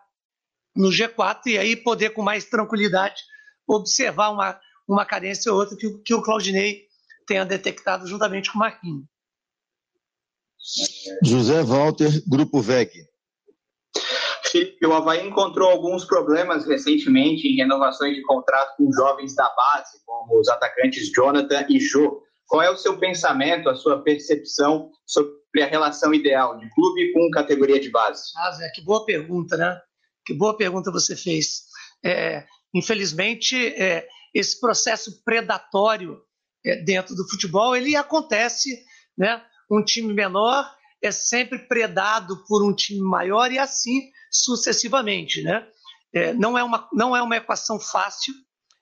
no 0.74 0.88
G4 0.88 1.46
e 1.46 1.58
aí 1.58 1.76
poder 1.76 2.10
com 2.10 2.22
mais 2.22 2.44
tranquilidade 2.44 3.20
observar 3.66 4.30
uma, 4.30 4.58
uma 4.88 5.04
carência 5.04 5.52
ou 5.52 5.58
outra 5.58 5.76
que, 5.76 5.90
que 5.98 6.14
o 6.14 6.22
Claudinei 6.22 6.86
tenha 7.26 7.44
detectado 7.44 8.06
juntamente 8.06 8.50
com 8.50 8.56
o 8.56 8.60
Marquinhos. 8.60 9.04
José 11.22 11.62
Walter, 11.62 12.22
Grupo 12.26 12.60
VEG. 12.60 13.06
Felipe, 14.50 14.86
o 14.86 14.94
Havaí 14.94 15.26
encontrou 15.26 15.68
alguns 15.68 16.04
problemas 16.04 16.66
recentemente 16.66 17.46
em 17.46 17.56
renovações 17.56 18.14
de 18.14 18.22
contrato 18.22 18.76
com 18.76 18.90
jovens 18.92 19.34
da 19.34 19.48
base, 19.54 20.00
como 20.06 20.40
os 20.40 20.48
atacantes 20.48 21.12
Jonathan 21.12 21.66
e 21.68 21.78
Jô. 21.78 22.22
Qual 22.46 22.62
é 22.62 22.70
o 22.70 22.76
seu 22.76 22.98
pensamento, 22.98 23.68
a 23.68 23.74
sua 23.74 24.02
percepção 24.02 24.90
sobre 25.06 25.62
a 25.62 25.66
relação 25.66 26.14
ideal 26.14 26.58
de 26.58 26.68
clube 26.74 27.12
com 27.12 27.30
categoria 27.30 27.78
de 27.78 27.90
base? 27.90 28.22
Ah, 28.36 28.52
Zé, 28.52 28.70
que 28.74 28.80
boa 28.80 29.04
pergunta, 29.04 29.56
né? 29.56 29.78
Que 30.24 30.32
boa 30.32 30.56
pergunta 30.56 30.90
você 30.90 31.14
fez. 31.14 31.64
É, 32.02 32.46
infelizmente, 32.74 33.54
é, 33.74 34.08
esse 34.34 34.60
processo 34.60 35.22
predatório 35.24 36.20
é, 36.64 36.76
dentro 36.76 37.14
do 37.14 37.28
futebol, 37.28 37.76
ele 37.76 37.96
acontece, 37.96 38.84
né? 39.16 39.42
Um 39.70 39.84
time 39.84 40.12
menor 40.12 40.70
é 41.02 41.10
sempre 41.10 41.58
predado 41.68 42.44
por 42.46 42.64
um 42.64 42.74
time 42.74 43.00
maior 43.00 43.52
e 43.52 43.58
assim 43.58 44.10
sucessivamente, 44.30 45.42
né? 45.42 45.66
É, 46.12 46.32
não, 46.32 46.56
é 46.56 46.64
uma, 46.64 46.88
não 46.92 47.16
é 47.16 47.22
uma 47.22 47.36
equação 47.36 47.78
fácil. 47.78 48.34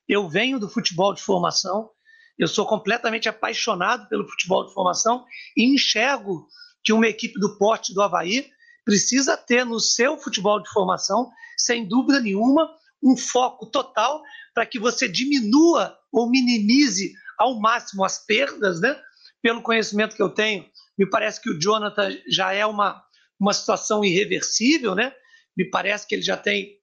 Eu 0.09 0.29
venho 0.29 0.59
do 0.59 0.69
futebol 0.69 1.13
de 1.13 1.23
formação, 1.23 1.91
eu 2.39 2.47
sou 2.47 2.67
completamente 2.67 3.29
apaixonado 3.29 4.09
pelo 4.09 4.29
futebol 4.29 4.67
de 4.67 4.73
formação 4.73 5.25
e 5.57 5.65
enxergo 5.75 6.47
que 6.85 6.93
uma 6.93 7.09
equipe 7.09 7.39
do 7.41 7.59
porte 7.59 7.93
do 7.93 8.03
Havaí 8.03 8.49
precisa 8.85 9.37
ter 9.37 9.65
no 9.65 9.81
seu 9.81 10.17
futebol 10.17 10.63
de 10.63 10.71
formação, 10.71 11.29
sem 11.59 11.89
dúvida 11.89 12.21
nenhuma, 12.21 12.71
um 13.03 13.17
foco 13.17 13.67
total 13.67 14.23
para 14.57 14.65
que 14.65 14.79
você 14.79 15.07
diminua 15.07 15.95
ou 16.11 16.31
minimize 16.31 17.13
ao 17.39 17.61
máximo 17.61 18.03
as 18.03 18.25
perdas, 18.25 18.81
né? 18.81 18.99
Pelo 19.43 19.61
conhecimento 19.61 20.17
que 20.17 20.23
eu 20.23 20.31
tenho, 20.31 20.65
me 20.99 21.05
parece 21.05 21.43
que 21.43 21.51
o 21.51 21.61
Jonathan 21.61 22.17
já 22.27 22.55
é 22.55 22.65
uma, 22.65 23.05
uma 23.39 23.53
situação 23.53 24.03
irreversível, 24.03 24.95
né? 24.95 25.13
Me 25.55 25.69
parece 25.69 26.07
que 26.07 26.15
ele 26.15 26.23
já 26.23 26.39
tem 26.39 26.79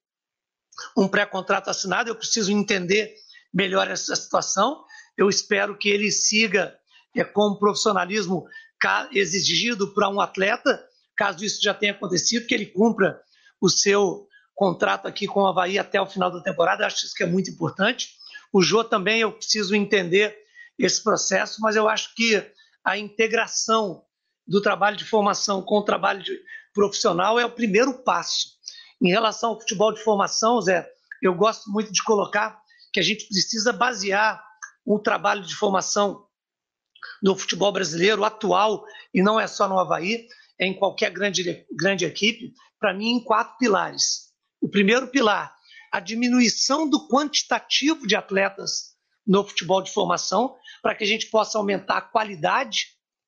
um 0.96 1.08
pré-contrato 1.08 1.68
assinado. 1.68 2.08
Eu 2.08 2.14
preciso 2.14 2.52
entender 2.52 3.12
melhor 3.52 3.90
essa 3.90 4.14
situação. 4.14 4.84
Eu 5.18 5.28
espero 5.28 5.76
que 5.76 5.88
ele 5.88 6.12
siga 6.12 6.78
é, 7.12 7.24
com 7.24 7.42
o 7.42 7.58
profissionalismo 7.58 8.46
exigido 9.10 9.92
para 9.92 10.08
um 10.10 10.20
atleta, 10.20 10.80
caso 11.16 11.44
isso 11.44 11.60
já 11.60 11.74
tenha 11.74 11.92
acontecido, 11.92 12.46
que 12.46 12.54
ele 12.54 12.66
cumpra 12.66 13.20
o 13.60 13.68
seu 13.68 14.28
contrato 14.54 15.06
aqui 15.06 15.26
com 15.26 15.40
o 15.40 15.46
Havaí 15.46 15.78
até 15.78 16.00
o 16.00 16.06
final 16.06 16.30
da 16.30 16.40
temporada. 16.40 16.86
Acho 16.86 17.06
isso 17.06 17.14
que 17.14 17.22
é 17.22 17.26
muito 17.26 17.50
importante. 17.50 18.10
O 18.52 18.62
Jô 18.62 18.84
também 18.84 19.20
eu 19.20 19.32
preciso 19.32 19.74
entender 19.74 20.36
esse 20.78 21.02
processo, 21.02 21.60
mas 21.60 21.76
eu 21.76 21.88
acho 21.88 22.14
que 22.14 22.44
a 22.84 22.96
integração 22.96 24.04
do 24.46 24.60
trabalho 24.60 24.96
de 24.96 25.04
formação 25.04 25.62
com 25.62 25.78
o 25.78 25.84
trabalho 25.84 26.22
profissional 26.72 27.38
é 27.38 27.44
o 27.46 27.50
primeiro 27.50 28.02
passo. 28.02 28.54
Em 29.02 29.08
relação 29.08 29.50
ao 29.50 29.60
futebol 29.60 29.92
de 29.92 30.02
formação, 30.02 30.60
Zé, 30.60 30.88
eu 31.22 31.34
gosto 31.34 31.70
muito 31.70 31.92
de 31.92 32.02
colocar 32.02 32.60
que 32.92 33.00
a 33.00 33.02
gente 33.02 33.26
precisa 33.26 33.72
basear 33.72 34.42
o 34.84 34.98
trabalho 34.98 35.42
de 35.42 35.54
formação 35.54 36.26
no 37.22 37.36
futebol 37.36 37.72
brasileiro 37.72 38.24
atual, 38.24 38.84
e 39.12 39.22
não 39.22 39.38
é 39.38 39.46
só 39.46 39.68
no 39.68 39.78
Havaí, 39.78 40.26
é 40.58 40.66
em 40.66 40.74
qualquer 40.74 41.10
grande, 41.10 41.66
grande 41.72 42.04
equipe, 42.04 42.52
para 42.78 42.94
mim, 42.94 43.12
em 43.12 43.24
quatro 43.24 43.56
pilares. 43.58 44.23
O 44.64 44.68
primeiro 44.70 45.08
pilar, 45.08 45.54
a 45.92 46.00
diminuição 46.00 46.88
do 46.88 47.06
quantitativo 47.06 48.06
de 48.06 48.16
atletas 48.16 48.94
no 49.26 49.44
futebol 49.44 49.82
de 49.82 49.92
formação, 49.92 50.56
para 50.80 50.94
que 50.94 51.04
a 51.04 51.06
gente 51.06 51.26
possa 51.26 51.58
aumentar 51.58 51.98
a 51.98 52.00
qualidade 52.00 52.86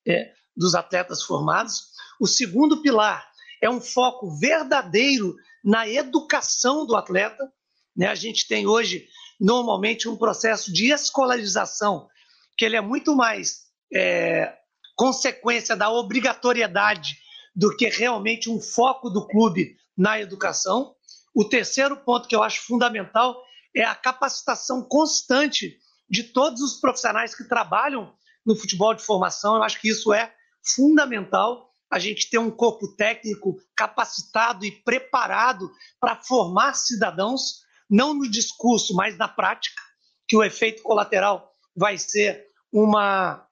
é, 0.09 0.33
dos 0.57 0.75
atletas 0.75 1.23
formados. 1.23 1.89
O 2.19 2.27
segundo 2.27 2.81
pilar 2.81 3.31
é 3.63 3.69
um 3.69 3.83
foco 3.83 4.35
verdadeiro 4.39 5.37
na 5.63 5.87
educação 5.87 6.87
do 6.87 6.97
atleta. 6.97 7.53
Né? 7.95 8.07
A 8.07 8.15
gente 8.15 8.49
tem 8.49 8.67
hoje, 8.67 9.07
normalmente, 9.39 10.09
um 10.09 10.17
processo 10.17 10.73
de 10.73 10.91
escolarização, 10.91 12.09
que 12.57 12.65
ele 12.65 12.77
é 12.77 12.81
muito 12.81 13.15
mais 13.15 13.67
é, 13.93 14.57
consequência 14.97 15.77
da 15.77 15.91
obrigatoriedade 15.91 17.19
do 17.55 17.77
que 17.77 17.91
realmente 17.91 18.49
um 18.49 18.59
foco 18.59 19.11
do 19.11 19.27
clube 19.27 19.77
na 19.95 20.19
educação. 20.19 20.96
O 21.37 21.45
terceiro 21.45 21.99
ponto 21.99 22.27
que 22.27 22.35
eu 22.35 22.43
acho 22.43 22.63
fundamental 22.63 23.45
é 23.75 23.85
a 23.85 23.95
capacitação 23.95 24.83
constante 24.83 25.77
de 26.09 26.23
todos 26.25 26.63
os 26.63 26.81
profissionais 26.81 27.35
que 27.35 27.45
trabalham 27.45 28.11
no 28.45 28.57
futebol 28.57 28.95
de 28.95 29.05
formação. 29.05 29.55
Eu 29.55 29.63
acho 29.63 29.79
que 29.79 29.91
isso 29.91 30.15
é 30.15 30.35
fundamental 30.75 31.71
a 31.91 31.99
gente 31.99 32.31
ter 32.31 32.39
um 32.39 32.51
corpo 32.51 32.89
técnico 32.97 33.59
capacitado 33.77 34.65
e 34.65 34.71
preparado 34.71 35.71
para 36.01 36.17
formar 36.17 36.73
cidadãos, 36.73 37.61
não 37.89 38.15
no 38.15 38.31
discurso, 38.31 38.95
mas 38.95 39.19
na 39.19 39.29
prática, 39.29 39.83
que 40.27 40.39
o 40.39 40.43
efeito 40.43 40.83
colateral 40.83 41.53
vai 41.77 41.99
ser 41.99 42.47
uma, 42.73 43.47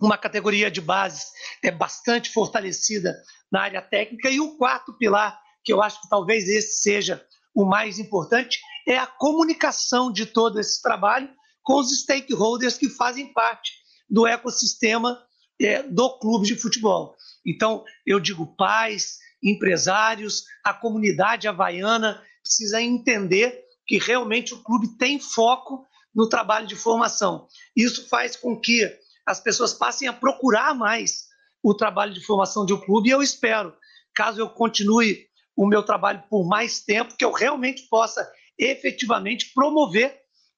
uma 0.00 0.16
categoria 0.16 0.70
de 0.70 0.80
base 0.80 1.26
é 1.62 1.70
bastante 1.70 2.32
fortalecida 2.32 3.14
na 3.52 3.60
área 3.60 3.82
técnica. 3.82 4.30
E 4.30 4.40
o 4.40 4.56
quarto 4.56 4.94
pilar, 4.94 5.43
que 5.64 5.72
eu 5.72 5.82
acho 5.82 6.00
que 6.00 6.08
talvez 6.08 6.48
esse 6.48 6.82
seja 6.82 7.24
o 7.54 7.64
mais 7.64 7.98
importante, 7.98 8.60
é 8.86 8.98
a 8.98 9.06
comunicação 9.06 10.12
de 10.12 10.26
todo 10.26 10.60
esse 10.60 10.82
trabalho 10.82 11.30
com 11.62 11.80
os 11.80 11.90
stakeholders 12.00 12.76
que 12.76 12.88
fazem 12.88 13.32
parte 13.32 13.72
do 14.08 14.26
ecossistema 14.26 15.24
é, 15.60 15.82
do 15.82 16.18
clube 16.18 16.46
de 16.46 16.56
futebol. 16.56 17.16
Então, 17.46 17.84
eu 18.04 18.20
digo 18.20 18.54
pais, 18.56 19.18
empresários, 19.42 20.44
a 20.62 20.74
comunidade 20.74 21.48
havaiana 21.48 22.22
precisa 22.42 22.82
entender 22.82 23.62
que 23.86 23.98
realmente 23.98 24.52
o 24.52 24.62
clube 24.62 24.96
tem 24.98 25.18
foco 25.18 25.86
no 26.14 26.28
trabalho 26.28 26.66
de 26.66 26.76
formação. 26.76 27.46
Isso 27.76 28.08
faz 28.08 28.36
com 28.36 28.58
que 28.58 28.90
as 29.26 29.40
pessoas 29.40 29.72
passem 29.72 30.08
a 30.08 30.12
procurar 30.12 30.74
mais 30.74 31.26
o 31.62 31.74
trabalho 31.74 32.12
de 32.12 32.24
formação 32.24 32.66
de 32.66 32.74
um 32.74 32.80
clube 32.80 33.08
e 33.08 33.12
eu 33.12 33.22
espero, 33.22 33.74
caso 34.14 34.40
eu 34.40 34.50
continue 34.50 35.26
o 35.56 35.66
meu 35.66 35.82
trabalho 35.82 36.22
por 36.28 36.46
mais 36.46 36.80
tempo, 36.80 37.16
que 37.16 37.24
eu 37.24 37.32
realmente 37.32 37.88
possa 37.88 38.28
efetivamente 38.58 39.52
promover 39.54 40.16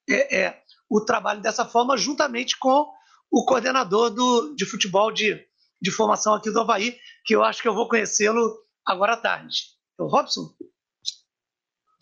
é, 0.09 0.41
é, 0.41 0.63
o 0.89 1.01
trabalho 1.01 1.41
dessa 1.41 1.65
forma, 1.65 1.97
juntamente 1.97 2.59
com 2.59 2.91
o 3.31 3.45
coordenador 3.45 4.11
do, 4.11 4.55
de 4.55 4.65
futebol 4.65 5.11
de, 5.11 5.45
de 5.81 5.91
formação 5.91 6.35
aqui 6.35 6.51
do 6.51 6.61
Havaí, 6.61 6.99
que 7.25 7.35
eu 7.35 7.43
acho 7.43 7.61
que 7.61 7.69
eu 7.69 7.75
vou 7.75 7.89
conhecê-lo 7.89 8.57
agora 8.85 9.15
à 9.15 9.17
tarde. 9.17 9.57
É 9.99 10.03
o 10.03 10.07
Robson? 10.07 10.55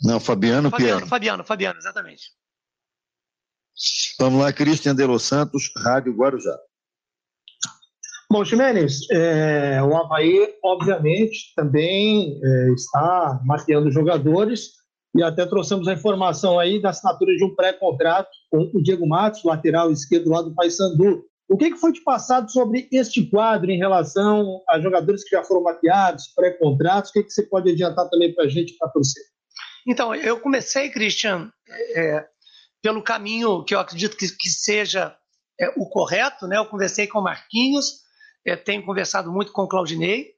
Não, 0.02 0.20
Fabiano, 0.20 0.70
Fabiano 0.70 0.96
Pierre. 0.98 1.08
Fabiano, 1.08 1.44
Fabiano, 1.44 1.78
exatamente. 1.78 2.32
Vamos 4.18 4.40
lá, 4.40 4.52
Cristian 4.52 4.94
de 4.94 5.04
Los 5.04 5.22
Santos, 5.22 5.72
Rádio 5.76 6.14
Guarujá. 6.14 6.56
Bom, 8.34 8.44
Ximenes, 8.44 9.08
é, 9.12 9.80
o 9.80 9.96
Havaí, 9.96 10.56
obviamente, 10.64 11.52
também 11.54 12.40
é, 12.42 12.72
está 12.72 13.40
mapeando 13.44 13.92
jogadores 13.92 14.72
e 15.16 15.22
até 15.22 15.46
trouxemos 15.46 15.86
a 15.86 15.92
informação 15.92 16.58
aí 16.58 16.82
da 16.82 16.90
assinatura 16.90 17.36
de 17.36 17.44
um 17.44 17.54
pré-contrato 17.54 18.30
com 18.50 18.72
o 18.74 18.82
Diego 18.82 19.06
Matos, 19.06 19.44
lateral 19.44 19.92
esquerdo 19.92 20.30
lá 20.30 20.42
do 20.42 20.52
Paysandu. 20.52 21.22
O 21.48 21.56
que, 21.56 21.70
que 21.70 21.76
foi 21.76 21.92
te 21.92 22.02
passado 22.02 22.50
sobre 22.50 22.88
este 22.90 23.24
quadro 23.24 23.70
em 23.70 23.78
relação 23.78 24.60
a 24.68 24.80
jogadores 24.80 25.22
que 25.22 25.36
já 25.36 25.44
foram 25.44 25.62
mapeados, 25.62 26.26
pré-contratos? 26.34 27.10
O 27.10 27.12
que, 27.12 27.22
que 27.22 27.30
você 27.30 27.44
pode 27.44 27.70
adiantar 27.70 28.10
também 28.10 28.34
para 28.34 28.46
a 28.46 28.48
gente, 28.48 28.76
para 28.76 28.88
torcer? 28.88 29.22
Então, 29.86 30.12
eu 30.12 30.40
comecei, 30.40 30.90
Christian, 30.90 31.52
é, 31.94 32.26
pelo 32.82 33.00
caminho 33.00 33.62
que 33.62 33.76
eu 33.76 33.78
acredito 33.78 34.16
que, 34.16 34.26
que 34.26 34.48
seja 34.48 35.16
é, 35.60 35.68
o 35.76 35.88
correto, 35.88 36.48
né? 36.48 36.58
Eu 36.58 36.66
conversei 36.66 37.06
com 37.06 37.20
o 37.20 37.22
Marquinhos, 37.22 38.02
é, 38.44 38.56
tenho 38.56 38.84
conversado 38.84 39.32
muito 39.32 39.52
com 39.52 39.62
o 39.62 39.68
Claudinei. 39.68 40.32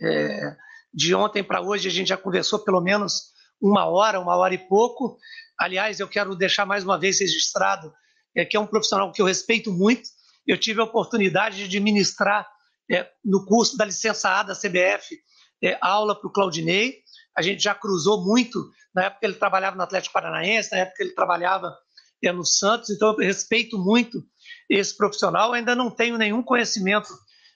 É, 0.00 0.56
de 0.92 1.14
ontem 1.14 1.42
para 1.42 1.60
hoje 1.60 1.88
a 1.88 1.90
gente 1.90 2.08
já 2.08 2.16
conversou 2.16 2.58
pelo 2.58 2.80
menos 2.80 3.30
uma 3.60 3.86
hora, 3.86 4.18
uma 4.18 4.36
hora 4.36 4.54
e 4.54 4.58
pouco. 4.58 5.18
Aliás, 5.58 6.00
eu 6.00 6.08
quero 6.08 6.34
deixar 6.34 6.64
mais 6.64 6.82
uma 6.84 6.98
vez 6.98 7.20
registrado 7.20 7.92
é, 8.34 8.44
que 8.44 8.56
é 8.56 8.60
um 8.60 8.66
profissional 8.66 9.12
que 9.12 9.20
eu 9.20 9.26
respeito 9.26 9.72
muito. 9.72 10.08
Eu 10.46 10.58
tive 10.58 10.80
a 10.80 10.84
oportunidade 10.84 11.68
de 11.68 11.80
ministrar 11.80 12.48
é, 12.90 13.08
no 13.24 13.44
curso 13.44 13.76
da 13.76 13.84
licença 13.84 14.30
A 14.30 14.42
da 14.42 14.54
CBF 14.54 15.16
é, 15.62 15.78
aula 15.80 16.18
para 16.18 16.28
o 16.28 16.32
Claudinei. 16.32 16.98
A 17.36 17.42
gente 17.42 17.62
já 17.62 17.74
cruzou 17.74 18.24
muito 18.24 18.70
na 18.94 19.04
época 19.04 19.20
que 19.20 19.26
ele 19.26 19.34
trabalhava 19.34 19.76
no 19.76 19.82
Atlético 19.82 20.12
Paranaense, 20.12 20.72
na 20.72 20.78
época 20.78 20.96
que 20.96 21.02
ele 21.04 21.14
trabalhava 21.14 21.76
é, 22.22 22.32
no 22.32 22.44
Santos. 22.44 22.90
Então, 22.90 23.10
eu 23.12 23.18
respeito 23.18 23.78
muito 23.78 24.24
esse 24.68 24.96
profissional. 24.96 25.52
ainda 25.52 25.74
não 25.74 25.90
tenho 25.90 26.16
nenhum 26.16 26.42
conhecimento 26.42 27.08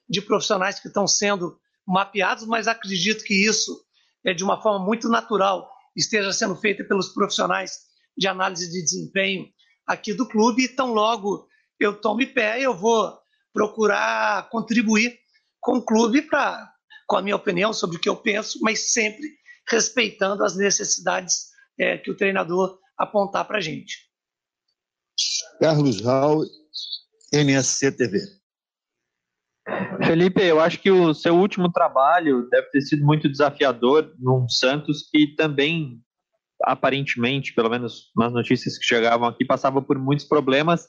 de 0.09 0.21
profissionais 0.21 0.81
que 0.81 0.89
estão 0.89 1.07
sendo 1.07 1.59
mapeados, 1.87 2.47
mas 2.47 2.69
acredito 2.69 3.25
que 3.25 3.47
isso 3.47 3.85
é 4.25 4.33
de 4.33 4.43
uma 4.43 4.61
forma 4.61 4.85
muito 4.85 5.09
natural 5.09 5.71
esteja 5.97 6.33
sendo 6.33 6.57
feita 6.57 6.85
pelos 6.85 7.09
profissionais 7.09 7.81
de 8.17 8.27
análise 8.27 8.71
de 8.71 8.83
desempenho 8.83 9.49
aqui 9.87 10.13
do 10.13 10.27
clube, 10.27 10.65
e 10.65 10.69
tão 10.69 10.93
logo 10.93 11.47
eu 11.79 12.01
tome 12.01 12.27
pé, 12.27 12.61
eu 12.61 12.77
vou 12.77 13.17
procurar 13.53 14.49
contribuir 14.49 15.19
com 15.61 15.79
o 15.79 15.85
clube 15.85 16.23
para 16.23 16.73
com 17.07 17.17
a 17.17 17.23
minha 17.23 17.37
opinião 17.37 17.73
sobre 17.73 17.99
o 17.99 18.01
que 18.01 18.09
eu 18.09 18.17
penso, 18.17 18.59
mas 18.63 18.93
sempre 18.93 19.29
respeitando 19.69 20.43
as 20.43 20.57
necessidades 20.57 21.51
é, 21.79 21.99
que 21.99 22.11
o 22.11 22.17
treinador 22.17 22.79
apontar 22.97 23.47
para 23.47 23.59
a 23.59 23.61
gente. 23.61 24.09
Carlos 25.61 26.01
Raul, 26.01 26.47
NSC 27.33 27.93
TV. 27.93 28.21
Felipe, 30.07 30.43
eu 30.43 30.61
acho 30.61 30.79
que 30.81 30.91
o 30.91 31.15
seu 31.15 31.35
último 31.35 31.71
trabalho 31.71 32.49
deve 32.51 32.69
ter 32.69 32.81
sido 32.81 33.05
muito 33.05 33.29
desafiador 33.29 34.13
num 34.19 34.49
Santos 34.49 35.09
que 35.11 35.35
também, 35.37 36.01
aparentemente, 36.63 37.55
pelo 37.55 37.71
menos 37.71 38.11
nas 38.17 38.33
notícias 38.33 38.79
que 38.79 38.85
chegavam 38.85 39.29
aqui, 39.29 39.45
passava 39.45 39.81
por 39.83 39.99
muitos 39.99 40.25
problemas 40.25 40.89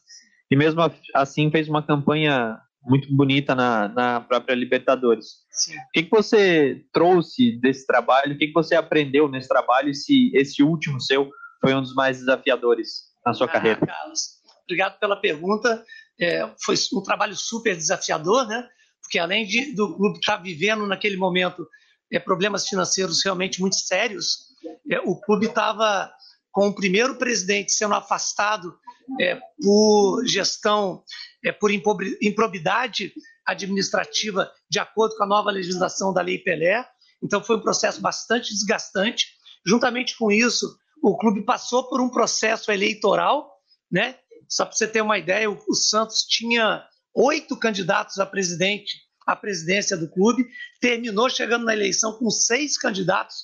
e 0.49 0.55
mesmo 0.55 0.81
assim 1.13 1.49
fez 1.49 1.67
uma 1.67 1.81
campanha 1.81 2.59
muito 2.85 3.13
bonita 3.13 3.55
na, 3.55 3.87
na 3.87 4.21
própria 4.21 4.53
Libertadores. 4.53 5.27
Sim. 5.49 5.75
O 5.75 5.91
que, 5.93 6.03
que 6.03 6.11
você 6.11 6.85
trouxe 6.93 7.59
desse 7.59 7.85
trabalho? 7.85 8.35
O 8.35 8.37
que, 8.37 8.47
que 8.47 8.53
você 8.53 8.75
aprendeu 8.75 9.27
nesse 9.27 9.47
trabalho? 9.47 9.89
E 9.89 9.95
se 9.95 10.31
esse 10.35 10.61
último 10.61 11.01
seu 11.01 11.29
foi 11.59 11.73
um 11.73 11.81
dos 11.81 11.95
mais 11.95 12.19
desafiadores 12.19 13.05
na 13.25 13.33
sua 13.33 13.47
ah, 13.47 13.51
carreira? 13.51 13.85
Carlos, 13.85 14.21
obrigado 14.63 14.99
pela 14.99 15.15
pergunta. 15.15 15.83
É, 16.19 16.47
foi 16.63 16.75
um 16.93 17.01
trabalho 17.01 17.35
super 17.35 17.75
desafiador, 17.75 18.47
né? 18.47 18.67
Porque 19.05 19.19
além 19.19 19.45
de, 19.45 19.73
do 19.75 19.95
clube 19.95 20.17
estar 20.17 20.37
vivendo 20.37 20.87
naquele 20.87 21.15
momento 21.15 21.67
é, 22.11 22.19
problemas 22.19 22.67
financeiros 22.67 23.23
realmente 23.23 23.61
muito 23.61 23.75
sérios, 23.75 24.47
é, 24.89 24.99
o 24.99 25.15
clube 25.19 25.45
estava 25.45 26.11
com 26.51 26.67
o 26.67 26.73
primeiro 26.73 27.15
presidente 27.15 27.71
sendo 27.71 27.93
afastado 27.93 28.75
é, 29.21 29.39
por 29.61 30.25
gestão, 30.25 31.03
é, 31.43 31.51
por 31.51 31.69
improbidade 31.71 33.13
administrativa, 33.45 34.51
de 34.67 34.79
acordo 34.79 35.15
com 35.15 35.23
a 35.23 35.27
nova 35.27 35.51
legislação 35.51 36.11
da 36.11 36.21
Lei 36.21 36.39
Pelé. 36.39 36.83
Então 37.21 37.43
foi 37.43 37.57
um 37.57 37.61
processo 37.61 38.01
bastante 38.01 38.51
desgastante. 38.53 39.27
Juntamente 39.63 40.17
com 40.17 40.31
isso, 40.31 40.75
o 41.03 41.15
clube 41.15 41.45
passou 41.45 41.87
por 41.87 42.01
um 42.01 42.09
processo 42.09 42.71
eleitoral, 42.71 43.51
né? 43.91 44.17
Só 44.49 44.65
para 44.65 44.75
você 44.75 44.87
ter 44.87 45.01
uma 45.01 45.19
ideia, 45.19 45.49
o, 45.49 45.63
o 45.67 45.75
Santos 45.75 46.23
tinha 46.23 46.83
oito 47.15 47.57
candidatos 47.57 48.19
a 48.19 48.25
presidente, 48.25 48.99
à 49.25 49.35
presidência 49.35 49.95
do 49.97 50.09
clube, 50.09 50.45
terminou 50.79 51.29
chegando 51.29 51.65
na 51.65 51.73
eleição 51.73 52.13
com 52.13 52.29
seis 52.29 52.77
candidatos 52.77 53.35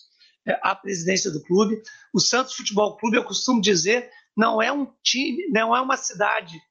é, 0.45 0.59
à 0.61 0.75
presidência 0.75 1.31
do 1.31 1.41
clube. 1.41 1.81
O 2.13 2.19
Santos 2.19 2.53
Futebol 2.53 2.97
Clube, 2.97 3.17
eu 3.17 3.23
costumo 3.23 3.61
dizer, 3.61 4.09
não 4.35 4.61
é 4.61 4.71
um 4.71 4.87
time, 5.03 5.47
não 5.49 5.75
é 5.75 5.81
uma 5.81 5.97
cidade 5.97 6.61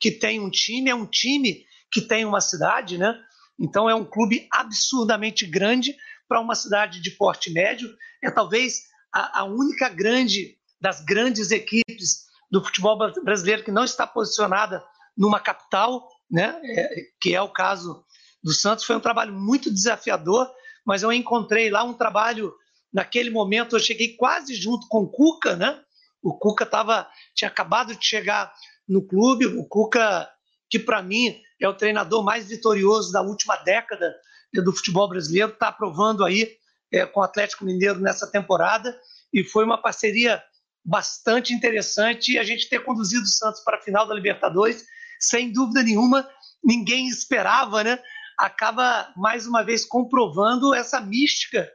que 0.00 0.10
tem 0.10 0.40
um 0.40 0.50
time, 0.50 0.90
é 0.90 0.94
um 0.94 1.06
time 1.06 1.64
que 1.90 2.00
tem 2.00 2.24
uma 2.24 2.40
cidade, 2.40 2.98
né? 2.98 3.18
Então 3.58 3.88
é 3.88 3.94
um 3.94 4.04
clube 4.04 4.46
absurdamente 4.52 5.46
grande 5.46 5.96
para 6.28 6.40
uma 6.40 6.54
cidade 6.54 7.00
de 7.00 7.10
porte 7.12 7.50
médio. 7.50 7.88
É 8.22 8.30
talvez 8.30 8.82
a, 9.12 9.40
a, 9.40 9.44
única 9.44 9.88
grande 9.88 10.56
das 10.80 11.04
grandes 11.04 11.50
equipes 11.50 12.26
do 12.50 12.64
futebol 12.64 12.96
brasileiro 13.24 13.64
que 13.64 13.72
não 13.72 13.84
está 13.84 14.06
posicionada 14.06 14.84
numa 15.16 15.40
capital, 15.40 16.08
né? 16.30 16.60
É, 16.64 17.02
que 17.20 17.34
é 17.34 17.40
o 17.40 17.52
caso 17.52 18.04
do 18.42 18.52
Santos. 18.52 18.84
Foi 18.84 18.96
um 18.96 19.00
trabalho 19.00 19.32
muito 19.32 19.72
desafiador, 19.72 20.50
mas 20.84 21.02
eu 21.02 21.12
encontrei 21.12 21.70
lá 21.70 21.82
um 21.82 21.94
trabalho. 21.94 22.54
Naquele 22.92 23.30
momento 23.30 23.76
eu 23.76 23.80
cheguei 23.80 24.16
quase 24.16 24.54
junto 24.54 24.86
com 24.88 25.02
o 25.02 25.10
Cuca, 25.10 25.56
né? 25.56 25.80
O 26.22 26.36
Cuca 26.36 26.66
tava, 26.66 27.08
tinha 27.34 27.48
acabado 27.48 27.94
de 27.94 28.04
chegar 28.04 28.52
no 28.88 29.06
clube. 29.06 29.46
O 29.46 29.64
Cuca, 29.66 30.28
que 30.70 30.78
para 30.78 31.02
mim 31.02 31.40
é 31.60 31.68
o 31.68 31.74
treinador 31.74 32.24
mais 32.24 32.48
vitorioso 32.48 33.12
da 33.12 33.20
última 33.20 33.56
década 33.56 34.14
do 34.52 34.72
futebol 34.72 35.08
brasileiro, 35.08 35.52
está 35.52 35.68
aprovando 35.68 36.24
aí 36.24 36.56
é, 36.90 37.04
com 37.04 37.20
o 37.20 37.22
Atlético 37.22 37.64
Mineiro 37.64 38.00
nessa 38.00 38.26
temporada. 38.30 38.98
E 39.32 39.44
foi 39.44 39.64
uma 39.64 39.80
parceria 39.80 40.42
bastante 40.84 41.52
interessante. 41.52 42.38
A 42.38 42.42
gente 42.42 42.68
ter 42.68 42.82
conduzido 42.82 43.24
o 43.24 43.26
Santos 43.26 43.60
para 43.62 43.76
a 43.76 43.82
final 43.82 44.06
da 44.06 44.14
Libertadores, 44.14 44.86
sem 45.18 45.52
dúvida 45.52 45.82
nenhuma, 45.82 46.28
ninguém 46.62 47.08
esperava, 47.08 47.82
né? 47.82 47.98
Acaba 48.38 49.12
mais 49.16 49.46
uma 49.46 49.64
vez 49.64 49.84
comprovando 49.84 50.74
essa 50.74 51.00
mística 51.00 51.68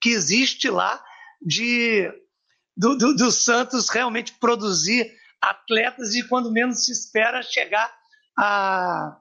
que 0.00 0.10
existe 0.10 0.68
lá 0.68 1.02
de 1.42 2.10
do, 2.76 2.96
do, 2.96 3.14
do 3.16 3.32
Santos 3.32 3.88
realmente 3.88 4.34
produzir 4.34 5.10
atletas 5.40 6.14
e, 6.14 6.22
quando 6.22 6.52
menos 6.52 6.84
se 6.84 6.92
espera, 6.92 7.42
chegar 7.42 7.92
a, 8.38 9.18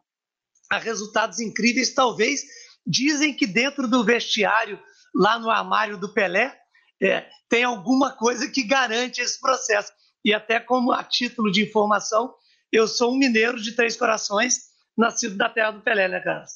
a 0.71 0.77
resultados 0.77 1.39
incríveis. 1.39 1.93
Talvez 1.93 2.41
dizem 2.85 3.33
que 3.33 3.47
dentro 3.47 3.87
do 3.87 4.03
vestiário, 4.03 4.79
lá 5.13 5.39
no 5.39 5.49
armário 5.49 5.97
do 5.97 6.13
Pelé, 6.13 6.55
é, 7.01 7.29
tem 7.49 7.63
alguma 7.63 8.11
coisa 8.11 8.49
que 8.49 8.63
garante 8.63 9.21
esse 9.21 9.39
processo. 9.39 9.91
E 10.23 10.33
até 10.33 10.59
como 10.59 10.91
a 10.91 11.03
título 11.03 11.51
de 11.51 11.63
informação, 11.63 12.33
eu 12.75 12.87
sou 12.87 13.13
um 13.13 13.17
mineiro 13.17 13.61
de 13.61 13.75
Três 13.75 13.95
Corações, 13.95 14.69
nascido 14.97 15.37
da 15.37 15.49
terra 15.49 15.71
do 15.71 15.81
Pelé, 15.81 16.07
né, 16.07 16.19
Carlos? 16.19 16.51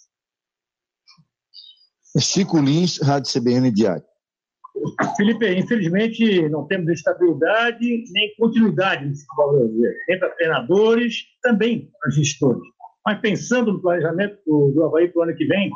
Chico 2.20 2.60
Lins, 2.60 3.00
Rádio 3.02 3.32
CBN 3.32 3.72
Diário. 3.72 4.04
Felipe, 5.18 5.54
infelizmente 5.54 6.48
não 6.50 6.66
temos 6.66 6.90
estabilidade 6.92 8.04
nem 8.12 8.34
continuidade 8.38 9.06
nesse 9.06 9.26
futebol 9.26 9.60
brasileiro, 9.60 9.96
nem 10.08 10.20
para 10.20 10.30
treinadores, 10.36 11.16
também 11.42 11.92
para 12.00 12.12
gestores. 12.12 12.62
Mas 13.06 13.20
pensando 13.20 13.74
no 13.74 13.82
planejamento 13.82 14.40
do, 14.46 14.72
do 14.72 14.84
Havaí 14.86 15.10
para 15.10 15.20
o 15.20 15.24
ano 15.24 15.36
que 15.36 15.46
vem, 15.46 15.70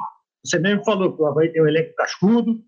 você 0.44 0.60
mesmo 0.60 0.84
falou 0.84 1.15
que 1.15 1.22
o 1.22 1.26
Havaí 1.26 1.52
tem 1.52 1.61
um 1.61 1.68
elenco 1.68 1.94
cascudo, 1.95 2.61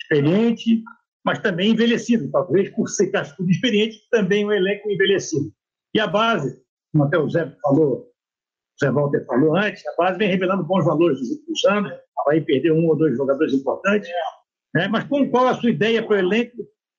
experiente, 0.00 0.82
mas 1.24 1.38
também 1.40 1.72
envelhecido, 1.72 2.30
talvez 2.30 2.70
por 2.70 2.88
ser 2.88 3.10
cascudo 3.10 3.48
e 3.48 3.52
experiente, 3.52 4.00
também 4.10 4.44
um 4.44 4.52
elenco 4.52 4.90
envelhecido. 4.90 5.52
E 5.94 6.00
a 6.00 6.06
base, 6.06 6.62
como 6.92 7.04
até 7.04 7.18
o 7.18 7.28
Zé 7.28 7.52
falou, 7.62 7.98
o 8.00 8.84
Zé 8.84 8.90
Walter 8.90 9.24
falou 9.26 9.56
antes, 9.56 9.86
a 9.86 9.94
base 9.96 10.18
vem 10.18 10.28
revelando 10.28 10.64
bons 10.64 10.84
valores 10.84 11.20
nos 11.20 11.30
últimos 11.30 11.64
anos, 11.64 11.92
Havaí 12.20 12.40
perdeu 12.40 12.74
um 12.74 12.86
ou 12.86 12.96
dois 12.96 13.16
jogadores 13.16 13.52
importantes, 13.52 14.08
né? 14.74 14.88
Mas 14.88 15.04
com 15.04 15.30
qual 15.30 15.48
a 15.48 15.54
sua 15.54 15.70
ideia 15.70 16.02
para 16.02 16.16
o 16.16 16.18
elenco 16.18 16.56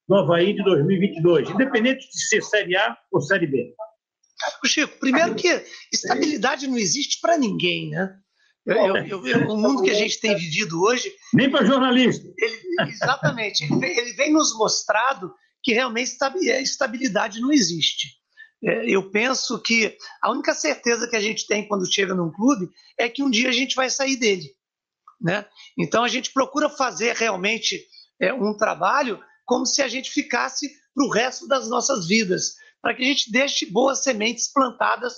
do 0.07 0.15
Havaí 0.15 0.53
de 0.53 0.63
2022, 0.63 1.49
independente 1.49 2.07
de 2.09 2.27
ser 2.27 2.41
Série 2.41 2.75
A 2.75 2.97
ou 3.11 3.21
Série 3.21 3.47
B? 3.47 3.73
Chico, 4.65 4.99
primeiro 4.99 5.35
que 5.35 5.63
estabilidade 5.93 6.67
não 6.67 6.77
existe 6.77 7.19
para 7.21 7.37
ninguém, 7.37 7.89
né? 7.89 8.17
Eu, 8.65 8.95
eu, 8.97 9.27
eu, 9.27 9.49
o 9.49 9.57
mundo 9.57 9.81
que 9.81 9.89
a 9.89 9.95
gente 9.95 10.19
tem 10.19 10.35
vivido 10.35 10.81
hoje. 10.81 11.11
Nem 11.33 11.49
para 11.49 11.65
jornalista. 11.65 12.27
Ele, 12.37 12.91
exatamente. 12.91 13.63
Ele 13.63 13.79
vem, 13.79 13.97
ele 13.97 14.13
vem, 14.13 14.31
nos 14.31 14.55
mostrado 14.55 15.33
que 15.63 15.73
realmente 15.73 16.15
estabilidade 16.61 17.41
não 17.41 17.51
existe. 17.51 18.18
É, 18.63 18.89
eu 18.89 19.09
penso 19.09 19.59
que 19.61 19.97
a 20.21 20.31
única 20.31 20.53
certeza 20.53 21.07
que 21.07 21.15
a 21.15 21.21
gente 21.21 21.47
tem 21.47 21.67
quando 21.67 21.91
chega 21.91 22.13
num 22.13 22.31
clube 22.31 22.69
é 22.97 23.07
que 23.07 23.23
um 23.23 23.29
dia 23.29 23.49
a 23.49 23.53
gente 23.53 23.75
vai 23.75 23.89
sair 23.89 24.17
dele. 24.17 24.53
Né? 25.21 25.45
Então 25.77 26.03
a 26.03 26.07
gente 26.07 26.31
procura 26.31 26.69
fazer 26.69 27.15
realmente 27.15 27.85
é, 28.21 28.33
um 28.33 28.55
trabalho 28.55 29.21
como 29.45 29.65
se 29.65 29.81
a 29.81 29.87
gente 29.87 30.11
ficasse 30.11 30.69
para 30.93 31.05
o 31.05 31.09
resto 31.09 31.47
das 31.47 31.69
nossas 31.69 32.07
vidas, 32.07 32.55
para 32.81 32.93
que 32.93 33.03
a 33.03 33.05
gente 33.05 33.31
deixe 33.31 33.65
boas 33.65 34.03
sementes 34.03 34.51
plantadas 34.51 35.13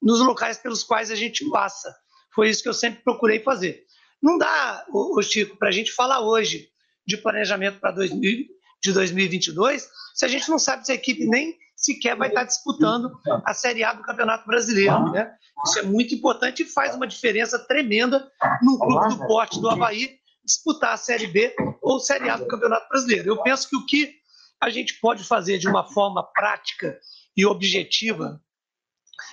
nos 0.00 0.20
locais 0.20 0.58
pelos 0.58 0.82
quais 0.82 1.10
a 1.10 1.14
gente 1.14 1.48
passa. 1.50 1.94
Foi 2.34 2.48
isso 2.48 2.62
que 2.62 2.68
eu 2.68 2.74
sempre 2.74 3.02
procurei 3.02 3.40
fazer. 3.40 3.84
Não 4.22 4.38
dá, 4.38 4.86
ô, 4.90 5.20
Chico, 5.22 5.56
para 5.56 5.68
a 5.68 5.72
gente 5.72 5.92
falar 5.92 6.20
hoje 6.20 6.68
de 7.06 7.16
planejamento 7.16 7.78
para 7.78 7.92
2000, 7.92 8.46
de 8.82 8.92
2022 8.92 9.88
se 10.14 10.24
a 10.24 10.28
gente 10.28 10.48
não 10.48 10.58
sabe 10.58 10.84
se 10.84 10.92
a 10.92 10.94
equipe 10.94 11.26
nem 11.26 11.56
sequer 11.84 12.16
vai 12.16 12.28
estar 12.28 12.44
disputando 12.44 13.10
a 13.44 13.54
Série 13.54 13.84
A 13.84 13.92
do 13.92 14.02
Campeonato 14.02 14.46
Brasileiro. 14.46 15.10
Né? 15.10 15.32
Isso 15.64 15.78
é 15.78 15.82
muito 15.82 16.14
importante 16.14 16.62
e 16.62 16.66
faz 16.66 16.94
uma 16.94 17.06
diferença 17.06 17.58
tremenda 17.58 18.30
num 18.62 18.78
clube 18.78 19.08
do 19.08 19.26
porte 19.26 19.60
do 19.60 19.68
Havaí 19.68 20.18
disputar 20.44 20.92
a 20.92 20.96
Série 20.96 21.26
B 21.26 21.54
ou 21.80 21.98
Série 21.98 22.28
A 22.28 22.36
do 22.36 22.46
Campeonato 22.46 22.88
Brasileiro. 22.88 23.30
Eu 23.30 23.42
penso 23.42 23.68
que 23.68 23.76
o 23.76 23.86
que 23.86 24.14
a 24.60 24.70
gente 24.70 24.98
pode 25.00 25.24
fazer 25.24 25.58
de 25.58 25.68
uma 25.68 25.84
forma 25.84 26.22
prática 26.32 26.98
e 27.36 27.44
objetiva, 27.44 28.40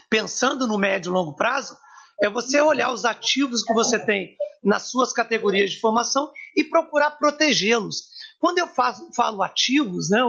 pensando 0.09 0.67
no 0.67 0.77
médio 0.77 1.09
e 1.09 1.13
longo 1.13 1.35
prazo, 1.35 1.77
é 2.21 2.29
você 2.29 2.61
olhar 2.61 2.91
os 2.91 3.03
ativos 3.03 3.63
que 3.63 3.73
você 3.73 3.97
tem 3.99 4.35
nas 4.63 4.89
suas 4.89 5.11
categorias 5.11 5.71
de 5.71 5.79
formação 5.79 6.31
e 6.55 6.63
procurar 6.63 7.11
protegê-los. 7.11 8.09
Quando 8.39 8.59
eu 8.59 8.67
faço, 8.67 9.09
falo 9.15 9.41
ativos, 9.41 10.09
né, 10.09 10.21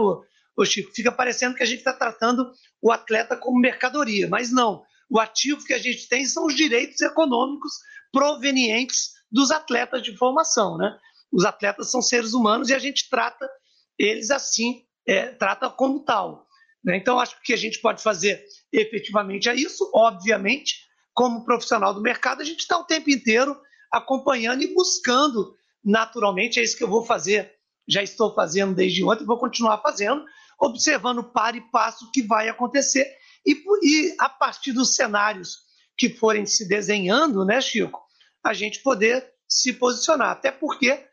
ô 0.55 0.65
Chico, 0.65 0.91
fica 0.93 1.11
parecendo 1.11 1.55
que 1.55 1.63
a 1.63 1.65
gente 1.65 1.79
está 1.79 1.93
tratando 1.93 2.51
o 2.81 2.91
atleta 2.91 3.35
como 3.35 3.59
mercadoria, 3.59 4.27
mas 4.27 4.51
não. 4.51 4.83
O 5.09 5.19
ativo 5.19 5.63
que 5.63 5.73
a 5.73 5.77
gente 5.77 6.07
tem 6.07 6.25
são 6.25 6.45
os 6.45 6.55
direitos 6.55 7.01
econômicos 7.01 7.71
provenientes 8.11 9.11
dos 9.31 9.51
atletas 9.51 10.03
de 10.03 10.15
formação, 10.15 10.77
né? 10.77 10.95
Os 11.31 11.45
atletas 11.45 11.89
são 11.89 12.01
seres 12.01 12.33
humanos 12.33 12.69
e 12.69 12.73
a 12.73 12.79
gente 12.79 13.09
trata 13.09 13.49
eles 13.97 14.29
assim, 14.29 14.83
é, 15.07 15.27
trata 15.27 15.69
como 15.69 16.03
tal. 16.03 16.47
Né? 16.83 16.97
Então, 16.97 17.19
acho 17.19 17.35
que 17.35 17.41
o 17.41 17.43
que 17.43 17.53
a 17.53 17.57
gente 17.57 17.79
pode 17.79 18.01
fazer 18.03 18.43
efetivamente 18.71 19.49
é 19.49 19.55
isso. 19.55 19.89
Obviamente, 19.93 20.75
como 21.13 21.45
profissional 21.45 21.93
do 21.93 22.01
mercado, 22.01 22.41
a 22.41 22.45
gente 22.45 22.59
está 22.59 22.77
o 22.77 22.83
tempo 22.83 23.09
inteiro 23.09 23.55
acompanhando 23.91 24.63
e 24.63 24.73
buscando 24.73 25.55
naturalmente. 25.83 26.59
É 26.59 26.63
isso 26.63 26.77
que 26.77 26.83
eu 26.83 26.89
vou 26.89 27.05
fazer, 27.05 27.51
já 27.87 28.03
estou 28.03 28.33
fazendo 28.33 28.75
desde 28.75 29.03
ontem, 29.03 29.25
vou 29.25 29.37
continuar 29.37 29.79
fazendo, 29.79 30.23
observando 30.63 31.23
para 31.23 31.57
e 31.57 31.61
passo 31.61 32.05
o 32.05 32.11
que 32.11 32.21
vai 32.21 32.49
acontecer. 32.49 33.05
E, 33.45 33.53
e 33.83 34.15
a 34.19 34.29
partir 34.29 34.71
dos 34.71 34.95
cenários 34.95 35.59
que 35.97 36.09
forem 36.09 36.45
se 36.45 36.67
desenhando, 36.67 37.45
né, 37.45 37.59
Chico, 37.61 38.01
a 38.43 38.53
gente 38.53 38.81
poder 38.81 39.25
se 39.47 39.73
posicionar. 39.73 40.31
Até 40.31 40.51
porque, 40.51 41.05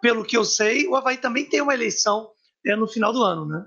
pelo 0.00 0.24
que 0.24 0.36
eu 0.36 0.44
sei, 0.44 0.86
o 0.86 0.96
Havaí 0.96 1.16
também 1.16 1.48
tem 1.48 1.60
uma 1.60 1.74
eleição 1.74 2.30
é, 2.66 2.74
no 2.76 2.86
final 2.86 3.12
do 3.12 3.22
ano, 3.22 3.46
né? 3.46 3.66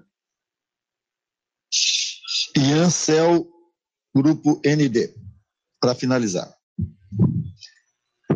Ian 2.57 2.89
Cel, 2.89 3.47
Grupo 4.13 4.61
ND, 4.65 5.13
para 5.79 5.95
finalizar. 5.95 6.53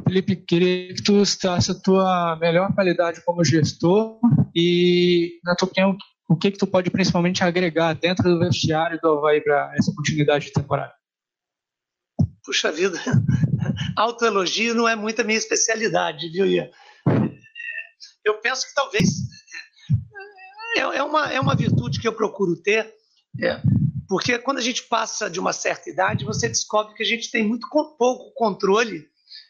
Felipe, 0.07 0.35
queria 0.35 0.93
que 0.93 1.03
tu 1.03 1.25
citasse 1.25 1.71
a 1.71 1.80
tua 1.80 2.38
melhor 2.38 2.73
qualidade 2.73 3.23
como 3.25 3.43
gestor 3.43 4.19
e, 4.55 5.39
na 5.43 5.55
tua 5.55 5.67
opinião, 5.67 5.97
o 6.27 6.35
que 6.35 6.51
que 6.51 6.57
tu 6.57 6.67
pode 6.67 6.89
principalmente 6.89 7.43
agregar 7.43 7.93
dentro 7.93 8.23
do 8.23 8.39
vestiário 8.39 8.99
do 9.01 9.09
Havaí 9.09 9.41
para 9.41 9.73
essa 9.77 9.93
continuidade 9.95 10.45
de 10.45 10.53
temporada? 10.53 10.93
Puxa 12.43 12.71
vida, 12.71 12.99
autoelogio 13.95 14.73
não 14.73 14.87
é 14.87 14.95
muito 14.95 15.21
a 15.21 15.23
minha 15.23 15.37
especialidade, 15.37 16.29
viu, 16.29 16.45
Ian? 16.45 16.69
Eu 18.23 18.39
penso 18.39 18.67
que 18.67 18.73
talvez 18.73 19.09
é, 20.75 20.79
é 20.79 21.03
uma, 21.03 21.31
é 21.31 21.39
uma 21.39 21.55
virtude 21.55 21.99
que 21.99 22.07
eu 22.07 22.13
procuro 22.13 22.55
ter, 22.55 22.93
é, 23.41 23.61
porque 24.07 24.37
quando 24.39 24.57
a 24.57 24.61
gente 24.61 24.83
passa 24.83 25.29
de 25.29 25.39
uma 25.39 25.53
certa 25.53 25.89
idade, 25.89 26.25
você 26.25 26.47
descobre 26.47 26.93
que 26.95 27.03
a 27.03 27.05
gente 27.05 27.31
tem 27.31 27.47
muito 27.47 27.67
pouco 27.69 28.33
controle 28.33 29.07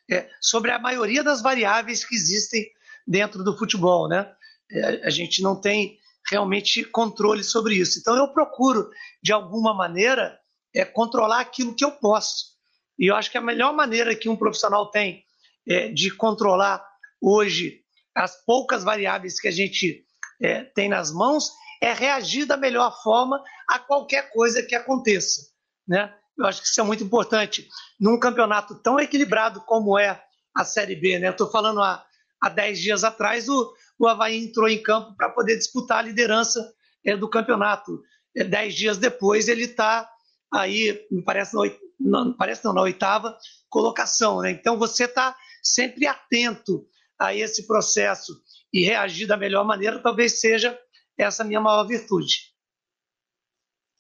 é, 0.09 0.29
sobre 0.41 0.71
a 0.71 0.79
maioria 0.79 1.23
das 1.23 1.41
variáveis 1.41 2.05
que 2.05 2.15
existem 2.15 2.65
dentro 3.07 3.43
do 3.43 3.57
futebol, 3.57 4.07
né? 4.07 4.31
É, 4.71 5.05
a 5.05 5.09
gente 5.09 5.41
não 5.41 5.59
tem 5.59 5.97
realmente 6.29 6.83
controle 6.83 7.43
sobre 7.43 7.75
isso. 7.75 7.99
Então 7.99 8.15
eu 8.15 8.27
procuro, 8.29 8.89
de 9.21 9.31
alguma 9.31 9.73
maneira, 9.73 10.39
é, 10.73 10.85
controlar 10.85 11.39
aquilo 11.39 11.75
que 11.75 11.83
eu 11.83 11.91
posso. 11.91 12.53
E 12.97 13.07
eu 13.07 13.15
acho 13.15 13.31
que 13.31 13.37
a 13.37 13.41
melhor 13.41 13.73
maneira 13.73 14.15
que 14.15 14.29
um 14.29 14.35
profissional 14.35 14.89
tem 14.89 15.23
é, 15.67 15.89
de 15.89 16.11
controlar 16.11 16.85
hoje 17.21 17.81
as 18.15 18.43
poucas 18.45 18.83
variáveis 18.83 19.39
que 19.39 19.47
a 19.47 19.51
gente 19.51 20.05
é, 20.41 20.63
tem 20.63 20.87
nas 20.89 21.11
mãos 21.11 21.51
é 21.81 21.91
reagir 21.93 22.45
da 22.45 22.55
melhor 22.55 23.01
forma 23.01 23.43
a 23.67 23.79
qualquer 23.79 24.31
coisa 24.31 24.63
que 24.63 24.75
aconteça. 24.75 25.41
Né? 25.87 26.13
Eu 26.37 26.45
acho 26.45 26.61
que 26.61 26.67
isso 26.67 26.79
é 26.79 26.83
muito 26.83 27.03
importante. 27.03 27.67
Num 27.99 28.19
campeonato 28.19 28.75
tão 28.75 28.99
equilibrado 28.99 29.61
como 29.61 29.97
é 29.97 30.21
a 30.55 30.63
Série 30.63 30.95
B, 30.95 31.19
né? 31.19 31.29
Estou 31.29 31.49
falando 31.49 31.81
há, 31.81 32.05
há 32.44 32.49
10 32.49 32.80
dias 32.80 33.03
atrás, 33.06 33.48
o, 33.48 33.74
o 33.98 34.06
Havaí 34.06 34.38
entrou 34.38 34.68
em 34.68 34.84
campo 34.84 35.15
para 35.15 35.30
poder 35.30 35.57
disputar 35.57 35.99
a 35.99 36.02
liderança 36.02 36.60
é, 37.06 37.15
do 37.15 37.30
campeonato. 37.30 38.03
É, 38.36 38.44
dez 38.44 38.76
dias 38.76 38.98
depois, 38.98 39.48
ele 39.48 39.64
está 39.64 40.10
aí, 40.53 41.07
me 41.10 41.24
parece, 41.24 41.56
na, 41.56 41.61
não, 41.99 42.36
parece 42.36 42.65
não, 42.65 42.74
na 42.74 42.82
oitava 42.82 43.38
colocação. 43.70 44.41
Né? 44.41 44.52
Então, 44.52 44.78
você 44.78 45.06
está 45.06 45.36
sempre 45.64 46.06
atento 46.06 46.86
a 47.18 47.34
esse 47.34 47.65
processo 47.65 48.34
e 48.74 48.84
reagir 48.84 49.26
da 49.26 49.38
melhor 49.38 49.64
maneira, 49.64 50.02
talvez 50.02 50.41
seja 50.41 50.78
essa 51.18 51.44
minha 51.44 51.61
maior 51.61 51.86
virtude. 51.86 52.52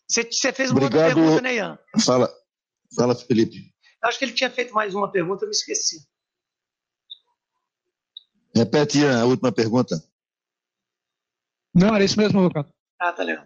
Você, 0.09 0.23
você 0.23 0.51
fez 0.51 0.69
uma 0.71 0.81
Obrigado. 0.81 1.05
outra 1.07 1.15
pergunta, 1.15 1.41
né, 1.41 1.55
Ian? 1.55 1.79
Fala, 2.03 2.29
fala, 2.93 3.15
Felipe. 3.15 3.71
Acho 4.03 4.19
que 4.19 4.25
ele 4.25 4.33
tinha 4.33 4.49
feito 4.49 4.73
mais 4.73 4.93
uma 4.93 5.09
pergunta, 5.09 5.45
eu 5.45 5.49
me 5.49 5.55
esqueci. 5.55 6.05
Repete, 8.55 8.99
Ian, 8.99 9.21
a 9.21 9.25
última 9.25 9.51
pergunta. 9.51 10.01
Não, 11.73 11.95
era 11.95 12.03
isso 12.03 12.19
mesmo, 12.19 12.41
Lucas. 12.41 12.65
Ah, 13.01 13.11
tá 13.11 13.23
legal. 13.23 13.45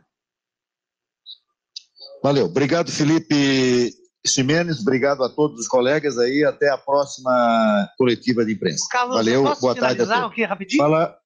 Valeu. 2.21 2.45
Obrigado, 2.45 2.91
Felipe 2.91 3.93
Ximenes. 4.25 4.81
Obrigado 4.81 5.23
a 5.23 5.29
todos 5.29 5.61
os 5.61 5.67
colegas 5.67 6.17
aí. 6.17 6.43
Até 6.43 6.69
a 6.69 6.77
próxima 6.77 7.89
coletiva 7.97 8.43
de 8.45 8.53
imprensa. 8.53 8.85
Carlos, 8.91 9.15
Valeu. 9.15 9.43
posso 9.43 9.61
Boa 9.61 9.75
tarde 9.75 10.01
a 10.01 10.05
todos. 10.05 10.31
aqui 10.31 10.43
rapidinho? 10.43 10.83
Fala, 10.83 11.17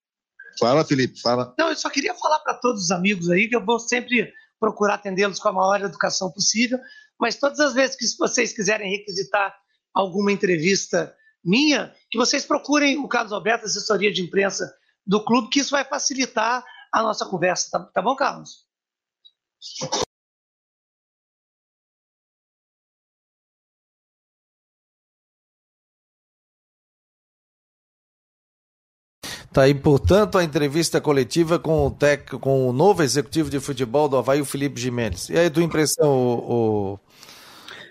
fala, 0.60 0.86
Felipe. 0.86 1.20
Fala. 1.20 1.56
Não, 1.58 1.70
eu 1.70 1.76
só 1.76 1.90
queria 1.90 2.14
falar 2.14 2.40
para 2.40 2.54
todos 2.54 2.84
os 2.84 2.92
amigos 2.92 3.30
aí 3.30 3.48
que 3.48 3.56
eu 3.56 3.66
vou 3.66 3.80
sempre 3.80 4.32
procurar 4.60 4.96
atendê-los 4.96 5.40
com 5.40 5.50
a 5.50 5.54
maior 5.54 5.82
educação 5.82 6.32
possível, 6.32 6.78
mas 7.20 7.36
todas 7.36 7.60
as 7.60 7.74
vezes 7.74 7.96
que 7.96 8.06
vocês 8.20 8.54
quiserem 8.54 8.92
requisitar 8.92 9.56
alguma 9.92 10.32
entrevista 10.32 11.16
minha, 11.44 11.94
que 12.10 12.18
vocês 12.18 12.46
procurem 12.46 12.98
o 12.98 13.08
Carlos 13.08 13.34
Alberto, 13.34 13.66
assessoria 13.66 14.12
de 14.12 14.22
imprensa 14.22 14.74
do 15.06 15.24
clube, 15.24 15.50
que 15.50 15.60
isso 15.60 15.72
vai 15.72 15.84
facilitar 15.84 16.64
a 16.94 17.02
nossa 17.02 17.26
conversa. 17.26 17.70
Tá, 17.72 17.80
tá 17.86 18.02
bom, 18.02 18.16
Carlos? 18.16 18.66
Tá 29.52 29.64
aí, 29.64 29.74
portanto, 29.76 30.38
a 30.38 30.44
entrevista 30.46 31.02
coletiva 31.02 31.60
com 31.60 31.86
o, 31.86 31.92
tec, 31.92 32.30
com 32.40 32.70
o 32.70 32.72
novo 32.72 33.04
executivo 33.04 33.50
de 33.50 33.60
futebol 33.60 34.08
do 34.08 34.16
Havaí, 34.16 34.40
o 34.40 34.46
Felipe 34.46 34.80
Jimenez. 34.80 35.28
E 35.28 35.38
aí, 35.38 35.50
tua 35.50 35.62
impressão, 35.62 36.10
o, 36.10 36.94
o 36.94 37.00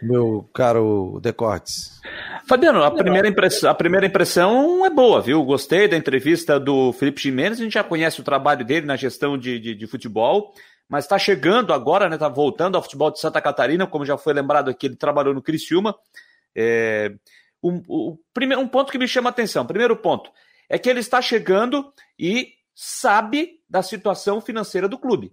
meu 0.03 0.49
caro 0.55 1.19
Decortes? 1.23 2.01
Fabiano, 2.47 2.83
a 2.83 2.91
primeira, 2.91 3.29
impressão, 3.29 3.71
a 3.71 3.75
primeira 3.75 4.07
impressão 4.07 4.85
é 4.85 4.91
boa, 4.91 5.21
viu? 5.21 5.45
Gostei 5.45 5.87
da 5.87 5.97
entrevista 5.97 6.59
do 6.59 6.93
Felipe 6.93 7.23
Jimenez, 7.23 7.61
a 7.61 7.63
gente 7.63 7.75
já 7.75 7.85
conhece 7.85 8.21
o 8.21 8.25
trabalho 8.25 8.65
dele 8.65 8.87
na 8.87 8.97
gestão 8.97 9.39
de, 9.39 9.59
de, 9.59 9.75
de 9.75 9.87
futebol, 9.87 10.53
mas 10.89 11.05
está 11.05 11.19
chegando 11.19 11.73
agora, 11.73 12.09
né? 12.09 12.17
Está 12.17 12.29
voltando 12.29 12.77
ao 12.77 12.83
futebol 12.83 13.11
de 13.11 13.21
Santa 13.21 13.41
Catarina, 13.41 13.87
como 13.87 14.05
já 14.05 14.19
foi 14.19 14.33
lembrado 14.33 14.71
aqui, 14.71 14.87
ele 14.87 14.97
trabalhou 14.97 15.33
no 15.35 15.43
Criciúma. 15.43 15.95
É, 16.55 17.13
um, 17.63 17.83
um, 17.89 18.19
um 18.59 18.69
ponto 18.69 18.91
que 18.91 18.99
me 18.99 19.07
chama 19.07 19.29
a 19.29 19.33
atenção, 19.33 19.67
primeiro 19.67 19.97
ponto, 19.97 20.31
é 20.69 20.79
que 20.79 20.89
ele 20.89 21.01
está 21.01 21.21
chegando 21.21 21.93
e 22.19 22.55
sabe 22.75 23.61
da 23.69 23.83
situação 23.83 24.41
financeira 24.41 24.89
do 24.89 24.99
clube. 24.99 25.33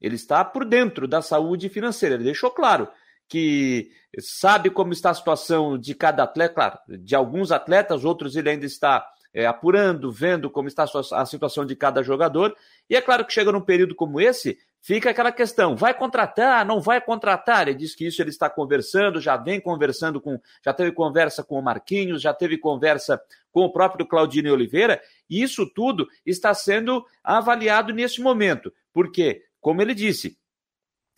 Ele 0.00 0.14
está 0.14 0.44
por 0.44 0.64
dentro 0.64 1.08
da 1.08 1.22
saúde 1.22 1.68
financeira. 1.68 2.14
Ele 2.14 2.24
deixou 2.24 2.50
claro 2.50 2.88
que 3.28 3.90
sabe 4.20 4.70
como 4.70 4.92
está 4.92 5.10
a 5.10 5.14
situação 5.14 5.78
de 5.78 5.94
cada 5.94 6.22
atleta, 6.22 6.54
claro, 6.54 6.78
de 6.88 7.14
alguns 7.14 7.50
atletas, 7.50 8.04
outros 8.04 8.36
ele 8.36 8.50
ainda 8.50 8.66
está 8.66 9.06
é, 9.34 9.46
apurando, 9.46 10.12
vendo 10.12 10.48
como 10.48 10.68
está 10.68 10.84
a 11.12 11.26
situação 11.26 11.66
de 11.66 11.74
cada 11.74 12.02
jogador. 12.02 12.56
E 12.88 12.94
é 12.94 13.00
claro 13.00 13.24
que 13.24 13.32
chega 13.32 13.50
num 13.50 13.60
período 13.60 13.94
como 13.94 14.20
esse, 14.20 14.56
fica 14.80 15.10
aquela 15.10 15.32
questão: 15.32 15.74
vai 15.74 15.92
contratar, 15.92 16.64
não 16.64 16.80
vai 16.80 17.00
contratar? 17.00 17.66
Ele 17.66 17.76
diz 17.76 17.94
que 17.94 18.06
isso 18.06 18.22
ele 18.22 18.30
está 18.30 18.48
conversando, 18.48 19.20
já 19.20 19.36
vem 19.36 19.60
conversando 19.60 20.20
com, 20.20 20.38
já 20.64 20.72
teve 20.72 20.92
conversa 20.92 21.42
com 21.42 21.58
o 21.58 21.62
Marquinhos, 21.62 22.22
já 22.22 22.32
teve 22.32 22.56
conversa 22.56 23.20
com 23.50 23.62
o 23.62 23.72
próprio 23.72 24.06
Claudinho 24.06 24.52
Oliveira, 24.52 25.00
e 25.28 25.42
isso 25.42 25.66
tudo 25.74 26.06
está 26.24 26.54
sendo 26.54 27.04
avaliado 27.22 27.92
nesse 27.92 28.20
momento. 28.20 28.72
Porque, 28.92 29.42
como 29.60 29.82
ele 29.82 29.94
disse, 29.94 30.38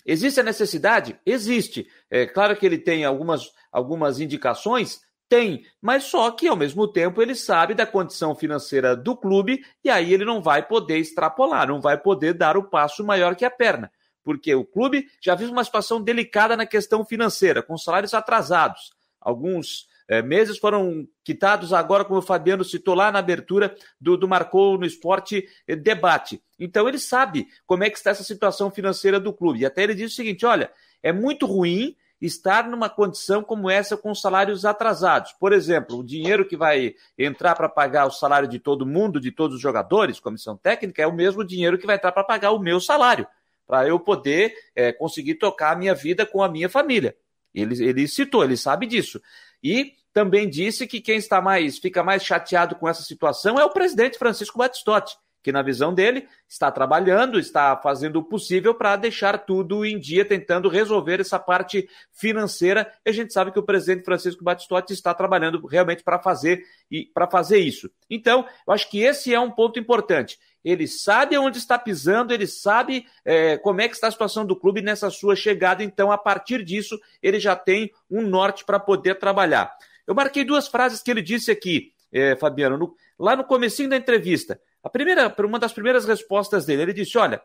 existe 0.06 0.40
a 0.40 0.42
necessidade? 0.42 1.18
Existe. 1.26 1.86
É 2.08 2.26
claro 2.26 2.56
que 2.56 2.64
ele 2.64 2.78
tem 2.78 3.04
algumas, 3.04 3.50
algumas 3.70 4.20
indicações, 4.20 5.00
tem, 5.28 5.66
mas 5.82 6.04
só 6.04 6.30
que 6.30 6.46
ao 6.46 6.56
mesmo 6.56 6.86
tempo 6.86 7.20
ele 7.20 7.34
sabe 7.34 7.74
da 7.74 7.84
condição 7.84 8.34
financeira 8.34 8.96
do 8.96 9.16
clube 9.16 9.64
e 9.82 9.90
aí 9.90 10.14
ele 10.14 10.24
não 10.24 10.40
vai 10.40 10.64
poder 10.66 10.98
extrapolar, 10.98 11.66
não 11.66 11.80
vai 11.80 11.98
poder 11.98 12.32
dar 12.32 12.56
o 12.56 12.68
passo 12.68 13.04
maior 13.04 13.34
que 13.34 13.44
a 13.44 13.50
perna, 13.50 13.90
porque 14.22 14.54
o 14.54 14.64
clube 14.64 15.06
já 15.20 15.34
vive 15.34 15.50
uma 15.50 15.64
situação 15.64 16.00
delicada 16.00 16.56
na 16.56 16.64
questão 16.64 17.04
financeira, 17.04 17.60
com 17.60 17.76
salários 17.76 18.14
atrasados. 18.14 18.92
Alguns 19.20 19.88
é, 20.08 20.22
meses 20.22 20.58
foram 20.58 21.06
quitados 21.24 21.72
agora, 21.72 22.04
como 22.04 22.20
o 22.20 22.22
Fabiano 22.22 22.64
citou 22.64 22.94
lá 22.94 23.10
na 23.10 23.18
abertura 23.18 23.74
do, 24.00 24.16
do 24.16 24.28
Marcou 24.28 24.78
no 24.78 24.86
Esporte 24.86 25.48
eh, 25.66 25.74
debate. 25.74 26.40
Então 26.58 26.88
ele 26.88 26.98
sabe 26.98 27.48
como 27.66 27.82
é 27.82 27.90
que 27.90 27.96
está 27.96 28.10
essa 28.10 28.22
situação 28.22 28.70
financeira 28.70 29.18
do 29.18 29.32
clube. 29.32 29.60
E 29.60 29.66
até 29.66 29.82
ele 29.82 29.94
diz 29.94 30.12
o 30.12 30.14
seguinte: 30.14 30.46
olha, 30.46 30.70
é 31.02 31.12
muito 31.12 31.44
ruim 31.44 31.96
estar 32.20 32.68
numa 32.68 32.88
condição 32.88 33.42
como 33.42 33.68
essa 33.68 33.96
com 33.96 34.14
salários 34.14 34.64
atrasados. 34.64 35.32
Por 35.32 35.52
exemplo, 35.52 35.98
o 35.98 36.04
dinheiro 36.04 36.46
que 36.46 36.56
vai 36.56 36.94
entrar 37.18 37.54
para 37.54 37.68
pagar 37.68 38.06
o 38.06 38.10
salário 38.10 38.48
de 38.48 38.58
todo 38.58 38.86
mundo, 38.86 39.20
de 39.20 39.32
todos 39.32 39.56
os 39.56 39.60
jogadores, 39.60 40.20
comissão 40.20 40.56
técnica, 40.56 41.02
é 41.02 41.06
o 41.06 41.12
mesmo 41.12 41.44
dinheiro 41.44 41.76
que 41.76 41.86
vai 41.86 41.96
entrar 41.96 42.12
para 42.12 42.24
pagar 42.24 42.52
o 42.52 42.60
meu 42.60 42.80
salário, 42.80 43.26
para 43.66 43.86
eu 43.86 43.98
poder 43.98 44.54
é, 44.74 44.92
conseguir 44.92 45.34
tocar 45.34 45.72
a 45.72 45.76
minha 45.76 45.94
vida 45.94 46.24
com 46.24 46.42
a 46.42 46.48
minha 46.48 46.68
família. 46.68 47.16
Ele, 47.54 47.82
ele 47.84 48.06
citou, 48.06 48.44
ele 48.44 48.56
sabe 48.56 48.86
disso. 48.86 49.20
E 49.62 49.94
também 50.12 50.48
disse 50.48 50.86
que 50.86 51.00
quem 51.00 51.16
está 51.18 51.42
mais, 51.42 51.78
fica 51.78 52.02
mais 52.02 52.24
chateado 52.24 52.74
com 52.76 52.88
essa 52.88 53.02
situação 53.02 53.58
é 53.58 53.64
o 53.64 53.70
presidente 53.70 54.18
Francisco 54.18 54.58
Batistotti, 54.58 55.16
que 55.46 55.52
na 55.52 55.62
visão 55.62 55.94
dele 55.94 56.26
está 56.48 56.72
trabalhando, 56.72 57.38
está 57.38 57.76
fazendo 57.76 58.16
o 58.16 58.24
possível 58.24 58.74
para 58.74 58.96
deixar 58.96 59.38
tudo 59.38 59.86
em 59.86 59.96
dia, 59.96 60.24
tentando 60.24 60.68
resolver 60.68 61.20
essa 61.20 61.38
parte 61.38 61.88
financeira. 62.10 62.92
E 63.04 63.10
a 63.10 63.12
gente 63.12 63.32
sabe 63.32 63.52
que 63.52 63.58
o 63.60 63.62
presidente 63.62 64.04
Francisco 64.04 64.42
Batistotti 64.42 64.92
está 64.92 65.14
trabalhando 65.14 65.64
realmente 65.64 66.02
para 66.02 66.18
fazer 66.18 66.64
e 66.90 67.04
para 67.14 67.30
fazer 67.30 67.58
isso. 67.58 67.88
Então, 68.10 68.44
eu 68.66 68.74
acho 68.74 68.90
que 68.90 68.98
esse 68.98 69.32
é 69.32 69.38
um 69.38 69.52
ponto 69.52 69.78
importante. 69.78 70.36
Ele 70.64 70.88
sabe 70.88 71.38
onde 71.38 71.58
está 71.58 71.78
pisando, 71.78 72.34
ele 72.34 72.48
sabe 72.48 73.06
é, 73.24 73.56
como 73.56 73.80
é 73.80 73.86
que 73.86 73.94
está 73.94 74.08
a 74.08 74.10
situação 74.10 74.44
do 74.44 74.56
clube 74.56 74.82
nessa 74.82 75.10
sua 75.10 75.36
chegada. 75.36 75.84
Então, 75.84 76.10
a 76.10 76.18
partir 76.18 76.64
disso, 76.64 76.98
ele 77.22 77.38
já 77.38 77.54
tem 77.54 77.92
um 78.10 78.20
norte 78.20 78.64
para 78.64 78.80
poder 78.80 79.20
trabalhar. 79.20 79.72
Eu 80.08 80.12
marquei 80.12 80.44
duas 80.44 80.66
frases 80.66 81.04
que 81.04 81.10
ele 81.12 81.22
disse 81.22 81.52
aqui, 81.52 81.92
é, 82.10 82.34
Fabiano, 82.34 82.76
no, 82.76 82.96
lá 83.16 83.36
no 83.36 83.44
comecinho 83.44 83.88
da 83.88 83.96
entrevista. 83.96 84.60
A 84.86 84.88
primeira, 84.88 85.34
uma 85.40 85.58
das 85.58 85.72
primeiras 85.72 86.04
respostas 86.04 86.64
dele, 86.64 86.82
ele 86.82 86.92
disse: 86.92 87.18
olha, 87.18 87.42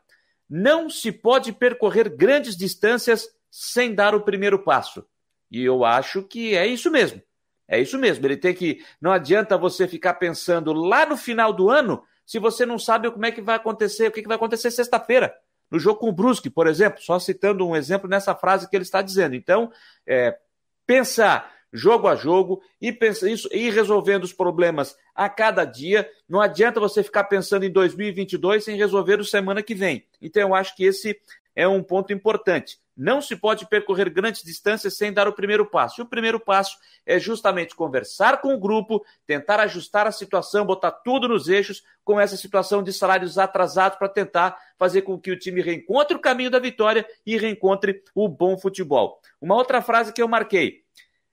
não 0.48 0.92
se 0.92 1.12
pode 1.12 1.52
percorrer 1.52 2.08
grandes 2.16 2.56
distâncias 2.56 3.28
sem 3.50 3.96
dar 3.96 4.14
o 4.14 4.22
primeiro 4.22 4.60
passo. 4.60 5.04
E 5.50 5.64
eu 5.64 5.84
acho 5.84 6.22
que 6.22 6.56
é 6.56 6.68
isso 6.68 6.92
mesmo. 6.92 7.20
É 7.68 7.82
isso 7.82 7.98
mesmo. 7.98 8.28
Ele 8.28 8.38
tem 8.38 8.54
que. 8.54 8.86
Não 9.02 9.12
adianta 9.12 9.58
você 9.58 9.88
ficar 9.88 10.14
pensando 10.14 10.72
lá 10.72 11.04
no 11.04 11.18
final 11.18 11.52
do 11.52 11.68
ano 11.68 12.04
se 12.28 12.38
você 12.38 12.64
não 12.64 12.78
sabe 12.78 13.10
como 13.10 13.26
é 13.26 13.32
que 13.32 13.42
vai 13.42 13.56
acontecer, 13.56 14.08
o 14.08 14.12
que, 14.12 14.22
vai 14.22 14.36
acontecer 14.36 14.70
sexta-feira. 14.70 15.34
No 15.72 15.80
jogo 15.80 16.00
com 16.00 16.10
o 16.10 16.14
Brusque, 16.14 16.50
por 16.50 16.68
exemplo, 16.68 17.02
só 17.02 17.18
citando 17.18 17.68
um 17.68 17.76
exemplo 17.76 18.08
nessa 18.08 18.36
frase 18.36 18.70
que 18.70 18.76
ele 18.76 18.84
está 18.84 19.02
dizendo. 19.02 19.36
Então, 19.36 19.72
é, 20.06 20.38
pensar 20.86 21.52
jogo 21.72 22.08
a 22.08 22.16
jogo, 22.16 22.62
e 22.80 22.92
pensa 22.92 23.30
isso, 23.30 23.50
ir 23.52 23.72
resolvendo 23.72 24.24
os 24.24 24.34
problemas 24.34 24.96
a 25.16 25.30
cada 25.30 25.66
dia. 25.66 26.10
Não 26.28 26.42
adianta 26.42 26.80
você 26.80 27.04
ficar 27.04 27.26
pensando 27.26 27.64
em 27.64 27.72
2022 27.72 28.64
sem 28.64 28.78
resolver 28.78 29.20
o 29.20 29.26
semana 29.26 29.64
que 29.64 29.76
vem. 29.76 30.06
Então, 30.22 30.42
eu 30.42 30.56
acho 30.56 30.76
que 30.76 30.84
esse 30.84 31.20
é 31.56 31.68
um 31.68 31.84
ponto 31.84 32.14
importante. 32.14 32.80
Não 32.96 33.22
se 33.22 33.36
pode 33.36 33.68
percorrer 33.68 34.10
grandes 34.10 34.44
distâncias 34.44 34.96
sem 34.96 35.12
dar 35.12 35.28
o 35.28 35.34
primeiro 35.34 35.66
passo. 35.66 36.02
E 36.02 36.04
o 36.04 36.08
primeiro 36.08 36.40
passo 36.40 36.78
é 37.06 37.18
justamente 37.20 37.76
conversar 37.76 38.42
com 38.42 38.54
o 38.54 38.60
grupo, 38.60 39.04
tentar 39.26 39.60
ajustar 39.62 40.06
a 40.06 40.12
situação, 40.12 40.66
botar 40.66 40.92
tudo 40.92 41.28
nos 41.28 41.48
eixos 41.48 41.84
com 42.04 42.20
essa 42.20 42.38
situação 42.38 42.84
de 42.84 42.92
salários 42.92 43.38
atrasados 43.38 43.98
para 43.98 44.10
tentar 44.10 44.58
fazer 44.78 45.04
com 45.04 45.20
que 45.20 45.32
o 45.32 45.40
time 45.40 45.62
reencontre 45.62 46.16
o 46.16 46.22
caminho 46.22 46.52
da 46.52 46.60
vitória 46.60 47.06
e 47.26 47.38
reencontre 47.38 48.04
o 48.14 48.28
bom 48.28 48.58
futebol. 48.58 49.20
Uma 49.40 49.56
outra 49.56 49.82
frase 49.82 50.14
que 50.14 50.22
eu 50.22 50.28
marquei. 50.28 50.81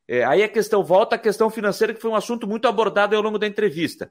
É, 0.08 0.24
aí 0.24 0.42
a 0.42 0.48
questão 0.48 0.82
volta 0.82 1.16
à 1.16 1.18
questão 1.18 1.50
financeira, 1.50 1.92
que 1.92 2.00
foi 2.00 2.10
um 2.10 2.16
assunto 2.16 2.46
muito 2.46 2.66
abordado 2.66 3.14
ao 3.14 3.20
longo 3.20 3.38
da 3.38 3.46
entrevista. 3.46 4.10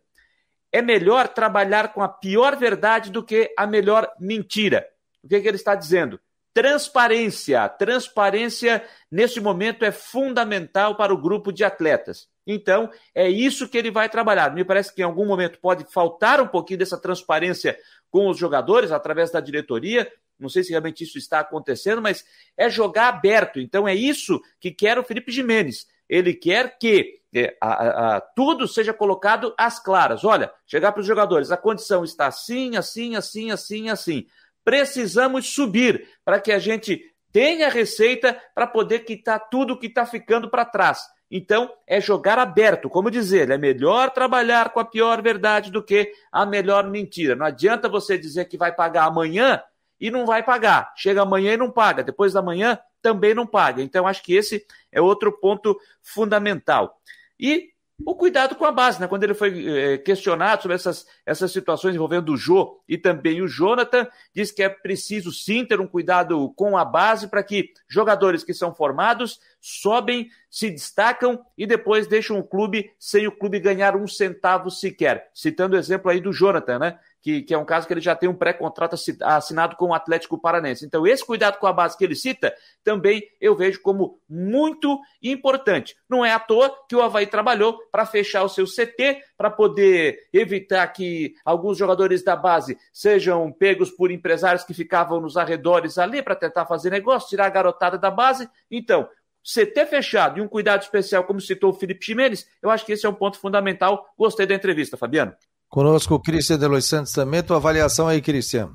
É 0.72 0.82
melhor 0.82 1.28
trabalhar 1.28 1.92
com 1.92 2.04
a 2.04 2.08
pior 2.08 2.56
verdade 2.56 3.10
do 3.10 3.24
que 3.24 3.52
a 3.58 3.66
melhor 3.66 4.08
mentira. 4.20 4.88
O 5.24 5.28
que, 5.28 5.42
que 5.42 5.48
ele 5.48 5.58
está 5.58 5.74
dizendo? 5.74 6.20
Transparência. 6.54 7.68
Transparência, 7.70 8.84
nesse 9.12 9.40
momento, 9.40 9.84
é 9.84 9.92
fundamental 9.92 10.96
para 10.96 11.14
o 11.14 11.18
grupo 11.18 11.52
de 11.52 11.64
atletas. 11.64 12.28
Então, 12.46 12.90
é 13.14 13.28
isso 13.28 13.68
que 13.68 13.78
ele 13.78 13.92
vai 13.92 14.08
trabalhar. 14.08 14.54
Me 14.54 14.64
parece 14.64 14.94
que 14.94 15.02
em 15.02 15.06
algum 15.06 15.26
momento 15.26 15.60
pode 15.60 15.84
faltar 15.92 16.40
um 16.40 16.48
pouquinho 16.48 16.80
dessa 16.80 16.98
transparência 16.98 17.78
com 18.10 18.30
os 18.30 18.38
jogadores, 18.38 18.92
através 18.92 19.32
da 19.32 19.40
diretoria, 19.40 20.12
não 20.40 20.50
sei 20.50 20.64
se 20.64 20.72
realmente 20.72 21.04
isso 21.04 21.18
está 21.18 21.40
acontecendo, 21.40 22.02
mas 22.02 22.26
é 22.56 22.70
jogar 22.70 23.10
aberto. 23.10 23.60
Então 23.60 23.88
é 23.88 23.96
isso 23.96 24.42
que 24.60 24.72
quer 24.72 24.98
o 24.98 25.04
Felipe 25.04 25.32
Jimenez. 25.32 25.88
Ele 26.10 26.34
quer 26.34 26.78
que 26.78 27.20
é, 27.34 27.56
a, 27.62 28.16
a, 28.16 28.22
tudo 28.22 28.68
seja 28.68 28.94
colocado 28.94 29.54
às 29.58 29.80
claras. 29.80 30.24
Olha, 30.24 30.52
chegar 30.66 30.92
para 30.92 31.02
os 31.02 31.08
jogadores, 31.08 31.52
a 31.52 31.58
condição 31.58 32.04
está 32.04 32.28
assim, 32.28 32.76
assim, 32.76 33.16
assim, 33.16 33.52
assim, 33.52 33.90
assim. 33.90 34.26
Precisamos 34.64 35.54
subir 35.54 36.08
para 36.24 36.40
que 36.40 36.52
a 36.52 36.60
gente 36.60 37.02
tenha 37.32 37.70
receita 37.70 38.42
para 38.56 38.66
poder 38.66 39.00
quitar 39.00 39.50
tudo 39.50 39.78
que 39.78 39.88
está 39.88 40.06
ficando 40.06 40.50
para 40.50 40.66
trás. 40.66 41.02
Então, 41.30 41.70
é 41.86 42.00
jogar 42.00 42.40
aberto. 42.40 42.90
Como 42.90 43.12
dizer, 43.12 43.50
é 43.50 43.58
melhor 43.58 44.12
trabalhar 44.12 44.70
com 44.70 44.80
a 44.80 44.86
pior 44.86 45.22
verdade 45.22 45.70
do 45.70 45.84
que 45.84 46.14
a 46.32 46.46
melhor 46.46 46.90
mentira. 46.90 47.36
Não 47.36 47.46
adianta 47.46 47.90
você 47.90 48.18
dizer 48.18 48.46
que 48.46 48.58
vai 48.58 48.74
pagar 48.74 49.06
amanhã 49.06 49.62
e 50.00 50.12
não 50.12 50.26
vai 50.26 50.44
pagar. 50.44 50.94
Chega 50.96 51.22
amanhã 51.22 51.54
e 51.54 51.58
não 51.58 51.72
paga, 51.72 52.04
depois 52.04 52.34
da 52.34 52.42
manhã 52.42 52.80
também 53.02 53.34
não 53.34 53.46
paga. 53.46 53.82
Então, 53.82 54.08
acho 54.08 54.24
que 54.24 54.34
esse 54.34 54.66
é 54.92 55.02
outro 55.02 55.32
ponto 55.32 55.80
fundamental. 56.02 57.00
E 57.40 57.72
o 58.06 58.14
cuidado 58.14 58.56
com 58.56 58.66
a 58.66 58.72
base, 58.72 59.02
né? 59.02 59.08
Quando 59.08 59.24
ele 59.24 59.34
foi 59.34 59.66
é, 59.68 59.98
questionado 59.98 60.62
sobre 60.62 60.76
essas, 60.76 61.06
essas 61.26 61.52
situações 61.52 61.96
envolvendo 61.96 62.32
o 62.32 62.38
Jô 62.38 62.80
e 62.88 62.96
também 62.96 63.42
o 63.42 63.48
Jonathan, 63.48 64.08
diz 64.34 64.52
que 64.52 64.62
é 64.62 64.70
preciso 64.70 65.32
sim 65.32 65.66
ter 65.66 65.82
um 65.82 65.88
cuidado 65.88 66.54
com 66.56 66.78
a 66.78 66.86
base 66.86 67.28
para 67.28 67.42
que 67.42 67.72
jogadores 67.88 68.44
que 68.44 68.54
são 68.54 68.74
formados 68.74 69.40
sobem, 69.60 70.30
se 70.50 70.70
destacam 70.70 71.44
e 71.58 71.66
depois 71.66 72.06
deixam 72.06 72.38
o 72.38 72.44
clube 72.44 72.92
sem 73.00 73.26
o 73.26 73.32
clube 73.32 73.60
ganhar 73.60 73.96
um 73.96 74.08
centavo 74.08 74.70
sequer. 74.70 75.32
Citando 75.34 75.76
o 75.76 75.80
exemplo 75.80 76.12
aí 76.12 76.22
do 76.22 76.32
Jonathan, 76.32 76.78
né? 76.78 77.00
Que, 77.28 77.42
que 77.42 77.54
é 77.54 77.58
um 77.58 77.66
caso 77.66 77.86
que 77.86 77.94
ele 77.94 78.00
já 78.00 78.16
tem 78.16 78.30
um 78.30 78.34
pré-contrato 78.34 78.96
assinado 79.24 79.76
com 79.76 79.88
o 79.88 79.94
Atlético 79.94 80.40
Paranense. 80.40 80.86
Então, 80.86 81.06
esse 81.06 81.26
cuidado 81.26 81.60
com 81.60 81.68
a 81.68 81.74
base 81.74 81.98
que 81.98 82.06
ele 82.06 82.16
cita, 82.16 82.56
também 82.86 83.22
eu 83.42 83.54
vejo 83.54 83.82
como 83.82 84.22
muito 84.30 84.98
importante. 85.22 85.98
Não 86.08 86.24
é 86.24 86.32
à 86.32 86.40
toa 86.40 86.74
que 86.88 86.96
o 86.96 87.02
Havaí 87.02 87.28
trabalhou 87.28 87.78
para 87.92 88.06
fechar 88.06 88.44
o 88.44 88.48
seu 88.48 88.64
CT, 88.64 89.22
para 89.36 89.50
poder 89.50 90.18
evitar 90.32 90.88
que 90.88 91.34
alguns 91.44 91.78
jogadores 91.78 92.24
da 92.24 92.34
base 92.34 92.78
sejam 92.94 93.52
pegos 93.52 93.92
por 93.92 94.10
empresários 94.10 94.64
que 94.64 94.74
ficavam 94.74 95.20
nos 95.20 95.36
arredores 95.36 95.98
ali 95.98 96.22
para 96.22 96.34
tentar 96.34 96.66
fazer 96.66 96.92
negócio, 96.92 97.28
tirar 97.28 97.48
a 97.48 97.50
garotada 97.50 97.98
da 97.98 98.10
base. 98.10 98.50
Então, 98.72 99.06
CT 99.44 99.86
fechado 99.88 100.40
e 100.40 100.42
um 100.42 100.48
cuidado 100.48 100.84
especial, 100.84 101.26
como 101.26 101.42
citou 101.42 101.72
o 101.72 101.74
Felipe 101.74 102.06
Ximenes, 102.06 102.50
eu 102.62 102.70
acho 102.70 102.86
que 102.86 102.94
esse 102.94 103.06
é 103.06 103.10
um 103.10 103.14
ponto 103.14 103.38
fundamental. 103.38 104.08
Gostei 104.18 104.46
da 104.46 104.56
entrevista, 104.56 104.96
Fabiano. 104.96 105.36
Conosco 105.70 106.16
o 106.16 106.22
Cristian 106.22 106.58
de 106.58 106.68
Los 106.68 106.86
Santos 106.86 107.12
também. 107.12 107.44
Tua 107.44 107.58
avaliação 107.58 108.08
aí, 108.08 108.22
Cristian. 108.22 108.72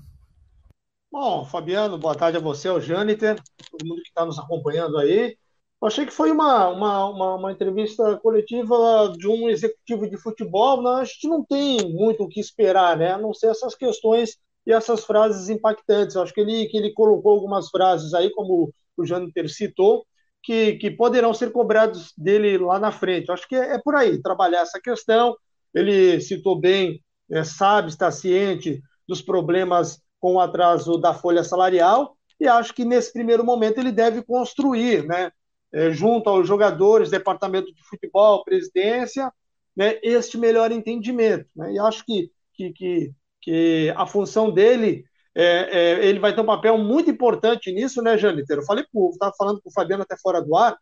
Bom, 1.10 1.44
Fabiano, 1.44 1.98
boa 1.98 2.14
tarde 2.14 2.36
a 2.36 2.40
você, 2.40 2.69
ao 2.69 2.81
Jâniter, 2.81 3.40
todo 3.70 3.86
mundo 3.86 4.02
que 4.02 4.09
está 4.09 4.24
nos 4.24 4.39
acompanhando 4.39 4.98
aí. 4.98 5.36
Eu 5.81 5.89
achei 5.89 6.06
que 6.06 6.12
foi 6.12 6.31
uma, 6.31 6.69
uma, 6.69 7.06
uma, 7.09 7.35
uma, 7.35 7.52
entrevista 7.52 8.16
coletiva 8.19 9.12
de 9.19 9.27
um 9.27 9.48
executivo 9.48 10.09
de 10.09 10.16
futebol. 10.16 10.82
Né? 10.82 11.01
A 11.01 11.05
gente 11.05 11.28
não 11.28 11.44
tem 11.44 11.93
muito 11.93 12.23
o 12.23 12.28
que 12.28 12.40
esperar, 12.40 12.97
né? 12.97 13.12
A 13.12 13.19
não 13.19 13.35
ser 13.35 13.48
essas 13.48 13.74
questões 13.74 14.39
e 14.66 14.73
essas 14.73 15.05
frases 15.05 15.48
impactantes. 15.48 16.14
Eu 16.14 16.23
acho 16.23 16.32
que 16.32 16.40
ele, 16.40 16.66
que 16.66 16.77
ele 16.77 16.93
colocou 16.93 17.32
algumas 17.32 17.69
frases 17.69 18.14
aí, 18.14 18.31
como 18.31 18.73
o 18.97 19.05
Jâniter 19.05 19.48
citou, 19.48 20.06
que, 20.43 20.74
que 20.74 20.90
poderão 20.90 21.35
ser 21.35 21.52
cobrados 21.52 22.12
dele 22.16 22.59
lá 22.59 22.78
na 22.78 22.93
frente. 22.93 23.28
Eu 23.28 23.35
acho 23.35 23.48
que 23.48 23.56
é, 23.56 23.74
é 23.74 23.78
por 23.78 23.94
aí, 23.94 24.20
trabalhar 24.23 24.60
essa 24.60 24.81
questão, 24.81 25.36
ele 25.74 26.20
citou 26.20 26.59
bem, 26.59 27.03
é, 27.31 27.44
sabe, 27.44 27.89
está 27.89 28.11
ciente 28.11 28.82
dos 29.07 29.23
problemas 29.23 30.01
com 30.20 30.35
o 30.35 30.40
atraso 30.40 30.99
da 30.99 31.12
folha 31.12 31.43
salarial 31.43 32.16
e 32.43 32.49
acho 32.49 32.74
que 32.74 32.85
nesse 32.85 33.12
primeiro 33.12 33.44
momento 33.44 33.78
ele 33.78 33.93
deve 33.93 34.23
construir, 34.23 35.07
né, 35.07 35.31
é, 35.73 35.93
junto 35.93 36.28
aos 36.28 36.47
jogadores, 36.47 37.09
departamento 37.09 37.73
de 37.73 37.82
futebol, 37.85 38.44
presidência, 38.44 39.32
né, 39.77 39.99
este 40.03 40.36
melhor 40.36 40.73
entendimento. 40.73 41.47
Né, 41.55 41.74
e 41.74 41.78
acho 41.78 42.05
que, 42.05 42.31
que, 42.53 42.73
que, 42.73 43.12
que 43.40 43.94
a 43.97 44.07
função 44.07 44.51
dele, 44.51 45.05
é, 45.35 45.44
é, 45.44 46.05
ele 46.05 46.19
vai 46.19 46.35
ter 46.35 46.40
um 46.40 46.47
papel 46.47 46.77
muito 46.77 47.09
importante 47.11 47.73
nisso, 47.73 48.03
né, 48.03 48.19
Jâniter? 48.19 48.59
Eu 48.59 48.65
falei, 48.65 48.85
estava 49.12 49.32
falando 49.39 49.61
com 49.62 49.70
o 49.70 49.73
Fabiano 49.73 50.03
até 50.03 50.16
fora 50.16 50.43
do 50.43 50.57
ar, 50.57 50.77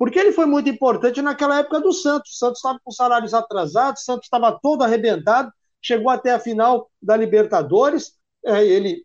porque 0.00 0.18
ele 0.18 0.32
foi 0.32 0.46
muito 0.46 0.66
importante 0.66 1.20
naquela 1.20 1.58
época 1.58 1.78
do 1.78 1.92
Santos. 1.92 2.32
O 2.32 2.38
Santos 2.38 2.56
estava 2.60 2.80
com 2.82 2.90
salários 2.90 3.34
atrasados, 3.34 4.00
o 4.00 4.04
Santos 4.06 4.24
estava 4.24 4.58
todo 4.58 4.82
arrebentado, 4.82 5.52
chegou 5.82 6.08
até 6.08 6.32
a 6.32 6.38
final 6.40 6.90
da 7.02 7.14
Libertadores. 7.14 8.14
É, 8.42 8.64
ele 8.64 9.04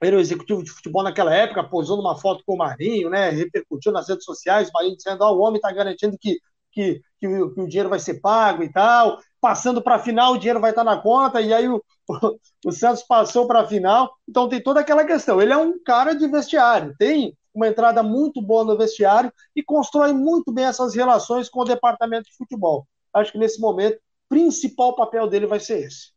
era 0.00 0.16
o 0.16 0.20
executivo 0.20 0.62
de 0.62 0.70
futebol 0.70 1.02
naquela 1.02 1.34
época, 1.34 1.64
posou 1.64 1.96
numa 1.96 2.16
foto 2.16 2.44
com 2.46 2.54
o 2.54 2.56
Marinho, 2.56 3.10
né, 3.10 3.30
repercutiu 3.30 3.90
nas 3.90 4.08
redes 4.08 4.24
sociais, 4.24 4.70
Marinho 4.72 4.96
dizendo, 4.96 5.24
oh, 5.24 5.32
o 5.32 5.40
homem 5.40 5.56
está 5.56 5.72
garantindo 5.72 6.16
que, 6.16 6.38
que, 6.70 7.02
que, 7.18 7.26
o, 7.26 7.52
que, 7.52 7.60
o, 7.60 7.66
dinheiro 7.66 7.88
vai 7.88 7.98
ser 7.98 8.20
pago 8.20 8.62
e 8.62 8.72
tal, 8.72 9.18
passando 9.40 9.82
para 9.82 9.96
a 9.96 9.98
final, 9.98 10.34
o 10.34 10.38
dinheiro 10.38 10.60
vai 10.60 10.70
estar 10.70 10.84
tá 10.84 10.94
na 10.94 11.02
conta, 11.02 11.40
e 11.40 11.52
aí 11.52 11.68
o, 11.68 11.82
o 12.64 12.70
Santos 12.70 13.02
passou 13.02 13.48
para 13.48 13.62
a 13.62 13.66
final, 13.66 14.08
então 14.28 14.48
tem 14.48 14.62
toda 14.62 14.78
aquela 14.78 15.04
questão. 15.04 15.42
Ele 15.42 15.52
é 15.52 15.56
um 15.56 15.82
cara 15.82 16.14
de 16.14 16.28
vestiário, 16.28 16.94
tem 16.96 17.36
uma 17.54 17.68
entrada 17.68 18.02
muito 18.02 18.40
boa 18.40 18.64
no 18.64 18.76
vestiário 18.76 19.32
e 19.54 19.62
constrói 19.62 20.12
muito 20.12 20.52
bem 20.52 20.64
essas 20.64 20.94
relações 20.94 21.48
com 21.48 21.60
o 21.60 21.64
departamento 21.64 22.24
de 22.24 22.36
futebol. 22.36 22.86
Acho 23.12 23.32
que 23.32 23.38
nesse 23.38 23.60
momento, 23.60 23.96
o 23.96 24.00
principal 24.28 24.94
papel 24.94 25.26
dele 25.26 25.46
vai 25.46 25.60
ser 25.60 25.86
esse. 25.86 26.12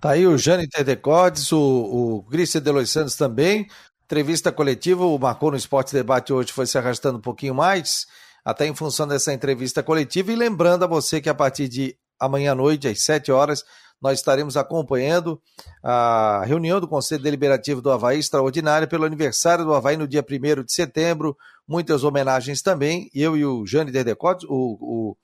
Tá 0.00 0.10
aí 0.10 0.26
o 0.26 0.38
Jânio 0.38 0.68
Tedecodes, 0.68 1.50
o, 1.50 1.58
o 1.58 2.22
Cristian 2.30 2.60
de 2.60 2.70
Los 2.70 2.90
Santos 2.90 3.16
também. 3.16 3.66
Entrevista 4.04 4.52
coletiva, 4.52 5.04
o 5.04 5.18
Marcou 5.18 5.50
no 5.50 5.56
Esporte 5.56 5.92
Debate 5.92 6.32
hoje 6.32 6.52
foi 6.52 6.66
se 6.66 6.78
arrastando 6.78 7.18
um 7.18 7.20
pouquinho 7.20 7.54
mais, 7.54 8.06
até 8.44 8.66
em 8.66 8.74
função 8.74 9.06
dessa 9.06 9.32
entrevista 9.32 9.82
coletiva. 9.82 10.32
E 10.32 10.36
lembrando 10.36 10.84
a 10.84 10.86
você 10.86 11.20
que 11.20 11.28
a 11.28 11.34
partir 11.34 11.68
de 11.68 11.96
amanhã 12.18 12.52
à 12.52 12.54
noite, 12.54 12.88
às 12.88 13.02
7 13.02 13.30
horas, 13.32 13.64
nós 14.00 14.18
estaremos 14.18 14.56
acompanhando 14.56 15.40
a 15.82 16.42
reunião 16.46 16.80
do 16.80 16.86
Conselho 16.86 17.22
Deliberativo 17.22 17.82
do 17.82 17.90
Havaí 17.90 18.18
extraordinária 18.18 18.86
pelo 18.86 19.04
aniversário 19.04 19.64
do 19.64 19.74
Havaí 19.74 19.96
no 19.96 20.06
dia 20.06 20.24
1 20.24 20.64
de 20.64 20.72
setembro. 20.72 21.36
Muitas 21.66 22.04
homenagens 22.04 22.62
também. 22.62 23.10
Eu 23.12 23.36
e 23.36 23.44
o 23.44 23.66
Jane 23.66 23.90
Derdecotes, 23.90 24.46
o, 24.48 25.16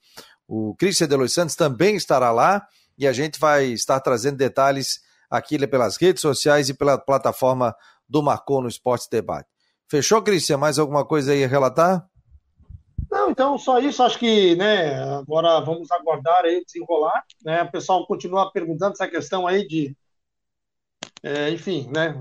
o, 0.47 0.69
o 0.71 0.75
Christian 0.75 1.07
Delois 1.07 1.33
Santos 1.33 1.55
também 1.55 1.95
estará 1.95 2.31
lá 2.31 2.65
e 2.97 3.07
a 3.07 3.13
gente 3.13 3.39
vai 3.39 3.67
estar 3.67 3.99
trazendo 4.01 4.37
detalhes 4.37 4.99
aqui 5.29 5.57
pelas 5.67 5.97
redes 5.97 6.21
sociais 6.21 6.69
e 6.69 6.73
pela 6.73 6.97
plataforma 6.97 7.73
do 8.07 8.21
Marcou 8.21 8.61
no 8.61 8.67
Esporte 8.67 9.07
Debate. 9.09 9.47
Fechou, 9.89 10.21
Cristian? 10.21 10.57
Mais 10.57 10.77
alguma 10.77 11.05
coisa 11.05 11.31
aí 11.31 11.43
a 11.43 11.47
relatar? 11.47 12.05
Não, 13.11 13.29
então 13.29 13.57
só 13.57 13.79
isso, 13.79 14.03
acho 14.03 14.17
que, 14.19 14.55
né, 14.55 15.01
agora 15.03 15.59
vamos 15.61 15.91
aguardar 15.91 16.45
aí 16.45 16.63
desenrolar, 16.65 17.23
né, 17.43 17.63
o 17.63 17.71
pessoal 17.71 18.05
continua 18.05 18.51
perguntando 18.51 18.93
essa 18.93 19.07
questão 19.07 19.47
aí 19.47 19.67
de, 19.67 19.95
é, 21.23 21.49
enfim, 21.49 21.89
né, 21.93 22.15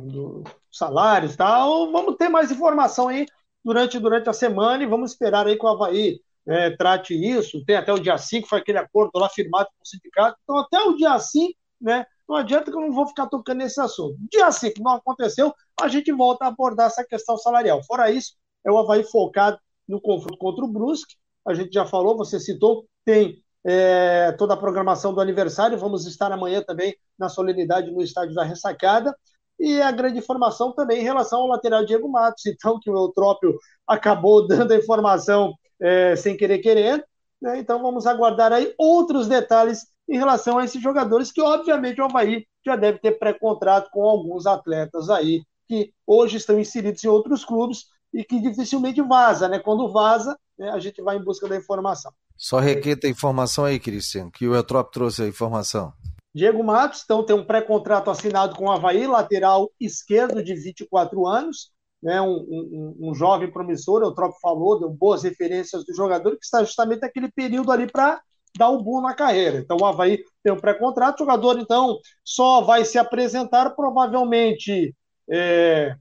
salários 0.70 1.34
e 1.34 1.36
tal, 1.36 1.90
vamos 1.90 2.16
ter 2.16 2.28
mais 2.28 2.50
informação 2.50 3.08
aí 3.08 3.26
durante, 3.64 3.98
durante 3.98 4.28
a 4.28 4.32
semana 4.32 4.82
e 4.82 4.86
vamos 4.86 5.12
esperar 5.12 5.46
aí 5.46 5.56
que 5.58 5.64
o 5.64 5.68
Havaí 5.68 6.20
é, 6.46 6.70
trate 6.76 7.14
isso, 7.14 7.64
tem 7.64 7.76
até 7.76 7.92
o 7.92 7.98
dia 7.98 8.18
5, 8.18 8.48
foi 8.48 8.58
aquele 8.58 8.78
acordo 8.78 9.18
lá 9.18 9.28
firmado 9.28 9.68
com 9.76 9.82
o 9.82 9.86
sindicato, 9.86 10.38
então 10.42 10.58
até 10.58 10.78
o 10.80 10.96
dia 10.96 11.18
5, 11.18 11.58
né, 11.80 12.06
não 12.28 12.36
adianta 12.36 12.70
que 12.70 12.76
eu 12.76 12.80
não 12.80 12.92
vou 12.92 13.06
ficar 13.06 13.26
tocando 13.26 13.58
nesse 13.58 13.78
assunto. 13.80 14.16
Dia 14.30 14.50
5 14.50 14.82
não 14.82 14.92
aconteceu, 14.92 15.52
a 15.80 15.88
gente 15.88 16.10
volta 16.10 16.46
a 16.46 16.48
abordar 16.48 16.86
essa 16.86 17.04
questão 17.04 17.36
salarial. 17.36 17.82
Fora 17.84 18.10
isso, 18.10 18.34
é 18.64 18.70
o 18.70 18.78
Havaí 18.78 19.04
focado 19.04 19.58
no 19.88 20.00
confronto 20.00 20.38
contra 20.38 20.64
o 20.64 20.68
Brusque. 20.68 21.16
A 21.46 21.54
gente 21.54 21.72
já 21.72 21.84
falou, 21.84 22.16
você 22.16 22.40
citou, 22.40 22.86
tem 23.04 23.42
é, 23.64 24.32
toda 24.32 24.54
a 24.54 24.56
programação 24.56 25.12
do 25.12 25.20
aniversário. 25.20 25.78
Vamos 25.78 26.06
estar 26.06 26.32
amanhã 26.32 26.62
também 26.62 26.94
na 27.18 27.28
solenidade 27.28 27.90
no 27.90 28.02
estádio 28.02 28.34
da 28.34 28.44
Ressacada. 28.44 29.14
E 29.58 29.80
a 29.80 29.90
grande 29.92 30.18
informação 30.18 30.72
também 30.72 31.00
em 31.00 31.04
relação 31.04 31.42
ao 31.42 31.48
lateral 31.48 31.84
Diego 31.84 32.08
Matos, 32.08 32.44
então, 32.46 32.78
que 32.80 32.90
o 32.90 32.96
Eutrópio 32.96 33.56
acabou 33.86 34.46
dando 34.46 34.72
a 34.72 34.76
informação 34.76 35.54
é, 35.80 36.16
sem 36.16 36.36
querer 36.36 36.58
querendo. 36.58 37.04
Né? 37.40 37.58
Então 37.58 37.80
vamos 37.80 38.06
aguardar 38.06 38.52
aí 38.52 38.74
outros 38.78 39.28
detalhes 39.28 39.86
em 40.08 40.18
relação 40.18 40.58
a 40.58 40.64
esses 40.64 40.82
jogadores, 40.82 41.32
que 41.32 41.40
obviamente 41.40 42.00
o 42.00 42.04
Havaí 42.04 42.46
já 42.64 42.76
deve 42.76 42.98
ter 42.98 43.18
pré-contrato 43.18 43.90
com 43.90 44.02
alguns 44.02 44.46
atletas 44.46 45.08
aí, 45.08 45.42
que 45.66 45.92
hoje 46.06 46.36
estão 46.36 46.58
inseridos 46.58 47.02
em 47.04 47.08
outros 47.08 47.44
clubes 47.44 47.86
e 48.14 48.24
que 48.24 48.40
dificilmente 48.40 49.02
vaza, 49.02 49.48
né? 49.48 49.58
Quando 49.58 49.92
vaza, 49.92 50.38
né, 50.56 50.70
a 50.70 50.78
gente 50.78 51.02
vai 51.02 51.16
em 51.16 51.24
busca 51.24 51.48
da 51.48 51.56
informação. 51.56 52.12
Só 52.36 52.60
requenta 52.60 53.08
a 53.08 53.10
informação 53.10 53.64
aí, 53.64 53.80
Cristian, 53.80 54.30
que 54.30 54.46
o 54.46 54.54
Eutrop 54.54 54.92
trouxe 54.92 55.22
a 55.22 55.26
informação. 55.26 55.92
Diego 56.32 56.62
Matos, 56.64 57.02
então, 57.04 57.24
tem 57.24 57.34
um 57.34 57.44
pré-contrato 57.44 58.10
assinado 58.10 58.56
com 58.56 58.66
o 58.66 58.70
Havaí, 58.70 59.06
lateral 59.06 59.70
esquerdo 59.80 60.42
de 60.42 60.54
24 60.54 61.26
anos, 61.26 61.70
né, 62.02 62.20
um, 62.20 62.34
um, 62.34 62.96
um 63.10 63.14
jovem 63.14 63.50
promissor, 63.50 64.02
o 64.02 64.06
Eutrop 64.06 64.34
falou, 64.40 64.78
deu 64.78 64.90
boas 64.90 65.22
referências 65.22 65.84
do 65.84 65.94
jogador, 65.94 66.32
que 66.32 66.44
está 66.44 66.62
justamente 66.62 67.00
naquele 67.00 67.30
período 67.30 67.70
ali 67.70 67.90
para 67.90 68.20
dar 68.56 68.68
o 68.68 68.78
um 68.78 68.82
boom 68.82 69.00
na 69.00 69.14
carreira. 69.14 69.58
Então, 69.58 69.76
o 69.80 69.86
Havaí 69.86 70.22
tem 70.42 70.52
um 70.52 70.60
pré-contrato, 70.60 71.16
o 71.16 71.24
jogador, 71.24 71.58
então, 71.58 71.98
só 72.24 72.62
vai 72.62 72.84
se 72.84 72.98
apresentar 72.98 73.70
provavelmente 73.70 74.94
é, 75.30 75.96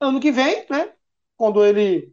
ano 0.00 0.20
que 0.20 0.30
vem, 0.32 0.66
né? 0.68 0.92
Quando 1.40 1.64
ele. 1.64 2.12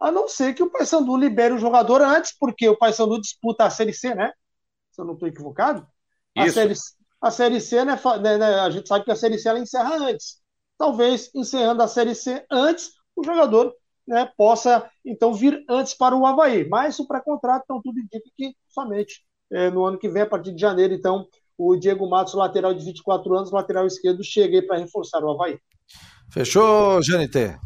A 0.00 0.10
não 0.10 0.26
ser 0.26 0.52
que 0.52 0.62
o 0.62 0.68
Paysandu 0.68 1.16
libere 1.16 1.54
o 1.54 1.58
jogador 1.58 2.02
antes, 2.02 2.36
porque 2.36 2.68
o 2.68 2.76
Paysandu 2.76 3.20
disputa 3.20 3.64
a 3.64 3.70
Série 3.70 3.94
C, 3.94 4.12
né? 4.16 4.32
Se 4.90 5.00
eu 5.00 5.04
não 5.04 5.14
estou 5.14 5.28
equivocado. 5.28 5.86
A 6.36 6.50
série, 6.50 6.74
a 7.22 7.30
série 7.30 7.60
C, 7.60 7.84
né, 7.84 7.96
né, 8.20 8.36
né, 8.36 8.46
a 8.58 8.70
gente 8.70 8.88
sabe 8.88 9.04
que 9.04 9.12
a 9.12 9.16
Série 9.16 9.38
C 9.38 9.48
ela 9.48 9.60
encerra 9.60 9.94
antes. 9.94 10.42
Talvez, 10.76 11.30
encerrando 11.32 11.84
a 11.84 11.88
Série 11.88 12.16
C 12.16 12.44
antes, 12.50 12.90
o 13.14 13.22
jogador 13.22 13.72
né, 14.08 14.28
possa, 14.36 14.90
então, 15.04 15.32
vir 15.32 15.64
antes 15.70 15.94
para 15.94 16.16
o 16.16 16.26
Havaí. 16.26 16.68
Mas 16.68 16.98
o 16.98 17.06
pré-contrato, 17.06 17.62
então, 17.62 17.80
tudo 17.80 18.00
indica 18.00 18.28
que 18.36 18.56
somente 18.68 19.24
é, 19.52 19.70
no 19.70 19.84
ano 19.84 19.96
que 19.96 20.08
vem, 20.08 20.22
a 20.22 20.28
partir 20.28 20.52
de 20.52 20.60
janeiro, 20.60 20.92
então, 20.92 21.28
o 21.56 21.76
Diego 21.76 22.10
Matos, 22.10 22.34
lateral 22.34 22.74
de 22.74 22.84
24 22.84 23.36
anos, 23.36 23.52
lateral 23.52 23.86
esquerdo, 23.86 24.24
cheguei 24.24 24.62
para 24.62 24.78
reforçar 24.78 25.22
o 25.22 25.30
Havaí. 25.30 25.56
Fechou, 26.32 27.00
Janiter? 27.00 27.56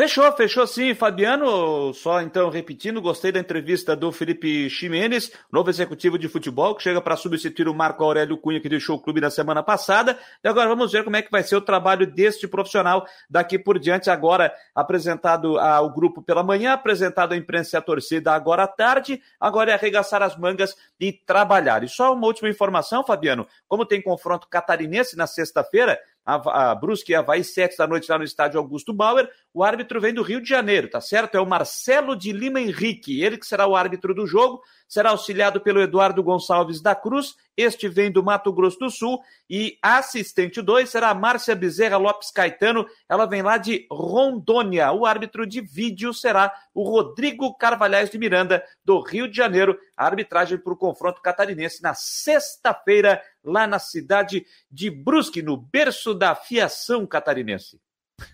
Fechou, 0.00 0.32
fechou 0.32 0.66
sim, 0.66 0.94
Fabiano. 0.94 1.92
Só 1.92 2.22
então 2.22 2.48
repetindo, 2.48 3.02
gostei 3.02 3.30
da 3.30 3.38
entrevista 3.38 3.94
do 3.94 4.10
Felipe 4.10 4.70
Ximenes, 4.70 5.30
novo 5.52 5.68
executivo 5.68 6.18
de 6.18 6.26
futebol, 6.26 6.74
que 6.74 6.82
chega 6.82 7.02
para 7.02 7.18
substituir 7.18 7.68
o 7.68 7.74
Marco 7.74 8.02
Aurélio 8.02 8.38
Cunha, 8.38 8.62
que 8.62 8.68
deixou 8.70 8.96
o 8.96 8.98
clube 8.98 9.20
na 9.20 9.28
semana 9.28 9.62
passada. 9.62 10.18
E 10.42 10.48
agora 10.48 10.70
vamos 10.70 10.90
ver 10.90 11.04
como 11.04 11.16
é 11.16 11.22
que 11.22 11.30
vai 11.30 11.42
ser 11.42 11.54
o 11.54 11.60
trabalho 11.60 12.06
deste 12.06 12.48
profissional 12.48 13.06
daqui 13.28 13.58
por 13.58 13.78
diante. 13.78 14.08
Agora 14.08 14.50
apresentado 14.74 15.58
ao 15.58 15.92
grupo 15.92 16.22
pela 16.22 16.42
manhã, 16.42 16.72
apresentado 16.72 17.34
à 17.34 17.36
imprensa 17.36 17.76
e 17.76 17.78
à 17.78 17.82
torcida 17.82 18.32
agora 18.32 18.62
à 18.62 18.66
tarde. 18.66 19.20
Agora 19.38 19.70
é 19.70 19.74
arregaçar 19.74 20.22
as 20.22 20.34
mangas 20.34 20.74
e 20.98 21.12
trabalhar. 21.12 21.84
E 21.84 21.90
só 21.90 22.14
uma 22.14 22.26
última 22.26 22.48
informação, 22.48 23.04
Fabiano: 23.04 23.46
como 23.68 23.84
tem 23.84 24.00
confronto 24.00 24.48
catarinense 24.48 25.14
na 25.14 25.26
sexta-feira, 25.26 26.00
a, 26.36 26.70
a 26.70 26.74
Brusque 26.74 27.12
e 27.12 27.14
Havaí, 27.14 27.42
sete 27.42 27.76
da 27.76 27.86
noite 27.86 28.10
lá 28.10 28.18
no 28.18 28.24
estádio 28.24 28.58
Augusto 28.58 28.92
Bauer. 28.92 29.28
O 29.52 29.64
árbitro 29.64 30.00
vem 30.00 30.14
do 30.14 30.22
Rio 30.22 30.40
de 30.40 30.48
Janeiro, 30.48 30.88
tá 30.88 31.00
certo? 31.00 31.34
É 31.36 31.40
o 31.40 31.46
Marcelo 31.46 32.16
de 32.16 32.32
Lima 32.32 32.60
Henrique, 32.60 33.22
ele 33.22 33.38
que 33.38 33.46
será 33.46 33.66
o 33.66 33.76
árbitro 33.76 34.14
do 34.14 34.26
jogo 34.26 34.62
será 34.90 35.10
auxiliado 35.10 35.60
pelo 35.60 35.80
Eduardo 35.80 36.20
Gonçalves 36.20 36.82
da 36.82 36.96
Cruz, 36.96 37.36
este 37.56 37.88
vem 37.88 38.10
do 38.10 38.24
Mato 38.24 38.52
Grosso 38.52 38.76
do 38.80 38.90
Sul, 38.90 39.22
e 39.48 39.78
assistente 39.80 40.60
2 40.60 40.90
será 40.90 41.10
a 41.10 41.14
Márcia 41.14 41.54
Bezerra 41.54 41.96
Lopes 41.96 42.32
Caetano, 42.32 42.84
ela 43.08 43.24
vem 43.24 43.40
lá 43.40 43.56
de 43.56 43.86
Rondônia. 43.88 44.90
O 44.90 45.06
árbitro 45.06 45.46
de 45.46 45.60
vídeo 45.60 46.12
será 46.12 46.52
o 46.74 46.82
Rodrigo 46.82 47.56
Carvalhais 47.56 48.10
de 48.10 48.18
Miranda, 48.18 48.64
do 48.84 49.00
Rio 49.00 49.30
de 49.30 49.36
Janeiro. 49.36 49.78
A 49.96 50.06
arbitragem 50.06 50.58
para 50.58 50.72
o 50.72 50.76
confronto 50.76 51.22
catarinense 51.22 51.80
na 51.80 51.94
sexta-feira, 51.94 53.22
lá 53.44 53.68
na 53.68 53.78
cidade 53.78 54.44
de 54.68 54.90
Brusque, 54.90 55.40
no 55.40 55.56
berço 55.56 56.12
da 56.12 56.34
fiação 56.34 57.06
catarinense. 57.06 57.80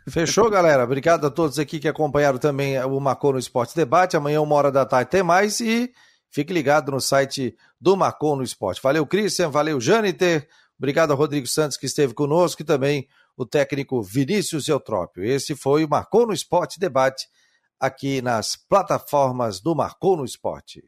Fechou, 0.09 0.49
galera. 0.49 0.85
Obrigado 0.85 1.27
a 1.27 1.31
todos 1.31 1.59
aqui 1.59 1.79
que 1.79 1.87
acompanharam 1.87 2.39
também 2.39 2.83
o 2.83 2.99
Marcou 2.99 3.35
no 3.35 3.39
Esporte 3.39 3.77
Debate. 3.77 4.17
Amanhã, 4.17 4.41
uma 4.41 4.55
hora 4.55 4.73
da 4.73 4.87
tarde, 4.87 5.11
tem 5.11 5.23
mais 5.23 5.61
e 5.61 5.93
Fique 6.37 6.53
ligado 6.53 6.93
no 6.93 7.01
site 7.01 7.57
do 7.81 7.97
Marcon 7.97 8.37
no 8.37 8.43
Esporte. 8.43 8.79
Valeu, 8.83 9.07
Christian, 9.07 9.49
valeu, 9.49 9.81
Jâniter. 9.81 10.47
Obrigado 10.77 11.11
ao 11.11 11.17
Rodrigo 11.17 11.47
Santos 11.47 11.79
que 11.79 11.87
esteve 11.87 12.13
conosco 12.13 12.61
e 12.61 12.65
também 12.67 13.09
o 13.35 13.47
técnico 13.47 14.03
Vinícius 14.03 14.69
Eutrópio. 14.69 15.25
Esse 15.25 15.57
foi 15.57 15.83
o 15.83 15.89
Marcon 15.89 16.27
no 16.27 16.35
Esporte 16.35 16.79
Debate 16.79 17.27
aqui 17.81 18.21
nas 18.21 18.55
plataformas 18.55 19.61
do 19.61 19.75
Marcon 19.75 20.17
no 20.17 20.27
Esporte. 20.27 20.85